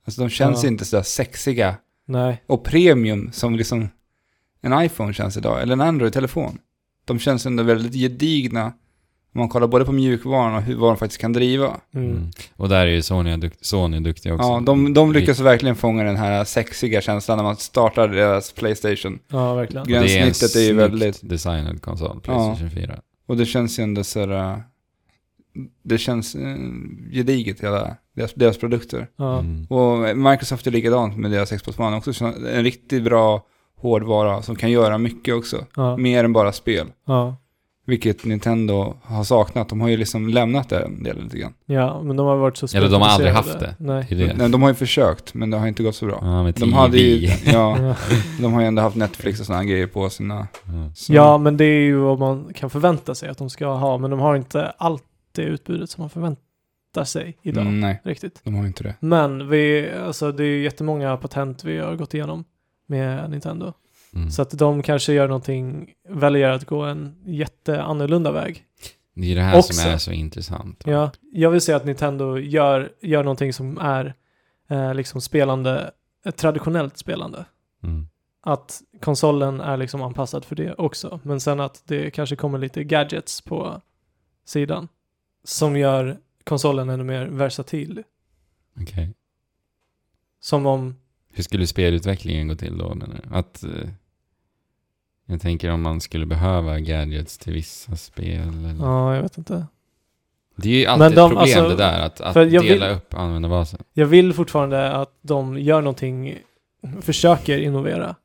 Alltså 0.09 0.21
de 0.23 0.29
känns 0.31 0.63
Ja. 0.63 0.69
inte 0.69 0.85
så 0.85 0.97
där 0.97 1.03
sexiga 1.03 1.77
Nej, 2.07 2.43
och 2.47 2.65
premium 2.65 3.31
som 3.33 3.57
liksom 3.57 3.89
en 4.61 4.83
iPhone 4.85 5.13
känns 5.13 5.37
idag, 5.37 5.63
eller 5.63 5.73
en 5.73 5.81
Android-telefon. 5.81 6.59
De 7.05 7.19
känns 7.19 7.47
ändå 7.47 7.63
väldigt 7.63 7.95
gedigna 7.95 8.65
om 9.35 9.41
man 9.41 9.49
kollar 9.49 9.67
både 9.67 9.85
på 9.85 9.93
mjukvaran 9.93 10.55
och 10.55 10.63
hur, 10.63 10.75
vad 10.77 10.91
de 10.91 10.97
faktiskt 10.97 11.21
kan 11.21 11.33
driva. 11.33 11.81
mm. 11.95 12.11
Mm. 12.11 12.31
Och 12.57 12.69
där 12.69 12.81
är 12.87 12.91
ju 12.91 13.03
Sony, 13.03 13.37
dukt, 13.37 13.67
Sony 13.67 14.01
duktiga 14.01 14.35
också. 14.35 14.47
Ja, 14.49 14.61
de, 14.67 14.95
de 14.95 15.13
lyckas 15.13 15.41
verkligen 15.41 15.77
fånga 15.77 16.03
den 16.05 16.17
här 16.17 16.45
sexiga 16.45 17.01
känslan 17.01 17.37
när 17.39 17.45
man 17.45 17.57
startar 17.57 18.09
deras 18.09 18.53
Playstation. 18.53 19.19
ja 19.29 19.55
verkligen. 19.55 19.83
Och 19.83 19.89
det 19.89 19.95
är 19.95 20.03
en 20.03 20.23
gränssnittet 20.25 20.57
är 20.57 20.61
ju 20.61 20.73
väldigt- 20.73 21.21
designad 21.29 21.83
konsol, 21.83 22.21
Playstation 22.21 22.71
4. 22.71 23.01
Och 23.27 23.37
det 23.37 23.47
känns 23.47 23.79
ju 23.79 23.83
ändå 23.83 24.05
så 24.05 24.21
här, 24.21 24.53
äh, 24.53 24.59
det 25.83 25.99
känns 25.99 26.35
eh, 26.35 26.57
gediget 27.13 27.61
hela 27.61 27.97
deras, 28.17 28.35
deras 28.35 28.59
produkter. 28.59 29.09
Mm. 29.19 29.65
Och 29.67 30.17
Microsoft 30.17 30.67
är 30.67 30.71
likadant 30.71 31.17
med 31.17 31.31
deras 31.31 31.51
Xbox 31.51 31.79
One 31.79 31.97
också. 31.97 32.13
Så 32.13 32.27
En 32.27 32.63
riktigt 32.65 33.03
bra 33.05 33.43
hårdvara 33.77 34.43
som 34.43 34.57
kan 34.57 34.71
göra 34.71 34.99
mycket 34.99 35.35
också. 35.35 35.65
ja, 35.77 35.97
Mer 35.97 36.25
än 36.25 36.33
bara 36.33 36.53
spel. 36.53 36.87
ja. 37.07 37.37
Vilket 37.87 38.25
Nintendo 38.25 38.95
har 39.03 39.25
saknat. 39.25 39.69
De 39.69 39.81
har 39.81 39.89
ju 39.89 39.97
liksom 39.97 40.29
lämnat 40.29 40.69
den 40.69 41.03
delen 41.03 41.25
lite 41.25 41.39
grann. 41.39 41.53
ja, 41.67 42.03
men 42.03 42.17
de 42.17 42.27
har 42.27 42.37
varit 42.37 42.57
så 42.57 42.77
Eller 42.77 42.89
de 42.89 43.03
har 43.03 43.09
aldrig 43.09 43.33
haft 43.33 43.61
det. 43.61 43.75
Nej. 43.79 44.07
Det 44.09 44.15
det. 44.15 44.35
Nej, 44.37 44.49
De 44.51 44.63
har 44.63 44.69
ju 44.69 44.75
försökt, 44.75 45.35
men 45.35 45.51
det 45.51 45.57
har 45.57 45.67
inte 45.67 45.83
gått 45.83 45.95
så 45.95 46.07
bra. 46.07 46.19
Ja, 46.23 46.43
med 46.43 46.55
De 46.55 46.73
hade 46.73 46.99
ju, 46.99 47.29
TV. 47.29 47.51
ja, 47.53 47.79
Ja. 47.83 47.95
de 48.41 48.53
har 48.53 48.61
ju 48.61 48.67
ändå 48.67 48.83
haft 48.83 48.97
Netflix 48.97 49.41
och 49.41 49.47
sådana 49.47 49.65
grejer 49.65 49.87
på 49.87 50.11
sina... 50.11 50.35
Ja. 50.65 50.91
Så. 50.95 51.13
ja, 51.15 51.39
men 51.39 51.57
det 51.57 51.65
är 51.65 51.81
ju 51.81 51.97
vad 51.97 52.19
man 52.19 52.51
kan 52.55 52.71
förvänta 52.71 53.15
sig 53.15 53.29
att 53.29 53.39
de 53.39 53.51
ska 53.51 53.67
ha, 53.67 53.99
men 53.99 54.11
de 54.11 54.21
har 54.21 54.37
inte 54.37 54.73
allt 54.79 55.03
det 55.43 55.49
utbudet 55.49 55.91
som 55.91 56.03
man 56.03 56.11
förväntar 56.11 57.05
sig 57.05 57.39
idag. 57.43 57.63
Mm, 57.63 57.81
nej, 57.81 58.01
Riktigt. 58.05 58.41
de 58.45 58.55
har 58.55 58.67
inte 58.67 58.83
det. 58.83 58.95
Men 59.01 59.49
vi, 59.49 59.93
alltså 59.93 60.33
det 60.33 60.43
är 60.45 60.47
ju 60.49 60.63
jättemånga 60.63 61.17
patent 61.17 61.65
vi 61.65 61.79
har 61.79 61.97
gått 61.97 62.15
igenom 62.15 62.45
med 62.87 63.31
Nintendo. 63.31 63.73
Mm. 64.15 64.31
Så 64.31 64.43
att 64.43 64.51
de 64.51 64.83
kanske 64.83 65.13
gör 65.13 65.29
någonting, 65.29 65.93
väljer 66.09 66.51
att 66.51 66.65
gå 66.65 66.83
en 66.83 67.15
jätteannorlunda 67.25 68.33
väg. 68.33 68.65
Det 69.15 69.33
är 69.33 69.35
det 69.35 69.43
här 69.43 69.59
Också. 69.59 69.73
som 69.73 69.91
är 69.93 69.99
så 69.99 70.13
intressant. 70.13 70.83
Ja, 70.87 71.11
jag 71.33 71.51
vill 71.51 71.61
säga 71.61 71.77
att 71.77 71.85
Nintendo 71.85 72.39
gör, 72.39 72.93
gör 73.01 73.25
någonting 73.25 73.53
som 73.53 73.79
är 73.79 74.15
eh, 74.71 74.95
liksom 74.95 75.21
spelande, 75.21 75.91
ett 76.25 76.37
traditionellt 76.37 76.99
spelande. 76.99 77.45
Mm. 77.83 78.09
Att 78.43 78.81
konsolen 79.01 79.61
är 79.61 79.77
liksom 79.77 80.03
anpassad 80.03 80.45
för 80.45 80.57
det 80.57 80.75
också. 80.75 81.21
Men 81.23 81.41
sen 81.41 81.61
att 81.61 81.83
det 81.87 82.11
kanske 82.11 82.37
kommer 82.37 82.59
lite 82.59 82.85
gadgets 82.85 83.41
på 83.41 83.81
sidan. 84.45 84.89
Som 85.49 85.77
gör 85.77 86.19
konsolen 86.45 86.89
ännu 86.91 87.05
mer 87.05 87.27
versatil. 87.27 88.03
Okej. 88.81 89.15
Som 90.41 90.67
om, 90.67 90.97
Hur 91.33 91.43
skulle 91.43 91.67
spelutvecklingen 91.67 92.49
gå 92.49 92.55
till 92.55 92.79
då 92.79 92.95
menar 92.95 93.21
du? 93.29 93.35
Att... 93.37 93.65
eh, 93.65 93.71
jag 95.27 95.41
tänker 95.41 95.71
om 95.71 95.83
man 95.83 96.01
skulle 96.01 96.27
behöva 96.27 96.79
gadgets 96.79 97.39
till 97.39 97.53
vissa 97.53 97.97
spel 97.97 98.49
eller... 98.49 98.75
ja 98.85 99.15
jag 99.15 99.23
vet 99.23 99.39
inte. 99.39 99.67
Det 100.57 100.69
är 100.69 100.79
ju 100.79 100.87
alltid 100.87 101.17
de- 101.17 101.25
ett 101.25 101.29
problem 101.39 101.39
alltså, 101.39 101.69
det 101.69 101.77
där, 101.77 102.01
att, 102.01 102.21
att 102.21 102.35
dela 102.35 102.61
vill- 102.63 102.83
upp 102.83 103.15
användarbasen. 103.15 103.81
Jag 103.93 104.07
vill 104.07 104.33
fortfarande 104.33 104.93
att 104.93 105.13
de 105.23 105.59
gör 105.59 105.81
någonting, 105.81 106.39
försöker 107.01 107.59
innovera. 107.59 108.17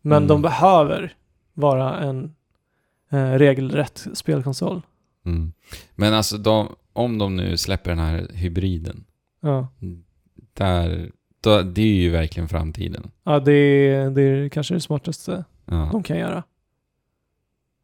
Men 0.00 0.16
Mm. 0.16 0.28
de 0.28 0.42
behöver 0.42 1.14
vara 1.54 1.98
en 2.00 2.34
eh, 3.10 3.30
regelrätt 3.32 4.06
spelkonsol. 4.14 4.82
Mm. 5.28 5.52
Men 5.94 6.14
alltså, 6.14 6.38
de, 6.38 6.76
om 6.92 7.18
de 7.18 7.36
nu 7.36 7.56
släpper 7.56 7.90
den 7.90 7.98
här 7.98 8.28
hybriden, 8.32 9.04
Ja, 9.40 9.68
där, 10.52 11.12
då, 11.40 11.62
det 11.62 11.82
är 11.82 11.94
ju 11.94 12.10
verkligen 12.10 12.48
framtiden. 12.48 13.10
ja 13.22 13.40
det, 13.40 13.52
är, 13.52 14.10
det 14.10 14.22
är 14.22 14.48
kanske 14.48 14.74
det 14.74 14.80
smartaste 14.80 15.44
Ja. 15.64 15.88
de 15.92 16.02
kan 16.02 16.18
göra. 16.18 16.42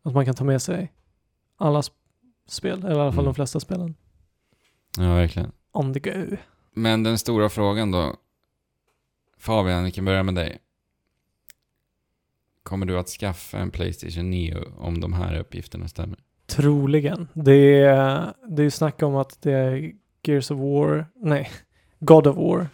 Att 0.02 0.14
man 0.14 0.24
kan 0.24 0.34
ta 0.34 0.44
med 0.44 0.62
sig 0.62 0.92
alla 1.56 1.80
sp- 1.80 1.90
spel, 2.48 2.78
eller 2.78 2.90
i 2.90 3.00
alla 3.00 3.12
fall 3.12 3.14
Mm. 3.24 3.24
de 3.24 3.34
flesta 3.34 3.60
spelen, 3.60 3.94
ja, 4.98 5.14
verkligen. 5.14 5.52
on 5.72 5.94
the 5.94 6.00
go. 6.00 6.36
Men 6.74 7.02
den 7.02 7.18
stora 7.18 7.48
frågan 7.48 7.90
då. 7.90 8.16
Fabian, 9.38 9.84
vi 9.84 9.90
kan 9.90 10.04
börja 10.04 10.22
med 10.22 10.34
dig. 10.34 10.58
Kommer 12.62 12.86
du 12.86 12.98
att 12.98 13.08
skaffa 13.08 13.58
en 13.58 13.70
Playstation 13.70 14.30
Neo 14.30 14.72
om 14.78 15.00
de 15.00 15.12
här 15.12 15.38
uppgifterna 15.38 15.88
stämmer? 15.88 16.18
Troligen. 16.46 17.28
Det 17.34 17.80
är, 17.82 18.34
det 18.48 18.62
är 18.62 18.70
snack 18.70 19.02
om 19.02 19.16
att 19.16 19.42
det 19.42 19.52
är 19.52 19.92
Gears 20.22 20.50
of 20.50 20.58
War, 20.58 21.06
nej, 21.16 21.50
God 22.00 22.26
of 22.26 22.36
War, 22.36 22.66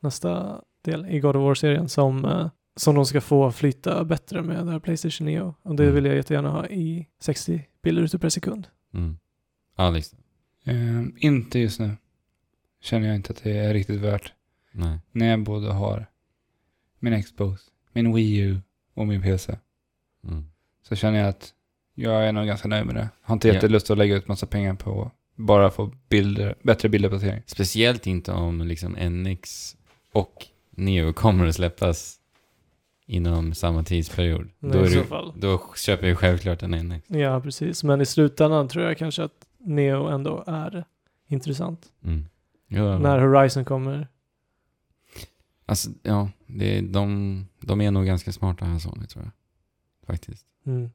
nästa 0.00 0.60
del 0.82 1.06
i 1.06 1.20
God 1.20 1.36
of 1.36 1.40
War-serien 1.42 1.88
som, 1.88 2.24
eh, 2.24 2.48
som 2.76 2.94
de 2.94 3.06
ska 3.06 3.20
få 3.20 3.52
flyta 3.52 4.04
bättre 4.04 4.42
med 4.42 4.66
det 4.66 4.72
här 4.72 4.78
Playstation 4.78 5.26
Neo. 5.26 5.54
Och 5.62 5.74
det 5.76 5.82
Mm. 5.82 5.94
vill 5.94 6.04
jag 6.04 6.14
jättegärna 6.16 6.50
ha 6.50 6.66
i 6.66 7.08
60 7.20 7.66
bilder 7.82 8.18
per 8.18 8.28
sekund. 8.28 8.66
Mm. 8.94 9.16
Alex? 9.76 10.14
Ehm, 10.64 11.14
inte 11.18 11.58
just 11.58 11.80
nu. 11.80 11.90
Känner 12.80 13.06
jag 13.06 13.16
inte 13.16 13.32
att 13.32 13.42
det 13.42 13.58
är 13.58 13.74
riktigt 13.74 14.00
värt. 14.00 14.32
Nej. 14.72 14.98
När 15.12 15.26
jag 15.30 15.44
både 15.44 15.72
har 15.72 16.06
min 16.98 17.22
Xbox, 17.22 17.62
min 17.92 18.14
Wii 18.14 18.36
U 18.38 18.60
och 18.94 19.06
min 19.06 19.22
PC. 19.22 19.58
Mm. 20.24 20.44
Så 20.82 20.96
känner 20.96 21.18
jag 21.18 21.28
att 21.28 21.54
jag 21.94 22.28
är 22.28 22.32
nog 22.32 22.46
ganska 22.46 22.68
nöjd 22.68 22.86
med 22.86 22.94
det. 22.94 23.08
Har 23.22 23.32
inte 23.34 23.48
jättelust 23.48 23.90
att 23.90 23.98
lägga 23.98 24.16
ut 24.16 24.28
massa 24.28 24.46
pengar 24.46 24.74
på 24.74 25.10
bara 25.36 25.70
få 25.70 25.92
bilder, 26.08 26.54
bättre 26.62 26.88
bilduppdatering. 26.88 27.42
Speciellt 27.46 28.06
inte 28.06 28.32
om 28.32 28.60
liksom 28.60 28.92
NX 28.92 29.76
och 30.12 30.46
Neo 30.70 31.12
kommer 31.12 31.46
att 31.46 31.54
släppas 31.54 32.18
inom 33.06 33.54
samma 33.54 33.82
tidsperiod. 33.82 34.48
Nej, 34.58 34.72
då, 34.72 34.78
är 34.78 34.84
i 34.84 34.88
så 34.90 34.98
du, 34.98 35.04
fall. 35.04 35.32
då 35.36 35.62
köper 35.76 36.08
jag 36.08 36.18
självklart 36.18 36.62
en 36.62 36.70
NX. 36.70 37.04
Ja, 37.10 37.40
precis. 37.40 37.84
Men 37.84 38.00
i 38.00 38.06
slutändan 38.06 38.68
tror 38.68 38.84
jag 38.84 38.98
kanske 38.98 39.24
att 39.24 39.46
Neo 39.58 40.06
ändå 40.06 40.44
är 40.46 40.84
intressant. 41.28 41.86
Mm. 42.04 42.24
Ja. 42.68 42.98
När 42.98 43.18
Horizon 43.18 43.64
kommer. 43.64 44.08
Alltså, 45.66 45.90
ja, 46.02 46.28
det, 46.46 46.80
de, 46.80 47.46
de 47.60 47.80
är 47.80 47.90
nog 47.90 48.06
ganska 48.06 48.32
smarta 48.32 48.64
här 48.64 48.78
Sony 48.78 49.06
tror 49.06 49.24
jag. 49.24 49.32
Faktiskt. 50.06 50.46
Mm. 50.66 50.90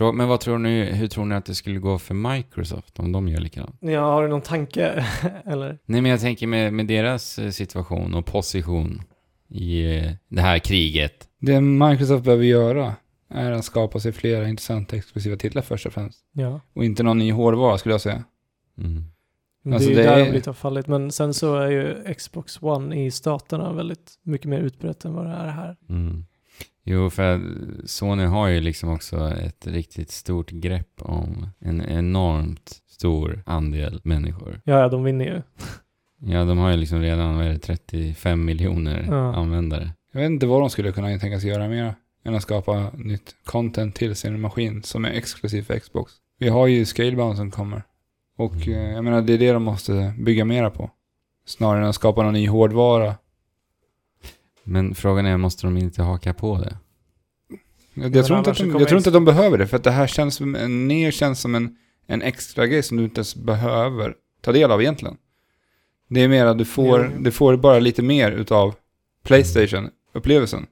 Men 0.00 0.28
vad 0.28 0.40
tror 0.40 0.58
ni, 0.58 0.84
hur 0.84 1.06
tror 1.06 1.24
ni 1.24 1.34
att 1.34 1.44
det 1.44 1.54
skulle 1.54 1.78
gå 1.78 1.98
för 1.98 2.14
Microsoft 2.14 2.98
om 2.98 3.12
de 3.12 3.28
gör 3.28 3.40
likadant? 3.40 3.76
Ja, 3.80 4.00
har 4.00 4.22
du 4.22 4.28
någon 4.28 4.40
tanke? 4.40 5.06
Eller? 5.46 5.78
Nej 5.86 6.00
men 6.00 6.10
jag 6.10 6.20
tänker 6.20 6.46
med, 6.46 6.72
med 6.72 6.86
deras 6.86 7.38
eh, 7.38 7.50
situation 7.50 8.14
och 8.14 8.26
position 8.26 9.02
i 9.48 9.96
eh, 9.96 10.12
det 10.28 10.40
här 10.40 10.58
kriget. 10.58 11.28
Det 11.40 11.60
Microsoft 11.60 12.24
behöver 12.24 12.44
göra 12.44 12.94
är 13.30 13.52
att 13.52 13.64
skapa 13.64 14.00
sig 14.00 14.12
flera 14.12 14.48
intressanta 14.48 14.96
exklusiva 14.96 15.36
titlar 15.36 15.62
först 15.62 15.86
och 15.86 15.92
främst. 15.92 16.18
Ja. 16.32 16.60
Och 16.74 16.84
inte 16.84 17.02
någon 17.02 17.18
ny 17.18 17.32
hårdvara 17.32 17.78
skulle 17.78 17.94
jag 17.94 18.00
säga. 18.00 18.24
Mm. 18.78 19.04
Alltså, 19.74 19.88
det 19.88 19.94
är 19.94 19.98
ju 19.98 20.02
det 20.04 20.10
där 20.10 20.18
är- 20.20 20.24
de 20.26 20.32
lite 20.32 20.50
har 20.50 20.54
fallit. 20.54 20.86
Men 20.86 21.12
sen 21.12 21.34
så 21.34 21.56
är 21.56 21.70
ju 21.70 22.14
Xbox 22.14 22.62
One 22.62 23.04
i 23.06 23.10
staterna 23.10 23.72
väldigt 23.72 24.12
mycket 24.22 24.46
mer 24.48 24.58
utbrett 24.60 25.04
än 25.04 25.14
vad 25.14 25.26
det 25.26 25.32
är 25.32 25.48
här. 25.50 25.76
Mm. 25.88 26.24
Jo, 26.84 27.10
för 27.10 27.40
Sony 27.84 28.24
har 28.24 28.48
ju 28.48 28.60
liksom 28.60 28.88
också 28.88 29.30
ett 29.30 29.66
riktigt 29.66 30.10
stort 30.10 30.50
grepp 30.50 30.90
om 30.98 31.48
en 31.60 31.82
enormt 31.82 32.80
stor 32.90 33.42
andel 33.46 34.00
människor. 34.04 34.60
Ja, 34.64 34.78
ja, 34.78 34.88
de 34.88 35.04
vinner 35.04 35.24
ju. 35.24 35.42
Ja, 36.26 36.44
de 36.44 36.58
har 36.58 36.70
ju 36.70 36.76
liksom 36.76 37.00
redan, 37.00 37.36
vad 37.36 37.46
är 37.46 37.50
det, 37.50 37.58
35 37.58 38.44
miljoner 38.44 39.06
Ja. 39.10 39.34
användare. 39.34 39.90
Jag 40.12 40.20
vet 40.20 40.26
inte 40.30 40.46
vad 40.46 40.60
de 40.60 40.70
skulle 40.70 40.92
kunna 40.92 41.18
tänkas 41.18 41.44
göra 41.44 41.68
mer 41.68 41.94
än 42.24 42.34
att 42.34 42.42
skapa 42.42 42.90
nytt 42.96 43.34
content 43.44 43.94
till 43.94 44.14
sin 44.14 44.40
maskin 44.40 44.82
som 44.82 45.04
är 45.04 45.10
exklusiv 45.10 45.62
för 45.62 45.78
Xbox. 45.78 46.12
Vi 46.38 46.48
har 46.48 46.66
ju 46.66 46.84
Scalebound 46.84 47.36
som 47.36 47.50
kommer. 47.50 47.82
Och 48.36 48.68
eh, 48.68 48.90
jag 48.92 49.04
menar, 49.04 49.22
det 49.22 49.32
är 49.34 49.38
det 49.38 49.52
de 49.52 49.62
måste 49.62 50.14
bygga 50.18 50.44
mera 50.44 50.70
på. 50.70 50.90
Snarare 51.46 51.82
än 51.82 51.88
att 51.88 51.94
skapa 51.94 52.22
någon 52.22 52.32
ny 52.32 52.48
hårdvara. 52.48 53.14
Men 54.64 54.94
frågan 54.94 55.26
är, 55.26 55.36
måste 55.36 55.66
de 55.66 55.76
inte 55.76 56.02
haka 56.02 56.34
på 56.34 56.58
det? 56.58 56.78
Jag, 57.94 58.16
jag, 58.16 58.26
tror, 58.26 58.38
inte 58.38 58.50
att 58.50 58.58
de, 58.58 58.70
jag 58.70 58.88
tror 58.88 58.98
inte 58.98 59.10
att 59.10 59.14
de 59.14 59.24
behöver 59.24 59.58
det, 59.58 59.66
för 59.66 59.76
att 59.76 59.84
det 59.84 59.90
här 59.90 60.06
känns 60.06 60.34
som 60.34 60.54
en, 60.54 60.88
ner 60.88 61.10
känns 61.10 61.40
som 61.40 61.54
en, 61.54 61.76
en 62.06 62.22
extra 62.22 62.66
grej 62.66 62.82
som 62.82 62.96
du 62.96 63.04
inte 63.04 63.18
ens 63.18 63.36
behöver 63.36 64.14
ta 64.40 64.52
del 64.52 64.70
av 64.70 64.82
egentligen. 64.82 65.16
Det 66.08 66.20
är 66.20 66.28
mer 66.28 66.46
att 66.46 66.58
du 66.58 66.64
får, 66.64 67.04
Jo, 67.04 67.10
jo. 67.16 67.22
du 67.22 67.30
får 67.30 67.56
bara 67.56 67.78
lite 67.78 68.02
mer 68.02 68.32
utav 68.32 68.74
Playstation-upplevelsen. 69.24 70.66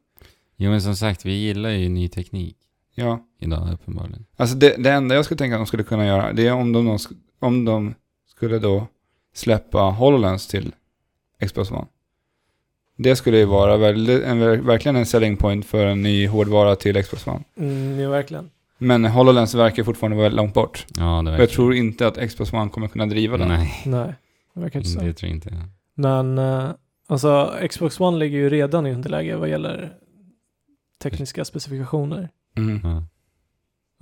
Jo, 0.57 0.71
men 0.71 0.83
som 0.83 0.97
sagt, 0.97 1.27
vi 1.27 1.33
gillar 1.33 1.71
ju 1.71 1.89
ny 1.89 2.09
teknik 2.09 2.57
Ja. 2.95 3.27
idag 3.41 3.73
uppenbarligen. 3.73 4.27
Alltså 4.37 4.57
det, 4.57 4.77
det 4.79 4.91
enda 4.91 5.15
jag 5.15 5.25
skulle 5.25 5.39
tänka 5.39 5.57
att 5.57 5.61
de 5.61 5.67
skulle 5.67 5.83
kunna 5.85 6.07
göra, 6.07 6.33
det 6.33 6.47
är 6.47 6.53
om 6.53 6.73
de, 6.73 6.99
om 7.39 7.65
de 7.65 7.95
skulle 8.27 8.59
då 8.59 8.87
släppa 9.35 9.79
HoloLens 9.79 10.47
till 10.47 10.75
Xbox 11.47 11.71
One. 11.71 11.87
Det 12.97 13.17
skulle 13.17 13.39
ju 13.39 13.45
vara 13.45 13.77
väldigt, 13.77 14.23
en, 14.23 14.67
verkligen 14.67 14.97
en 14.97 15.07
selling 15.07 15.37
point 15.37 15.67
för 15.67 15.87
en 15.87 16.03
ny 16.03 16.27
hårdvara 16.27 16.77
till 16.77 17.03
Xbox 17.03 17.27
One. 17.27 17.45
Mm, 17.57 18.01
ja, 18.01 18.11
verkligen. 18.11 18.51
Men 18.79 19.05
HoloLens 19.05 19.55
verkar 19.55 19.85
fortfarande 19.85 20.17
vara 20.17 20.25
väldigt 20.25 20.37
långt 20.37 20.55
bort. 20.55 20.87
Ja, 20.97 21.23
det 21.25 21.31
verkar 21.31 21.43
jag 21.43 21.51
tror 21.51 21.75
inte 21.75 22.07
att 22.07 22.29
Xbox 22.29 22.53
One 22.53 22.71
kommer 22.71 22.89
kunna 22.89 23.07
driva 23.07 23.37
den. 23.37 23.49
Nej, 23.49 23.83
Nej, 23.87 24.15
det 24.55 24.61
verkar 24.61 24.79
inte 24.81 24.91
så. 24.91 25.01
det 25.01 25.13
tror 25.13 25.29
jag 25.29 25.37
inte. 25.37 25.55
Men 25.95 26.39
eh, 26.39 26.71
alltså 27.07 27.55
Xbox 27.71 28.01
One 28.01 28.19
ligger 28.19 28.39
ju 28.39 28.51
redan 28.51 28.87
i 28.87 28.93
underläge 28.93 29.37
vad 29.37 29.49
gäller 29.49 29.93
tekniska 31.03 31.45
specifikationer. 31.45 32.29
Mm. 32.57 32.81
Ja. 32.85 33.05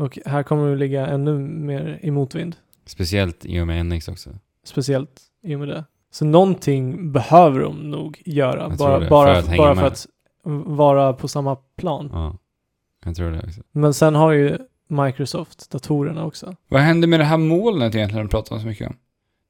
Och 0.05 0.19
här 0.27 0.43
kommer 0.43 0.71
det 0.71 0.77
ligga 0.77 1.07
ännu 1.07 1.39
mer 1.39 1.99
i 2.03 2.11
motvind. 2.11 2.57
Speciellt 2.87 3.45
i 3.45 3.61
och 3.61 3.67
med 3.67 3.87
NX 3.87 4.09
också. 4.09 4.31
Speciellt 4.65 5.21
i 5.43 5.55
och 5.55 5.59
med 5.59 5.69
det. 5.69 5.85
Så 6.13 6.25
någonting 6.25 7.13
behöver 7.13 7.61
de 7.61 7.91
nog 7.91 8.23
göra. 8.27 8.61
Jag 8.63 8.77
Bara, 8.77 8.99
det, 8.99 9.09
bara, 9.09 9.43
för 9.43 9.51
att 9.53 9.57
bara 9.57 9.75
för 9.75 9.87
att 9.87 10.07
vara 10.67 11.13
på 11.13 11.29
samma 11.29 11.57
plan. 11.57 12.11
Ja, 12.13 12.37
jag 13.05 13.17
tror 13.17 13.31
det 13.31 13.43
också. 13.47 13.61
Men 13.73 13.95
sen 13.95 14.15
har 14.15 14.33
ju 14.33 14.59
Microsoft 14.89 15.71
datorerna 15.71 16.25
också. 16.25 16.55
Vad 16.69 16.81
hände 16.81 17.07
med 17.07 17.21
det 17.21 17.25
här 17.25 17.37
molnet 17.37 17.95
egentligen 17.95 18.27
de 18.27 18.31
pratade 18.31 18.61
så 18.61 18.67
mycket 18.67 18.89
om? 18.89 18.97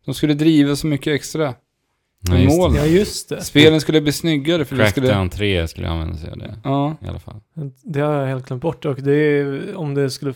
De 0.04 0.14
skulle 0.14 0.34
driva 0.34 0.76
så 0.76 0.86
mycket 0.86 1.14
extra. 1.14 1.54
Ja, 2.28 2.36
just 2.38 2.56
Mål. 2.58 2.72
det. 2.72 2.78
Ja, 2.78 2.86
just 2.86 3.28
det. 3.28 3.40
Spelen 3.44 3.80
skulle 3.80 4.00
bli 4.00 4.12
snyggare 4.12 4.64
för 4.64 4.76
det 4.76 4.90
skulle... 4.90 5.06
Crackdown 5.06 5.30
3 5.30 5.68
skulle 5.68 5.88
använda 5.88 6.16
sig 6.16 6.30
av 6.30 6.38
det 6.38 6.58
Ja. 6.64 6.96
i 7.02 7.06
alla 7.08 7.18
fall. 7.18 7.40
Det 7.82 8.00
har 8.00 8.12
jag 8.14 8.26
helt 8.26 8.46
glömt 8.46 8.62
bort. 8.62 8.84
Och 8.84 8.96
det 9.02 9.12
är, 9.12 9.76
om 9.76 9.94
det 9.94 10.10
skulle 10.10 10.34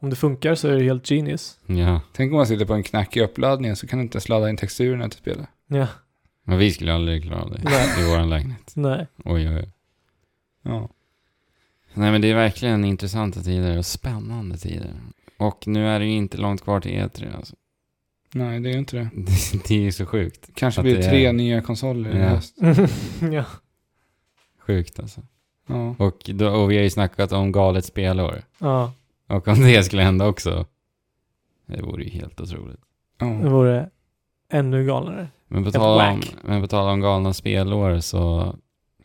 om 0.00 0.10
det 0.10 0.16
funkar 0.16 0.54
så 0.54 0.68
är 0.68 0.76
det 0.76 0.82
helt 0.84 1.10
genius. 1.10 1.58
Ja, 1.66 2.00
Tänk 2.12 2.32
om 2.32 2.36
man 2.36 2.46
sitter 2.46 2.64
på 2.64 2.74
en 2.74 2.82
knackig 2.82 3.20
uppladdning 3.22 3.76
så 3.76 3.86
kan 3.86 3.98
du 3.98 4.02
inte 4.02 4.16
ens 4.16 4.28
ladda 4.28 4.50
in 4.50 4.56
texturerna 4.56 5.08
till 5.08 5.18
spelet. 5.18 5.48
Ja, 5.66 5.86
men 6.44 6.58
vi 6.58 6.70
skulle 6.72 6.94
aldrig 6.94 7.22
klara 7.22 7.42
av 7.42 7.50
det 7.50 7.60
Nej. 7.64 8.00
i 8.00 8.10
vår 8.10 8.26
lägenhet. 8.26 8.72
nej. 8.74 9.06
Oj, 9.24 9.48
oj, 9.48 9.56
oj. 9.56 9.68
Ja. 10.62 10.88
Nej 11.94 12.12
men 12.12 12.20
det 12.20 12.30
är 12.30 12.34
verkligen 12.34 12.84
intressanta 12.84 13.40
tider 13.40 13.78
och 13.78 13.86
spännande 13.86 14.56
tider. 14.58 14.90
Och 15.36 15.66
nu 15.66 15.86
är 15.88 15.98
det 16.00 16.04
ju 16.06 16.12
inte 16.12 16.36
långt 16.38 16.62
kvar 16.62 16.80
till 16.80 16.92
E3 16.92 17.36
alltså. 17.36 17.54
Nej, 18.34 18.60
det 18.60 18.68
är 18.68 18.72
ju 18.72 18.78
inte 18.78 18.96
det. 18.96 19.10
Det, 19.14 19.68
det 19.68 19.74
är 19.74 19.80
ju 19.80 19.92
så 19.92 20.06
sjukt. 20.06 20.50
Kanske 20.54 20.80
Att 20.80 20.84
blir 20.84 20.94
det 20.94 21.00
det 21.02 21.08
tre 21.08 21.26
är- 21.26 21.32
nya 21.32 21.60
konsoler 21.62 22.16
i 22.16 22.18
Ja. 22.18 22.28
höst. 22.28 22.56
ja. 23.32 23.44
Sjukt 24.66 25.00
alltså. 25.00 25.20
Ja. 25.66 25.94
Och, 25.98 26.30
då, 26.34 26.48
och 26.48 26.70
vi 26.70 26.76
har 26.76 26.82
ju 26.82 26.90
snackat 26.90 27.32
om 27.32 27.52
galet 27.52 27.84
spelår. 27.84 28.42
ja, 28.58 28.92
Och 29.28 29.48
om 29.48 29.60
det 29.60 29.82
skulle 29.84 30.02
hända 30.02 30.26
också. 30.26 30.66
Det 31.66 31.82
vore 31.82 32.04
ju 32.04 32.10
helt 32.10 32.40
otroligt. 32.40 32.80
det 33.18 33.24
Ja. 33.26 33.48
vore 33.50 33.90
ännu 34.50 34.86
galnare. 34.86 35.28
Men 35.48 35.64
på 35.64 35.70
tal 35.70 36.00
om, 36.12 36.22
men 36.44 36.60
på 36.62 36.68
tal 36.68 36.88
om 36.92 37.00
galna 37.00 37.32
spelår 37.32 38.00
så... 38.00 38.54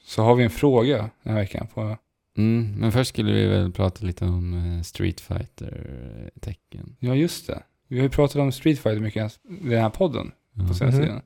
Så 0.01 0.23
har 0.23 0.35
vi 0.35 0.43
en 0.43 0.49
fråga 0.49 0.97
den 1.23 1.33
här 1.33 1.41
veckan 1.41 1.67
på... 1.73 1.97
Mm, 2.37 2.71
men 2.79 2.91
först 2.91 3.09
skulle 3.09 3.31
vi 3.33 3.47
väl 3.47 3.71
prata 3.71 4.05
lite 4.05 4.25
om 4.25 4.53
eh, 4.77 4.81
Street 4.81 5.21
fighter 5.21 6.29
tecken 6.41 6.95
Ja, 6.99 7.15
just 7.15 7.47
det. 7.47 7.63
Vi 7.87 7.97
har 7.97 8.03
ju 8.03 8.09
pratat 8.09 8.35
om 8.35 8.51
Street 8.51 8.79
Fighter 8.79 8.99
mycket 9.01 9.39
i 9.61 9.69
den 9.69 9.81
här 9.81 9.89
podden 9.89 10.31
på 10.67 10.73
senaste 10.73 10.85
Mhm. 10.85 11.01
tiden. 11.07 11.21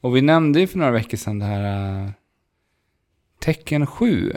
Och 0.00 0.16
vi 0.16 0.22
nämnde 0.22 0.60
ju 0.60 0.66
för 0.66 0.78
några 0.78 0.90
veckor 0.92 1.16
sedan 1.16 1.38
det 1.38 1.44
här... 1.44 2.02
Uh, 2.04 2.10
Tekken 3.40 3.86
7 3.86 4.32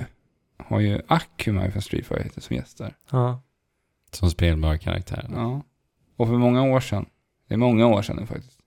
har 0.57 0.79
ju 0.79 1.01
Akuma 1.07 1.71
från 1.71 1.81
Street 1.81 2.07
Fighter 2.07 2.41
som 2.41 2.55
gästar. 2.55 2.95
Ja. 3.11 3.41
Som 4.15 4.29
spelbar 4.31 4.77
karaktär. 4.77 5.27
Ja. 5.33 5.61
Och 6.17 6.27
för 6.27 6.33
många 6.37 6.63
år 6.63 6.79
sedan, 6.79 7.05
det 7.47 7.53
är 7.53 7.57
många 7.57 7.87
år 7.87 8.01
sedan 8.01 8.15
nu 8.15 8.25
faktiskt, 8.25 8.59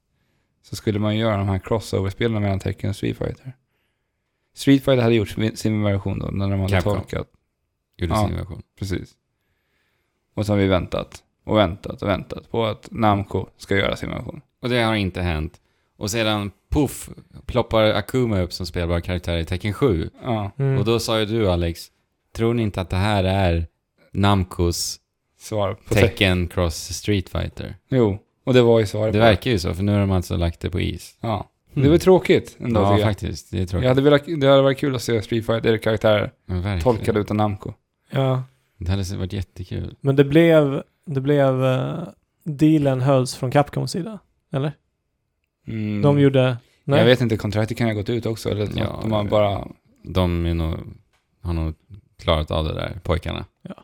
så 0.63 0.77
skulle 0.77 0.99
man 0.99 1.15
ju 1.15 1.21
göra 1.21 1.37
de 1.37 1.49
här 1.49 1.59
crossover-spelen 1.59 2.43
mellan 2.43 2.59
Tekken 2.59 2.91
och 2.91 2.97
Street 2.97 3.19
Fighter. 3.19 3.53
Street 4.55 4.85
Fighter 4.85 5.03
hade 5.03 5.15
gjort 5.15 5.29
sin- 5.55 5.83
version 5.83 6.19
då, 6.19 6.27
när 6.27 6.51
de 6.51 6.61
hade 6.61 6.73
Capcom. 6.73 6.97
tolkat. 6.97 7.27
Gjorde 7.97 8.15
Ja. 8.15 8.27
sin 8.29 8.37
version. 8.37 8.63
Precis. 8.79 9.13
Och 10.35 10.47
så 10.47 10.53
har 10.53 10.59
vi 10.59 10.67
väntat 10.67 11.23
och 11.45 11.57
väntat 11.57 12.03
och 12.03 12.09
väntat 12.09 12.51
på 12.51 12.67
att 12.67 12.89
Namco 12.91 13.47
ska 13.57 13.77
göra 13.77 13.97
sin 13.97 14.11
version. 14.11 14.41
Och 14.63 14.69
det 14.69 14.83
har 14.83 14.95
inte 14.95 15.23
hänt. 15.23 15.61
Och 15.97 16.11
sedan, 16.11 16.51
puff, 16.71 17.11
ploppar 17.47 17.83
Akuma 17.85 18.41
upp 18.41 18.53
som 18.53 18.67
spelbar 18.67 19.01
karaktär 19.01 19.37
i 19.37 19.45
Tekken 19.45 19.73
7. 19.73 20.11
Ja, 20.23 20.51
Mm. 20.59 20.79
Och 20.79 20.85
då 20.85 20.99
sa 20.99 21.19
ju 21.21 21.27
du 21.27 21.51
Alex, 21.51 21.81
tror 22.33 22.55
ni 22.55 22.63
inte 22.63 22.81
att 22.81 22.91
det 22.91 22.97
här 22.97 23.25
är 23.25 23.67
Namcos 24.13 25.01
svar 25.47 25.75
på 25.75 25.95
Tekken. 25.95 26.49
Cross 26.49 26.75
Street 26.77 27.29
Fighter? 27.29 27.77
Jo, 27.89 28.19
och 28.45 28.55
det 28.55 28.63
var 28.63 28.81
ju 28.81 28.87
svaret 28.87 29.13
Det 29.13 29.19
verkar 29.19 29.51
ju 29.51 29.59
så, 29.59 29.75
för 29.75 29.83
nu 29.83 29.93
har 29.93 30.01
de 30.01 30.11
alltså 30.11 30.37
lagt 30.37 30.61
det 30.61 30.71
på 30.71 30.81
is. 30.81 31.17
Ja. 31.21 31.51
Det 31.75 31.89
var 31.89 31.99
tråkigt 31.99 32.57
ändå 32.61 32.81
Ja, 32.81 32.99
faktiskt. 32.99 33.51
Det 33.51 33.63
är 33.63 33.67
tråkigt. 33.67 33.83
Jag 33.85 33.91
hade 33.91 34.03
velat, 34.03 34.23
det 34.41 34.47
hade 34.47 34.63
varit 34.63 34.79
kul 34.79 34.95
att 34.95 35.03
se 35.03 35.23
Street 35.23 35.47
Fighter-karaktärer 35.47 36.31
tolkade 36.83 37.21
utan 37.21 37.37
Namco. 37.37 37.73
Ja, 38.11 38.43
Det 38.79 38.91
hade 38.91 39.17
varit 39.17 39.33
jättekul. 39.33 39.95
men 40.01 40.17
det 40.17 40.25
blev, 40.25 40.83
det 41.07 41.21
blev, 41.21 41.63
uh, 41.63 42.09
dealen 42.45 43.01
hölls 43.01 43.35
från 43.35 43.51
Capcoms 43.51 43.91
sida. 43.91 44.19
Eller? 44.53 44.73
Mm. 45.67 46.03
De 46.03 46.21
gjorde, 46.21 46.57
nej. 46.85 46.99
Jag 46.99 47.07
vet 47.07 47.21
inte, 47.21 47.37
kontraktet 47.37 47.79
kan 47.79 47.87
ha 47.87 47.95
gått 47.95 48.09
ut 48.09 48.27
också. 48.27 48.51
Eller 48.51 48.69
Ja, 48.77 48.99
de 49.03 49.13
har 49.13 49.25
bara... 49.25 49.69
De 50.03 50.47
är 50.47 50.55
nog, 50.55 50.75
har 51.43 51.53
nog 51.53 51.75
klarat 52.19 52.51
av 52.51 52.65
det 52.65 52.75
där, 52.75 53.01
pojkarna. 53.03 53.45
Ja. 53.63 53.75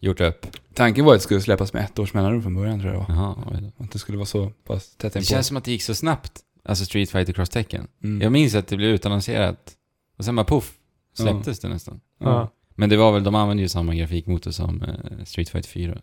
Gjort 0.00 0.20
upp. 0.20 0.46
Tanken 0.74 1.04
var 1.04 1.12
att 1.14 1.18
det 1.20 1.22
skulle 1.22 1.40
släppas 1.40 1.72
med 1.72 1.84
ett 1.84 1.98
års 1.98 2.14
mellanrum 2.14 2.42
från 2.42 2.54
början 2.54 2.80
tror 2.80 2.92
jag 2.94 3.02
det 3.02 3.06
var. 3.14 3.14
Jaha, 3.20 3.34
oj 3.54 3.72
då. 3.78 3.84
Att 3.84 3.90
det 3.92 3.98
skulle 3.98 4.18
vara 4.18 4.26
så 4.26 4.50
pass 4.64 4.96
tätt 4.96 5.12
Det 5.12 5.18
inpå. 5.18 5.26
känns 5.26 5.46
som 5.46 5.56
att 5.56 5.64
det 5.64 5.70
gick 5.70 5.82
så 5.82 5.94
snabbt. 5.94 6.40
Alltså 6.64 6.84
Street 6.84 7.10
Fighter 7.10 7.32
Cross 7.32 7.48
Tekken. 7.48 7.88
Mm. 8.04 8.22
Jag 8.22 8.32
minns 8.32 8.54
att 8.54 8.66
det 8.68 8.76
blev 8.76 8.90
utannonserat. 8.90 9.76
Och 10.18 10.24
sen 10.24 10.36
bara 10.36 10.44
poff, 10.44 10.72
släpptes 11.14 11.60
det 11.60 11.68
nästan. 11.68 12.00
Ja. 12.18 12.52
Men 12.74 12.88
det 12.88 12.96
var 12.96 13.12
väl, 13.12 13.24
de 13.24 13.34
använde 13.34 13.62
ju 13.62 13.68
samma 13.68 13.94
grafikmotor 13.94 14.50
som 14.50 14.82
eh, 14.82 15.24
Street 15.24 15.48
Fighter 15.48 15.68
4. 15.68 15.98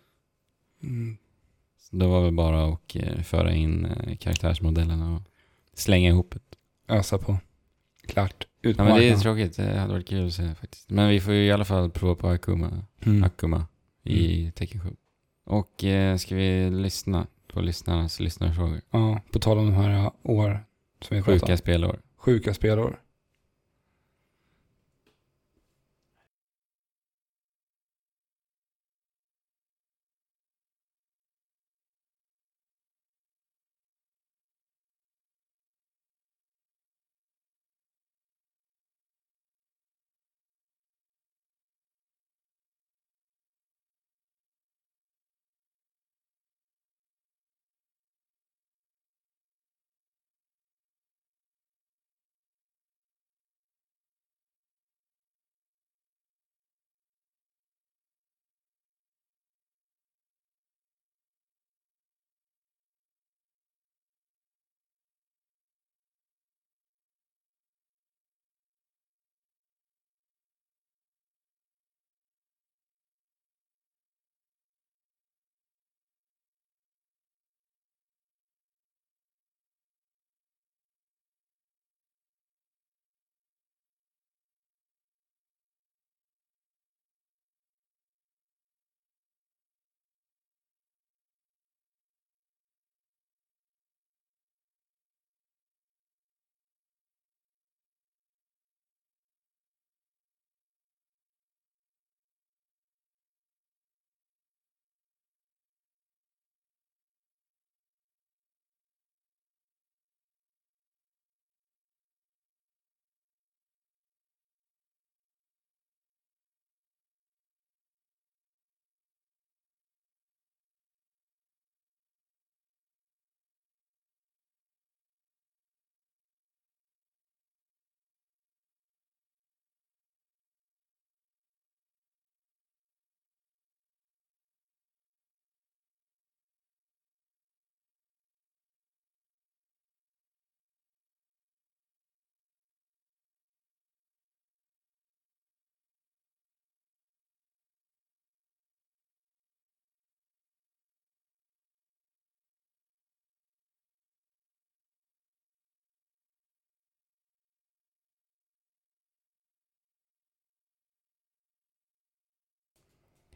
Mm. 0.82 1.16
Så 1.80 1.96
det 1.96 2.06
var 2.06 2.22
väl 2.24 2.32
bara 2.34 2.64
att 2.72 2.96
eh, 2.96 3.22
föra 3.22 3.52
in 3.54 3.84
eh, 3.86 4.16
karaktärsmodellerna 4.16 5.14
och 5.16 5.22
slänga 5.74 6.08
ihop 6.08 6.34
det. 6.34 6.94
Ösa 6.94 7.18
på. 7.18 7.36
Klart. 8.06 8.46
Ut 8.62 8.76
på 8.76 8.82
Ja, 8.82 8.88
men 8.88 8.96
det 8.98 9.04
är 9.06 9.10
marknaden. 9.10 9.20
tråkigt. 9.22 9.56
Det 9.56 9.78
hade 9.78 9.92
varit 9.92 10.08
kul 10.08 10.26
att 10.26 10.32
se 10.32 10.54
faktiskt. 10.54 10.90
Men 10.90 11.08
vi 11.08 11.20
får 11.20 11.34
ju 11.34 11.46
i 11.46 11.52
alla 11.52 11.64
fall 11.64 11.90
prova 11.90 12.14
på 12.14 12.28
Akuma, 12.28 12.82
Mm. 13.04 13.24
Akuma 13.24 13.66
i 14.04 14.52
Tekken 14.54 14.80
7. 14.80 14.96
Och 15.44 15.84
eh, 15.84 16.16
ska 16.16 16.34
vi 16.34 16.70
lyssna 16.70 17.26
på 17.48 17.60
lyssnarnas 17.60 18.20
lyssnarfrågor? 18.20 18.80
Ja, 18.90 19.20
på 19.30 19.38
tal 19.38 19.58
om 19.58 19.66
de 19.66 19.74
här 19.74 20.10
år 20.22 20.64
som 21.00 21.16
vi 21.16 21.22
pratade 21.22 21.40
Sjuka 21.40 21.56
spelår. 21.56 22.00
Sjuka 22.16 22.54
spelår. 22.54 23.00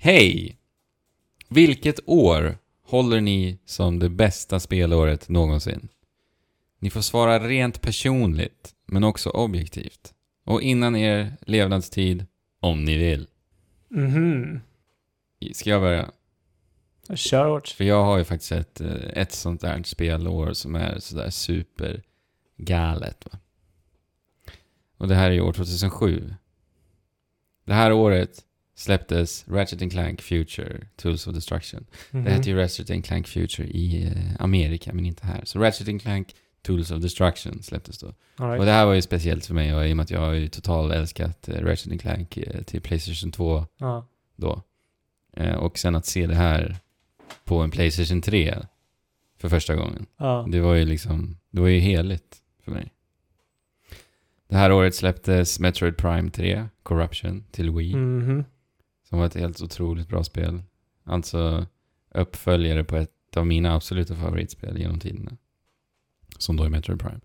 Hej! 0.00 0.58
Vilket 1.48 2.00
år 2.08 2.58
håller 2.82 3.20
ni 3.20 3.58
som 3.64 3.98
det 3.98 4.08
bästa 4.08 4.60
spelåret 4.60 5.28
någonsin? 5.28 5.88
Ni 6.78 6.90
får 6.90 7.00
svara 7.00 7.48
rent 7.48 7.80
personligt, 7.80 8.74
men 8.86 9.04
också 9.04 9.30
objektivt. 9.30 10.14
Och 10.44 10.62
innan 10.62 10.96
er 10.96 11.36
levnadstid, 11.40 12.26
om 12.60 12.84
ni 12.84 12.96
vill. 12.96 13.26
Mhm. 13.88 14.60
Ska 15.52 15.70
jag 15.70 15.80
börja? 15.80 16.10
Kör 17.14 17.48
hårt. 17.48 17.68
För 17.68 17.84
jag 17.84 18.04
har 18.04 18.18
ju 18.18 18.24
faktiskt 18.24 18.52
ett, 18.52 18.80
eh, 18.80 19.10
ett 19.14 19.32
sånt 19.32 19.60
där 19.60 19.82
spelår 19.82 20.52
som 20.52 20.74
är 20.74 20.98
sådär 20.98 21.30
supergalet. 21.30 23.26
Va? 23.32 23.38
Och 24.96 25.08
det 25.08 25.14
här 25.14 25.30
är 25.30 25.34
ju 25.34 25.40
år 25.40 25.52
2007. 25.52 26.34
Det 27.64 27.74
här 27.74 27.92
året 27.92 28.44
släpptes 28.78 29.44
Ratchet 29.48 29.90
Clank 29.92 30.20
Future, 30.20 30.86
Tools 30.96 31.26
of 31.26 31.34
Destruction. 31.34 31.86
Mhm. 32.10 32.24
Det 32.24 32.30
hette 32.30 32.50
ju 32.50 32.56
Ratchet 32.56 33.04
Clank 33.04 33.26
Future 33.28 33.68
i 33.68 34.06
eh, 34.06 34.42
Amerika, 34.42 34.92
men 34.92 35.06
inte 35.06 35.26
här. 35.26 35.40
Så 35.44 35.58
Ratchet 35.58 36.02
Clank 36.02 36.34
Tools 36.62 36.90
of 36.90 37.02
Destruction 37.02 37.62
släpptes 37.62 37.98
då. 37.98 38.06
Right. 38.36 38.58
Och 38.60 38.64
det 38.66 38.72
här 38.72 38.86
var 38.86 38.94
ju 38.94 39.02
speciellt 39.02 39.46
för 39.46 39.54
mig, 39.54 39.74
och 39.74 39.88
i 39.88 39.92
och 39.92 39.96
med 39.96 40.04
att 40.04 40.10
jag 40.10 40.20
har 40.20 40.32
ju 40.32 40.48
totalt 40.48 40.92
älskat 40.92 41.48
eh, 41.48 41.54
Ratchet 41.54 42.00
Clank 42.00 42.36
eh, 42.36 42.62
till 42.62 42.80
Playstation 42.80 43.32
2 43.32 43.66
Ja. 43.78 44.06
då. 44.36 44.62
Och 45.58 45.78
sen 45.78 45.94
att 45.94 46.06
se 46.06 46.26
det 46.26 46.34
här 46.34 46.76
på 47.44 47.58
en 47.58 47.70
Playstation 47.70 48.22
3 48.22 48.58
för 49.38 49.48
första 49.48 49.74
gången. 49.74 50.06
Ja. 50.16 50.46
Det 50.48 50.60
var 50.60 50.74
ju 50.74 50.84
liksom, 50.84 51.36
det 51.50 51.60
var 51.60 51.68
ju 51.68 51.78
heligt 51.78 52.36
för 52.64 52.72
mig. 52.72 52.92
Det 54.48 54.56
här 54.56 54.72
året 54.72 54.94
släpptes 54.94 55.60
Metroid 55.60 55.96
Prime 55.96 56.30
3, 56.30 56.64
Corruption, 56.82 57.44
till 57.50 57.70
Wii. 57.70 57.96
Mhm. 57.96 58.44
Som 59.08 59.18
var 59.18 59.26
ett 59.26 59.34
helt 59.34 59.62
otroligt 59.62 60.08
bra 60.08 60.24
spel. 60.24 60.62
Alltså 61.04 61.66
uppföljare 62.14 62.84
på 62.84 62.96
ett 62.96 63.36
av 63.36 63.46
mina 63.46 63.74
absoluta 63.74 64.14
favoritspel 64.16 64.78
genom 64.78 65.00
tiderna. 65.00 65.36
Som 66.38 66.56
då 66.56 66.64
är 66.64 66.68
Metroid 66.68 67.00
Prime. 67.00 67.20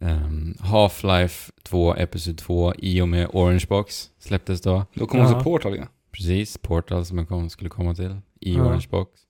Ehm, 0.00 0.54
Half-Life 0.60 1.50
2, 1.62 1.94
Episod 1.94 2.38
2, 2.38 2.74
i 2.78 3.00
och 3.00 3.08
med 3.08 3.28
Orange 3.32 3.64
Box 3.68 4.10
släpptes 4.18 4.60
då. 4.60 4.84
Då 4.94 5.06
kom 5.06 5.20
också 5.20 5.34
Ja. 5.34 5.42
Portal 5.42 5.76
ja. 5.76 5.84
Precis, 6.12 6.58
Portal 6.58 7.04
som 7.04 7.18
jag 7.18 7.28
kom, 7.28 7.50
skulle 7.50 7.70
komma 7.70 7.94
till 7.94 8.16
i 8.40 8.54
Ja. 8.54 8.62
Orange 8.62 8.86
Box. 8.90 9.20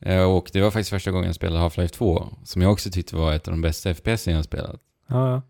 Eh, 0.00 0.22
och 0.22 0.50
det 0.52 0.60
var 0.60 0.70
faktiskt 0.70 0.90
första 0.90 1.10
gången 1.10 1.26
jag 1.26 1.34
spelade 1.34 1.60
Half-Life 1.68 1.92
2, 1.92 2.28
som 2.44 2.62
jag 2.62 2.72
också 2.72 2.90
tyckte 2.90 3.16
var 3.16 3.32
ett 3.32 3.48
av 3.48 3.52
de 3.52 3.60
bästa 3.62 3.94
FPS 3.94 4.26
jag 4.26 4.36
har 4.36 4.42
spelat. 4.42 4.80
Ja, 5.08 5.30
ja. 5.30 5.42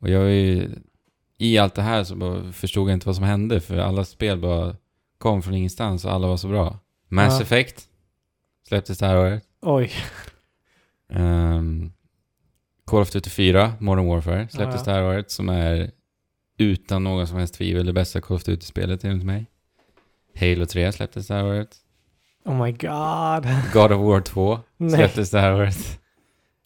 Och 0.00 0.08
jag 0.10 0.22
är 0.22 0.28
ju, 0.28 0.70
i 1.38 1.58
allt 1.58 1.74
det 1.74 1.82
här 1.82 2.04
så 2.04 2.16
bara 2.16 2.52
förstod 2.52 2.88
jag 2.90 2.96
inte 2.96 3.06
vad 3.06 3.16
som 3.16 3.24
hände, 3.24 3.60
för 3.60 3.78
alla 3.78 4.04
spel 4.04 4.38
bara 4.38 4.76
kom 5.22 5.42
från 5.42 5.54
ingenstans 5.54 6.04
och 6.04 6.12
alla 6.12 6.26
var 6.28 6.36
så 6.36 6.48
bra. 6.48 6.78
Mass 7.08 7.32
Ja. 7.32 7.42
Effect 7.42 7.88
släpptes 8.68 8.98
det 8.98 9.06
här 9.06 9.18
året. 9.18 9.44
Oj. 9.60 9.90
Ehm, 11.12 11.92
Call 12.84 13.02
of 13.02 13.10
Duty 13.10 13.30
4, 13.30 13.72
Modern 13.80 14.06
Warfare, 14.06 14.48
släpptes 14.48 14.80
Ja, 14.86 14.92
det 14.92 14.98
här 14.98 15.04
året, 15.08 15.30
som 15.30 15.48
är 15.48 15.90
utan 16.58 17.04
någon 17.04 17.26
som 17.26 17.38
helst 17.38 17.54
tvivel 17.54 17.86
det 17.86 17.92
bästa 17.92 18.20
Call 18.20 18.36
of 18.36 18.42
Duty-spelet 18.44 19.04
enligt 19.04 19.26
mig. 19.26 19.46
Halo 20.40 20.66
3 20.66 20.92
släpptes 20.92 21.26
det 21.26 21.34
här 21.34 21.44
året. 21.44 21.76
Oh 22.44 22.64
my 22.64 22.72
god. 22.72 23.46
God 23.72 23.92
of 23.92 24.00
War 24.06 24.20
2 24.20 24.58
Nej. 24.76 24.90
släpptes 24.90 25.30
det 25.30 25.40
här 25.40 25.54
året. 25.54 26.00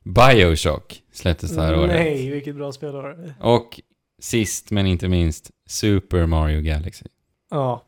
Bioshock 0.05 1.03
släpptes 1.13 1.55
det 1.55 1.63
här 1.63 1.79
året. 1.79 1.89
Nej, 1.89 2.31
vilket 2.31 2.55
bra 2.57 2.73
spelår. 2.73 3.35
Och 3.41 3.81
sist 4.19 4.71
men 4.71 4.87
inte 4.87 5.09
minst, 5.09 5.51
Super 5.67 6.27
Mario 6.27 6.61
Galaxy. 6.61 7.05
Ja. 7.51 7.83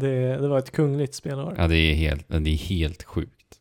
Det, 0.00 0.36
det 0.36 0.48
var 0.48 0.58
ett 0.58 0.70
kungligt 0.72 1.14
spelår. 1.14 1.54
Ja, 1.58 1.68
det 1.68 1.76
är 1.76 1.94
helt, 1.94 2.28
det 2.28 2.50
är 2.50 2.56
helt 2.56 3.02
sjukt. 3.02 3.60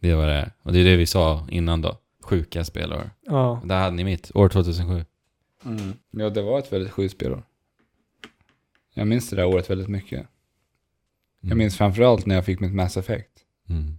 Det 0.00 0.14
var 0.14 0.26
det. 0.26 0.52
Och 0.62 0.72
det 0.72 0.78
är 0.80 0.84
det 0.84 0.96
vi 0.96 1.06
sa 1.06 1.46
innan 1.50 1.82
då. 1.82 1.98
Sjuka 2.22 2.64
spelår. 2.64 3.10
Ja. 3.26 3.62
Där 3.64 3.78
hade 3.80 3.96
ni 3.96 4.04
mitt, 4.04 4.30
år 4.34 4.48
2007. 4.48 5.04
Mm. 5.64 5.92
Ja, 6.10 6.30
det 6.30 6.42
var 6.42 6.58
ett 6.58 6.72
väldigt 6.72 6.92
sjukt 6.92 7.14
spelår. 7.14 7.42
Jag 8.94 9.06
minns 9.06 9.30
det 9.30 9.36
där 9.36 9.44
året 9.46 9.70
väldigt 9.70 9.88
mycket. 9.88 10.26
Jag 11.40 11.56
minns 11.58 11.76
framförallt 11.76 12.26
när 12.26 12.34
jag 12.34 12.44
fick 12.44 12.60
mitt 12.60 12.74
Mass 12.74 12.96
Effect. 12.96 13.30
Mm. 13.68 13.98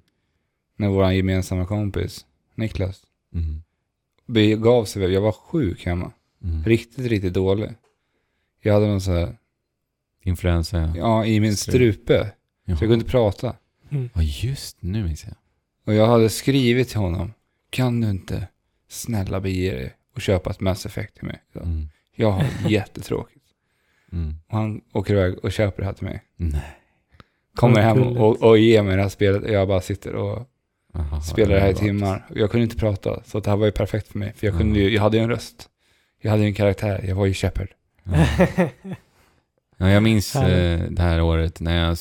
När 0.76 0.88
vår 0.88 1.12
gemensamma 1.12 1.66
kompis, 1.66 2.26
Niklas, 2.56 3.04
Mm. 3.34 3.64
begav 4.26 4.86
sig. 4.86 5.14
Jag 5.14 5.22
var 5.22 5.32
sjuk 5.32 5.86
hemma. 5.86 6.12
Mm. 6.44 6.64
Riktigt, 6.64 7.06
riktigt 7.08 7.34
dålig. 7.34 7.70
Jag 8.62 8.74
hade 8.74 8.88
någon 8.88 9.02
så 9.02 9.12
här, 9.12 9.38
Influensa, 10.28 10.78
ja. 10.80 10.94
ja, 10.98 11.26
i 11.26 11.40
min 11.40 11.56
Strup. 11.58 11.94
strupe. 11.96 12.18
Så 12.20 12.24
Jaha. 12.24 12.32
jag 12.66 12.80
kunde 12.80 12.94
inte 12.96 13.12
prata. 13.12 13.56
Mm. 13.90 14.10
Ja, 14.14 14.22
just 14.22 14.78
nu 14.82 15.04
minns 15.04 15.24
jag. 15.26 15.34
Och 15.86 15.94
jag 15.94 16.08
hade 16.08 16.30
skrivit 16.30 16.90
till 16.90 16.98
honom. 17.00 17.34
Kan 17.70 18.02
du 18.02 18.10
inte 18.10 18.48
snälla 18.90 19.40
bege 19.42 19.72
dig 19.72 19.94
och 20.16 20.22
köpa 20.22 20.50
ett 20.50 20.60
Mass 20.60 20.86
Effect 20.86 21.16
till 21.16 21.26
mig? 21.28 21.42
Mm. 21.56 21.88
Jag 22.16 22.32
har 22.32 22.46
jättetråkigt. 22.70 23.34
Mm. 24.12 24.36
Och 24.48 24.58
han 24.58 24.82
åker 24.94 25.14
iväg 25.14 25.38
och 25.44 25.52
köper 25.52 25.82
det 25.82 25.86
här 25.86 25.94
till 25.94 26.06
mig. 26.06 26.24
Nej. 26.36 26.78
Kommer 27.56 27.82
hem 27.82 28.02
och, 28.18 28.44
och 28.44 28.58
ger 28.58 28.84
mig 28.84 28.96
det 28.96 29.02
här 29.02 29.10
spelet. 29.10 29.44
Och 29.44 29.50
jag 29.50 29.68
bara 29.68 29.82
sitter 29.82 30.16
och 30.16 30.48
Aha, 30.94 31.22
spelar 31.22 31.56
det 31.56 31.62
här 31.62 31.70
i 31.70 31.74
timmar. 31.76 32.26
Och 32.30 32.38
Jag 32.38 32.52
kunde 32.52 32.64
inte 32.64 32.76
prata. 32.78 33.24
Så 33.24 33.40
det 33.40 33.50
här 33.50 33.58
var 33.58 33.66
ju 33.66 33.72
perfekt 33.72 34.08
för 34.08 34.20
mig. 34.20 34.34
För 34.34 34.48
jag, 34.48 34.54
Ja. 34.54 34.58
kunde 34.60 34.80
ju, 34.80 34.90
jag 34.90 35.02
hade 35.02 35.18
ju 35.18 35.24
en 35.24 35.30
röst. 35.30 35.70
Jag 36.22 36.32
hade 36.32 36.44
ju 36.44 36.48
en 36.48 36.54
karaktär. 36.54 37.04
Jag 37.08 37.16
var 37.16 37.26
ju 37.26 37.34
Shepard. 37.34 37.68
Ja. 38.04 38.28
Ja, 39.78 39.90
jag 39.90 40.04
minns 40.04 40.36
eh, 40.36 40.90
det 40.90 41.02
här 41.02 41.22
året 41.22 41.60
när 41.60 41.86
jag 41.86 41.98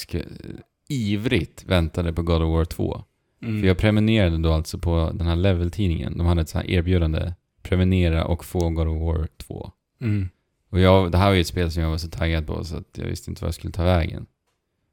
ivrigt 0.88 1.64
väntade 1.64 2.12
på 2.12 2.22
God 2.22 2.42
of 2.42 2.48
War 2.48 2.64
2. 2.64 3.04
Mm. 3.42 3.60
För 3.60 3.68
jag 3.68 3.78
prenumererade 3.78 4.38
då 4.38 4.52
alltså 4.52 4.78
på 4.78 5.10
den 5.14 5.26
här 5.26 5.36
Level-tidningen. 5.36 6.18
De 6.18 6.26
hade 6.26 6.40
ett 6.40 6.48
så 6.48 6.58
här 6.58 6.70
erbjudande. 6.70 7.32
Prenumerera 7.62 8.24
och 8.24 8.44
få 8.44 8.70
God 8.70 8.88
of 8.88 9.02
War 9.02 9.28
2. 9.36 9.70
Mm. 10.00 10.28
Och 10.70 10.80
jag, 10.80 11.12
det 11.12 11.18
här 11.18 11.26
var 11.26 11.34
ju 11.34 11.40
ett 11.40 11.46
spel 11.46 11.70
som 11.70 11.82
jag 11.82 11.90
var 11.90 11.98
så 11.98 12.08
taggad 12.08 12.46
på 12.46 12.64
så 12.64 12.76
att 12.76 12.98
jag 12.98 13.04
visste 13.04 13.30
inte 13.30 13.42
vad 13.42 13.48
jag 13.48 13.54
skulle 13.54 13.72
ta 13.72 13.84
vägen. 13.84 14.26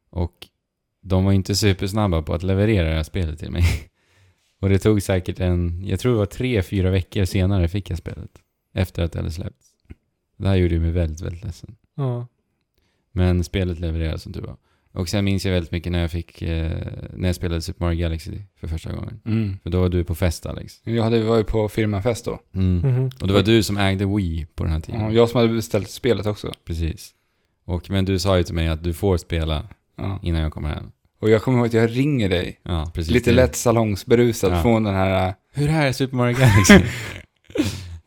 Och 0.10 0.48
de 1.02 1.26
var 1.26 1.32
inte 1.32 1.56
supersnabba 1.56 2.22
på 2.22 2.34
att 2.34 2.44
leverera 2.44 2.90
det 2.90 2.96
här 2.96 3.04
spelet 3.04 3.40
till 3.40 3.52
mig. 3.52 3.64
Och 4.60 4.70
det 4.70 4.80
tog 4.80 5.02
säkert 5.02 5.40
en, 5.40 5.84
jag 5.88 6.00
tror 6.00 6.12
det 6.12 6.18
var 6.18 6.26
tre, 6.26 6.64
fyra 6.64 6.90
veckor 6.90 7.26
senare 7.26 7.68
fick 7.68 7.90
jag 7.90 7.98
spelet. 7.98 8.32
Efter 8.74 9.04
att 9.04 9.12
det 9.12 9.20
hade 9.20 9.32
släppts. 9.32 9.68
Det 10.38 10.48
här 10.48 10.56
gjorde 10.56 10.80
mig 10.80 10.92
väldigt, 10.92 11.22
väldigt 11.22 11.44
ledsen. 11.44 11.76
ja. 11.96 12.28
Men 13.14 13.44
spelet 13.44 13.80
levererade 13.80 14.20
som 14.20 14.34
tur 14.34 14.42
var. 14.42 14.56
Och 14.94 15.10
sen 15.10 15.26
minns 15.26 15.46
jag 15.46 15.54
väldigt 15.54 15.72
mycket 15.72 15.92
när 15.92 16.00
jag 16.02 16.12
fick, 16.12 16.42
eh, 16.42 16.72
när 17.14 17.30
jag 17.30 17.36
spelade 17.36 17.62
Super 17.62 17.86
Mario 17.86 17.98
Galaxy 18.00 18.32
för 18.60 18.68
första 18.68 18.92
gången. 18.94 19.20
Mm. 19.26 19.60
För 19.64 19.70
då 19.70 19.82
var 19.82 19.90
du 19.90 20.04
på 20.04 20.16
fest 20.16 20.46
Alex. 20.46 20.74
Jag 20.84 21.04
hade, 21.04 21.24
var 21.24 21.38
ju 21.38 21.44
på 21.44 21.70
firmafest 21.70 22.26
då. 22.26 22.40
Mm. 22.56 22.78
Mhm. 22.78 23.10
Och 23.22 23.28
det 23.28 23.34
var 23.34 23.42
du 23.42 23.64
som 23.64 23.78
ägde 23.78 24.06
Wii 24.06 24.48
på 24.56 24.64
den 24.64 24.74
här 24.74 24.80
tiden. 24.80 25.02
Ja, 25.02 25.12
jag 25.12 25.30
som 25.30 25.40
hade 25.42 25.54
beställt 25.54 25.90
spelet 25.90 26.26
också. 26.26 26.52
Precis. 26.66 27.12
Och, 27.66 27.90
men 27.90 28.06
du 28.06 28.20
sa 28.20 28.38
ju 28.38 28.44
till 28.44 28.56
mig 28.56 28.68
att 28.68 28.84
du 28.84 28.94
får 28.94 29.18
spela 29.18 29.68
Ja. 29.98 30.20
innan 30.24 30.42
jag 30.42 30.54
kommer 30.54 30.70
hem. 30.70 30.92
Och 31.20 31.30
jag 31.30 31.42
kommer 31.42 31.58
ihåg 31.58 31.68
att 31.68 31.74
jag 31.74 31.98
ringer 31.98 32.30
dig. 32.30 32.60
Ja, 32.64 32.92
precis. 32.96 33.14
Lite 33.14 33.30
Det- 33.32 33.36
lätt 33.36 33.56
salongsberusad 33.56 34.54
Ja. 34.54 34.62
från 34.62 34.84
den 34.84 34.94
här... 34.96 35.28
äh, 35.28 35.34
Hur 35.54 35.70
är 35.70 35.92
Super 35.92 36.18
Mario 36.18 36.38
Galaxy? 36.38 36.74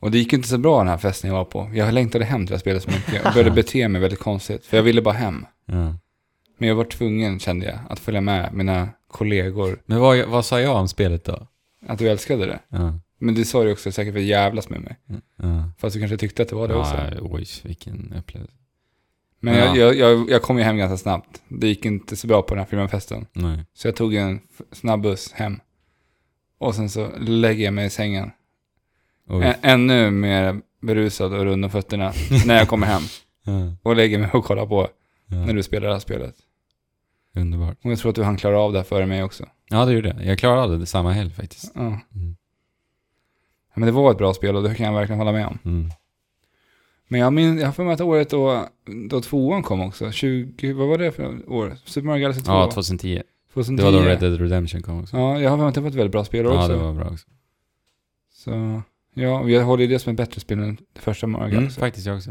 Och 0.06 0.12
det 0.12 0.18
gick 0.18 0.32
inte 0.32 0.48
så 0.48 0.58
bra 0.58 0.78
den 0.78 0.88
här 0.88 0.98
festen 0.98 1.30
jag 1.30 1.36
var 1.36 1.44
på. 1.44 1.70
Jag 1.74 1.94
längtade 1.94 2.24
hem 2.24 2.40
till 2.46 2.50
det 2.50 2.54
här 2.56 2.60
spelet 2.60 2.82
så 2.82 2.90
mycket 2.90 3.26
och 3.26 3.32
började 3.32 3.50
bete 3.54 3.88
mig 3.88 4.00
väldigt 4.00 4.18
konstigt. 4.20 4.66
För 4.66 4.76
jag 4.76 4.84
ville 4.84 5.02
bara 5.02 5.14
hem. 5.14 5.46
ja. 5.66 5.94
Men 6.58 6.68
jag 6.68 6.76
var 6.76 6.84
tvungen, 6.84 7.38
kände 7.38 7.66
jag, 7.66 7.78
att 7.88 7.98
följa 7.98 8.20
med 8.20 8.54
mina 8.54 8.88
kollegor. 9.08 9.78
Men 9.86 10.00
vad, 10.00 10.24
vad 10.28 10.44
sa 10.44 10.60
jag 10.60 10.76
om 10.76 10.88
spelet 10.88 11.24
då? 11.24 11.46
Att 11.86 11.98
du 11.98 12.08
älskade 12.08 12.46
det. 12.46 12.58
Ja. 12.68 12.98
Men 13.18 13.34
du 13.34 13.44
sa 13.44 13.64
ju 13.64 13.72
också 13.72 13.92
säkert 13.92 14.12
för 14.14 14.20
att 14.20 14.26
jävlas 14.26 14.68
med 14.68 14.80
mig. 14.80 14.96
Ja. 15.36 15.70
Fast 15.78 15.94
du 15.94 16.00
kanske 16.00 16.16
tyckte 16.16 16.42
att 16.42 16.48
det 16.48 16.54
var 16.54 16.68
det 16.68 16.74
också. 16.74 16.96
Oj, 17.20 17.46
vilken 17.62 18.14
upplevelse. 18.18 18.52
Men 19.40 19.54
Ja. 19.54 19.64
jag, 19.64 19.76
jag, 19.76 19.94
jag, 19.96 20.30
jag 20.30 20.42
kom 20.42 20.58
ju 20.58 20.64
hem 20.64 20.76
ganska 20.76 20.96
snabbt. 20.96 21.42
Det 21.48 21.68
gick 21.68 21.84
inte 21.84 22.16
så 22.16 22.26
bra 22.26 22.42
på 22.42 22.54
den 22.54 22.58
här 22.58 22.66
firmafesten. 22.70 23.26
Nej. 23.32 23.64
Så 23.74 23.88
jag 23.88 23.96
tog 23.96 24.14
en 24.14 24.40
snabb 24.72 25.00
buss 25.02 25.32
hem. 25.32 25.60
Och 26.58 26.74
sen 26.74 26.90
så 26.90 27.10
lägger 27.18 27.64
jag 27.64 27.74
mig 27.74 27.86
i 27.86 27.90
sängen. 27.90 28.30
Ä- 29.30 29.56
ännu 29.62 30.10
mer 30.10 30.60
berusad 30.80 31.32
och 31.34 31.44
rund 31.44 31.64
om 31.64 31.70
fötterna 31.70 32.12
när 32.46 32.56
jag 32.58 32.68
kommer 32.68 32.86
hem. 32.86 33.02
Ja. 33.48 33.52
Och 33.82 33.96
lägger 33.96 34.18
mig 34.18 34.30
och 34.32 34.44
kollar 34.44 34.66
på 34.66 34.88
Ja. 35.26 35.36
när 35.36 35.54
du 35.54 35.62
spelar 35.62 35.86
det 35.86 35.92
här 35.92 36.00
spelet. 36.00 36.34
Underbart. 37.34 37.76
Och 37.84 37.90
jag 37.90 37.98
tror 37.98 38.10
att 38.10 38.16
du 38.16 38.22
hann 38.22 38.36
klara 38.36 38.60
av 38.60 38.72
det 38.72 38.78
här 38.78 38.84
före 38.84 39.06
mig 39.06 39.22
också. 39.22 39.44
Ja, 39.68 39.84
det 39.84 39.92
gjorde 39.92 40.08
jag. 40.08 40.26
Jag 40.26 40.38
klarade 40.38 40.62
av 40.74 40.78
det 40.78 40.86
samma 40.86 41.12
helg 41.12 41.30
faktiskt. 41.30 41.72
Ja. 41.74 41.80
Mm. 41.80 42.00
Ja, 43.68 43.74
Men 43.74 43.86
det 43.86 43.92
var 43.92 44.10
ett 44.10 44.18
bra 44.18 44.34
spel 44.34 44.56
och 44.56 44.62
det 44.62 44.74
kan 44.74 44.86
jag 44.86 44.92
verkligen 44.94 45.18
hålla 45.18 45.32
med 45.32 45.46
om. 45.46 45.58
Mm. 45.64 45.90
Men 47.08 47.20
jag, 47.20 47.32
min, 47.32 47.58
jag 47.58 47.66
har 47.66 47.72
för 47.72 47.84
mig 47.84 47.94
att 47.94 48.00
året 48.00 48.30
då, 48.30 48.68
då 49.10 49.20
tvåan 49.20 49.62
kom 49.62 49.80
också. 49.80 50.10
20, 50.12 50.72
vad 50.72 50.88
var 50.88 50.98
det 50.98 51.12
för 51.12 51.50
år? 51.52 51.76
Super 51.84 52.06
Mario 52.06 52.20
Galaxy 52.22 52.42
2? 52.42 52.52
Ja, 52.52 52.70
2010. 52.70 53.22
2010. 53.54 53.76
Det 53.76 53.92
var 53.92 53.98
då 54.02 54.08
Red 54.08 54.20
Dead 54.20 54.40
Redemption 54.40 54.82
kom 54.82 55.00
också. 55.02 55.16
Ja, 55.16 55.40
jag 55.40 55.50
har 55.50 55.56
för 55.56 55.62
mig 55.62 55.68
att 55.68 55.74
det 55.74 55.80
var 55.80 55.88
ett 55.88 55.94
väldigt 55.94 56.12
bra 56.12 56.24
spel 56.24 56.44
Ja, 56.44 56.58
också. 56.58 56.68
det 56.68 56.78
var 56.78 56.92
bra 56.92 57.06
också. 57.10 57.26
Så, 58.32 58.82
ja, 59.16 59.48
jag 59.48 59.64
håller 59.64 59.82
ju 59.84 59.88
det 59.88 59.98
som 59.98 60.10
ett 60.10 60.16
bättre 60.16 60.40
spel 60.40 60.58
än 60.58 60.76
det 60.92 61.00
första 61.00 61.26
Mario 61.26 61.44
Mm, 61.44 61.54
Galaxy. 61.56 61.80
faktiskt 61.80 62.06
jag 62.06 62.16
också. 62.16 62.30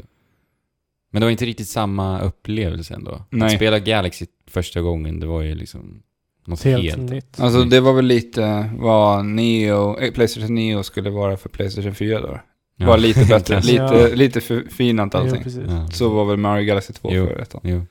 Men 1.11 1.19
det 1.19 1.25
var 1.25 1.31
inte 1.31 1.45
riktigt 1.45 1.67
samma 1.67 2.21
upplevelse 2.21 2.93
ändå. 2.93 3.25
Nej. 3.29 3.45
Att 3.45 3.51
spela 3.55 3.79
Galaxy 3.79 4.25
första 4.47 4.81
gången, 4.81 5.19
det 5.19 5.25
var 5.27 5.41
ju 5.41 5.55
liksom 5.55 6.01
något 6.45 6.63
Helt, 6.63 6.83
helt... 6.83 7.11
nytt. 7.11 7.39
Alltså 7.39 7.63
det 7.63 7.79
var 7.79 7.93
väl 7.93 8.05
lite 8.05 8.69
vad 8.77 9.25
Neo, 9.25 9.99
eh, 9.99 10.11
Playstation 10.11 10.55
Neo 10.55 10.83
skulle 10.83 11.09
vara 11.09 11.37
för 11.37 11.49
Playstation 11.49 11.95
4 11.95 12.21
då. 12.21 12.39
Ja. 12.77 12.85
Bara 12.85 12.97
lite 12.97 13.25
bättre, 13.25 13.55
lite, 13.61 13.73
Ja. 13.83 14.07
lite 14.15 14.41
förfinat 14.41 15.09
Jo, 15.13 15.19
allting. 15.19 15.43
precis. 15.43 15.63
Ja. 15.69 15.87
Så 15.87 16.09
var 16.09 16.25
väl 16.25 16.37
Mario 16.37 16.65
Galaxy 16.65 16.93
2 16.93 17.09
Jo. 17.13 17.25
för 17.27 17.39
ettan. 17.39 17.61
Jo. 17.63 17.85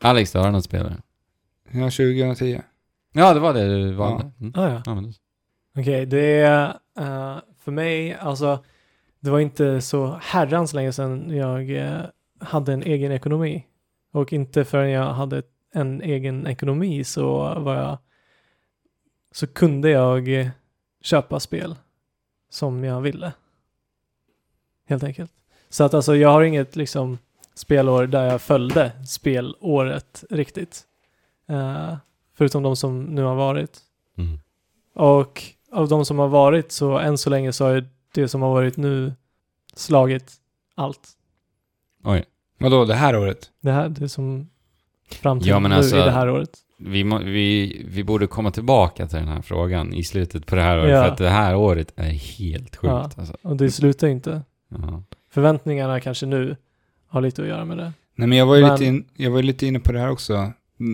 Alex, 0.00 0.32
då 0.32 0.38
har 0.38 0.46
du 0.46 0.52
något 0.52 0.64
spelare? 0.64 0.96
Ja, 1.70 1.90
2010. 1.90 2.60
Ja, 3.12 3.34
det 3.34 3.40
var 3.40 3.54
det 3.54 3.84
du 3.84 3.92
valde. 3.92 4.30
Mm. 4.40 4.52
Ah, 4.56 4.68
ja. 4.68 4.82
Ja, 4.86 5.02
Okej, 5.78 6.06
det 6.06 6.20
är 6.40 6.66
eh, 6.98 7.36
för 7.68 7.72
mig, 7.72 8.14
alltså 8.14 8.64
det 9.20 9.30
var 9.30 9.40
inte 9.40 9.80
så 9.80 10.18
herrans 10.22 10.74
länge 10.74 10.92
sedan 10.92 11.36
jag 11.36 11.70
eh, 11.70 12.00
hade 12.40 12.72
en 12.72 12.82
egen 12.82 13.12
ekonomi. 13.12 13.66
Och 14.12 14.32
inte 14.32 14.64
förrän 14.64 14.90
jag 14.90 15.12
hade 15.12 15.42
en 15.72 16.02
egen 16.02 16.46
ekonomi 16.46 17.04
så 17.04 17.54
var 17.60 17.74
jag 17.74 17.98
så 19.32 19.46
kunde 19.46 19.90
jag 19.90 20.50
köpa 21.00 21.40
spel 21.40 21.76
som 22.50 22.84
jag 22.84 23.00
ville. 23.00 23.32
Helt 24.86 25.04
enkelt. 25.04 25.32
Så 25.68 25.84
att 25.84 25.94
alltså 25.94 26.16
jag 26.16 26.28
har 26.28 26.42
inget 26.42 26.76
liksom 26.76 27.18
spelår 27.54 28.06
där 28.06 28.24
jag 28.24 28.42
följde 28.42 28.92
spelåret 29.06 30.24
riktigt. 30.30 30.82
Eh, 31.48 31.96
förutom 32.34 32.62
de 32.62 32.76
som 32.76 33.02
nu 33.02 33.22
har 33.22 33.34
varit. 33.34 33.80
Mm. 34.18 34.38
Och 34.94 35.57
av 35.72 35.88
de 35.88 36.04
som 36.04 36.18
har 36.18 36.28
varit 36.28 36.72
så 36.72 36.98
än 36.98 37.18
så 37.18 37.30
länge 37.30 37.52
så 37.52 37.64
har 37.64 37.72
ju 37.74 37.84
det 38.14 38.28
som 38.28 38.42
har 38.42 38.50
varit 38.50 38.76
nu 38.76 39.12
slagit 39.74 40.32
allt. 40.74 41.08
Oj. 42.04 42.24
Vadå, 42.58 42.84
det 42.84 42.94
här 42.94 43.16
året? 43.16 43.50
Det 43.60 43.70
här, 43.72 43.88
det 43.88 44.08
som 44.08 44.48
fram 45.10 45.38
till 45.40 45.48
Ja, 45.48 45.60
men 45.60 45.70
nu 45.70 45.76
alltså- 45.76 45.96
i 45.96 46.00
det 46.00 46.10
här 46.10 46.30
året. 46.30 46.50
Vi, 46.80 47.04
må, 47.04 47.18
vi, 47.18 47.82
vi 47.88 48.04
borde 48.04 48.26
komma 48.26 48.50
tillbaka 48.50 49.06
till 49.06 49.18
den 49.18 49.28
här 49.28 49.42
frågan 49.42 49.92
i 49.92 50.04
slutet 50.04 50.46
på 50.46 50.54
det 50.54 50.62
här 50.62 50.78
året, 50.78 50.90
Ja. 50.90 51.02
för 51.04 51.08
att 51.12 51.18
det 51.18 51.28
här 51.28 51.56
året 51.56 51.92
är 51.96 52.10
helt 52.10 52.76
sjukt. 52.76 52.92
Ja. 52.92 53.10
Alltså. 53.16 53.36
Och 53.42 53.56
det 53.56 53.70
slutar 53.70 54.08
inte. 54.08 54.42
Ja. 54.68 55.02
Förväntningarna 55.30 56.00
kanske 56.00 56.26
nu 56.26 56.56
har 57.08 57.20
lite 57.20 57.42
att 57.42 57.48
göra 57.48 57.64
med 57.64 57.78
det. 57.78 57.92
Nej 58.14 58.28
men 58.28 58.38
jag 58.38 58.46
var 58.46 58.56
ju 58.56 58.62
Men- 58.62 58.72
lite, 58.72 58.84
in, 58.84 59.04
jag 59.16 59.30
var 59.30 59.42
lite 59.42 59.66
inne 59.66 59.80
på 59.80 59.92
det 59.92 59.98
här 60.00 60.10
också. 60.10 60.52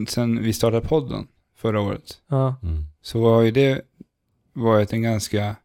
Sen 0.09 0.42
vi 0.42 0.52
startade 0.52 0.86
podden 0.88 1.26
förra 1.56 1.80
året. 1.80 2.18
Ja, 2.28 2.55
Mm. 2.62 2.84
Så 3.02 3.20
var 3.20 3.42
ju 3.42 3.51
det 3.51 3.80
var 4.55 4.81
ett 4.81 4.93
en 4.93 5.02
ganska, 5.02 5.56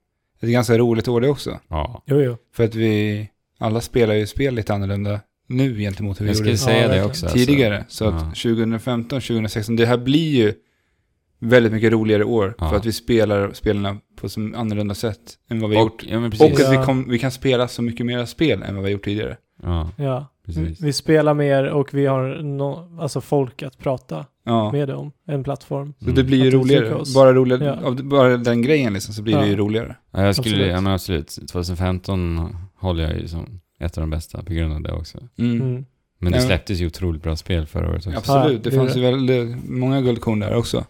ett 0.41 0.49
ganska 0.49 0.77
roligt 0.77 1.07
år 1.07 1.21
det 1.21 1.29
också. 1.29 1.59
ja. 1.67 2.03
jo 2.05 2.21
jo. 2.21 2.37
För 2.53 2.63
att 2.63 2.75
vi, 2.75 3.29
alla 3.59 3.81
spelar 3.81 4.13
ju 4.13 4.27
spel 4.27 4.55
lite 4.55 4.73
annorlunda 4.73 5.19
nu 5.47 5.77
gentemot 5.79 6.21
hur 6.21 6.25
vi 6.25 6.29
Jag 6.31 6.37
gjorde 6.37 6.57
skulle 6.57 6.73
säga 6.73 6.87
det 6.87 7.03
också. 7.05 7.25
Alltså. 7.25 7.37
tidigare. 7.37 7.85
Så 7.87 8.03
Ja. 8.03 8.09
att 8.09 8.19
2015, 8.35 9.21
2016, 9.21 9.75
det 9.75 9.85
här 9.85 9.97
blir 9.97 10.35
ju 10.35 10.53
väldigt 11.39 11.71
mycket 11.73 11.91
roligare 11.91 12.23
år. 12.23 12.55
Ja. 12.57 12.69
För 12.69 12.75
att 12.77 12.85
vi 12.85 12.91
spelar 12.91 13.53
spelarna 13.53 13.97
på 14.15 14.29
så 14.29 14.39
annorlunda 14.55 14.95
sätt 14.95 15.19
än 15.49 15.59
vad 15.61 15.69
vi 15.69 15.75
Och, 15.77 15.81
gjort. 15.81 16.03
ja, 16.07 16.19
men 16.19 16.31
Och 16.39 16.59
att 16.61 16.71
vi, 16.73 16.77
kom, 16.85 17.09
vi 17.09 17.19
kan 17.19 17.31
spela 17.31 17.67
så 17.67 17.81
mycket 17.81 18.05
mer 18.05 18.25
spel 18.25 18.63
än 18.63 18.75
vad 18.75 18.83
vi 18.83 18.89
har 18.89 18.93
gjort 18.93 19.03
tidigare. 19.05 19.37
Ja, 19.63 19.89
Ja. 19.97 20.27
precis. 20.45 20.81
Vi 20.81 20.93
spelar 20.93 21.33
mer 21.33 21.63
och 21.65 21.93
vi 21.93 22.05
har 22.05 22.43
no, 22.43 22.97
alltså 23.01 23.21
folk 23.21 23.63
att 23.63 23.77
prata 23.77 24.25
Ja. 24.49 24.71
med 24.71 24.89
om. 24.89 25.11
En 25.27 25.43
plattform. 25.43 25.93
Så 25.99 26.09
det 26.11 26.23
blir 26.23 26.43
ju 26.43 26.51
roligare. 26.51 27.03
Bara, 27.15 27.33
roligare 27.33 27.63
Ja. 27.65 27.87
av 27.87 27.95
det- 27.95 28.03
bara 28.03 28.37
den 28.37 28.61
grejen 28.61 28.93
liksom, 28.93 29.13
så 29.13 29.21
blir 29.21 29.35
det 29.35 29.41
Ja. 29.41 29.47
ju 29.47 29.55
roligare. 29.55 29.95
Ja, 30.11 30.25
jag 30.25 30.35
skulle, 30.35 30.55
Absolut. 30.55 30.71
ja 30.71 30.81
men 30.81 30.93
absolut. 30.93 31.39
2015 31.51 32.55
håller 32.75 33.03
jag 33.03 33.19
ju 33.19 33.27
som 33.27 33.59
ett 33.79 33.97
av 33.97 34.01
de 34.01 34.09
bästa 34.09 34.43
på 34.43 34.53
grund 34.53 34.73
av 34.73 34.81
det 34.81 34.91
också. 34.91 35.17
Mm. 35.37 35.61
Mm. 35.61 35.85
Men 36.19 36.31
det 36.31 36.41
släpptes 36.41 36.79
ju 36.79 36.87
otroligt 36.87 37.23
bra 37.23 37.35
spel 37.35 37.65
förra 37.65 37.89
året 37.89 38.07
också. 38.07 38.17
Absolut, 38.17 38.63
det 38.63 38.69
det 38.69 38.75
fanns 38.75 38.97
ju 38.97 39.01
väldigt 39.01 39.69
många 39.69 40.01
guldkorn 40.01 40.39
där 40.39 40.55
också. 40.55 40.85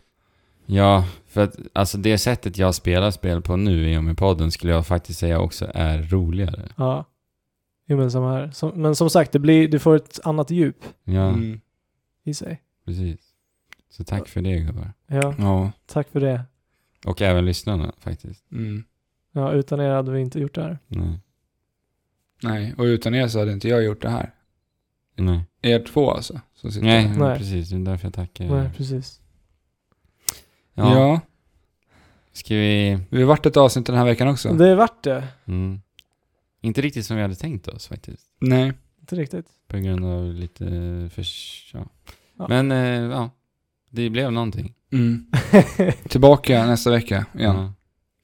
Ja, 0.65 1.05
för 1.27 1.41
att 1.43 1.57
alltså 1.73 1.97
det 1.97 2.17
sättet 2.17 2.57
jag 2.57 2.75
spelar 2.75 3.11
spel 3.11 3.41
på 3.41 3.55
nu 3.55 3.93
i 3.93 3.97
och 3.97 4.03
med 4.03 4.17
podden 4.17 4.51
skulle 4.51 4.73
jag 4.73 4.87
faktiskt 4.87 5.19
säga 5.19 5.39
också 5.39 5.67
är 5.73 6.01
roligare. 6.03 6.69
Ja. 6.75 7.05
Jo, 7.87 7.97
men, 7.97 8.11
som 8.11 8.23
här. 8.23 8.51
Som, 8.53 8.69
men 8.81 8.95
som 8.95 9.09
sagt, 9.09 9.31
det 9.31 9.39
blir, 9.39 9.67
du 9.67 9.79
får 9.79 9.95
ett 9.95 10.19
annat 10.23 10.51
djup 10.51 10.75
Ja, 11.03 11.27
Mm. 11.29 11.59
i 12.25 12.33
sig. 12.33 12.61
precis. 12.85 13.19
Så 13.89 14.03
tack 14.03 14.27
för 14.27 14.41
det 14.41 14.59
gubbar. 14.59 14.93
Ja, 15.07 15.35
Ja. 15.37 15.71
tack 15.85 16.09
för 16.09 16.19
det. 16.19 16.45
Och 17.05 17.21
även 17.21 17.45
lyssnarna 17.45 17.93
faktiskt. 17.99 18.51
Mm. 18.51 18.83
Ja, 19.31 19.51
utan 19.51 19.79
er 19.79 19.89
hade 19.89 20.11
vi 20.11 20.19
inte 20.21 20.39
gjort 20.39 20.55
det 20.55 20.61
här. 20.61 20.79
Nej. 20.87 21.19
Nej, 22.43 22.73
och 22.77 22.83
utan 22.83 23.15
er 23.15 23.27
så 23.27 23.39
hade 23.39 23.51
inte 23.51 23.67
jag 23.67 23.83
gjort 23.83 24.01
det 24.01 24.09
här. 24.09 24.33
Nej, 25.15 25.43
Er 25.61 25.79
två 25.79 26.11
alltså. 26.11 26.39
Som 26.55 26.71
sitter 26.71 26.87
Nej. 26.87 27.17
Nej. 27.17 27.37
precis. 27.37 27.69
Det 27.69 27.75
är 27.75 27.79
därför 27.79 28.05
jag 28.05 28.13
tackar. 28.13 28.45
Nej, 28.45 28.69
precis. 28.77 29.21
Ja. 30.73 30.93
Ja. 30.99 31.21
Ska 32.31 32.55
vi... 32.55 32.99
vi 33.09 33.19
har 33.21 33.27
varit 33.27 33.45
ett 33.45 33.57
avsnitt 33.57 33.85
den 33.85 33.95
här 33.95 34.05
veckan 34.05 34.27
också. 34.27 34.53
Det 34.53 34.67
är 34.69 34.75
värt 34.75 35.03
det. 35.03 35.27
Mm. 35.45 35.81
Inte 36.61 36.81
riktigt 36.81 37.05
som 37.05 37.15
vi 37.15 37.21
hade 37.21 37.35
tänkt 37.35 37.67
oss 37.67 37.87
faktiskt. 37.87 38.31
Nej. 38.39 38.73
Inte 38.99 39.15
riktigt. 39.15 39.45
På 39.67 39.77
grund 39.77 40.05
av 40.05 40.33
lite 40.33 40.65
för... 41.13 41.25
Ja. 41.73 41.85
Ja. 42.37 42.45
Men, 42.49 42.71
eh, 42.71 43.11
ja. 43.17 43.29
Det 43.91 44.09
blev 44.09 44.31
någonting. 44.31 44.73
Mm. 44.91 45.25
Tillbaka 46.09 46.65
nästa 46.65 46.91
vecka 46.91 47.25
igen. 47.35 47.55
Ja. 47.55 47.73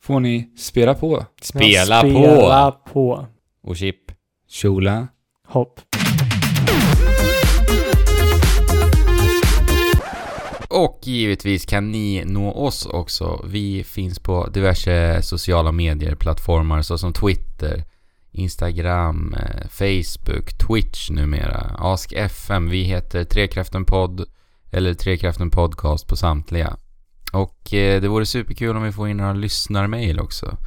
Får 0.03 0.19
ni 0.19 0.49
spela 0.57 0.93
på. 0.93 1.25
Spela, 1.41 1.67
Ja, 1.95 1.99
spela 1.99 2.71
på! 2.71 2.89
på. 2.93 3.27
Och 3.61 3.77
chip. 3.77 4.11
Kjola. 4.49 5.07
Hopp. 5.47 5.79
Och 10.69 10.99
givetvis 11.03 11.65
kan 11.65 11.91
ni 11.91 12.23
nå 12.25 12.51
oss 12.51 12.85
också. 12.85 13.45
Vi 13.49 13.83
finns 13.83 14.19
på 14.19 14.47
diverse 14.47 15.21
sociala 15.21 15.71
medier-plattformar 15.71 16.81
såsom 16.81 17.13
Twitter, 17.13 17.83
Instagram, 18.31 19.33
eh, 19.33 19.67
Facebook, 19.69 20.57
Twitch 20.67 21.09
numera, 21.09 21.75
Ask 21.77 22.13
FM. 22.13 22.69
Vi 22.69 22.83
heter 22.83 23.23
Trekraften 23.23 23.85
Podd 23.85 24.25
eller 24.75 24.93
Trekraften 24.93 25.51
Podcast 25.51 26.07
på 26.07 26.15
samtliga. 26.15 26.77
Och 27.33 27.73
eh, 27.73 28.01
det 28.01 28.07
vore 28.07 28.25
superkul 28.25 28.75
om 28.77 28.83
vi 28.83 28.91
får 28.91 29.09
in 29.09 29.17
några 29.17 29.33
lyssnarmail 29.33 30.19
också. 30.19 30.57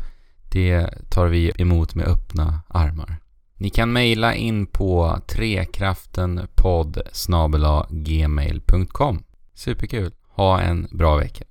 Det 0.50 0.88
tar 1.10 1.26
vi 1.26 1.52
emot 1.58 1.94
med 1.94 2.06
öppna 2.06 2.60
armar. 2.68 3.16
Ni 3.56 3.70
kan 3.70 3.92
mejla 3.92 4.34
in 4.34 4.66
på 4.66 5.20
trekraftenpodd 5.26 7.02
gmail.com 7.90 9.24
Superkul. 9.54 10.12
Ha 10.28 10.60
en 10.60 10.88
bra 10.90 11.16
vecka. 11.16 11.44